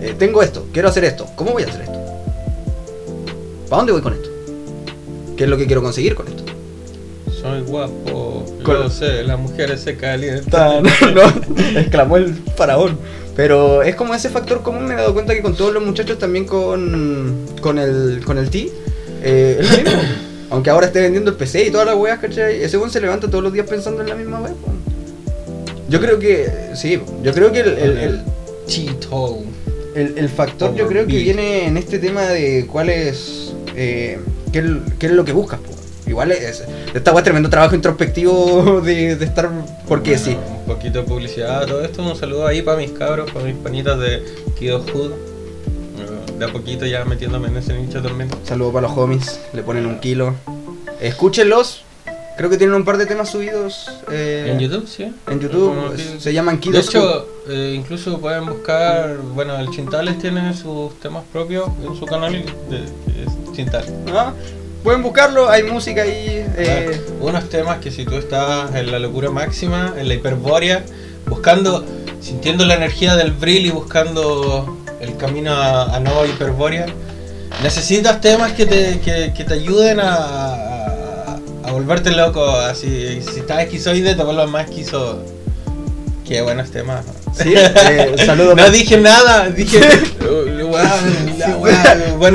Eh, 0.00 0.14
tengo 0.18 0.42
esto, 0.42 0.66
quiero 0.72 0.88
hacer 0.88 1.04
esto, 1.04 1.26
¿cómo 1.36 1.52
voy 1.52 1.62
a 1.62 1.66
hacer 1.66 1.82
esto? 1.82 1.98
¿Para 3.68 3.78
dónde 3.78 3.92
voy 3.92 4.02
con 4.02 4.14
esto? 4.14 4.28
¿Qué 5.36 5.44
es 5.44 5.50
lo 5.50 5.56
que 5.56 5.66
quiero 5.66 5.82
conseguir 5.82 6.14
con 6.14 6.26
esto? 6.26 6.43
Soy 7.44 7.60
guapo, 7.60 8.46
Con- 8.62 8.74
lo 8.74 8.88
sé, 8.90 9.22
las 9.22 9.38
mujeres 9.38 9.80
se 9.82 9.96
calientan. 9.98 10.82
no, 11.14 11.78
exclamó 11.78 12.16
el 12.16 12.34
faraón. 12.56 12.98
Pero 13.36 13.82
es 13.82 13.96
como 13.96 14.14
ese 14.14 14.30
factor 14.30 14.62
común, 14.62 14.86
me 14.86 14.94
he 14.94 14.96
dado 14.96 15.12
cuenta 15.12 15.34
que 15.34 15.42
con 15.42 15.54
todos 15.54 15.74
los 15.74 15.84
muchachos, 15.84 16.18
también 16.18 16.46
con, 16.46 17.36
con 17.60 17.78
el 17.78 18.22
con 18.24 18.38
el 18.38 18.48
T, 18.48 18.70
eh, 19.22 19.58
es 19.60 19.70
lo 19.70 19.76
mismo. 19.76 20.02
Aunque 20.50 20.70
ahora 20.70 20.86
esté 20.86 21.00
vendiendo 21.02 21.30
el 21.32 21.36
PC 21.36 21.66
y 21.66 21.70
todas 21.70 21.86
las 21.86 21.96
weas, 21.96 22.18
¿cachai? 22.18 22.62
Ese 22.62 22.78
weón 22.78 22.90
se 22.90 23.00
levanta 23.00 23.28
todos 23.28 23.42
los 23.44 23.52
días 23.52 23.66
pensando 23.68 24.00
en 24.02 24.08
la 24.08 24.14
misma 24.14 24.40
wea. 24.40 24.54
Yo 25.90 26.00
creo 26.00 26.18
que, 26.18 26.48
sí, 26.76 26.98
yo 27.22 27.32
creo 27.34 27.52
que 27.52 27.60
el, 27.60 27.68
el- 27.76 27.98
el- 27.98 28.20
Chito. 28.66 29.40
el- 29.94 30.14
el 30.16 30.28
factor 30.30 30.74
yo 30.74 30.86
creo 30.88 31.06
que 31.06 31.18
viene 31.18 31.66
en 31.66 31.76
este 31.76 31.98
tema 31.98 32.22
de 32.22 32.66
cuál 32.72 32.88
es, 32.88 33.52
eh, 33.76 34.18
qué, 34.52 34.60
es- 34.60 34.66
qué 34.98 35.06
es 35.06 35.12
lo 35.12 35.24
que 35.26 35.32
buscas. 35.32 35.60
po. 35.60 35.73
Igual 36.06 36.32
es, 36.32 36.62
esta 36.94 37.16
es 37.16 37.22
tremendo 37.24 37.48
trabajo 37.48 37.74
introspectivo 37.74 38.80
de, 38.84 39.16
de 39.16 39.24
estar, 39.24 39.50
porque 39.88 40.18
sí. 40.18 40.36
Un 40.60 40.64
poquito 40.74 40.98
de 41.00 41.04
publicidad, 41.04 41.66
todo 41.66 41.82
esto. 41.84 42.02
Un 42.02 42.16
saludo 42.16 42.46
ahí 42.46 42.62
para 42.62 42.78
mis 42.78 42.90
cabros, 42.92 43.30
para 43.30 43.46
mis 43.46 43.56
panitas 43.56 43.98
de 43.98 44.22
Kido 44.58 44.80
Hood. 44.80 45.12
Eh, 45.12 46.38
De 46.38 46.44
a 46.44 46.48
poquito 46.48 46.84
ya 46.86 47.04
metiéndome 47.04 47.48
en 47.48 47.56
ese 47.56 47.74
nicho 47.74 48.02
también. 48.02 48.28
Saludos 48.44 48.74
para 48.74 48.88
los 48.88 48.96
homies, 48.98 49.40
le 49.52 49.62
ponen 49.62 49.86
un 49.86 49.98
kilo. 50.00 50.34
Escúchenlos, 51.00 51.82
creo 52.36 52.50
que 52.50 52.56
tienen 52.56 52.74
un 52.76 52.84
par 52.84 52.96
de 52.98 53.06
temas 53.06 53.30
subidos 53.30 53.90
eh, 54.10 54.48
En 54.52 54.58
YouTube, 54.58 54.86
sí. 54.86 55.12
En 55.26 55.40
YouTube 55.40 55.68
Como 55.74 55.96
se 56.18 56.32
llaman 56.32 56.56
De 56.56 56.60
Kidos. 56.60 56.88
hecho, 56.88 57.28
eh, 57.48 57.74
incluso 57.76 58.18
pueden 58.20 58.46
buscar, 58.46 59.16
bueno, 59.34 59.56
el 59.58 59.70
Chintales 59.70 60.18
tiene 60.18 60.54
sus 60.54 60.98
temas 61.00 61.24
propios 61.32 61.68
en 61.84 61.96
su 61.96 62.06
canal, 62.06 62.32
de, 62.32 62.44
que 62.78 63.22
es 63.22 63.52
Chintal. 63.56 63.84
Ah, 64.12 64.32
Pueden 64.84 65.02
buscarlo, 65.02 65.48
hay 65.50 65.62
música 65.64 66.02
ahí. 66.02 66.46
eh, 66.56 67.00
Unos 67.20 67.48
temas 67.48 67.78
que 67.78 67.90
si 67.90 68.04
tú 68.04 68.16
estás 68.16 68.74
en 68.74 68.92
la 68.92 68.98
locura 68.98 69.30
máxima, 69.30 69.94
en 69.98 70.08
la 70.08 70.14
hiperbórea, 70.14 70.84
buscando, 71.26 71.84
sintiendo 72.20 72.66
la 72.66 72.74
energía 72.74 73.16
del 73.16 73.32
Brill 73.32 73.64
y 73.66 73.70
buscando 73.70 74.76
el 75.00 75.16
camino 75.16 75.52
a, 75.54 75.96
a 75.96 76.00
nueva 76.00 76.26
hiperbórea, 76.26 76.84
necesitas 77.62 78.20
temas 78.20 78.52
que 78.52 78.66
te, 78.66 79.00
que, 79.00 79.32
que 79.34 79.44
te 79.44 79.54
ayuden 79.54 80.00
a, 80.00 80.14
a, 80.16 81.38
a 81.64 81.72
volverte 81.72 82.10
loco. 82.10 82.44
Así, 82.46 83.22
si 83.22 83.40
estás 83.40 83.60
esquizoide, 83.62 84.14
te 84.14 84.22
vuelvas 84.22 84.50
más 84.50 84.68
esquizo. 84.68 85.18
Qué 86.28 86.42
buenos 86.42 86.70
temas. 86.70 87.04
Sí, 87.36 87.54
eh, 87.56 88.14
saludos. 88.24 88.54
No 88.56 88.70
dije 88.70 88.98
nada, 88.98 89.48
dije. 89.48 89.80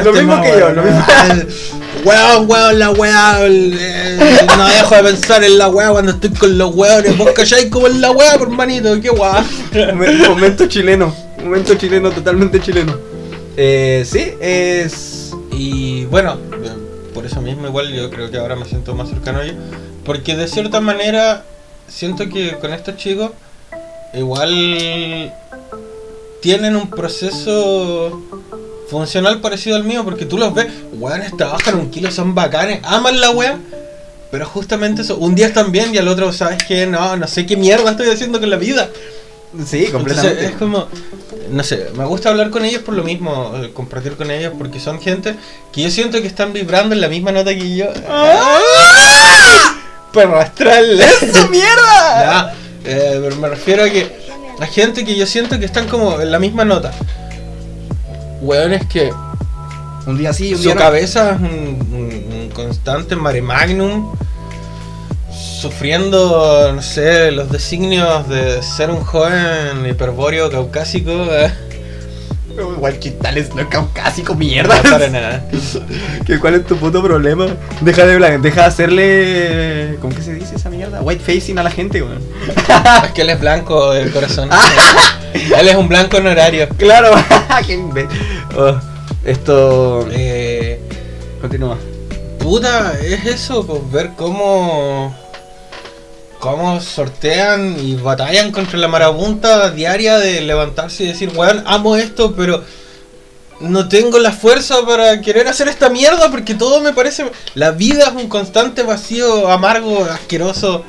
Lo 0.04 0.14
mismo 0.14 0.14
temas, 0.14 0.42
que 0.48 0.60
yo, 0.60 0.70
lo 0.70 0.84
mismo. 0.84 1.06
Weón, 2.06 2.50
weón, 2.50 2.80
la 2.80 2.92
weá. 2.92 3.40
eh, 3.46 4.48
No 4.58 4.68
dejo 4.68 4.96
de 4.96 5.04
pensar 5.04 5.44
en 5.44 5.58
la 5.58 5.68
weá 5.70 5.90
cuando 5.92 6.12
estoy 6.14 6.30
con 6.32 6.58
los 6.58 6.74
weones. 6.76 7.18
Vos 7.18 7.32
calláis 7.32 7.66
como 7.68 7.88
en 7.88 8.00
la 8.02 8.12
weá, 8.12 8.38
por 8.38 8.50
manito, 8.50 9.00
qué 9.02 9.10
weá. 9.10 9.44
Momen- 9.74 10.28
momento 10.30 10.66
chileno, 10.68 11.14
momento 11.44 11.76
chileno, 11.76 12.10
totalmente 12.12 12.62
chileno. 12.62 12.96
Eh, 13.58 14.06
sí, 14.10 14.34
es. 14.40 15.32
Y 15.52 16.06
bueno, 16.06 16.38
por 17.14 17.26
eso 17.26 17.42
mismo 17.42 17.68
igual 17.68 17.92
yo 17.92 18.10
creo 18.10 18.32
que 18.32 18.38
ahora 18.38 18.56
me 18.56 18.66
siento 18.66 18.96
más 18.96 19.10
cercano 19.10 19.40
a 19.40 19.44
ellos. 19.44 19.58
Porque 20.06 20.36
de 20.38 20.48
cierta 20.48 20.80
manera 20.80 21.44
siento 21.88 22.30
que 22.30 22.54
con 22.62 22.72
estos 22.72 22.96
chicos 22.96 23.32
igual 24.14 25.34
tienen 26.42 26.76
un 26.78 26.90
proceso 26.90 28.22
funcional 28.90 29.42
parecido 29.42 29.76
al 29.76 29.84
mío. 29.84 30.04
Porque 30.04 30.26
tú 30.26 30.38
los 30.38 30.54
ves, 30.54 30.68
weones 30.94 31.36
trabajan 31.38 31.76
un 31.76 31.90
kilo, 31.92 32.12
son 32.12 32.36
bacanes, 32.36 32.80
aman 32.84 33.20
la 33.20 33.32
wea. 33.32 33.58
Pero 34.32 34.46
justamente 34.46 35.02
eso, 35.02 35.18
un 35.18 35.34
día 35.34 35.48
están 35.48 35.72
bien 35.72 35.94
y 35.94 35.98
al 35.98 36.08
otro, 36.08 36.32
¿sabes 36.32 36.64
qué? 36.64 36.86
No, 36.86 37.18
no 37.18 37.28
sé 37.28 37.46
qué 37.46 37.58
mierda 37.58 37.92
estoy 37.92 38.10
haciendo 38.10 38.40
con 38.40 38.50
la 38.50 38.58
vida. 38.58 38.90
Sí, 39.66 39.88
completamente. 39.88 40.46
Entonces, 40.46 40.52
es 40.52 40.58
como, 40.58 40.88
no 41.50 41.64
sé, 41.64 41.88
me 41.96 42.06
gusta 42.06 42.30
hablar 42.30 42.52
con 42.52 42.64
ellos 42.64 42.84
por 42.84 42.94
lo 42.94 43.04
mismo, 43.04 43.54
eh, 43.56 43.72
compartir 43.74 44.16
con 44.16 44.30
ellos, 44.30 44.54
porque 44.58 44.80
son 44.80 45.02
gente 45.02 45.36
que 45.74 45.82
yo 45.82 45.90
siento 45.90 46.22
que 46.22 46.28
están 46.28 46.54
vibrando 46.54 46.94
en 46.94 47.02
la 47.02 47.08
misma 47.08 47.32
nota 47.32 47.56
que 47.56 47.76
yo. 47.76 47.88
Perro 50.14 50.40
astral. 50.40 51.00
¡Eso, 51.22 51.50
mierda! 51.50 52.22
Ya, 52.22 52.54
eh, 52.86 53.20
pero 53.24 53.36
me 53.38 53.50
refiero 53.50 53.84
a 53.84 53.90
que 53.90 54.08
la 54.60 54.68
gente 54.68 55.04
que 55.04 55.16
yo 55.16 55.26
siento 55.26 55.58
que 55.58 55.66
están 55.66 55.88
como 55.88 56.22
en 56.22 56.32
la 56.32 56.38
misma 56.38 56.64
nota. 56.66 56.92
Weones 58.42 58.86
que 58.88 59.12
Un 60.08 60.18
día 60.18 60.34
sí, 60.34 60.52
un 60.54 60.58
su 60.58 60.64
día 60.66 60.76
no. 60.76 60.80
cabeza 60.82 61.32
es 61.32 61.38
un, 61.42 61.48
un- 61.92 62.34
un 62.42 62.50
constante 62.54 63.16
mare 63.16 63.42
magnum, 63.42 64.14
sufriendo, 65.62 66.72
no 66.74 66.82
sé, 66.82 67.32
los 67.32 67.52
designios 67.52 68.28
de 68.30 68.62
ser 68.64 68.90
un 68.90 69.02
joven 69.04 69.86
hiperbóreo 69.90 70.50
caucásico. 70.50 71.12
eh. 71.32 71.52
Igual 72.58 73.00
Chintales 73.00 73.54
no 73.56 73.62
es 73.62 73.68
caucásico, 73.68 74.36
mierda. 74.36 74.76
No, 74.84 74.90
para 74.92 75.08
nada. 75.10 75.46
¿Qué, 76.26 76.40
¿Cuál 76.40 76.56
es 76.56 76.66
tu 76.66 76.76
puto 76.76 77.02
problema? 77.02 77.48
Deja 77.80 78.06
de, 78.06 78.38
deja 78.40 78.62
de 78.62 78.68
hacerle. 78.68 79.98
¿Cómo 80.02 80.14
que 80.14 80.22
se 80.22 80.34
dice 80.34 80.56
esa 80.56 80.70
mierda? 80.70 81.02
White 81.02 81.24
facing 81.24 81.58
a 81.60 81.64
la 81.64 81.72
gente, 81.72 82.02
weón. 82.02 82.20
Es 83.06 83.12
que 83.14 83.22
él 83.22 83.30
es 83.30 83.40
blanco 83.40 83.92
del 83.94 84.12
corazón. 84.12 84.50
él 85.60 85.68
es 85.68 85.76
un 85.76 85.88
blanco 85.88 86.18
honorario. 86.18 86.68
Claro, 86.78 87.12
qué 87.68 88.08
Oh, 88.58 88.80
esto. 89.26 90.08
Eh, 90.12 90.80
Continúa. 91.42 91.78
puta, 92.40 92.94
es 93.02 93.26
eso, 93.26 93.66
pues 93.66 93.92
ver 93.92 94.12
cómo. 94.18 95.16
cómo 96.40 96.80
sortean 96.82 97.76
y 97.80 97.96
batallan 97.96 98.52
contra 98.52 98.78
la 98.80 98.88
marabunta 98.88 99.72
diaria 99.72 100.18
de 100.20 100.42
levantarse 100.42 101.04
y 101.04 101.08
decir, 101.08 101.32
weón, 101.36 101.64
amo 101.66 101.96
esto, 101.96 102.34
pero 102.36 102.64
no 103.60 103.90
tengo 103.90 104.20
la 104.20 104.32
fuerza 104.32 104.86
para 104.86 105.20
querer 105.22 105.48
hacer 105.50 105.68
esta 105.68 105.90
mierda 105.90 106.32
porque 106.32 106.56
todo 106.56 106.80
me 106.82 106.94
parece. 106.94 107.30
La 107.56 107.72
vida 107.72 108.06
es 108.06 108.14
un 108.24 108.30
constante 108.30 108.84
vacío, 108.84 109.50
amargo, 109.52 110.06
asqueroso, 110.06 110.84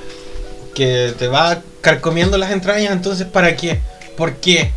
que 0.75 1.13
te 1.19 1.27
va 1.27 1.59
carcomiendo 1.81 2.39
las 2.39 2.53
entrañas, 2.53 2.93
entonces 2.93 3.27
¿para 3.27 3.57
qué? 3.57 3.81
¿Por 4.21 4.35
qué? 4.35 4.71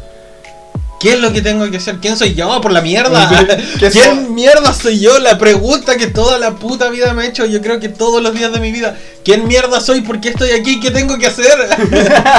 ¿Qué 1.02 1.15
es 1.15 1.20
lo 1.20 1.34
que 1.34 1.41
tengo 1.41 1.70
que 1.70 1.76
hacer? 1.76 1.98
¿Quién 1.98 2.15
soy 2.15 2.34
yo 2.34 2.61
por 2.61 2.72
la 2.72 2.80
mierda? 2.80 3.30
¿Qué 3.78 3.90
¿Quién 3.90 4.15
soy? 4.24 4.30
mierda 4.30 4.74
soy 4.74 5.02
yo? 5.02 5.20
La 5.20 5.38
pregunta 5.38 5.98
que 5.98 6.07
toda 6.07 6.40
la 6.40 6.52
puta 6.52 6.88
vida 6.88 7.14
me 7.14 7.26
he 7.26 7.28
hecho, 7.28 7.45
yo 7.45 7.61
creo 7.61 7.78
que 7.82 7.90
todos 7.90 8.24
los 8.24 8.34
días 8.34 8.53
de 8.53 8.61
mi 8.61 8.72
vida. 8.72 8.98
¿Quién 9.26 9.45
mierda 9.45 9.82
soy? 9.82 9.99
¿Por 9.99 10.22
qué 10.22 10.30
estoy 10.30 10.52
aquí? 10.52 10.80
¿Qué 10.80 10.91
tengo 10.91 11.18
que 11.18 11.28
hacer? 11.28 11.52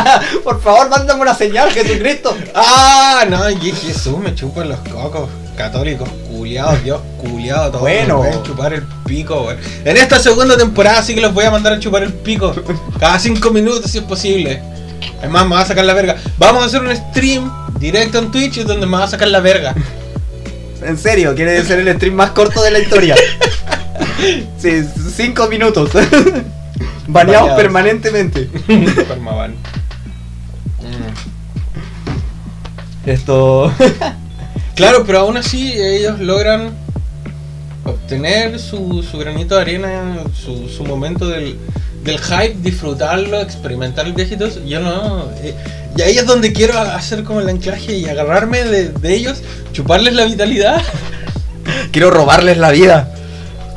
Por 0.44 0.62
favor, 0.62 0.88
mándame 0.88 1.20
una 1.20 1.34
señal, 1.34 1.70
Jesucristo. 1.72 2.34
ah, 2.54 3.26
no, 3.28 3.42
Jesús 3.60 4.16
me 4.16 4.34
chupan 4.34 4.70
los 4.70 4.78
cocos. 4.78 5.28
Católicos, 5.58 6.08
culiados, 6.30 6.82
Dios, 6.82 7.02
culiados, 7.20 7.66
todos 7.66 7.82
Bueno. 7.82 8.22
me 8.22 8.28
pueden 8.28 8.42
chupar 8.44 8.72
el 8.72 8.82
pico, 9.04 9.42
weón. 9.42 9.58
En 9.84 9.98
esta 9.98 10.18
segunda 10.18 10.56
temporada 10.56 11.02
sí 11.02 11.14
que 11.14 11.20
los 11.20 11.34
voy 11.34 11.44
a 11.44 11.50
mandar 11.50 11.74
a 11.74 11.78
chupar 11.80 12.02
el 12.02 12.14
pico. 12.14 12.54
Cada 12.98 13.18
cinco 13.18 13.50
minutos 13.50 13.90
si 13.90 13.98
es 13.98 14.04
posible. 14.04 14.62
Es 15.22 15.30
más, 15.30 15.44
me 15.46 15.54
va 15.54 15.62
a 15.62 15.66
sacar 15.66 15.84
la 15.84 15.94
verga. 15.94 16.16
Vamos 16.38 16.62
a 16.62 16.66
hacer 16.66 16.82
un 16.82 16.94
stream 16.94 17.50
directo 17.78 18.18
en 18.18 18.30
Twitch 18.30 18.62
donde 18.64 18.86
me 18.86 18.96
va 18.96 19.04
a 19.04 19.08
sacar 19.08 19.28
la 19.28 19.40
verga. 19.40 19.74
En 20.82 20.98
serio, 20.98 21.34
quiere 21.34 21.64
ser 21.64 21.80
el 21.80 21.96
stream 21.96 22.14
más 22.14 22.30
corto 22.30 22.62
de 22.62 22.70
la 22.70 22.78
historia. 22.78 23.16
Sí, 24.58 24.82
cinco 25.14 25.48
minutos. 25.48 25.90
Baneados 27.06 27.52
permanentemente. 27.52 28.48
Permaban. 29.06 29.52
Mm. 30.80 31.12
Esto. 33.08 33.72
Claro, 34.74 35.04
pero 35.06 35.20
aún 35.20 35.36
así 35.36 35.72
ellos 35.72 36.18
logran 36.18 36.72
obtener 37.84 38.58
su, 38.58 39.04
su 39.08 39.18
granito 39.18 39.54
de 39.54 39.60
arena, 39.60 40.16
su, 40.34 40.68
su 40.68 40.84
momento 40.84 41.28
del, 41.28 41.56
del 42.04 42.18
hype, 42.18 42.56
disfrutarlo, 42.62 43.40
experimentar 43.40 44.06
el 44.06 44.12
viejitos. 44.12 44.64
Yo 44.66 44.80
no. 44.80 45.28
eh, 45.42 45.54
y 45.96 46.02
ahí 46.02 46.18
es 46.18 46.26
donde 46.26 46.52
quiero 46.52 46.78
hacer 46.78 47.24
como 47.24 47.40
el 47.40 47.48
anclaje 47.48 47.94
y 47.96 48.06
agarrarme 48.08 48.64
de, 48.64 48.88
de 48.90 49.14
ellos, 49.14 49.42
chuparles 49.72 50.14
la 50.14 50.24
vitalidad. 50.24 50.82
Quiero 51.92 52.10
robarles 52.10 52.58
la 52.58 52.70
vida. 52.72 53.10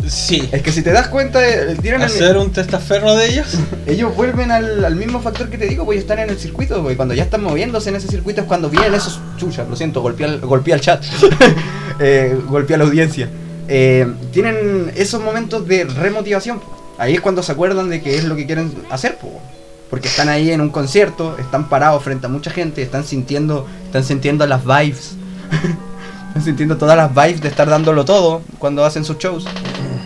Sí. 0.07 0.47
Es 0.51 0.61
que 0.61 0.71
si 0.71 0.81
te 0.81 0.91
das 0.91 1.07
cuenta, 1.09 1.47
eh, 1.47 1.75
tienen 1.81 2.01
el- 2.01 2.07
Hacer 2.07 2.37
un 2.37 2.51
testaferro 2.51 3.15
de 3.15 3.27
ellos. 3.29 3.47
ellos 3.85 4.15
vuelven 4.15 4.51
al, 4.51 4.83
al 4.83 4.95
mismo 4.95 5.21
factor 5.21 5.49
que 5.49 5.57
te 5.57 5.67
digo, 5.67 5.85
pues 5.85 5.99
están 5.99 6.19
en 6.19 6.29
el 6.29 6.37
circuito, 6.37 6.81
pues 6.81 6.95
cuando 6.95 7.13
ya 7.13 7.23
están 7.23 7.43
moviéndose 7.43 7.89
en 7.89 7.95
ese 7.97 8.07
circuito 8.07 8.41
es 8.41 8.47
cuando 8.47 8.69
vienen 8.69 8.93
esos 8.95 9.19
chuchas, 9.37 9.67
lo 9.69 9.75
siento, 9.75 10.01
golpea, 10.01 10.27
el- 10.27 10.39
golpea 10.39 10.75
el 10.75 10.81
chat, 10.81 11.03
eh, 11.99 12.37
golpea 12.47 12.77
la 12.77 12.83
audiencia. 12.85 13.29
Eh, 13.67 14.07
tienen 14.31 14.91
esos 14.95 15.21
momentos 15.21 15.67
de 15.67 15.83
remotivación. 15.85 16.61
Ahí 16.97 17.15
es 17.15 17.21
cuando 17.21 17.43
se 17.43 17.51
acuerdan 17.51 17.89
de 17.89 18.01
qué 18.01 18.17
es 18.17 18.23
lo 18.25 18.35
que 18.35 18.45
quieren 18.45 18.73
hacer, 18.89 19.17
po. 19.17 19.41
porque 19.89 20.07
están 20.07 20.29
ahí 20.29 20.51
en 20.51 20.61
un 20.61 20.69
concierto, 20.69 21.37
están 21.37 21.69
parados 21.69 22.03
frente 22.03 22.25
a 22.25 22.29
mucha 22.29 22.51
gente, 22.51 22.81
están 22.81 23.03
sintiendo, 23.03 23.67
están 23.85 24.03
sintiendo 24.03 24.45
las 24.47 24.63
vibes 24.65 25.15
Están 26.27 26.43
sintiendo 26.43 26.77
todas 26.77 26.97
las 26.97 27.13
vibes 27.13 27.41
de 27.41 27.47
estar 27.47 27.69
dándolo 27.69 28.05
todo 28.05 28.41
cuando 28.59 28.85
hacen 28.85 29.03
sus 29.03 29.17
shows. 29.17 29.45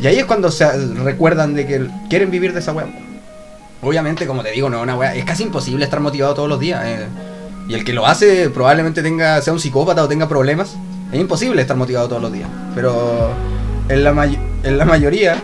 Y 0.02 0.08
ahí 0.08 0.18
es 0.18 0.26
cuando 0.26 0.50
se 0.50 0.72
recuerdan 0.96 1.54
de 1.54 1.68
que 1.68 1.88
quieren 2.10 2.32
vivir 2.32 2.54
de 2.54 2.60
esa 2.60 2.72
weá. 2.72 2.88
Obviamente, 3.82 4.26
como 4.28 4.44
te 4.44 4.52
digo, 4.52 4.70
no 4.70 4.78
es 4.78 4.84
una 4.84 4.96
weá. 4.96 5.16
Es 5.16 5.26
casi 5.26 5.44
imposible 5.44 5.84
estar 5.84 6.00
motivado 6.00 6.34
todos 6.34 6.48
los 6.48 6.60
días. 6.60 6.82
eh. 6.86 7.08
Y 7.68 7.74
el 7.74 7.84
que 7.84 7.94
lo 7.94 8.08
hace 8.08 8.50
probablemente 8.50 9.04
tenga 9.04 9.42
sea 9.42 9.54
un 9.54 9.60
psicópata 9.60 10.04
o 10.04 10.08
tenga 10.08 10.28
problemas. 10.28 10.76
Es 11.12 11.20
imposible 11.20 11.62
estar 11.62 11.76
motivado 11.76 12.08
todos 12.08 12.22
los 12.22 12.32
días. 12.32 12.50
Pero 12.76 13.32
en 13.90 14.04
la, 14.04 14.30
en 14.64 14.78
la 14.78 14.86
mayoría, 14.86 15.44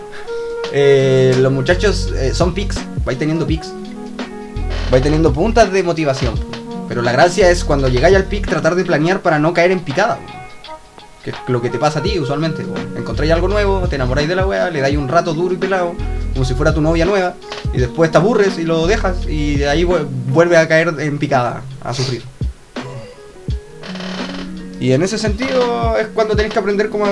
eh, 0.72 1.36
los 1.40 1.52
muchachos 1.52 2.12
eh, 2.16 2.32
son 2.34 2.54
pics. 2.54 2.78
Vais 3.04 3.18
teniendo 3.18 3.46
pics. 3.46 3.72
Vais 4.90 5.02
teniendo 5.02 5.32
puntas 5.32 5.72
de 5.72 5.82
motivación. 5.82 6.34
Pero 6.88 7.02
la 7.02 7.12
gracia 7.12 7.50
es 7.50 7.64
cuando 7.64 7.88
llegáis 7.88 8.16
al 8.16 8.24
pic 8.24 8.46
tratar 8.48 8.74
de 8.74 8.84
planear 8.84 9.20
para 9.20 9.38
no 9.38 9.52
caer 9.52 9.70
en 9.72 9.80
picada. 9.80 10.18
Que 11.22 11.30
es 11.30 11.36
lo 11.48 11.60
que 11.60 11.68
te 11.68 11.78
pasa 11.78 11.98
a 11.98 12.02
ti 12.02 12.18
usualmente. 12.18 12.64
Encontráis 12.96 13.32
algo 13.32 13.48
nuevo, 13.48 13.86
te 13.88 13.96
enamoráis 13.96 14.28
de 14.28 14.36
la 14.36 14.46
wea, 14.46 14.70
le 14.70 14.80
dais 14.80 14.96
un 14.96 15.08
rato 15.08 15.34
duro 15.34 15.52
y 15.52 15.58
pelado, 15.58 15.94
como 16.32 16.44
si 16.44 16.54
fuera 16.54 16.72
tu 16.72 16.80
novia 16.80 17.04
nueva, 17.04 17.34
y 17.74 17.78
después 17.78 18.10
te 18.10 18.16
aburres 18.16 18.58
y 18.58 18.62
lo 18.62 18.86
dejas, 18.86 19.26
y 19.26 19.56
de 19.56 19.68
ahí 19.68 19.84
vu- 19.84 20.06
vuelve 20.28 20.56
a 20.56 20.66
caer 20.68 20.94
en 20.98 21.18
picada, 21.18 21.62
a 21.82 21.92
sufrir. 21.92 22.22
Y 24.80 24.92
en 24.92 25.02
ese 25.02 25.18
sentido 25.18 25.98
es 25.98 26.06
cuando 26.14 26.36
tenéis 26.36 26.54
que 26.54 26.60
aprender 26.60 26.88
cómo 26.88 27.06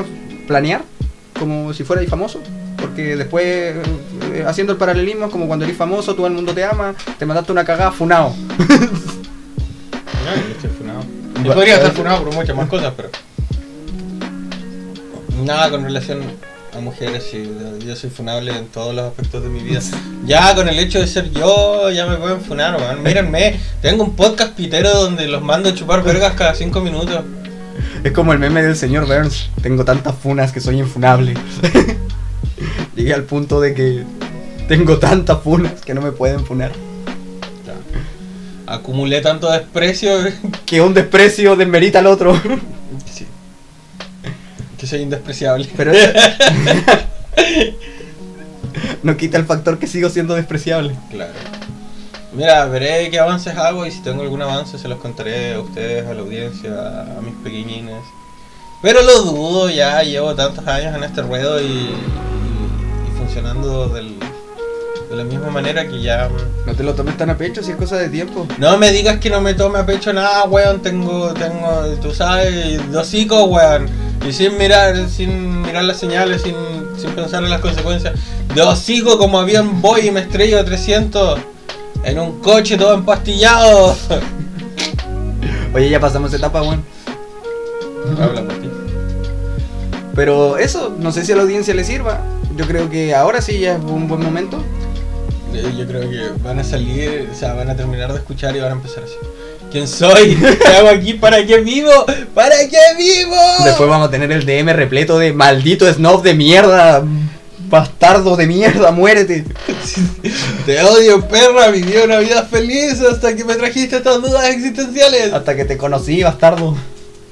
planear, 0.47 0.85
como 1.39 1.75
si 1.75 1.83
fuerais 1.85 2.09
famoso. 2.09 2.41
Porque 2.87 3.17
después, 3.17 3.45
eh, 3.45 4.45
haciendo 4.47 4.73
el 4.73 4.79
paralelismo, 4.79 5.27
es 5.27 5.33
como 5.33 5.49
cuando 5.49 5.65
eres 5.65 5.77
famoso, 5.77 6.15
todo 6.15 6.29
el 6.29 6.35
mundo 6.35 6.55
te 6.55 6.63
ama, 6.63 6.95
te 7.19 7.27
mandaste 7.27 7.51
una 7.51 7.65
cagada, 7.65 7.91
funao. 7.91 8.35
No, 10.25 10.35
yo. 10.37 11.45
Yo 11.45 11.55
podría 11.55 11.77
estar 11.77 11.93
funado 11.93 12.25
por 12.25 12.35
muchas 12.35 12.57
más 12.57 12.69
cosas, 12.69 12.93
pero. 12.97 13.11
Nada 15.45 15.71
con 15.71 15.85
relación 15.85 16.21
a 16.77 16.81
mujeres, 16.81 17.27
sí. 17.31 17.51
Yo 17.85 17.97
soy 17.97 18.11
funable 18.11 18.57
en 18.57 18.67
todos 18.67 18.95
los 18.95 19.05
aspectos 19.05 19.43
de 19.43 19.49
mi 19.49 19.61
vida. 19.61 19.81
Ya 20.25 20.55
con 20.55 20.69
el 20.69 20.79
hecho 20.79 21.01
de 21.01 21.07
ser 21.09 21.31
yo, 21.33 21.91
ya 21.91 22.07
me 22.07 22.17
pueden 22.17 22.41
funar, 22.41 22.77
weón. 22.77 23.03
Mírenme, 23.03 23.59
tengo 23.83 24.05
un 24.05 24.15
podcast 24.15 24.55
pitero 24.55 24.91
donde 24.91 25.27
los 25.27 25.43
mando 25.43 25.69
a 25.69 25.75
chupar 25.75 26.03
vergas 26.03 26.35
cada 26.35 26.55
cinco 26.55 26.81
minutos. 26.81 27.23
Es 28.03 28.13
como 28.13 28.33
el 28.33 28.39
meme 28.39 28.63
del 28.63 28.77
señor 28.77 29.07
Burns. 29.07 29.51
Tengo 29.63 29.85
tantas 29.85 30.15
funas 30.17 30.53
que 30.53 30.61
soy 30.61 30.79
infunable. 30.79 31.35
Llegué 32.95 33.13
al 33.15 33.25
punto 33.25 33.61
de 33.61 33.75
que 33.75 34.05
tengo 34.69 34.99
tantas 34.99 35.41
funas 35.43 35.81
que 35.85 35.95
no 35.95 36.01
me 36.03 36.13
pueden 36.13 36.45
funar. 36.45 36.73
Acumulé 38.67 39.21
tanto 39.21 39.51
desprecio 39.51 40.11
Que 40.67 40.81
un 40.81 40.93
desprecio 40.93 41.55
desmerita 41.57 42.01
al 42.01 42.07
otro. 42.07 42.35
sí. 43.13 43.27
que 44.79 44.87
soy 44.87 45.03
indespreciable. 45.03 45.69
Pero 45.77 45.93
eso- 45.93 46.13
no 49.03 49.17
quita 49.17 49.39
el 49.39 49.45
factor 49.47 49.79
que 49.79 49.87
sigo 49.87 50.11
siendo 50.11 50.35
despreciable. 50.35 50.95
Claro. 51.11 51.33
Mira, 52.35 52.67
veré 52.67 53.09
qué 53.11 53.19
avances 53.19 53.57
hago 53.57 53.87
y 53.87 53.91
si 53.91 54.03
tengo 54.03 54.23
algún 54.23 54.43
avance 54.43 54.79
se 54.79 54.89
los 54.89 54.99
contaré 54.99 55.55
a 55.55 55.61
ustedes, 55.61 56.07
a 56.07 56.13
la 56.13 56.21
audiencia, 56.21 57.03
a 57.17 57.21
mis 57.23 57.35
pequeñines. 57.37 58.03
Pero 58.83 59.01
lo 59.03 59.23
dudo, 59.23 59.71
ya 59.71 60.03
llevo 60.03 60.35
tantos 60.35 60.67
años 60.67 60.95
en 60.95 61.03
este 61.05 61.23
ruedo 61.23 61.61
y, 61.63 61.91
del- 63.43 64.17
de 65.11 65.17
la 65.17 65.25
misma 65.25 65.51
manera 65.51 65.87
que 65.87 66.01
ya... 66.01 66.29
No 66.67 66.75
te 66.75 66.83
lo 66.83 66.95
tomes 66.95 67.17
tan 67.17 67.31
a 67.31 67.37
pecho 67.37 67.63
si 67.63 67.71
es 67.71 67.77
cosa 67.77 67.97
de 67.97 68.09
tiempo. 68.09 68.47
No 68.59 68.77
me 68.79 68.91
digas 68.91 69.19
que 69.19 69.31
no 69.31 69.41
me 69.41 69.55
tome 69.55 69.79
a 69.79 69.87
pecho 69.87 70.13
nada, 70.13 70.45
weón, 70.45 70.81
tengo, 70.81 71.33
tengo, 71.35 71.85
tú 72.03 72.13
sabes, 72.13 72.81
dos 72.91 73.13
hijos, 73.15 73.45
weón. 73.49 73.89
Y 74.27 74.33
sin 74.33 74.59
mirar, 74.59 75.09
sin 75.09 75.63
mirar 75.63 75.85
las 75.85 75.99
señales, 75.99 76.43
sin, 76.43 76.55
sin 76.99 77.11
pensar 77.11 77.45
en 77.45 77.51
las 77.51 77.61
consecuencias. 77.61 78.15
De 78.55 78.63
hocico 78.63 79.17
como 79.19 79.39
avión 79.39 79.81
voy 79.81 80.09
y 80.09 80.11
me 80.11 80.21
estrello 80.21 80.59
a 80.59 80.65
300 80.65 81.39
en 82.03 82.19
un 82.19 82.41
coche 82.41 82.77
todo 82.77 82.95
empastillado. 82.95 83.95
Oye, 85.75 85.89
ya 85.91 86.01
pasamos 86.01 86.33
etapa, 86.35 86.63
weón. 86.63 86.83
Habla 88.21 88.43
por 88.43 88.55
ti. 88.55 88.69
Pero 90.17 90.57
eso, 90.57 90.97
no 90.99 91.13
sé 91.13 91.25
si 91.25 91.33
a 91.33 91.37
la 91.37 91.43
audiencia 91.43 91.75
le 91.75 91.85
sirva. 91.85 92.21
Yo 92.57 92.67
creo 92.67 92.89
que 92.89 93.15
ahora 93.15 93.43
sí 93.43 93.59
ya 93.59 93.77
es 93.77 93.85
un 93.85 94.09
buen 94.09 94.23
momento. 94.23 94.63
Yo 95.77 95.87
creo 95.87 96.11
que 96.11 96.43
van 96.43 96.59
a 96.59 96.65
salir, 96.65 97.29
o 97.33 97.35
sea, 97.35 97.55
van 97.55 97.71
a 97.71 97.77
terminar 97.77 98.13
de 98.13 98.19
escuchar 98.19 98.57
y 98.57 98.61
van 98.61 98.71
a 98.71 98.75
empezar 98.75 99.05
así. 99.05 99.15
¿Quién 99.71 99.87
soy? 99.89 100.37
¿Qué 100.63 100.69
hago 100.69 100.89
aquí? 100.89 101.15
¿Para 101.15 101.45
qué 101.45 101.59
vivo? 101.59 101.91
¿Para 102.35 102.57
qué 102.69 102.79
vivo? 102.97 103.37
Después 103.65 103.89
vamos 103.89 104.09
a 104.09 104.11
tener 104.11 104.31
el 104.33 104.45
DM 104.45 104.73
repleto 104.73 105.19
de 105.19 105.33
maldito 105.33 105.91
snob 105.93 106.23
de 106.23 106.35
mierda. 106.35 107.05
Bastardo 107.69 108.37
de 108.37 108.47
mierda, 108.47 108.93
muérete. 108.93 109.45
Te 110.67 110.83
odio, 110.83 111.27
perra, 111.27 111.69
viví 111.71 111.97
una 112.05 112.19
vida 112.19 112.45
feliz 112.45 113.01
hasta 113.01 113.35
que 113.35 113.45
me 113.45 113.57
trajiste 113.57 113.97
estas 113.97 114.23
dudas 114.23 114.49
existenciales. 114.51 115.33
Hasta 115.33 115.57
que 115.57 115.65
te 115.65 115.77
conocí, 115.77 116.23
bastardo. 116.23 116.77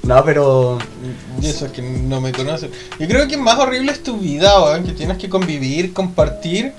No, 0.03 0.23
pero. 0.25 0.77
Y 1.45 1.49
eso 1.49 1.67
es 1.67 1.71
que 1.73 1.83
no 1.83 2.21
me 2.21 2.31
conocen. 2.31 2.71
Yo 2.99 3.07
creo 3.07 3.27
que 3.27 3.37
más 3.37 3.59
horrible 3.59 3.91
es 3.91 4.01
tu 4.01 4.17
vida, 4.17 4.63
weón, 4.63 4.83
que 4.83 4.93
tienes 4.93 5.19
que 5.19 5.29
convivir, 5.29 5.93
compartir 5.93 6.73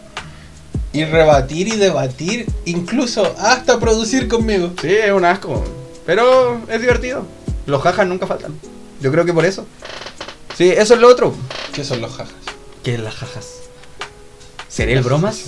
y 0.92 1.04
rebatir 1.04 1.68
y 1.68 1.76
debatir, 1.76 2.46
incluso 2.64 3.32
hasta 3.38 3.78
producir 3.78 4.26
conmigo. 4.26 4.72
Sí, 4.82 4.88
es 4.88 5.12
un 5.12 5.24
asco. 5.24 5.62
Pero 6.04 6.60
es 6.68 6.80
divertido. 6.80 7.24
Los 7.66 7.80
jajas 7.80 8.08
nunca 8.08 8.26
faltan. 8.26 8.58
Yo 9.00 9.12
creo 9.12 9.24
que 9.24 9.32
por 9.32 9.44
eso. 9.44 9.66
Sí, 10.58 10.70
eso 10.70 10.94
es 10.94 11.00
lo 11.00 11.08
otro. 11.08 11.32
¿Qué 11.72 11.84
son 11.84 12.00
los 12.00 12.10
jajas? 12.10 12.34
¿Qué 12.82 12.94
es 12.94 13.00
las 13.00 13.14
jajas? 13.14 13.46
¿Seré 14.66 14.94
el 14.94 15.02
bromas? 15.02 15.44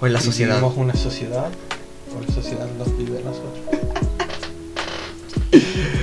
¿O 0.00 0.06
es 0.06 0.12
la 0.12 0.20
sociedad? 0.20 0.60
¿Vivimos 0.60 0.76
una 0.76 0.94
sociedad? 0.94 1.50
¿O 2.16 2.20
la 2.24 2.32
sociedad 2.32 2.68
nos 2.78 2.96
vive 2.96 3.18
a 3.18 3.22
nosotros? 3.22 3.58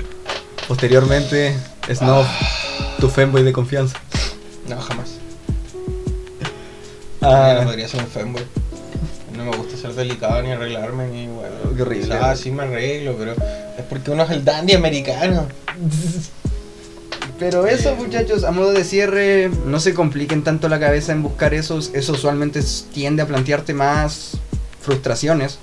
Posteriormente, 0.82 1.54
Snob, 1.94 2.26
tu 3.00 3.08
fanboy 3.08 3.44
de 3.44 3.54
confianza. 3.54 4.00
No, 4.68 4.82
jamás. 4.82 5.12
Ah, 7.22 7.58
no 7.60 7.66
podría 7.66 7.88
ser 7.88 8.00
un 8.00 8.08
fanboy. 8.08 8.42
No 9.38 9.46
me 9.46 9.56
gusta 9.58 9.78
ser 9.78 9.94
delicado 9.94 10.42
ni 10.42 10.50
arreglarme 10.50 11.08
ni 11.10 11.28
bueno. 11.28 11.54
Qué 11.76 11.84
horrible. 11.84 12.16
Ah, 12.16 12.36
sí 12.36 12.50
me 12.50 12.64
arreglo, 12.64 13.16
pero 13.16 13.34
es 13.34 13.86
porque 13.88 14.10
uno 14.10 14.24
es 14.24 14.32
el 14.32 14.44
dandy 14.44 14.74
americano. 14.74 15.48
Pero 17.38 17.68
eso, 17.68 17.96
muchachos, 17.96 18.44
a 18.44 18.50
modo 18.50 18.74
de 18.74 18.84
cierre, 18.84 19.52
no 19.68 19.80
se 19.80 19.94
compliquen 19.94 20.44
tanto 20.44 20.68
la 20.68 20.80
cabeza 20.80 21.12
en 21.12 21.22
buscar 21.22 21.54
esos. 21.54 21.92
Eso 21.94 22.14
usualmente 22.14 22.60
tiende 22.92 23.22
a 23.22 23.28
plantearte 23.28 23.76
más 23.76 24.32
frustraciones. 24.82 25.60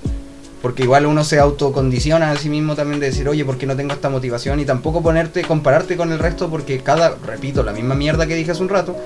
Porque 0.63 0.83
igual 0.83 1.07
uno 1.07 1.23
se 1.25 1.39
autocondiciona 1.39 2.31
a 2.31 2.37
sí 2.37 2.49
mismo 2.49 2.75
también 2.75 3.01
de 3.01 3.07
decir, 3.07 3.29
oye, 3.29 3.45
¿por 3.45 3.59
qué 3.59 3.67
no 3.67 3.77
tengo 3.77 3.93
esta 3.93 4.09
motivación? 4.09 4.59
Y 4.61 4.65
tampoco 4.65 5.03
ponerte, 5.03 5.43
compararte 5.43 5.97
con 5.97 6.13
el 6.13 6.19
resto, 6.19 6.51
porque 6.51 6.81
cada, 6.81 7.17
repito, 7.25 7.63
la 7.63 7.73
misma 7.73 7.95
mierda 7.95 8.27
que 8.27 8.35
dije 8.35 8.51
hace 8.51 8.63
un 8.63 8.69
rato, 8.69 8.97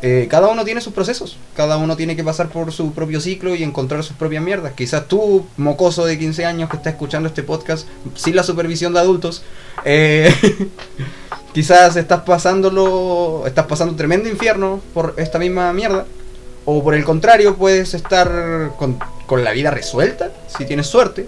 eh, 0.00 0.28
cada 0.30 0.48
uno 0.48 0.64
tiene 0.64 0.80
sus 0.80 0.92
procesos. 0.92 1.36
Cada 1.56 1.76
uno 1.76 1.96
tiene 1.96 2.14
que 2.14 2.22
pasar 2.22 2.48
por 2.48 2.72
su 2.72 2.92
propio 2.92 3.20
ciclo 3.20 3.54
y 3.54 3.62
encontrar 3.62 4.04
sus 4.04 4.16
propias 4.16 4.42
mierdas. 4.42 4.72
Quizás 4.74 5.08
tú, 5.08 5.46
mocoso 5.56 6.06
de 6.06 6.18
15 6.18 6.44
años 6.44 6.70
que 6.70 6.76
está 6.76 6.90
escuchando 6.90 7.28
este 7.28 7.42
podcast 7.42 7.86
sin 8.14 8.36
la 8.36 8.42
supervisión 8.42 8.92
de 8.92 9.00
adultos, 9.00 9.42
eh, 9.84 10.32
quizás 11.52 11.96
estás 11.96 12.20
pasándolo, 12.20 13.44
estás 13.46 13.66
pasando 13.66 13.92
un 13.92 13.96
tremendo 13.96 14.28
infierno 14.28 14.80
por 14.94 15.14
esta 15.16 15.38
misma 15.38 15.72
mierda. 15.72 16.06
O 16.70 16.82
por 16.82 16.94
el 16.94 17.02
contrario, 17.02 17.56
puedes 17.56 17.94
estar 17.94 18.72
con, 18.76 18.98
con 19.26 19.42
la 19.42 19.52
vida 19.52 19.70
resuelta, 19.70 20.28
si 20.54 20.66
tienes 20.66 20.86
suerte. 20.86 21.26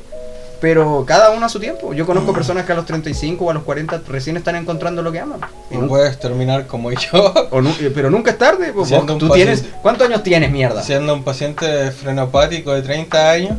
Pero 0.61 1.05
cada 1.07 1.31
uno 1.31 1.47
a 1.47 1.49
su 1.49 1.59
tiempo. 1.59 1.95
Yo 1.95 2.05
conozco 2.05 2.35
personas 2.35 2.67
que 2.67 2.73
a 2.73 2.75
los 2.75 2.85
35 2.85 3.43
o 3.47 3.51
a 3.51 3.55
los 3.55 3.63
40 3.63 4.03
recién 4.07 4.37
están 4.37 4.57
encontrando 4.57 5.01
lo 5.01 5.11
que 5.11 5.19
aman. 5.21 5.41
Y 5.71 5.79
No 5.79 5.89
puedes 5.89 6.19
terminar 6.21 6.67
como 6.67 6.93
yo, 6.93 7.33
o 7.51 7.63
nu- 7.63 7.75
eh, 7.81 7.91
pero 7.95 8.11
nunca 8.11 8.33
es 8.33 8.37
tarde. 8.37 8.71
pues, 8.75 8.91
vos- 8.91 9.19
tú 9.19 9.31
tienes. 9.31 9.65
¿Cuántos 9.81 10.07
años 10.09 10.23
tienes, 10.23 10.51
mierda? 10.53 10.83
siendo 10.83 11.15
un 11.15 11.25
paciente 11.25 11.91
frenopático 11.93 12.73
de 12.75 12.83
30 12.83 13.31
años, 13.31 13.57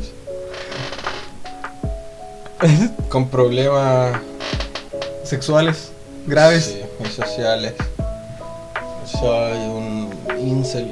con 3.10 3.28
problemas 3.30 4.18
Sexuales, 5.24 5.92
graves. 6.28 6.66
sí, 6.66 6.82
y 7.04 7.08
sociales. 7.10 7.74
Soy 9.06 9.58
un 9.58 10.10
incel. 10.40 10.92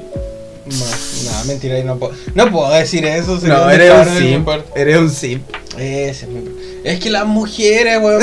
Más, 0.78 1.22
nada, 1.24 1.44
mentira, 1.44 1.78
y 1.78 1.84
no 1.84 1.98
puedo, 1.98 2.14
no 2.34 2.50
puedo 2.50 2.70
decir 2.72 3.04
eso. 3.04 3.40
sería 3.40 3.56
No, 3.56 3.70
eres 3.70 3.92
un 3.92 4.18
simp. 4.18 4.48
Eres 4.74 4.98
un 4.98 5.10
simp. 5.10 5.42
Ese 5.76 6.10
es 6.10 6.28
mi 6.28 6.42
Es 6.84 7.00
que 7.00 7.10
las 7.10 7.26
mujeres, 7.26 7.98
weón, 8.00 8.22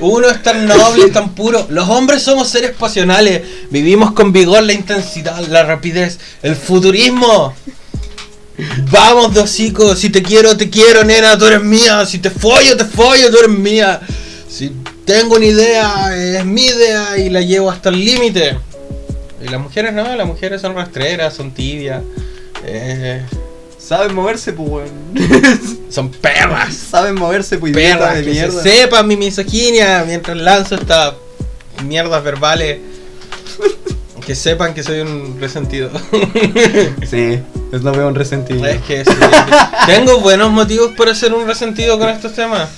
uno 0.00 0.28
es 0.28 0.42
tan 0.42 0.66
noble, 0.66 1.06
es 1.06 1.12
tan 1.12 1.34
puro. 1.34 1.66
Los 1.70 1.88
hombres 1.88 2.22
somos 2.22 2.48
seres 2.48 2.72
pasionales. 2.72 3.42
Vivimos 3.70 4.12
con 4.12 4.32
vigor 4.32 4.62
la 4.62 4.72
intensidad, 4.72 5.38
la 5.48 5.64
rapidez, 5.64 6.18
el 6.42 6.56
futurismo. 6.56 7.54
Vamos, 8.90 9.34
dosico. 9.34 9.94
Si 9.94 10.10
te 10.10 10.22
quiero, 10.22 10.56
te 10.56 10.70
quiero, 10.70 11.04
nena, 11.04 11.38
tú 11.38 11.46
eres 11.46 11.62
mía. 11.62 12.04
Si 12.06 12.18
te 12.18 12.30
follo, 12.30 12.76
te 12.76 12.84
follo, 12.84 13.30
tú 13.30 13.38
eres 13.38 13.50
mía. 13.50 14.00
Si 14.48 14.72
tengo 15.04 15.36
una 15.36 15.46
idea, 15.46 16.38
es 16.38 16.44
mi 16.44 16.66
idea 16.66 17.18
y 17.18 17.28
la 17.30 17.40
llevo 17.40 17.70
hasta 17.70 17.90
el 17.90 18.04
límite. 18.04 18.56
Y 19.46 19.50
las 19.50 19.60
mujeres 19.60 19.92
no, 19.92 20.16
las 20.16 20.26
mujeres 20.26 20.60
son 20.60 20.74
rastreras, 20.74 21.34
son 21.34 21.52
tibias, 21.52 22.02
eh, 22.64 23.22
Saben 23.78 24.16
moverse, 24.16 24.52
pues, 24.52 24.68
weón. 24.68 24.90
son 25.90 26.10
perras. 26.10 26.74
Saben 26.74 27.14
moverse, 27.14 27.56
pues, 27.58 27.72
Perras, 27.72 28.16
de 28.16 28.24
que 28.24 28.30
mierda. 28.30 28.62
se 28.62 28.78
sepa 28.78 29.04
mi 29.04 29.16
misoginia 29.16 30.02
mientras 30.04 30.36
lanzo 30.36 30.74
estas 30.74 31.14
mierdas 31.84 32.24
verbales. 32.24 32.80
Que 34.26 34.34
sepan 34.34 34.74
que 34.74 34.82
soy 34.82 35.00
un 35.00 35.38
resentido. 35.40 35.90
Sí, 37.08 37.38
es 37.72 37.82
no 37.82 37.92
veo 37.92 38.08
un 38.08 38.16
resentido. 38.16 38.66
Es 38.66 38.82
que 38.82 39.04
sí. 39.04 39.12
Tengo 39.86 40.18
buenos 40.18 40.50
motivos 40.50 40.90
para 40.96 41.14
ser 41.14 41.32
un 41.32 41.46
resentido 41.46 41.96
con 41.96 42.08
estos 42.08 42.34
temas. 42.34 42.68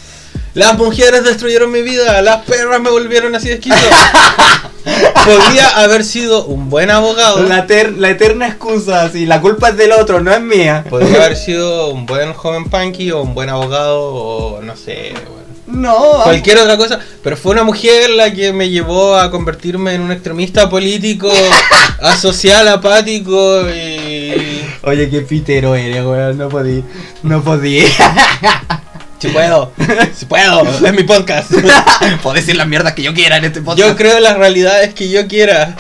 Las 0.53 0.77
mujeres 0.77 1.25
destruyeron 1.25 1.71
mi 1.71 1.81
vida, 1.81 2.21
las 2.21 2.45
perras 2.45 2.83
me 2.83 2.91
volvieron 2.91 3.35
así 3.35 3.49
de 3.49 3.55
esquizo. 3.55 3.77
Podría 5.25 5.69
haber 5.83 6.05
sido 6.05 6.45
un 6.47 6.71
buen 6.71 6.91
abogado. 6.91 7.43
La, 7.43 7.67
ter- 7.67 7.93
la 7.99 8.11
eterna 8.11 8.47
excusa, 8.49 9.11
si 9.11 9.27
la 9.27 9.41
culpa 9.41 9.71
es 9.71 9.77
del 9.77 9.93
otro, 9.93 10.21
no 10.21 10.33
es 10.33 10.41
mía. 10.41 10.85
Podría 10.89 11.25
haber 11.25 11.37
sido 11.37 11.89
un 11.89 12.07
buen 12.07 12.33
joven 12.33 12.65
punky 12.65 13.11
o 13.13 13.23
un 13.23 13.35
buen 13.35 13.49
abogado 13.51 14.01
o 14.15 14.63
no 14.63 14.77
sé. 14.77 15.13
bueno, 15.13 15.49
No, 15.67 16.23
Cualquier 16.25 16.59
otra 16.59 16.77
cosa, 16.77 16.99
pero 17.23 17.37
fue 17.37 17.53
una 17.53 17.63
mujer 17.65 18.11
la 18.11 18.33
que 18.33 18.53
me 18.53 18.71
llevó 18.71 19.17
a 19.17 19.31
convertirme 19.31 19.95
en 19.95 20.01
un 20.01 20.13
extremista 20.13 20.69
político, 20.71 21.31
asocial, 22.03 22.67
apático 22.69 23.69
y... 23.69 24.65
Oye, 24.83 25.11
qué 25.11 25.21
pitero 25.23 25.75
eres, 25.75 26.03
weón. 26.05 26.39
No 26.39 26.49
podí. 26.49 26.83
No 27.23 27.43
podí. 27.43 27.85
Si 29.19 29.29
puedo, 29.29 29.73
si 30.15 30.27
puedo, 30.27 30.63
es 30.63 30.93
mi 30.93 31.03
podcast. 31.03 31.51
Puedo 32.23 32.35
decir 32.35 32.55
las 32.55 32.69
mierdas 32.69 32.93
que 32.93 33.03
yo 33.03 33.13
quiera 33.15 33.39
en 33.39 33.47
este 33.47 33.61
podcast. 33.61 33.89
Yo 33.89 33.97
creo 33.97 34.19
en 34.19 34.23
las 34.23 34.39
realidades 34.39 34.95
que 34.95 35.09
yo 35.09 35.27
quiera. 35.27 35.75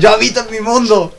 Yo 0.00 0.10
habito 0.10 0.40
en 0.40 0.50
mi 0.50 0.60
mundo. 0.60 1.14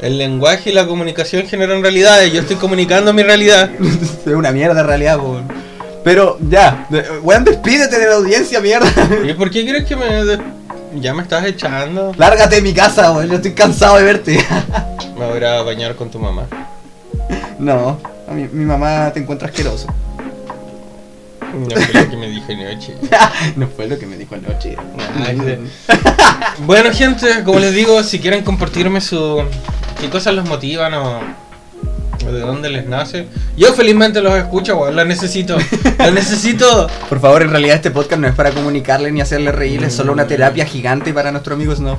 El 0.00 0.16
lenguaje 0.16 0.70
y 0.70 0.72
la 0.72 0.86
comunicación 0.86 1.46
generan 1.46 1.82
realidades. 1.82 2.32
Yo 2.32 2.40
estoy 2.40 2.56
comunicando 2.56 3.12
mi 3.12 3.22
realidad. 3.22 3.70
es 4.26 4.32
una 4.32 4.50
mierda 4.50 4.80
en 4.80 4.86
realidad, 4.86 5.18
weón. 5.18 5.46
Pero 6.02 6.38
ya, 6.48 6.86
weón, 7.22 7.44
despídete 7.44 7.98
de 7.98 8.06
la 8.06 8.14
audiencia, 8.14 8.60
mierda. 8.60 8.90
¿Y 9.28 9.34
por 9.34 9.50
qué 9.50 9.66
crees 9.66 9.84
que 9.84 9.96
me 9.96 10.38
ya 11.00 11.12
me 11.12 11.22
estás 11.22 11.44
echando? 11.44 12.14
Lárgate 12.16 12.56
de 12.56 12.62
mi 12.62 12.72
casa, 12.72 13.12
weón. 13.12 13.28
Yo 13.28 13.34
estoy 13.36 13.52
cansado 13.52 13.98
de 13.98 14.04
verte. 14.04 14.42
Me 15.18 15.26
voy 15.26 15.44
a 15.44 15.60
bañar 15.60 15.96
con 15.96 16.10
tu 16.10 16.18
mamá. 16.18 16.46
no, 17.58 18.00
a 18.26 18.32
mi, 18.32 18.44
mi 18.48 18.64
mamá 18.64 19.10
te 19.12 19.20
encuentra 19.20 19.48
asqueroso. 19.48 19.86
No 21.54 21.66
fue 21.70 22.02
lo 22.02 22.10
que 22.10 22.16
me 22.16 22.28
dijo 22.28 22.52
anoche. 22.52 22.94
no 23.56 23.68
fue 23.68 23.86
lo 23.86 23.98
que 23.98 24.06
me 24.06 24.16
dijo 24.16 24.36
sí. 24.60 24.74
Bueno, 26.60 26.92
gente, 26.92 27.44
como 27.44 27.58
les 27.58 27.74
digo, 27.74 28.02
si 28.02 28.18
quieren 28.18 28.42
compartirme 28.44 29.00
su. 29.00 29.42
qué 30.00 30.08
cosas 30.08 30.34
los 30.34 30.48
motivan 30.48 30.94
o. 30.94 31.20
o 32.26 32.32
de 32.32 32.40
dónde 32.40 32.68
les 32.68 32.86
nace. 32.86 33.26
Yo 33.56 33.72
felizmente 33.72 34.20
los 34.20 34.34
escucho, 34.34 34.76
weón, 34.76 34.96
los 34.96 35.06
necesito. 35.06 35.56
Los 35.98 36.12
necesito. 36.12 36.88
Por 37.08 37.20
favor, 37.20 37.42
en 37.42 37.50
realidad 37.50 37.76
este 37.76 37.90
podcast 37.90 38.20
no 38.20 38.28
es 38.28 38.34
para 38.34 38.50
comunicarle 38.50 39.10
ni 39.12 39.20
hacerle 39.20 39.52
reír, 39.52 39.82
es 39.84 39.94
solo 39.94 40.12
una 40.12 40.26
terapia 40.26 40.66
gigante 40.66 41.12
para 41.12 41.30
nuestro 41.30 41.54
amigo 41.54 41.74
Snob. 41.74 41.98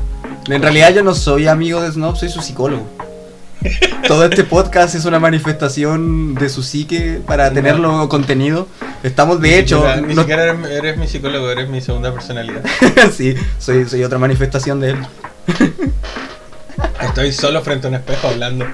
En 0.49 0.61
realidad 0.61 0.93
yo 0.93 1.03
no 1.03 1.13
soy 1.13 1.47
amigo 1.47 1.81
de 1.81 1.91
Snob, 1.91 2.15
soy 2.15 2.29
su 2.29 2.41
psicólogo. 2.41 2.87
Todo 4.07 4.25
este 4.25 4.43
podcast 4.43 4.95
es 4.95 5.05
una 5.05 5.19
manifestación 5.19 6.35
de 6.35 6.49
su 6.49 6.63
psique 6.63 7.19
para 7.25 7.51
tenerlo 7.51 8.07
contenido. 8.09 8.67
Estamos 9.03 9.41
de 9.41 9.49
Ni 9.49 9.53
hecho... 9.55 9.77
siquiera- 9.81 10.01
Ni 10.01 10.13
no- 10.15 10.21
siquiera 10.21 10.43
eres, 10.43 10.65
eres 10.71 10.97
mi 10.97 11.07
psicólogo, 11.07 11.49
eres 11.49 11.69
mi 11.69 11.81
segunda 11.81 12.13
personalidad. 12.13 12.63
sí, 13.15 13.35
soy, 13.59 13.85
soy 13.89 14.03
otra 14.03 14.17
manifestación 14.19 14.79
de 14.79 14.91
él. 14.91 14.97
Estoy 17.01 17.31
solo 17.33 17.61
frente 17.61 17.87
a 17.87 17.89
un 17.89 17.95
espejo 17.95 18.27
hablando. 18.27 18.65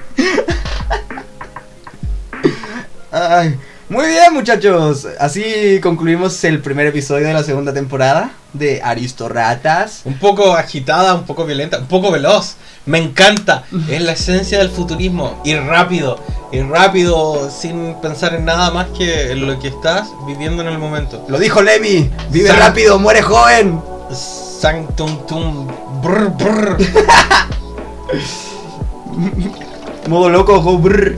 Ay, 3.10 3.56
muy 3.94 4.08
bien 4.08 4.34
muchachos, 4.34 5.06
así 5.20 5.78
concluimos 5.80 6.42
el 6.42 6.60
primer 6.60 6.88
episodio 6.88 7.28
de 7.28 7.32
la 7.32 7.44
segunda 7.44 7.72
temporada 7.72 8.32
de 8.52 8.82
Aristorratas. 8.82 10.00
Un 10.04 10.18
poco 10.18 10.54
agitada, 10.54 11.14
un 11.14 11.22
poco 11.22 11.46
violenta, 11.46 11.78
un 11.78 11.86
poco 11.86 12.10
veloz. 12.10 12.56
Me 12.86 12.98
encanta. 12.98 13.62
Es 13.88 14.02
la 14.02 14.10
esencia 14.12 14.58
del 14.58 14.70
futurismo. 14.70 15.40
Ir 15.44 15.62
rápido. 15.62 16.18
Ir 16.50 16.66
rápido 16.66 17.48
sin 17.50 17.94
pensar 18.02 18.34
en 18.34 18.44
nada 18.44 18.72
más 18.72 18.88
que 18.98 19.30
en 19.30 19.46
lo 19.46 19.60
que 19.60 19.68
estás 19.68 20.08
viviendo 20.26 20.62
en 20.62 20.70
el 20.70 20.78
momento. 20.78 21.24
Lo 21.28 21.38
dijo 21.38 21.62
Lemmy, 21.62 22.10
vive 22.30 22.50
rápido, 22.50 22.98
muere 22.98 23.22
joven. 23.22 23.80
Sanctum 24.10 25.24
tum. 25.26 25.68
Brr, 26.02 26.30
brr. 26.30 26.78
Modo 30.08 30.30
loco, 30.30 30.54
ojo, 30.54 30.78
brr. 30.78 31.16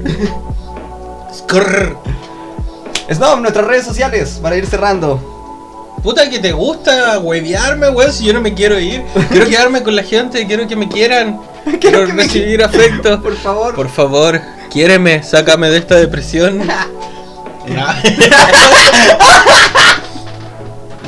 Skrr. 1.33 1.97
Snob, 3.13 3.41
nuestras 3.41 3.67
redes 3.67 3.85
sociales 3.85 4.39
para 4.43 4.57
ir 4.57 4.67
cerrando. 4.67 5.35
Puta 6.03 6.29
que 6.29 6.39
te 6.39 6.53
gusta 6.53 7.19
huevearme, 7.19 7.89
weón, 7.91 8.13
si 8.13 8.25
yo 8.25 8.33
no 8.33 8.41
me 8.41 8.55
quiero 8.55 8.79
ir. 8.79 9.03
Quiero 9.31 9.47
quedarme 9.51 9.83
con 9.83 9.97
la 9.97 10.03
gente, 10.03 10.47
quiero 10.47 10.67
que 10.67 10.77
me 10.77 10.89
quieran. 10.89 11.41
Quiero 11.81 12.07
que 12.07 12.13
me 12.13 12.23
recibir 12.23 12.63
afecto. 12.63 13.21
Por 13.23 13.37
favor. 13.37 13.75
Por 13.75 13.89
favor, 13.89 14.41
quiéreme, 14.71 15.25
sácame 15.25 15.69
de 15.69 15.79
esta 15.79 15.97
depresión. 15.97 16.63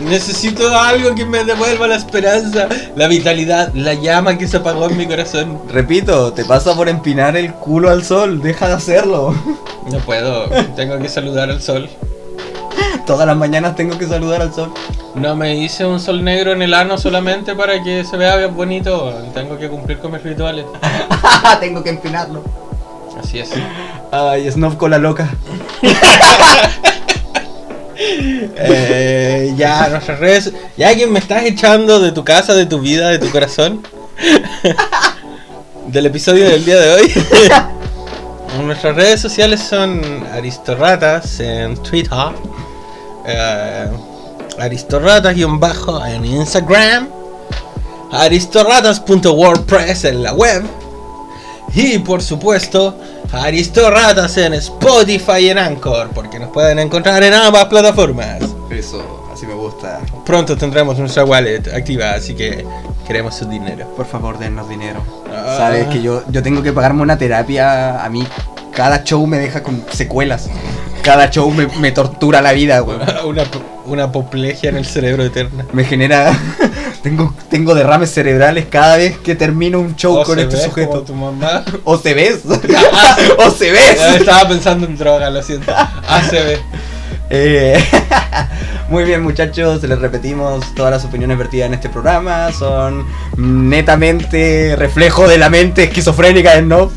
Necesito 0.03 0.77
algo 0.77 1.15
que 1.15 1.25
me 1.25 1.45
devuelva 1.45 1.87
la 1.87 1.95
esperanza, 1.95 2.69
la 2.97 3.07
vitalidad, 3.07 3.73
la 3.75 3.95
llama 3.95 4.37
que 4.37 4.49
se 4.49 4.57
apagó 4.57 4.89
en 4.89 4.97
mi 4.97 5.07
corazón. 5.07 5.61
Repito, 5.69 6.33
te 6.33 6.45
pasa 6.45 6.75
por 6.75 6.89
empinar 6.89 7.37
el 7.37 7.55
culo 7.55 7.91
al 7.91 8.05
sol, 8.05 8.43
deja 8.43 8.67
de 8.67 8.75
hacerlo. 8.75 9.35
No 9.91 9.99
puedo, 10.01 10.49
tengo 10.77 10.99
que 10.99 11.09
saludar 11.09 11.51
al 11.51 11.63
sol. 11.63 11.89
Todas 13.07 13.27
las 13.27 13.37
mañanas 13.37 13.75
tengo 13.75 13.97
que 13.97 14.07
saludar 14.07 14.43
al 14.43 14.53
sol. 14.53 14.73
No 15.15 15.35
me 15.35 15.57
hice 15.57 15.87
un 15.87 15.99
sol 15.99 16.23
negro 16.23 16.53
en 16.53 16.63
el 16.63 16.75
ano 16.75 16.99
solamente 16.99 17.55
para 17.55 17.83
que 17.83 18.05
se 18.05 18.17
vea 18.17 18.37
bien 18.37 18.55
bonito. 18.55 19.13
Tengo 19.33 19.59
que 19.59 19.69
cumplir 19.69 19.99
con 19.99 20.13
mis 20.13 20.23
rituales. 20.23 20.67
tengo 21.61 21.83
que 21.83 21.91
empinarlo. 21.91 22.45
Así 23.19 23.39
es. 23.39 23.51
Ay, 24.13 24.51
Snob 24.51 24.77
con 24.77 24.91
la 24.91 24.99
loca. 24.99 25.29
Eh, 28.61 29.55
ya, 29.57 29.89
nuestras 29.89 30.19
redes. 30.19 30.53
Ya 30.77 30.95
que 30.95 31.07
me 31.07 31.19
estás 31.19 31.45
echando 31.45 32.01
de 32.01 32.13
tu 32.13 32.25
casa, 32.25 32.55
de 32.55 32.67
tu 32.67 32.81
vida, 32.81 33.09
de 33.09 33.19
tu 33.19 33.31
corazón. 33.31 33.83
del 35.87 36.07
episodio 36.07 36.49
del 36.49 36.65
día 36.65 36.77
de 36.77 36.93
hoy. 36.93 37.13
Nuestras 38.57 38.97
redes 38.97 39.21
sociales 39.21 39.61
son 39.61 40.01
Aristorratas 40.33 41.39
en 41.41 41.77
Twitter. 41.83 42.19
eh, 43.27 43.89
Aristorratas-bajo 44.59 46.05
en 46.07 46.25
Instagram. 46.25 47.09
Aristorratas.wordpress 48.11 50.05
en 50.05 50.23
la 50.23 50.33
web. 50.33 50.65
Y 51.75 51.99
por 51.99 52.23
supuesto, 52.23 52.97
Aristorratas 53.33 54.37
en 54.39 54.55
Spotify 54.55 55.41
y 55.41 55.51
en 55.51 55.59
Anchor, 55.59 56.09
porque 56.15 56.39
nos 56.39 56.51
pueden 56.51 56.79
encontrar 56.79 57.23
en 57.23 57.35
ambas 57.35 57.67
plataformas. 57.67 58.41
Eso, 58.71 59.18
así 59.39 59.47
me 59.47 59.55
gusta. 59.55 60.01
Pronto 60.27 60.57
tendremos 60.57 60.99
nuestra 60.99 61.25
wallet 61.25 61.69
activa, 61.73 62.11
así 62.11 62.35
que 62.35 62.67
queremos 63.07 63.37
su 63.37 63.49
dinero. 63.49 63.87
Por 63.97 64.05
favor, 64.07 64.37
dennos 64.37 64.69
dinero. 64.69 65.01
Ah. 65.33 65.55
Sabes 65.57 65.87
que 65.87 66.03
yo, 66.03 66.25
yo 66.29 66.43
tengo 66.43 66.61
que 66.61 66.73
pagarme 66.73 67.03
una 67.03 67.17
terapia. 67.17 68.05
A 68.05 68.09
mí, 68.09 68.27
cada 68.75 69.05
show 69.05 69.25
me 69.29 69.39
deja 69.39 69.63
con 69.63 69.85
secuelas. 69.93 70.49
Cada 71.03 71.31
show 71.31 71.49
me, 71.53 71.69
me 71.79 71.93
tortura 71.93 72.43
la 72.43 72.53
vida, 72.53 72.83
weón. 72.83 73.01
Una, 73.27 73.45
una 73.87 74.05
apoplejia 74.05 74.71
en 74.71 74.77
el 74.77 74.85
cerebro 74.85 75.25
eterna. 75.25 75.65
Me 75.73 75.85
genera. 75.85 76.37
tengo, 77.05 77.33
tengo 77.49 77.77
derrames 77.77 78.11
cerebrales 78.11 78.67
cada 78.69 78.97
vez 78.97 79.19
que 79.19 79.37
termino 79.37 79.79
un 79.79 79.95
show 79.95 80.17
O 80.17 80.25
con 80.25 80.35
se 80.35 80.43
este 80.43 80.57
ve 80.57 80.63
sujeto. 80.65 80.91
como 80.91 81.03
tu 81.03 81.15
mamá. 81.15 81.65
O 81.85 81.97
se 81.97 82.13
ves. 82.13 82.41
o 83.39 83.51
se 83.53 83.71
ves. 83.71 84.01
Estaba 84.17 84.49
pensando 84.49 84.85
en 84.85 84.99
droga, 84.99 85.31
lo 85.31 85.41
siento. 85.45 85.73
ACB. 85.73 86.59
Eh, 87.31 87.79
muy 88.89 89.05
bien 89.05 89.23
muchachos, 89.23 89.83
les 89.83 89.99
repetimos, 89.99 90.75
todas 90.75 90.91
las 90.91 91.05
opiniones 91.05 91.37
vertidas 91.39 91.67
en 91.67 91.75
este 91.75 91.89
programa 91.89 92.51
son 92.53 93.07
netamente 93.37 94.75
reflejo 94.77 95.29
de 95.29 95.39
la 95.39 95.51
mente 95.51 95.85
esquizofrénica 95.85 96.55
de 96.55 96.63
Snob. 96.63 96.91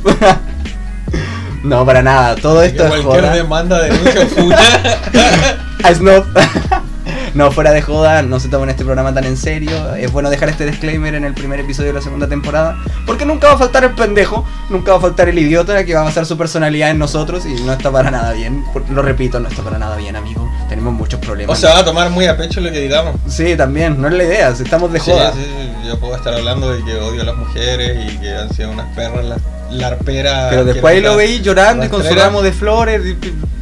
no, 1.63 1.85
para 1.85 2.01
nada, 2.01 2.35
todo 2.35 2.63
esto 2.63 2.83
es 2.83 2.89
Cualquier 3.01 3.23
joda. 3.23 3.33
demanda, 3.35 3.81
denuncia, 3.81 4.25
fuga. 4.27 4.57
A 5.83 5.93
Snob. 5.93 6.25
no, 7.33 7.51
fuera 7.51 7.71
de 7.71 7.81
joda, 7.81 8.21
no 8.21 8.39
se 8.39 8.49
tomen 8.49 8.69
este 8.69 8.83
programa 8.83 9.13
tan 9.13 9.23
en 9.25 9.37
serio. 9.37 9.95
Es 9.95 10.11
bueno 10.11 10.29
dejar 10.29 10.49
este 10.49 10.65
disclaimer 10.65 11.15
en 11.15 11.23
el 11.23 11.33
primer 11.33 11.59
episodio 11.59 11.89
de 11.89 11.93
la 11.95 12.01
segunda 12.01 12.27
temporada. 12.27 12.77
Porque 13.05 13.25
nunca 13.25 13.47
va 13.47 13.53
a 13.53 13.57
faltar 13.57 13.83
el 13.83 13.91
pendejo, 13.91 14.45
nunca 14.69 14.91
va 14.91 14.97
a 14.97 15.01
faltar 15.01 15.29
el 15.29 15.39
idiota 15.39 15.83
que 15.85 15.93
va 15.93 16.01
a 16.01 16.03
basar 16.03 16.25
su 16.25 16.37
personalidad 16.37 16.89
en 16.89 16.99
nosotros 16.99 17.45
y 17.45 17.61
no 17.63 17.73
está 17.73 17.91
para 17.91 18.11
nada 18.11 18.33
bien. 18.33 18.63
Lo 18.89 19.01
repito, 19.01 19.39
no 19.39 19.47
está 19.47 19.61
para 19.63 19.77
nada 19.77 19.95
bien, 19.97 20.15
amigo. 20.15 20.51
tenemos 20.69 20.93
muchos 20.93 21.19
problemas. 21.19 21.57
O 21.57 21.59
se 21.59 21.67
va 21.67 21.79
a 21.79 21.85
tomar 21.85 22.09
muy 22.09 22.25
a 22.25 22.37
pecho 22.37 22.61
lo 22.61 22.71
que 22.71 22.79
digamos. 22.79 23.15
Sí, 23.27 23.55
también, 23.55 24.01
no 24.01 24.07
es 24.07 24.13
la 24.13 24.23
idea, 24.23 24.55
si 24.55 24.63
estamos 24.63 24.91
de 24.91 24.99
Sí, 24.99 25.11
joda. 25.11 25.33
sí, 25.33 25.39
yo 25.87 25.99
puedo 25.99 26.15
estar 26.15 26.33
hablando 26.33 26.71
de 26.71 26.83
que 26.83 26.95
odio 26.95 27.21
a 27.21 27.25
las 27.25 27.35
mujeres 27.35 28.11
y 28.13 28.17
que 28.17 28.35
han 28.35 28.53
sido 28.53 28.71
unas 28.71 28.93
perras 28.95 29.25
las 29.25 29.39
larperas. 29.71 30.47
Pero 30.49 30.65
después 30.65 30.93
ahí 30.95 31.01
lo 31.01 31.15
veis 31.15 31.41
llorando 31.41 31.85
y 31.85 31.89
con 31.89 32.03
su 32.03 32.13
ramo 32.13 32.41
de 32.41 32.51
flores, 32.51 33.01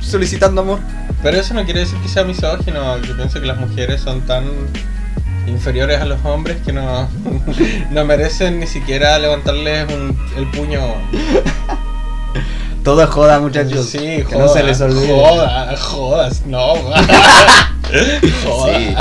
solicitando 0.02 0.62
amor. 0.62 0.80
Pero 1.22 1.38
eso 1.38 1.54
no 1.54 1.66
quiere 1.66 1.82
decir 1.82 1.98
que 2.00 2.08
sea 2.08 2.24
misógino. 2.24 2.98
Yo 3.02 3.16
pienso 3.16 3.40
que 3.42 3.46
las 3.48 3.58
mujeres 3.58 4.02
son 4.02 4.22
tan 4.22 4.46
inferiores 5.48 6.00
a 6.00 6.06
los 6.06 6.24
hombres 6.26 6.58
que 6.66 6.72
no, 6.72 7.10
no 7.92 8.06
merecen 8.06 8.60
ni 8.60 8.68
siquiera 8.68 9.18
levantarles 9.20 9.92
un- 9.94 10.18
el 10.38 10.48
puño. 10.52 10.80
Todo 12.84 13.04
es 13.04 13.10
joda, 13.10 13.40
muchachos. 13.40 13.88
Sí, 13.90 13.98
que 14.00 14.24
joda, 14.26 14.38
no 14.46 14.48
se 14.54 14.64
les 14.64 14.82
olvide. 14.82 15.08
Joda, 15.08 15.78
jodas, 15.78 16.46
no. 16.46 16.74
joda. 18.46 18.74
Sí, 18.74 18.96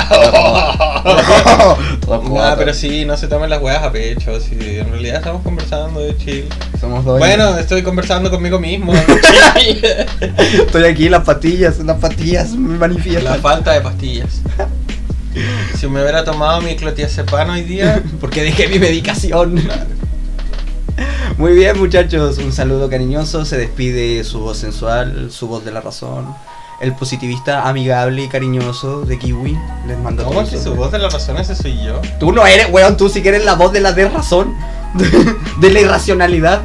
No, 2.07 2.55
pero 2.57 2.73
sí, 2.73 3.05
no 3.05 3.15
se 3.17 3.27
tomen 3.27 3.49
las 3.49 3.61
weas 3.61 3.83
a 3.83 3.91
pecho. 3.91 4.39
Sí, 4.39 4.57
en 4.59 4.89
realidad 4.89 5.17
estamos 5.17 5.41
conversando 5.43 5.99
de 6.01 6.17
chill. 6.17 6.45
Somos 6.79 7.05
dos. 7.05 7.19
Bueno, 7.19 7.57
estoy 7.57 7.83
conversando 7.83 8.29
conmigo 8.29 8.59
mismo. 8.59 8.93
estoy 10.35 10.83
aquí, 10.85 11.09
las 11.09 11.23
patillas, 11.23 11.79
las 11.79 11.97
patillas 11.97 12.51
me 12.51 12.73
La 12.73 12.79
manifiestan. 12.79 13.39
falta 13.41 13.71
de 13.73 13.81
pastillas. 13.81 14.41
Si 15.79 15.87
me 15.87 16.01
hubiera 16.01 16.23
tomado 16.25 16.59
mi 16.59 16.75
clotiazepam 16.75 17.51
hoy 17.51 17.61
día, 17.61 18.01
Porque 18.19 18.41
dejé 18.41 18.67
mi 18.67 18.79
medicación. 18.79 19.61
Muy 21.37 21.53
bien, 21.53 21.77
muchachos. 21.77 22.37
Un 22.37 22.51
saludo 22.51 22.89
cariñoso. 22.89 23.45
Se 23.45 23.57
despide 23.57 24.23
su 24.23 24.39
voz 24.39 24.57
sensual, 24.57 25.31
su 25.31 25.47
voz 25.47 25.65
de 25.65 25.71
la 25.71 25.81
razón. 25.81 26.33
El 26.81 26.95
positivista 26.95 27.67
amigable 27.67 28.23
y 28.23 28.27
cariñoso 28.29 29.01
de 29.01 29.19
Kiwi. 29.19 29.57
Les 29.87 29.97
mando 29.97 30.23
¿cómo 30.23 30.41
todo 30.41 30.49
que 30.49 30.57
su 30.57 30.73
voz 30.75 30.91
de 30.91 30.99
la 30.99 31.09
razón 31.09 31.37
ese 31.37 31.55
soy 31.55 31.83
yo? 31.83 32.01
Tú 32.19 32.31
no 32.31 32.45
eres, 32.45 32.69
weón. 32.71 32.95
Tú 32.97 33.09
sí 33.09 33.21
que 33.21 33.29
eres 33.29 33.45
la 33.45 33.55
voz 33.55 33.73
de 33.73 33.81
la 33.81 33.93
de 33.93 34.07
razón. 34.09 34.55
De 35.59 35.71
la 35.71 35.81
irracionalidad. 35.81 36.61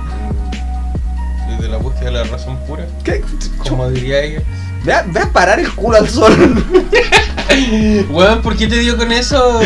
De 1.61 1.69
la 1.69 1.77
búsqueda 1.77 2.07
de 2.07 2.11
la 2.13 2.25
razón 2.25 2.57
pura. 2.67 2.87
¿Qué? 3.03 3.23
Como 3.69 3.91
diría 3.91 4.23
ella. 4.23 4.43
Ve 4.85 4.93
a, 4.93 5.03
ve 5.03 5.21
a 5.21 5.33
parar 5.33 5.61
el 5.61 5.71
culo 5.75 5.99
al 5.99 6.09
sol. 6.09 6.33
Weón, 8.11 8.43
¿por 8.43 8.57
qué 8.57 8.67
te 8.67 8.79
dio 8.79 8.97
con 8.97 9.13
eso? 9.13 9.61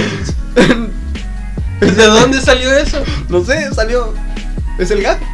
¿De 1.81 2.07
dónde 2.07 2.41
salió 2.41 2.73
eso? 2.77 2.99
No 3.29 3.45
sé, 3.45 3.73
salió. 3.75 4.13
Es 4.79 4.91
el 4.91 5.03
gato. 5.03 5.25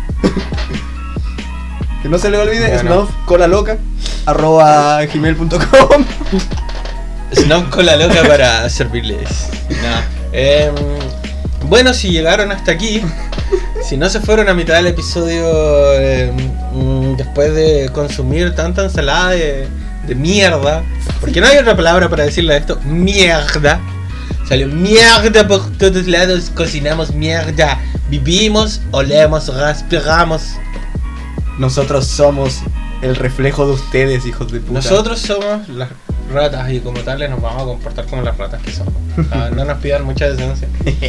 Que 2.02 2.08
no 2.08 2.18
se 2.18 2.30
le 2.30 2.38
olvide, 2.38 2.68
Bueno. 2.74 3.06
Snuff, 3.06 3.10
cola 3.24 3.46
loca, 3.46 3.78
arroba 4.26 5.04
gmail.com. 5.04 6.04
Snob 7.34 7.70
con 7.70 7.86
la 7.86 7.96
loca 7.96 8.22
para 8.26 8.68
servirles. 8.68 9.48
No. 9.70 10.02
Em, 10.32 10.74
bueno, 11.68 11.94
si 11.94 12.10
llegaron 12.10 12.52
hasta 12.52 12.72
aquí, 12.72 13.02
si 13.82 13.96
no 13.96 14.08
se 14.08 14.20
fueron 14.20 14.48
a 14.48 14.54
mitad 14.54 14.74
del 14.76 14.88
episodio 14.88 15.94
em, 15.94 16.36
mm, 16.72 17.16
después 17.16 17.54
de 17.54 17.90
consumir 17.92 18.54
tanta 18.54 18.84
ensalada 18.84 19.30
de, 19.30 19.66
de 20.06 20.14
mierda, 20.14 20.82
porque 21.20 21.40
no 21.40 21.46
hay 21.46 21.56
otra 21.58 21.74
palabra 21.76 22.08
para 22.08 22.24
decirle 22.24 22.54
a 22.54 22.56
esto, 22.58 22.78
mierda. 22.84 23.80
Salió 24.48 24.68
mierda 24.68 25.46
por 25.48 25.70
todos 25.78 26.06
lados, 26.06 26.50
cocinamos 26.54 27.14
mierda, 27.14 27.80
vivimos, 28.10 28.80
olemos, 28.90 29.48
respiramos. 29.48 30.56
Nosotros 31.58 32.06
somos 32.06 32.60
el 33.00 33.16
reflejo 33.16 33.66
de 33.66 33.72
ustedes, 33.72 34.26
hijos 34.26 34.52
de 34.52 34.60
puta. 34.60 34.74
Nosotros 34.74 35.20
somos 35.20 35.68
las 35.68 35.88
ratas 36.32 36.70
y 36.72 36.80
como 36.80 37.00
tales 37.00 37.30
nos 37.30 37.40
vamos 37.40 37.62
a 37.62 37.64
comportar 37.64 38.06
como 38.06 38.22
las 38.22 38.36
ratas 38.36 38.60
que 38.62 38.72
somos. 38.72 38.94
Ah, 39.30 39.50
no 39.54 39.64
nos 39.64 39.78
pidan 39.78 40.04
mucha 40.04 40.28
decencia. 40.30 40.68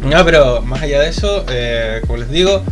No, 0.00 0.24
pero 0.24 0.62
más 0.62 0.82
allá 0.82 1.00
de 1.00 1.08
eso, 1.08 1.44
eh, 1.48 2.00
como 2.06 2.18
les 2.18 2.30
digo, 2.30 2.62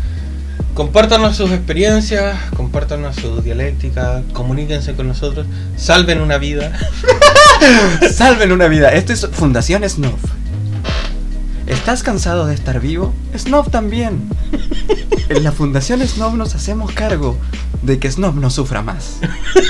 compártanos 0.75 1.37
sus 1.37 1.53
experiencias, 1.53 2.37
compártanos 2.57 3.17
su 3.17 3.43
dialéctica, 3.43 4.23
comuníquense 4.33 4.95
con 4.95 5.09
nosotros, 5.09 5.47
salven 5.77 6.21
una 6.21 6.39
vida. 6.39 6.73
Salven 8.15 8.53
una 8.53 8.69
vida. 8.69 8.91
Esto 8.91 9.15
es 9.15 9.27
Fundación 9.33 9.89
Snuff. 9.89 10.21
¿Estás 11.67 12.03
cansado 12.03 12.47
de 12.47 12.55
estar 12.55 12.81
vivo? 12.81 13.15
Snuff 13.37 13.69
también. 13.71 14.29
En 15.29 15.43
la 15.43 15.53
Fundación 15.53 16.07
Snuff 16.07 16.35
nos 16.35 16.55
hacemos 16.55 16.93
cargo 16.93 17.37
de 17.83 17.99
que 17.99 18.11
Snuff 18.11 18.37
no 18.37 18.49
sufra 18.51 18.83
más. 18.83 19.17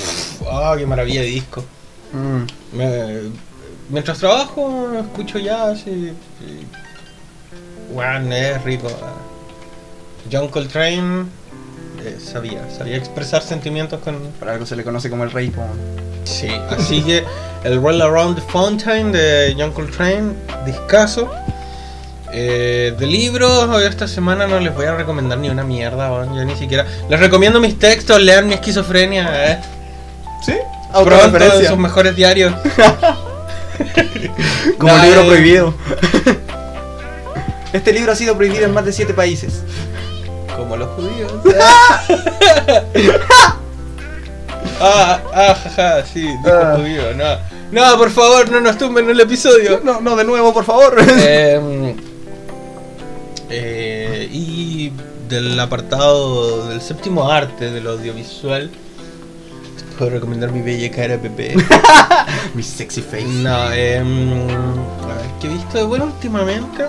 Ah, 0.50 0.74
qué 0.76 0.84
maravilla 0.86 1.20
de 1.20 1.26
disco. 1.28 1.62
Mm. 2.12 2.76
Me- 2.76 3.30
mientras 3.88 4.18
trabajo, 4.18 4.92
escucho 4.98 5.38
jazz 5.38 5.86
y. 5.86 6.12
Bueno, 7.94 8.34
es 8.34 8.62
rico. 8.64 8.88
John 10.30 10.48
Coltrane 10.48 11.26
eh, 12.04 12.18
sabía, 12.18 12.68
sabía 12.76 12.96
expresar 12.96 13.42
sentimientos 13.42 14.00
con. 14.00 14.16
Por 14.38 14.48
algo 14.48 14.66
se 14.66 14.74
le 14.76 14.82
conoce 14.84 15.10
como 15.10 15.24
el 15.24 15.30
rey. 15.30 15.50
po. 15.50 15.62
Sí, 16.24 16.48
así 16.70 17.02
que 17.02 17.24
el 17.64 17.80
Roll 17.82 18.00
Around 18.02 18.36
the 18.36 18.42
Fountain 18.50 19.12
de 19.12 19.54
John 19.58 19.72
Coltrane, 19.72 20.32
discaso. 20.66 21.30
Eh, 22.34 22.94
de 22.98 23.06
libros, 23.06 23.82
esta 23.82 24.08
semana 24.08 24.46
no 24.46 24.58
les 24.58 24.74
voy 24.74 24.86
a 24.86 24.94
recomendar 24.94 25.36
ni 25.38 25.50
una 25.50 25.64
mierda, 25.64 26.10
weón, 26.10 26.34
yo 26.34 26.44
ni 26.44 26.56
siquiera. 26.56 26.86
Les 27.10 27.20
recomiendo 27.20 27.60
mis 27.60 27.78
textos, 27.78 28.20
lean 28.20 28.46
mi 28.48 28.54
esquizofrenia, 28.54 29.52
eh. 29.52 29.58
¿Sí? 30.44 30.54
Pronto 31.04 31.36
en 31.44 31.66
sus 31.66 31.76
mejores 31.78 32.16
diarios. 32.16 32.54
Como 34.78 34.92
No, 34.96 35.02
libro 35.04 35.22
eh. 35.22 35.26
prohibido. 35.26 35.74
este 37.72 37.92
libro 37.92 38.12
ha 38.12 38.16
sido 38.16 38.34
prohibido 38.36 38.64
en 38.64 38.72
más 38.72 38.84
de 38.86 38.92
7 38.92 39.12
países. 39.14 39.62
Como 40.56 40.76
los 40.76 40.88
judíos. 40.90 41.32
Ah, 44.84 45.20
ah, 45.32 45.54
jaja, 45.62 46.04
sí, 46.12 46.22
dijo 46.22 46.40
Ah. 46.52 46.74
judío, 46.76 47.14
no. 47.14 47.36
No, 47.70 47.96
por 47.98 48.10
favor, 48.10 48.50
no 48.50 48.60
nos 48.60 48.76
tumben 48.78 49.08
el 49.08 49.20
episodio. 49.20 49.80
No, 49.84 50.00
no, 50.00 50.16
de 50.16 50.24
nuevo, 50.24 50.52
por 50.52 50.64
favor. 50.64 50.96
Em, 51.20 51.94
eh, 53.52 54.28
y 54.32 54.92
del 55.28 55.58
apartado 55.60 56.68
del 56.68 56.80
séptimo 56.80 57.30
arte 57.30 57.70
del 57.70 57.86
audiovisual, 57.86 58.70
puedo 59.98 60.10
recomendar 60.12 60.50
mi 60.52 60.62
bella 60.62 60.90
cara, 60.90 61.18
Pepe. 61.18 61.54
Mi 62.54 62.62
sexy 62.62 63.02
face. 63.02 63.24
No, 63.24 63.72
eh, 63.72 63.98
a 63.98 64.02
ver, 65.06 65.26
¿qué 65.40 65.46
he 65.46 65.50
visto 65.50 65.78
de 65.78 65.84
bueno 65.84 66.04
últimamente? 66.06 66.84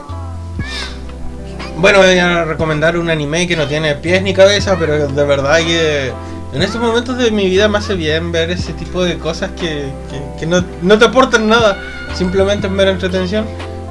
Bueno, 1.78 2.00
voy 2.00 2.18
a 2.20 2.46
recomendar 2.46 2.98
un 2.98 3.10
anime 3.10 3.48
que 3.48 3.56
no 3.56 3.68
tiene 3.68 3.96
pies 3.96 4.22
ni 4.22 4.34
cabeza, 4.34 4.78
pero 4.80 5.08
de 5.08 5.24
verdad 5.26 5.58
que 5.60 6.12
en 6.54 6.62
estos 6.62 6.80
momentos 6.80 7.18
de 7.18 7.32
mi 7.32 7.50
vida 7.50 7.68
me 7.68 7.80
hace 7.80 7.96
bien 7.96 8.32
ver 8.32 8.52
ese 8.52 8.74
tipo 8.74 9.04
de 9.04 9.18
cosas 9.18 9.52
que, 9.52 9.86
que- 10.10 10.40
que 10.40 10.46
no, 10.46 10.64
no 10.82 10.98
te 11.00 11.06
aportan 11.06 11.48
nada, 11.48 11.78
simplemente 12.16 12.68
es 12.68 12.74
mera 12.74 12.92
entretención. 12.92 13.46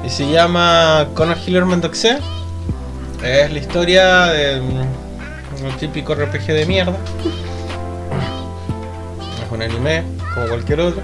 Y 0.05 0.09
se 0.09 0.29
llama 0.29 1.07
Conor 1.13 1.37
Hiller 1.45 1.65
Mendoxe. 1.65 2.17
Es 3.23 3.51
la 3.53 3.59
historia 3.59 4.25
de 4.25 4.59
mm, 4.59 5.65
un 5.65 5.77
típico 5.79 6.13
RPG 6.13 6.47
de 6.47 6.65
mierda. 6.65 6.97
Es 9.45 9.49
un 9.49 9.61
anime, 9.61 10.03
como 10.33 10.47
cualquier 10.47 10.81
otro. 10.81 11.01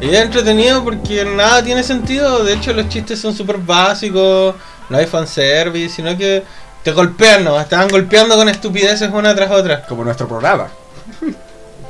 Y 0.00 0.08
es 0.10 0.22
entretenido 0.22 0.84
porque 0.84 1.24
nada 1.24 1.64
tiene 1.64 1.82
sentido. 1.82 2.44
De 2.44 2.54
hecho, 2.54 2.72
los 2.72 2.88
chistes 2.88 3.18
son 3.18 3.34
súper 3.34 3.58
básicos. 3.58 4.54
No 4.88 4.96
hay 4.96 5.06
fanservice, 5.06 5.96
sino 5.96 6.16
que 6.16 6.44
te 6.84 6.92
golpean, 6.92 7.42
¿no? 7.42 7.60
Estaban 7.60 7.88
golpeando 7.88 8.36
con 8.36 8.48
estupideces 8.48 9.10
una 9.12 9.34
tras 9.34 9.50
otra. 9.50 9.84
Como 9.84 10.04
nuestro 10.04 10.28
programa. 10.28 10.68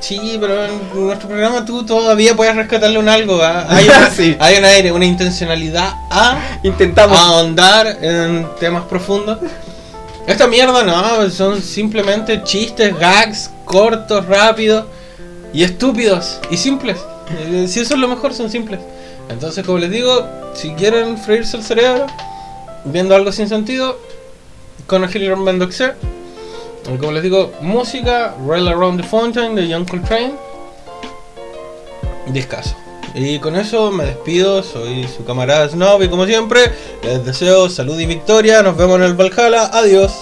Sí, 0.01 0.37
pero 0.41 0.65
en 0.65 0.81
nuestro 1.07 1.29
programa 1.29 1.65
tú 1.65 1.85
todavía 1.85 2.35
puedes 2.37 2.55
rescatarle 2.55 2.99
un 2.99 3.09
algo. 3.09 3.43
¿ah? 3.43 3.67
Hay, 3.69 3.85
una- 3.87 4.11
Sí. 4.17 4.37
hay 4.39 4.57
un 4.59 4.65
aire, 4.65 4.93
una 4.93 5.05
intencionalidad 5.05 5.93
a 6.11 6.39
Intentamos. 6.63 7.19
ahondar 7.19 7.87
en 8.01 8.47
temas 8.61 8.85
profundos. 8.85 9.39
Esta 10.27 10.47
mierda 10.47 10.83
no, 10.85 11.29
son 11.31 11.61
simplemente 11.63 12.43
chistes, 12.45 12.97
gags, 12.99 13.51
cortos, 13.65 14.27
rápidos 14.27 14.85
y 15.53 15.63
estúpidos 15.65 16.39
y 16.51 16.57
simples. 16.59 16.99
Eh, 17.31 17.67
Si 17.69 17.81
eso 17.81 17.95
es 17.95 18.01
lo 18.01 18.09
mejor, 18.09 18.35
son 18.35 18.51
simples. 18.51 18.79
Entonces, 19.31 19.65
como 19.65 19.79
les 19.79 19.91
digo, 19.91 20.27
si 20.55 20.71
quieren 20.75 21.19
freírse 21.19 21.57
el 21.57 21.63
cerebro 21.63 22.07
viendo 22.85 23.15
algo 23.17 23.33
sin 23.33 23.49
sentido, 23.49 23.99
con 24.87 25.03
Mendoza. 25.45 25.95
Y 25.95 26.18
como 26.97 27.13
les 27.13 27.23
digo, 27.23 27.53
música, 27.61 28.35
Rail 28.47 28.69
Around 28.69 29.03
the 29.03 29.07
Fountain 29.07 29.55
de 29.55 29.71
John 29.71 29.85
Coltrane. 29.85 30.35
Discaso. 32.29 32.75
Y 33.15 33.39
con 33.39 33.57
eso 33.57 33.91
me 33.91 34.05
despido, 34.05 34.63
soy 34.63 35.07
su 35.09 35.25
camarada 35.25 35.69
Snob 35.69 36.03
y 36.03 36.09
como 36.09 36.25
siempre, 36.25 36.73
les 37.03 37.25
deseo 37.25 37.69
salud 37.69 37.99
y 37.99 38.07
victoria, 38.07 38.63
nos 38.63 38.77
vemos 38.77 38.97
en 38.97 39.05
el 39.05 39.15
Valhalla, 39.15 39.71
adiós. 39.73 40.13